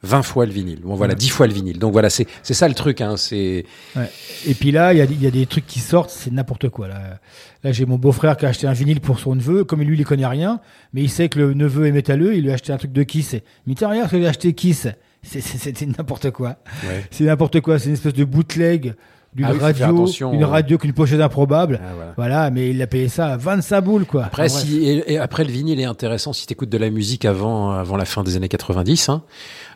20 0.04 0.22
fois 0.22 0.46
le 0.46 0.52
vinyle. 0.52 0.82
Bon 0.84 0.96
voilà, 0.96 1.14
Ouais. 1.14 1.20
10 1.20 1.30
fois 1.30 1.48
le 1.48 1.54
vinyle. 1.54 1.80
Donc 1.80 1.94
voilà, 1.94 2.10
c'est 2.10 2.28
c'est 2.44 2.54
ça 2.54 2.68
le 2.68 2.74
truc. 2.74 3.02
Hein, 3.02 3.16
c'est 3.18 3.66
Ouais. 3.96 4.10
Et 4.46 4.54
puis 4.54 4.72
là, 4.72 4.94
il 4.94 4.98
y 5.00 5.02
a, 5.02 5.06
il 5.06 5.22
y 5.24 5.28
a 5.28 5.32
des 5.32 5.46
trucs 5.46 5.66
qui 5.66 5.80
sortent, 5.80 6.10
c'est 6.10 6.32
n'importe 6.32 6.70
quoi. 6.70 6.88
Là, 6.90 7.20
là 7.64 7.72
j'ai 7.72 7.86
mon 7.86 7.98
beau-frère 7.98 8.36
qui 8.38 8.46
a 8.46 8.50
acheté 8.50 8.68
un 8.68 8.74
vinyle 8.74 9.00
pour 9.02 9.20
son 9.20 9.36
neveu. 9.36 9.64
Comme 9.64 9.82
lui, 9.82 9.98
il 9.98 10.06
connaît 10.06 10.28
rien, 10.28 10.60
mais 10.94 11.02
il 11.02 11.10
sait 11.10 11.30
que 11.30 11.40
le 11.40 11.54
neveu 11.54 11.88
est 11.88 11.92
métalleux. 11.92 12.36
Il 12.36 12.44
lui 12.44 12.52
a 12.52 12.56
acheté 12.56 12.74
un 12.74 12.78
truc 12.78 12.92
de 12.92 13.04
Kiss. 13.04 13.36
Me 13.66 13.74
dit, 13.74 13.86
regarde 13.86 14.08
ce 14.08 14.12
que 14.12 14.22
j'ai 14.22 14.28
acheté 14.28 14.54
Kiss. 14.54 14.88
C'est- 15.26 15.40
C'est 15.42 15.58
c'est- 15.58 15.78
c'est 15.78 15.98
n'importe 15.98 16.32
quoi. 16.32 16.58
Ouais. 16.86 17.06
C'est 17.10 17.24
n'importe 17.24 17.62
quoi. 17.62 17.80
C'est 17.80 17.88
une 17.88 17.94
espèce 17.94 18.14
de 18.14 18.26
bootleg 18.26 18.94
d'une 19.34 19.46
Ah 19.46 19.54
radio, 19.60 20.06
une 20.32 20.44
radio 20.44 20.78
qu'une 20.78 20.94
pochette 20.94 21.20
improbable. 21.22 21.80
Ah, 21.82 21.92
voilà. 21.96 22.14
voilà. 22.18 22.52
mais 22.52 22.70
il 22.70 22.80
a 22.84 22.88
payé 22.88 23.08
ça 23.08 23.30
à 23.34 23.38
25 23.38 23.82
boules, 23.82 24.06
quoi. 24.06 24.26
Après, 24.26 24.48
bref. 24.48 24.52
si, 24.62 24.84
et, 24.84 25.14
et 25.14 25.18
après 25.18 25.44
le 25.44 25.52
vinyle 25.52 25.80
est 25.80 25.86
intéressant 25.86 26.34
si 26.34 26.46
tu 26.46 26.54
écoutes 26.54 26.70
de 26.70 26.78
la 26.78 26.92
musique 26.92 27.26
avant, 27.26 27.72
avant 27.72 27.98
la 27.98 28.06
fin 28.06 28.22
des 28.24 28.36
années 28.36 28.48
90, 28.48 29.10
hein, 29.10 29.24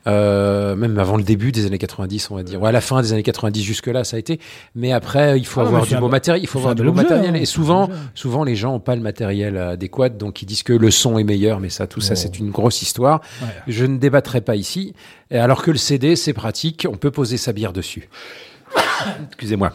euh, 0.07 0.75
même 0.75 0.97
avant 0.97 1.17
le 1.17 1.23
début 1.23 1.51
des 1.51 1.65
années 1.65 1.77
90, 1.77 2.31
on 2.31 2.35
va 2.35 2.43
dire. 2.43 2.61
Ouais, 2.61 2.69
à 2.69 2.71
la 2.71 2.81
fin 2.81 3.01
des 3.01 3.13
années 3.13 3.23
90 3.23 3.61
jusque 3.61 3.87
là, 3.87 4.03
ça 4.03 4.15
a 4.15 4.19
été. 4.19 4.39
Mais 4.73 4.91
après, 4.93 5.37
il 5.37 5.45
faut 5.45 5.59
Ah 5.61 5.65
avoir 5.65 5.85
du 5.85 5.95
beau 5.97 6.07
matériel. 6.09 6.43
Il 6.43 6.47
faut 6.47 6.59
avoir 6.59 6.75
du 6.75 6.83
beau 6.83 6.93
matériel. 6.93 7.35
hein, 7.35 7.39
Et 7.39 7.45
souvent, 7.45 7.89
souvent 8.15 8.43
les 8.43 8.55
gens 8.55 8.73
ont 8.75 8.79
pas 8.79 8.95
le 8.95 9.01
matériel 9.01 9.57
adéquat, 9.57 10.09
donc 10.09 10.41
ils 10.41 10.45
disent 10.45 10.63
que 10.63 10.73
le 10.73 10.89
son 10.91 11.19
est 11.19 11.23
meilleur. 11.23 11.59
Mais 11.59 11.69
ça, 11.69 11.85
tout 11.87 12.01
ça, 12.01 12.15
c'est 12.15 12.39
une 12.39 12.51
grosse 12.51 12.81
histoire. 12.81 13.21
Ouais. 13.41 13.47
Je 13.67 13.85
ne 13.85 13.97
débattrai 13.97 14.41
pas 14.41 14.55
ici. 14.55 14.93
Alors 15.31 15.61
que 15.61 15.71
le 15.71 15.77
CD, 15.77 16.15
c'est 16.15 16.33
pratique, 16.33 16.87
on 16.89 16.95
peut 16.95 17.11
poser 17.11 17.37
sa 17.37 17.51
bière 17.53 17.73
dessus. 17.73 18.09
Excusez-moi. 19.27 19.73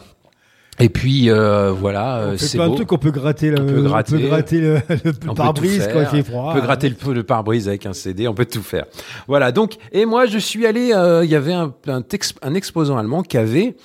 Et 0.79 0.89
puis 0.89 1.29
euh, 1.29 1.71
voilà, 1.71 2.17
euh, 2.17 2.37
c'est 2.37 2.57
plein 2.57 2.65
de 2.65 2.69
beau. 2.71 2.75
trucs. 2.77 2.91
On 2.91 2.97
peut 2.97 3.11
gratter 3.11 3.51
le, 3.51 3.61
On 3.61 3.65
peut 3.65 3.81
gratter. 3.83 4.17
gratter 4.21 4.59
le, 4.59 4.77
le 4.89 5.11
pare-brise 5.35 5.87
quand 5.93 5.99
il 6.01 6.07
fait 6.07 6.23
froid. 6.23 6.49
On 6.51 6.53
peut 6.55 6.61
gratter 6.65 6.89
le, 6.89 7.13
le 7.13 7.23
pare-brise 7.23 7.67
avec 7.67 7.85
un 7.85 7.93
CD, 7.93 8.27
on 8.27 8.33
peut 8.33 8.45
tout 8.45 8.63
faire. 8.63 8.85
Voilà, 9.27 9.51
donc, 9.51 9.75
et 9.91 10.05
moi, 10.05 10.25
je 10.25 10.37
suis 10.39 10.65
allé, 10.65 10.91
euh, 10.93 11.23
il 11.23 11.29
y 11.29 11.35
avait 11.35 11.53
un, 11.53 11.73
un, 11.87 12.01
tex- 12.01 12.33
un 12.41 12.55
exposant 12.55 12.97
allemand 12.97 13.21
qui 13.21 13.37
avait 13.37 13.75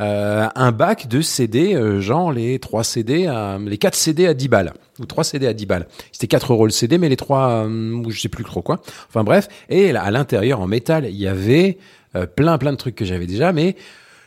euh, 0.00 0.46
un 0.54 0.72
bac 0.72 1.08
de 1.08 1.20
CD, 1.20 1.74
euh, 1.74 2.00
genre 2.00 2.30
les 2.30 2.58
trois 2.60 2.84
CD, 2.84 3.26
à, 3.26 3.58
les 3.58 3.78
quatre 3.78 3.96
CD 3.96 4.26
à 4.26 4.34
10 4.34 4.48
balles, 4.48 4.72
ou 5.00 5.06
trois 5.06 5.24
CD 5.24 5.46
à 5.48 5.52
10 5.52 5.66
balles. 5.66 5.86
C'était 6.12 6.28
4 6.28 6.52
euros 6.52 6.66
le 6.66 6.70
CD, 6.70 6.96
mais 6.98 7.08
les 7.08 7.16
trois, 7.16 7.64
euh, 7.66 7.92
ou 8.04 8.10
je 8.10 8.20
sais 8.20 8.28
plus 8.28 8.44
trop 8.44 8.62
quoi. 8.62 8.80
Enfin 9.08 9.24
bref, 9.24 9.48
et 9.68 9.90
là, 9.90 10.02
à 10.02 10.10
l'intérieur, 10.12 10.60
en 10.60 10.66
métal, 10.68 11.06
il 11.06 11.16
y 11.16 11.26
avait 11.26 11.78
euh, 12.14 12.26
plein, 12.26 12.56
plein 12.58 12.70
de 12.72 12.76
trucs 12.76 12.94
que 12.94 13.04
j'avais 13.04 13.26
déjà, 13.26 13.52
mais 13.52 13.74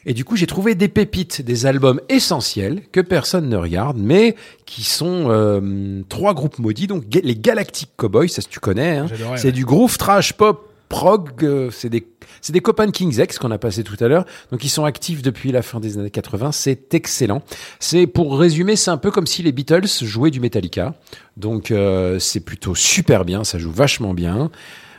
et 0.09 0.13
du 0.13 0.25
coup, 0.25 0.35
j'ai 0.35 0.47
trouvé 0.47 0.73
des 0.73 0.87
pépites, 0.87 1.43
des 1.43 1.67
albums 1.67 2.01
essentiels 2.09 2.81
que 2.91 2.99
personne 2.99 3.47
ne 3.47 3.55
regarde, 3.55 3.95
mais 3.99 4.35
qui 4.65 4.83
sont 4.83 5.27
euh, 5.29 6.01
trois 6.09 6.33
groupes 6.33 6.57
maudits. 6.57 6.87
Donc, 6.87 7.03
les 7.13 7.35
Galactic 7.35 7.91
Cowboys, 7.95 8.27
ça 8.27 8.41
tu 8.41 8.59
connais. 8.59 8.97
Hein, 8.97 9.05
c'est 9.35 9.45
ouais. 9.45 9.51
du 9.51 9.65
groove 9.65 9.99
trash 9.99 10.33
pop 10.33 10.67
prog. 10.89 11.29
euh, 11.43 11.69
c'est 11.71 11.89
des 11.89 12.07
c'est 12.41 12.53
des 12.53 12.59
copains 12.59 12.87
de 12.87 12.91
King's 12.91 13.17
X 13.17 13.37
qu'on 13.37 13.51
a 13.51 13.59
passé 13.59 13.83
tout 13.83 13.97
à 13.99 14.07
l'heure. 14.07 14.25
Donc, 14.51 14.63
ils 14.63 14.69
sont 14.69 14.83
actifs 14.83 15.21
depuis 15.21 15.51
la 15.51 15.61
fin 15.61 15.79
des 15.79 15.99
années 15.99 16.09
80. 16.09 16.53
C'est 16.53 16.95
excellent. 16.95 17.43
C'est 17.79 18.07
pour 18.07 18.39
résumer, 18.39 18.75
c'est 18.75 18.89
un 18.89 18.97
peu 18.97 19.11
comme 19.11 19.27
si 19.27 19.43
les 19.43 19.51
Beatles 19.51 19.85
jouaient 20.01 20.31
du 20.31 20.39
Metallica. 20.39 20.95
Donc, 21.37 21.69
euh, 21.69 22.17
c'est 22.17 22.39
plutôt 22.39 22.73
super 22.73 23.25
bien. 23.25 23.43
Ça 23.43 23.59
joue 23.59 23.71
vachement 23.71 24.15
bien. 24.15 24.49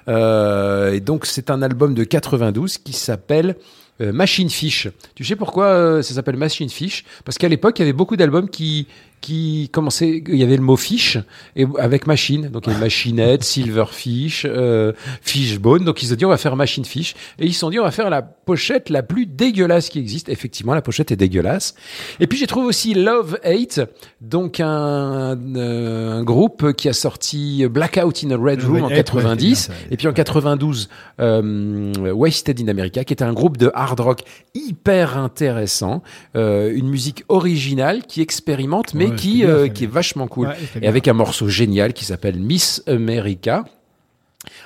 Euh, 0.06 0.92
et 0.92 1.00
donc, 1.00 1.26
c'est 1.26 1.50
un 1.50 1.62
album 1.62 1.94
de 1.94 2.04
92 2.04 2.78
qui 2.78 2.92
s'appelle 2.92 3.56
Machine 4.00 4.50
Fish. 4.50 4.88
Tu 5.14 5.24
sais 5.24 5.36
pourquoi 5.36 5.66
euh, 5.66 6.02
ça 6.02 6.14
s'appelle 6.14 6.36
Machine 6.36 6.68
Fish? 6.68 7.04
Parce 7.24 7.38
qu'à 7.38 7.48
l'époque, 7.48 7.78
il 7.78 7.82
y 7.82 7.84
avait 7.84 7.92
beaucoup 7.92 8.16
d'albums 8.16 8.48
qui 8.48 8.86
qui 9.20 9.68
commençait, 9.72 10.22
il 10.26 10.36
y 10.36 10.42
avait 10.42 10.56
le 10.56 10.62
mot 10.62 10.76
fish 10.76 11.18
et 11.56 11.66
avec 11.78 12.06
machine, 12.06 12.48
donc 12.48 12.64
il 12.66 12.72
y 12.72 12.76
a 12.76 12.78
machinette, 12.78 13.44
silverfish, 13.44 14.46
euh, 14.48 14.92
fishbone, 15.22 15.84
donc 15.84 16.02
ils 16.02 16.06
se 16.06 16.12
sont 16.12 16.16
dit 16.16 16.24
on 16.24 16.30
va 16.30 16.36
faire 16.36 16.56
machine 16.56 16.84
fish. 16.84 17.14
Et 17.38 17.46
ils 17.46 17.52
se 17.52 17.60
sont 17.60 17.70
dit 17.70 17.78
on 17.78 17.84
va 17.84 17.90
faire 17.90 18.10
la 18.10 18.22
pochette 18.22 18.88
la 18.88 19.02
plus 19.02 19.26
dégueulasse 19.26 19.88
qui 19.88 19.98
existe. 19.98 20.28
Effectivement, 20.28 20.74
la 20.74 20.82
pochette 20.82 21.10
est 21.10 21.16
dégueulasse. 21.16 21.74
Et 22.18 22.26
puis 22.26 22.38
j'ai 22.38 22.46
trouvé 22.46 22.66
aussi 22.66 22.94
Love 22.94 23.38
Hate, 23.44 23.80
donc 24.20 24.60
un, 24.60 25.38
euh, 25.56 26.18
un 26.18 26.22
groupe 26.22 26.72
qui 26.72 26.88
a 26.88 26.92
sorti 26.92 27.66
Blackout 27.68 28.24
in 28.24 28.30
a 28.30 28.36
Red 28.36 28.62
Room 28.62 28.84
en 28.84 28.88
Hate, 28.88 29.12
ouais, 29.12 29.22
90 29.22 29.54
c'est 29.54 29.68
bien 29.68 29.78
ça, 29.78 29.84
et 29.90 29.96
puis 29.96 30.08
en 30.08 30.12
92 30.12 30.88
euh, 31.20 32.12
Wasted 32.12 32.60
in 32.60 32.68
America 32.68 33.04
qui 33.04 33.12
était 33.12 33.24
un 33.24 33.32
groupe 33.32 33.56
de 33.56 33.70
hard 33.74 34.00
rock 34.00 34.20
hyper 34.54 35.18
intéressant, 35.18 36.02
euh, 36.36 36.72
une 36.74 36.88
musique 36.88 37.24
originale 37.28 38.02
qui 38.06 38.20
expérimente 38.20 38.94
mais 38.94 39.09
Qui 39.16 39.38
bien, 39.38 39.48
euh, 39.48 39.68
qui 39.68 39.84
est 39.84 39.90
vachement 39.90 40.26
cool 40.28 40.54
et 40.80 40.88
avec 40.88 41.08
un 41.08 41.12
morceau 41.12 41.48
génial 41.48 41.92
qui 41.92 42.04
s'appelle 42.04 42.38
Miss 42.38 42.82
America. 42.86 43.64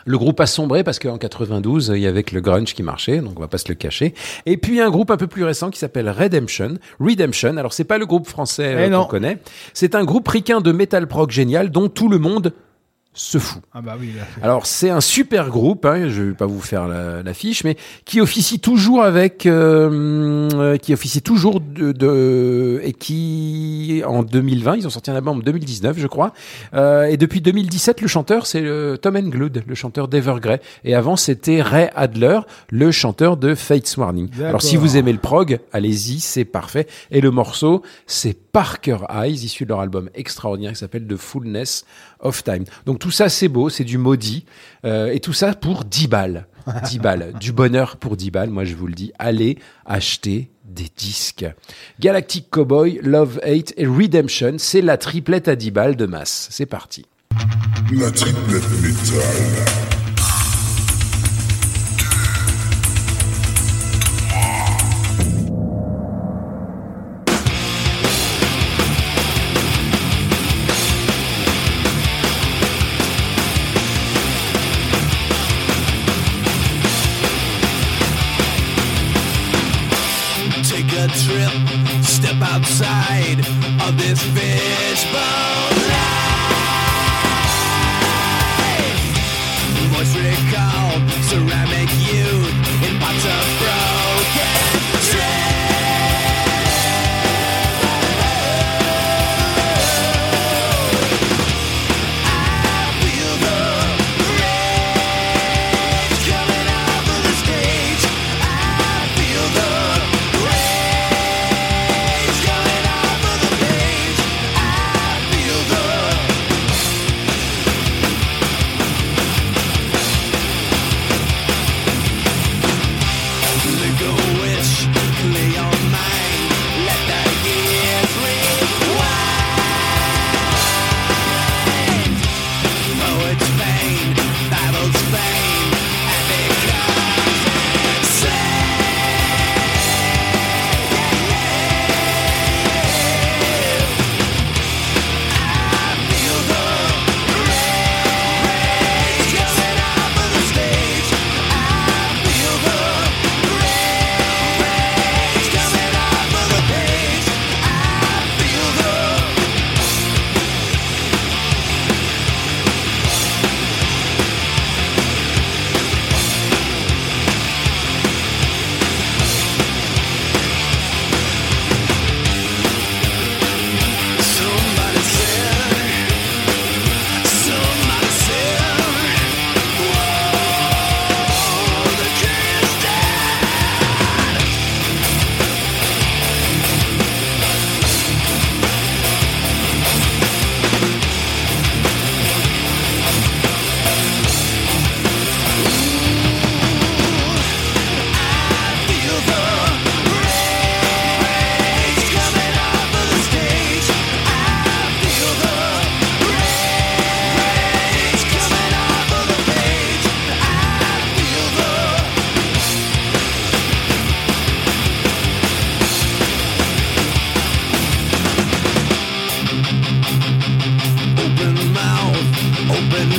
Le 0.05 0.19
groupe 0.19 0.39
a 0.41 0.47
sombré 0.47 0.85
parce 0.85 1.01
qu'en 1.01 1.19
92, 1.19 1.93
il 1.97 2.01
y 2.01 2.07
avait 2.07 2.23
que 2.23 2.35
le 2.35 2.41
grunge 2.41 2.75
qui 2.75 2.85
marchait, 2.85 3.19
donc 3.19 3.33
on 3.37 3.41
va 3.41 3.49
pas 3.49 3.59
se 3.59 3.69
le 3.69 3.75
cacher. 3.75 4.15
Et 4.47 4.57
puis 4.57 4.81
un 4.81 4.89
groupe 4.89 5.11
un 5.11 5.17
peu 5.17 5.27
plus 5.27 5.43
récent 5.43 5.71
qui 5.71 5.81
s'appelle 5.81 6.09
Redemption. 6.09 6.75
Redemption, 7.01 7.57
alors 7.57 7.73
c'est 7.73 7.85
pas 7.85 7.99
le 7.99 8.07
groupe 8.07 8.29
français 8.29 8.75
euh, 8.77 8.85
Eh 8.87 8.91
non. 8.91 9.03
qu'on 9.03 9.09
connaît, 9.11 9.39
c'est 9.73 9.97
un 9.97 10.05
groupe 10.05 10.29
ricain 10.29 10.61
de 10.61 10.71
metal 10.71 11.09
prog 11.09 11.31
génial 11.31 11.71
dont 11.71 11.89
tout 11.89 12.09
le 12.09 12.19
monde 12.19 12.53
se 13.17 13.39
fout. 13.39 13.63
Ah 13.73 13.81
bah 13.81 13.97
oui. 13.99 14.11
là, 14.17 14.25
Alors 14.43 14.67
c'est 14.67 14.91
un 14.91 15.01
super 15.01 15.49
groupe, 15.49 15.87
hein, 15.87 16.09
je 16.09 16.23
vais 16.23 16.33
pas 16.35 16.47
vous 16.47 16.61
faire 16.61 16.89
la, 16.89 17.23
la 17.23 17.33
fiche, 17.35 17.63
mais 17.63 17.77
qui 18.05 18.21
officie 18.21 18.59
toujours 18.59 19.03
avec, 19.05 19.47
euh, 19.47 20.49
euh, 20.53 20.77
qui 20.79 20.93
officie 20.93 21.23
toujours 21.23 21.61
de, 21.61 21.93
de- 21.93 22.81
et 22.83 22.93
qui 22.93 24.03
en 24.05 24.23
2020, 24.25 24.77
ils 24.77 24.87
ont 24.87 24.91
sorti 24.91 25.11
un 25.13 25.15
album 25.15 25.37
en 25.39 25.41
2019, 25.41 25.97
je 25.99 26.07
crois, 26.09 26.33
euh, 26.75 27.05
et 27.05 27.17
depuis 27.17 27.41
2017, 27.41 28.01
le 28.01 28.09
chanteur 28.09 28.47
c'est 28.47 28.65
Tom 29.01 29.17
Englood, 29.17 29.63
le 29.67 29.75
chanteur 29.77 30.09
d'Evergrey, 30.09 30.61
et 30.85 30.95
avant 30.97 31.15
c'était 31.17 31.63
Ray 31.63 31.89
Adler, 31.95 32.41
le 32.71 32.91
chanteur 32.91 33.37
de 33.37 33.55
Fates 33.55 33.95
Warning. 33.97 34.29
Alors 34.43 34.61
si 34.63 34.77
vous 34.77 34.97
aimez 34.97 35.13
le 35.13 35.19
prog, 35.19 35.61
allez-y, 35.73 36.19
c'est 36.19 36.45
parfait. 36.45 36.89
Et 37.13 37.21
le 37.21 37.31
morceau, 37.31 37.83
c'est 38.07 38.37
Parker 38.53 38.99
Eyes, 39.09 39.35
issu 39.45 39.65
de 39.65 39.69
leur 39.71 39.81
album 39.81 40.11
extraordinaire 40.15 40.73
qui 40.73 40.79
s'appelle 40.79 41.07
The 41.07 41.17
Fullness 41.17 41.85
of 42.25 42.43
Time. 42.43 42.65
Donc 42.87 42.99
tout 42.99 43.11
ça, 43.11 43.29
c'est 43.29 43.49
beau, 43.49 43.69
c'est 43.69 43.85
du 43.85 43.99
maudit. 43.99 44.45
Euh, 44.85 45.13
et 45.13 45.21
tout 45.21 45.33
ça 45.33 45.55
pour 45.55 45.85
10 45.85 46.09
balles. 46.09 46.47
10 46.85 46.99
balles. 46.99 47.33
Du 47.39 47.53
bonheur 47.53 47.97
pour 47.97 48.17
10 48.17 48.31
balles. 48.31 48.51
Moi, 48.51 48.65
je 48.65 48.75
vous 48.75 48.87
le 48.87 48.95
dis, 48.95 49.13
allez 49.19 49.59
acheter 49.87 50.51
des 50.65 50.89
disques. 50.97 51.47
Galactic 52.01 52.51
Cowboy, 52.51 52.99
Love, 53.03 53.39
Hate 53.45 53.73
et 53.77 53.87
Redemption, 53.87 54.55
c'est 54.59 54.83
la 54.83 54.97
triplette 54.97 55.47
à 55.49 55.57
10 55.57 55.71
balles 55.71 55.97
de 55.97 56.07
masse. 56.07 56.49
C'est 56.51 56.67
parti. 56.67 57.07
La 57.93 58.11
triplette 58.11 58.83
métal. 58.83 59.94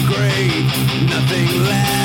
Grave, 0.07 0.66
nothing 1.10 1.64
left 1.64 2.05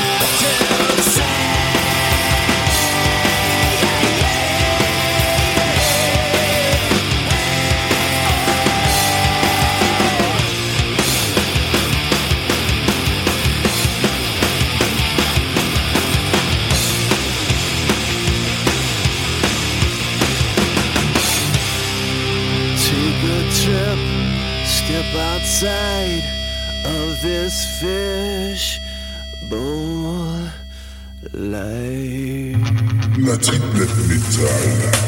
triplette 33.94 34.99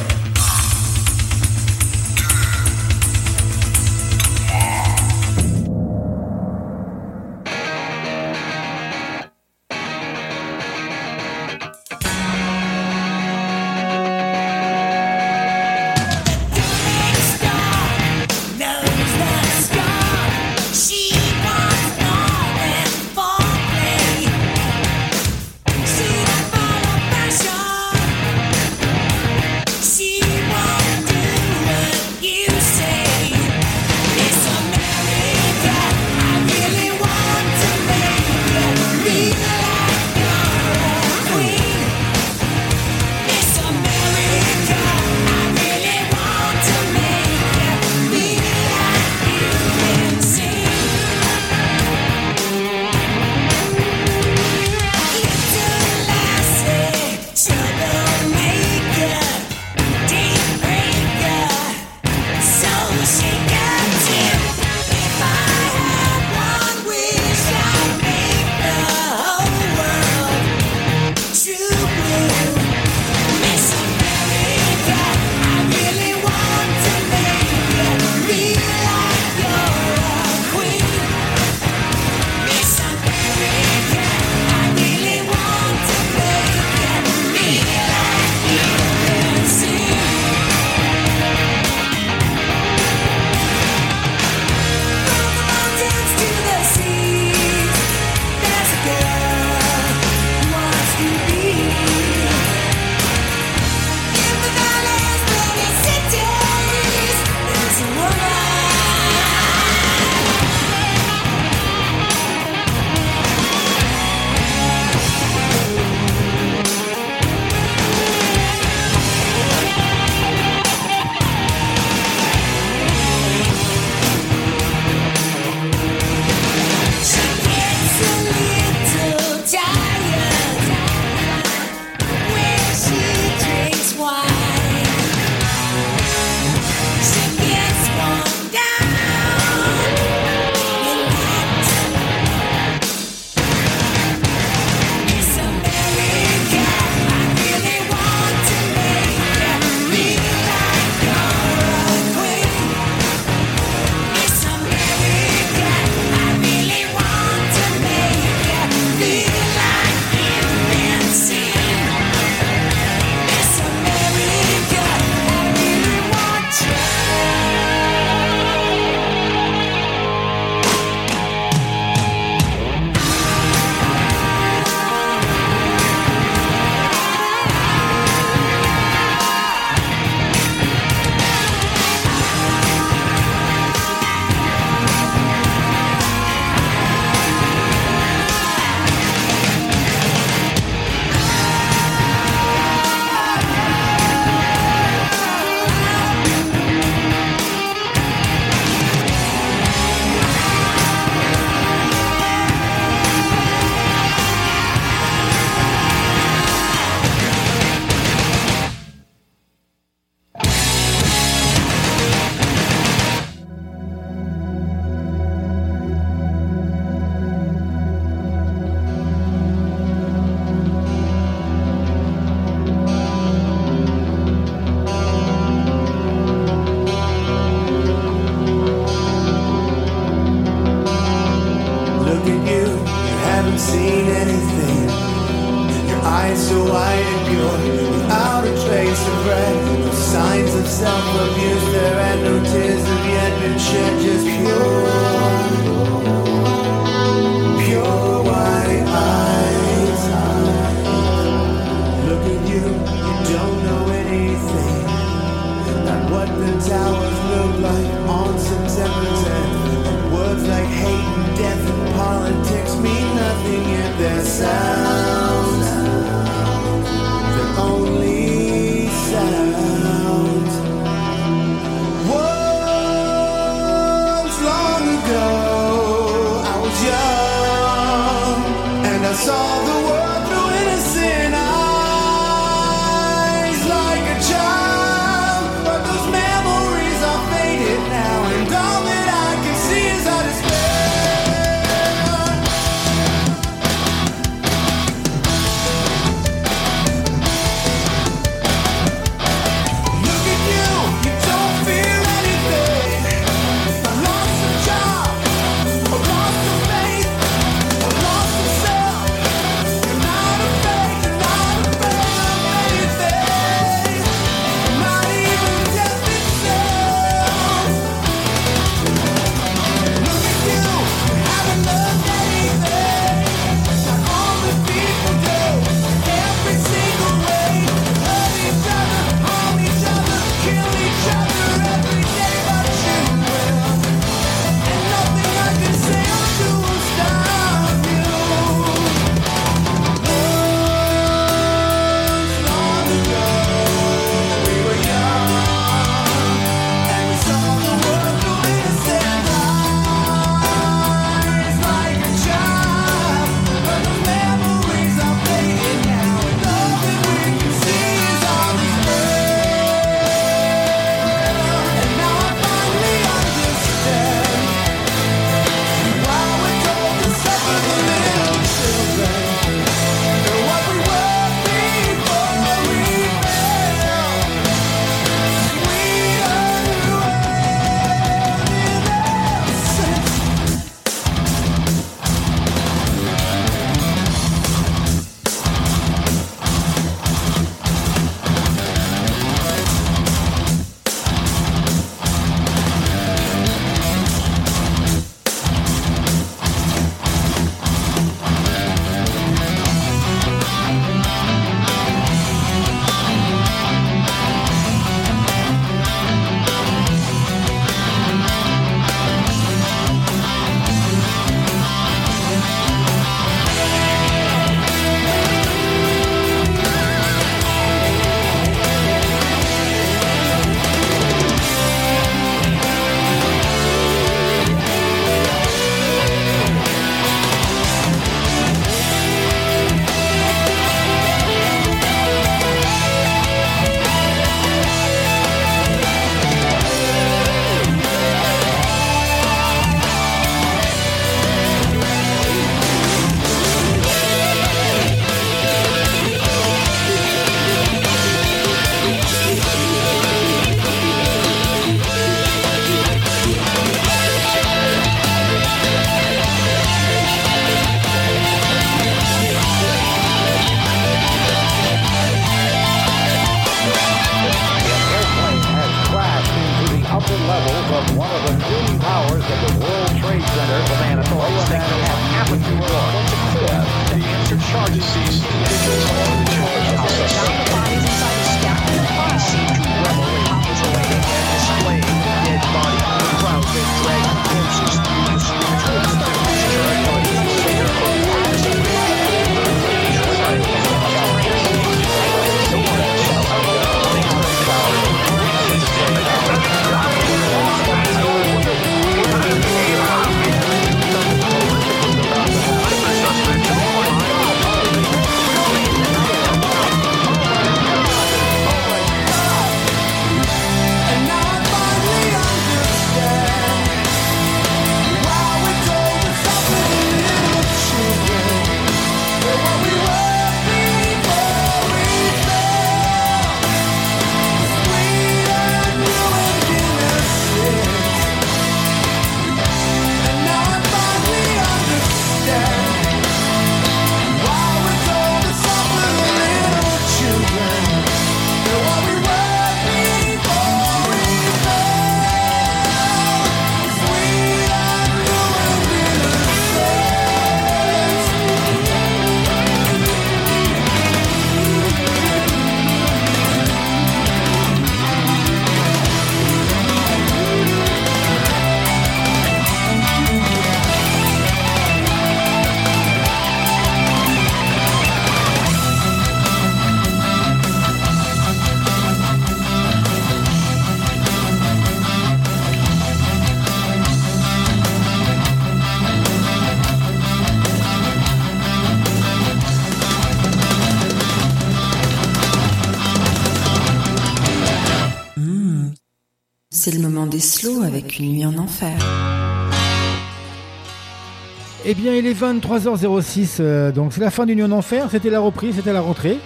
bien, 591.93 592.01
il 592.01 592.07
est 592.07 592.15
23h06, 592.21 593.37
euh, 593.41 593.73
donc 593.73 593.93
c'est 593.93 594.01
la 594.01 594.11
fin 594.11 594.27
du 594.27 594.35
Nuit 594.35 594.43
en 594.45 594.51
Enfer. 594.53 594.89
C'était 594.91 595.11
la 595.11 595.21
reprise, 595.21 595.57
c'était 595.57 595.73
la 595.73 595.81
rentrée. 595.81 596.19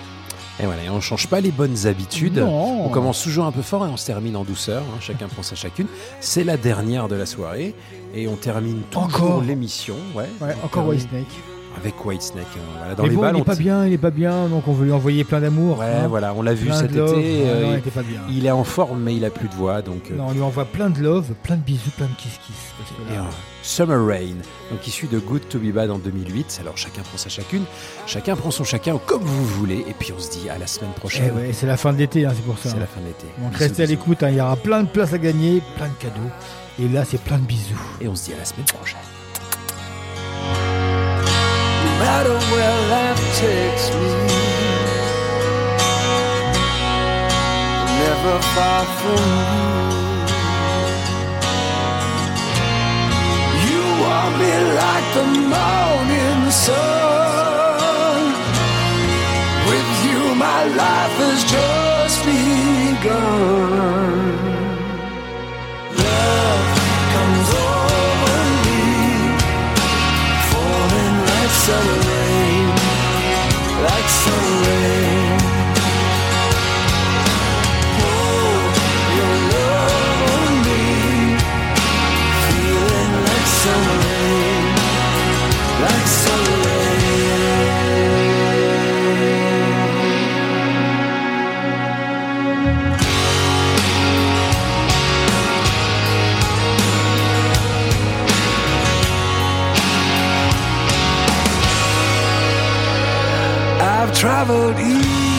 Et 0.59 0.65
voilà, 0.65 0.85
et 0.85 0.89
on 0.89 1.01
change 1.03 1.27
pas 1.27 1.41
les 1.41 1.51
bonnes 1.51 1.87
habitudes. 1.87 2.39
Non. 2.39 2.87
On 2.87 2.89
commence 2.89 3.23
toujours 3.23 3.45
un 3.45 3.53
peu 3.53 3.61
fort 3.61 3.87
et 3.87 3.91
on 3.91 3.97
se 3.99 4.07
termine 4.07 4.37
en 4.37 4.45
douceur. 4.45 4.83
hein. 4.83 4.99
Chacun 5.01 5.29
prend 5.29 5.43
sa 5.43 5.55
chacune. 5.55 5.87
C'est 6.21 6.45
la 6.45 6.57
dernière 6.57 7.09
de 7.09 7.15
la 7.15 7.27
soirée 7.27 7.75
et 8.15 8.27
on 8.27 8.37
termine 8.37 8.81
toujours 8.91 9.05
Encore. 9.05 9.43
l'émission. 9.43 9.97
Ouais, 10.15 10.25
Ouais, 10.41 10.55
On 10.63 10.65
encore 10.67 10.85
termine 10.85 10.91
Whitesnake. 10.93 11.27
Avec 11.77 12.05
Whitesnake. 12.05 12.47
hein. 12.57 12.61
Voilà, 12.79 12.95
dans 12.95 13.03
Mais 13.03 13.09
les 13.11 13.15
bon, 13.17 13.21
balles, 13.23 13.37
il 13.37 13.41
est 13.41 13.45
pas 13.45 13.57
t- 13.57 13.63
bien, 13.63 13.87
il 13.87 13.93
est 13.93 13.99
pas 13.99 14.11
bien, 14.11 14.49
donc 14.49 14.67
on 14.67 14.73
veut 14.73 14.87
lui 14.87 14.93
envoyer 14.93 15.25
plein 15.25 15.41
d'amour. 15.41 15.79
Ouais, 15.79 15.85
hein. 15.87 16.07
voilà, 16.09 16.33
on 16.35 16.43
l'a 16.43 16.55
vu 16.55 16.67
Plein 16.67 16.81
cet 16.81 16.93
love. 16.95 17.19
été. 17.19 17.43
Euh, 17.47 17.63
non, 17.63 17.69
il 17.69 17.73
il- 17.75 17.79
était 17.79 17.91
pas 17.91 18.03
bien. 18.03 18.21
il 18.31 18.47
est 18.47 18.51
en 18.51 18.65
forme, 18.65 19.01
mais 19.03 19.15
il 19.15 19.25
a 19.25 19.31
plus 19.31 19.49
de 19.49 19.55
voix, 19.55 19.83
donc. 19.83 20.11
euh, 20.11 20.17
Non, 20.17 20.29
on 20.29 20.33
lui 20.33 20.41
envoie 20.43 20.65
plein 20.65 20.89
de 20.91 21.01
love, 21.01 21.27
plein 21.43 21.57
de 21.57 21.61
bisous, 21.63 21.91
plein 21.97 22.07
de 22.07 22.15
kiss 22.17 22.39
kiss. 22.47 22.57
Parce 22.79 22.91
que 22.91 23.13
Et 23.13 23.17
là, 23.17 23.23
un 23.25 23.31
Summer 23.63 24.07
Rain, 24.07 24.37
donc 24.71 24.87
issu 24.87 25.07
de 25.07 25.19
Good 25.19 25.49
to 25.49 25.59
Be 25.59 25.73
Bad 25.73 25.91
en 25.91 25.99
2008. 25.99 26.59
Alors 26.61 26.77
chacun 26.79 27.03
prend 27.03 27.19
sa 27.19 27.29
chacune, 27.29 27.65
chacun 28.07 28.37
prend 28.37 28.51
son 28.51 28.65
chacun 28.65 28.97
comme 29.05 29.23
vous 29.23 29.45
voulez, 29.45 29.85
et 29.89 29.95
puis 29.99 30.13
on 30.17 30.21
se 30.21 30.31
dit 30.31 30.49
à 30.49 30.57
la 30.59 30.67
semaine 30.67 30.91
eh 30.97 30.99
prochaine. 31.01 31.35
ouais, 31.37 31.53
c'est 31.53 31.67
la 31.67 31.77
fin 31.77 31.93
de 31.93 31.99
l'été, 31.99 32.25
hein, 32.25 32.33
c'est 32.35 32.45
pour 32.45 32.59
ça. 32.59 32.71
C'est 32.71 32.79
la 32.81 32.87
fin 32.87 33.01
de 33.01 33.07
l'été. 33.07 33.27
Donc 33.39 33.51
Bisous, 33.53 33.59
restez 33.65 33.83
à 33.83 33.87
l'écoute, 33.87 34.19
il 34.23 34.35
y 34.35 34.41
aura 34.41 34.57
plein 34.57 34.83
de 34.83 34.89
places 34.89 35.13
à 35.13 35.19
gagner, 35.19 35.61
plein 35.77 35.89
de 35.89 35.95
cadeaux. 35.99 36.31
Et 36.79 36.89
là, 36.89 37.05
c'est 37.05 37.21
plein 37.21 37.39
de 37.39 37.45
bisous. 37.47 37.81
Et 38.01 38.07
on 38.09 38.15
se 38.15 38.27
dit 38.27 38.35
à 38.35 38.39
la 38.39 38.45
semaine 38.45 38.67
prochaine. 38.67 38.99
Matter 42.07 42.39
where 42.53 42.79
life 42.95 43.25
takes 43.43 43.85
me, 43.99 44.11
never 47.99 48.37
far 48.55 48.83
from 49.01 49.27
you. 49.51 49.67
You 53.67 53.83
want 54.05 54.33
me 54.41 54.55
like 54.83 55.07
the 55.19 55.27
morning 55.55 56.43
sun. 56.65 58.23
With 59.69 59.91
you, 60.07 60.21
my 60.47 60.61
life 60.83 61.17
has 61.25 61.41
just 61.55 62.19
begun. 63.03 64.46
Summer 71.67 71.99
rain, 72.09 72.69
like 73.83 74.09
summer 74.09 74.71
rain. 74.71 75.06
I've 104.07 104.15
traveled 104.17 104.79
each 104.79 105.36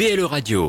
BLE 0.00 0.24
Radio. 0.24 0.60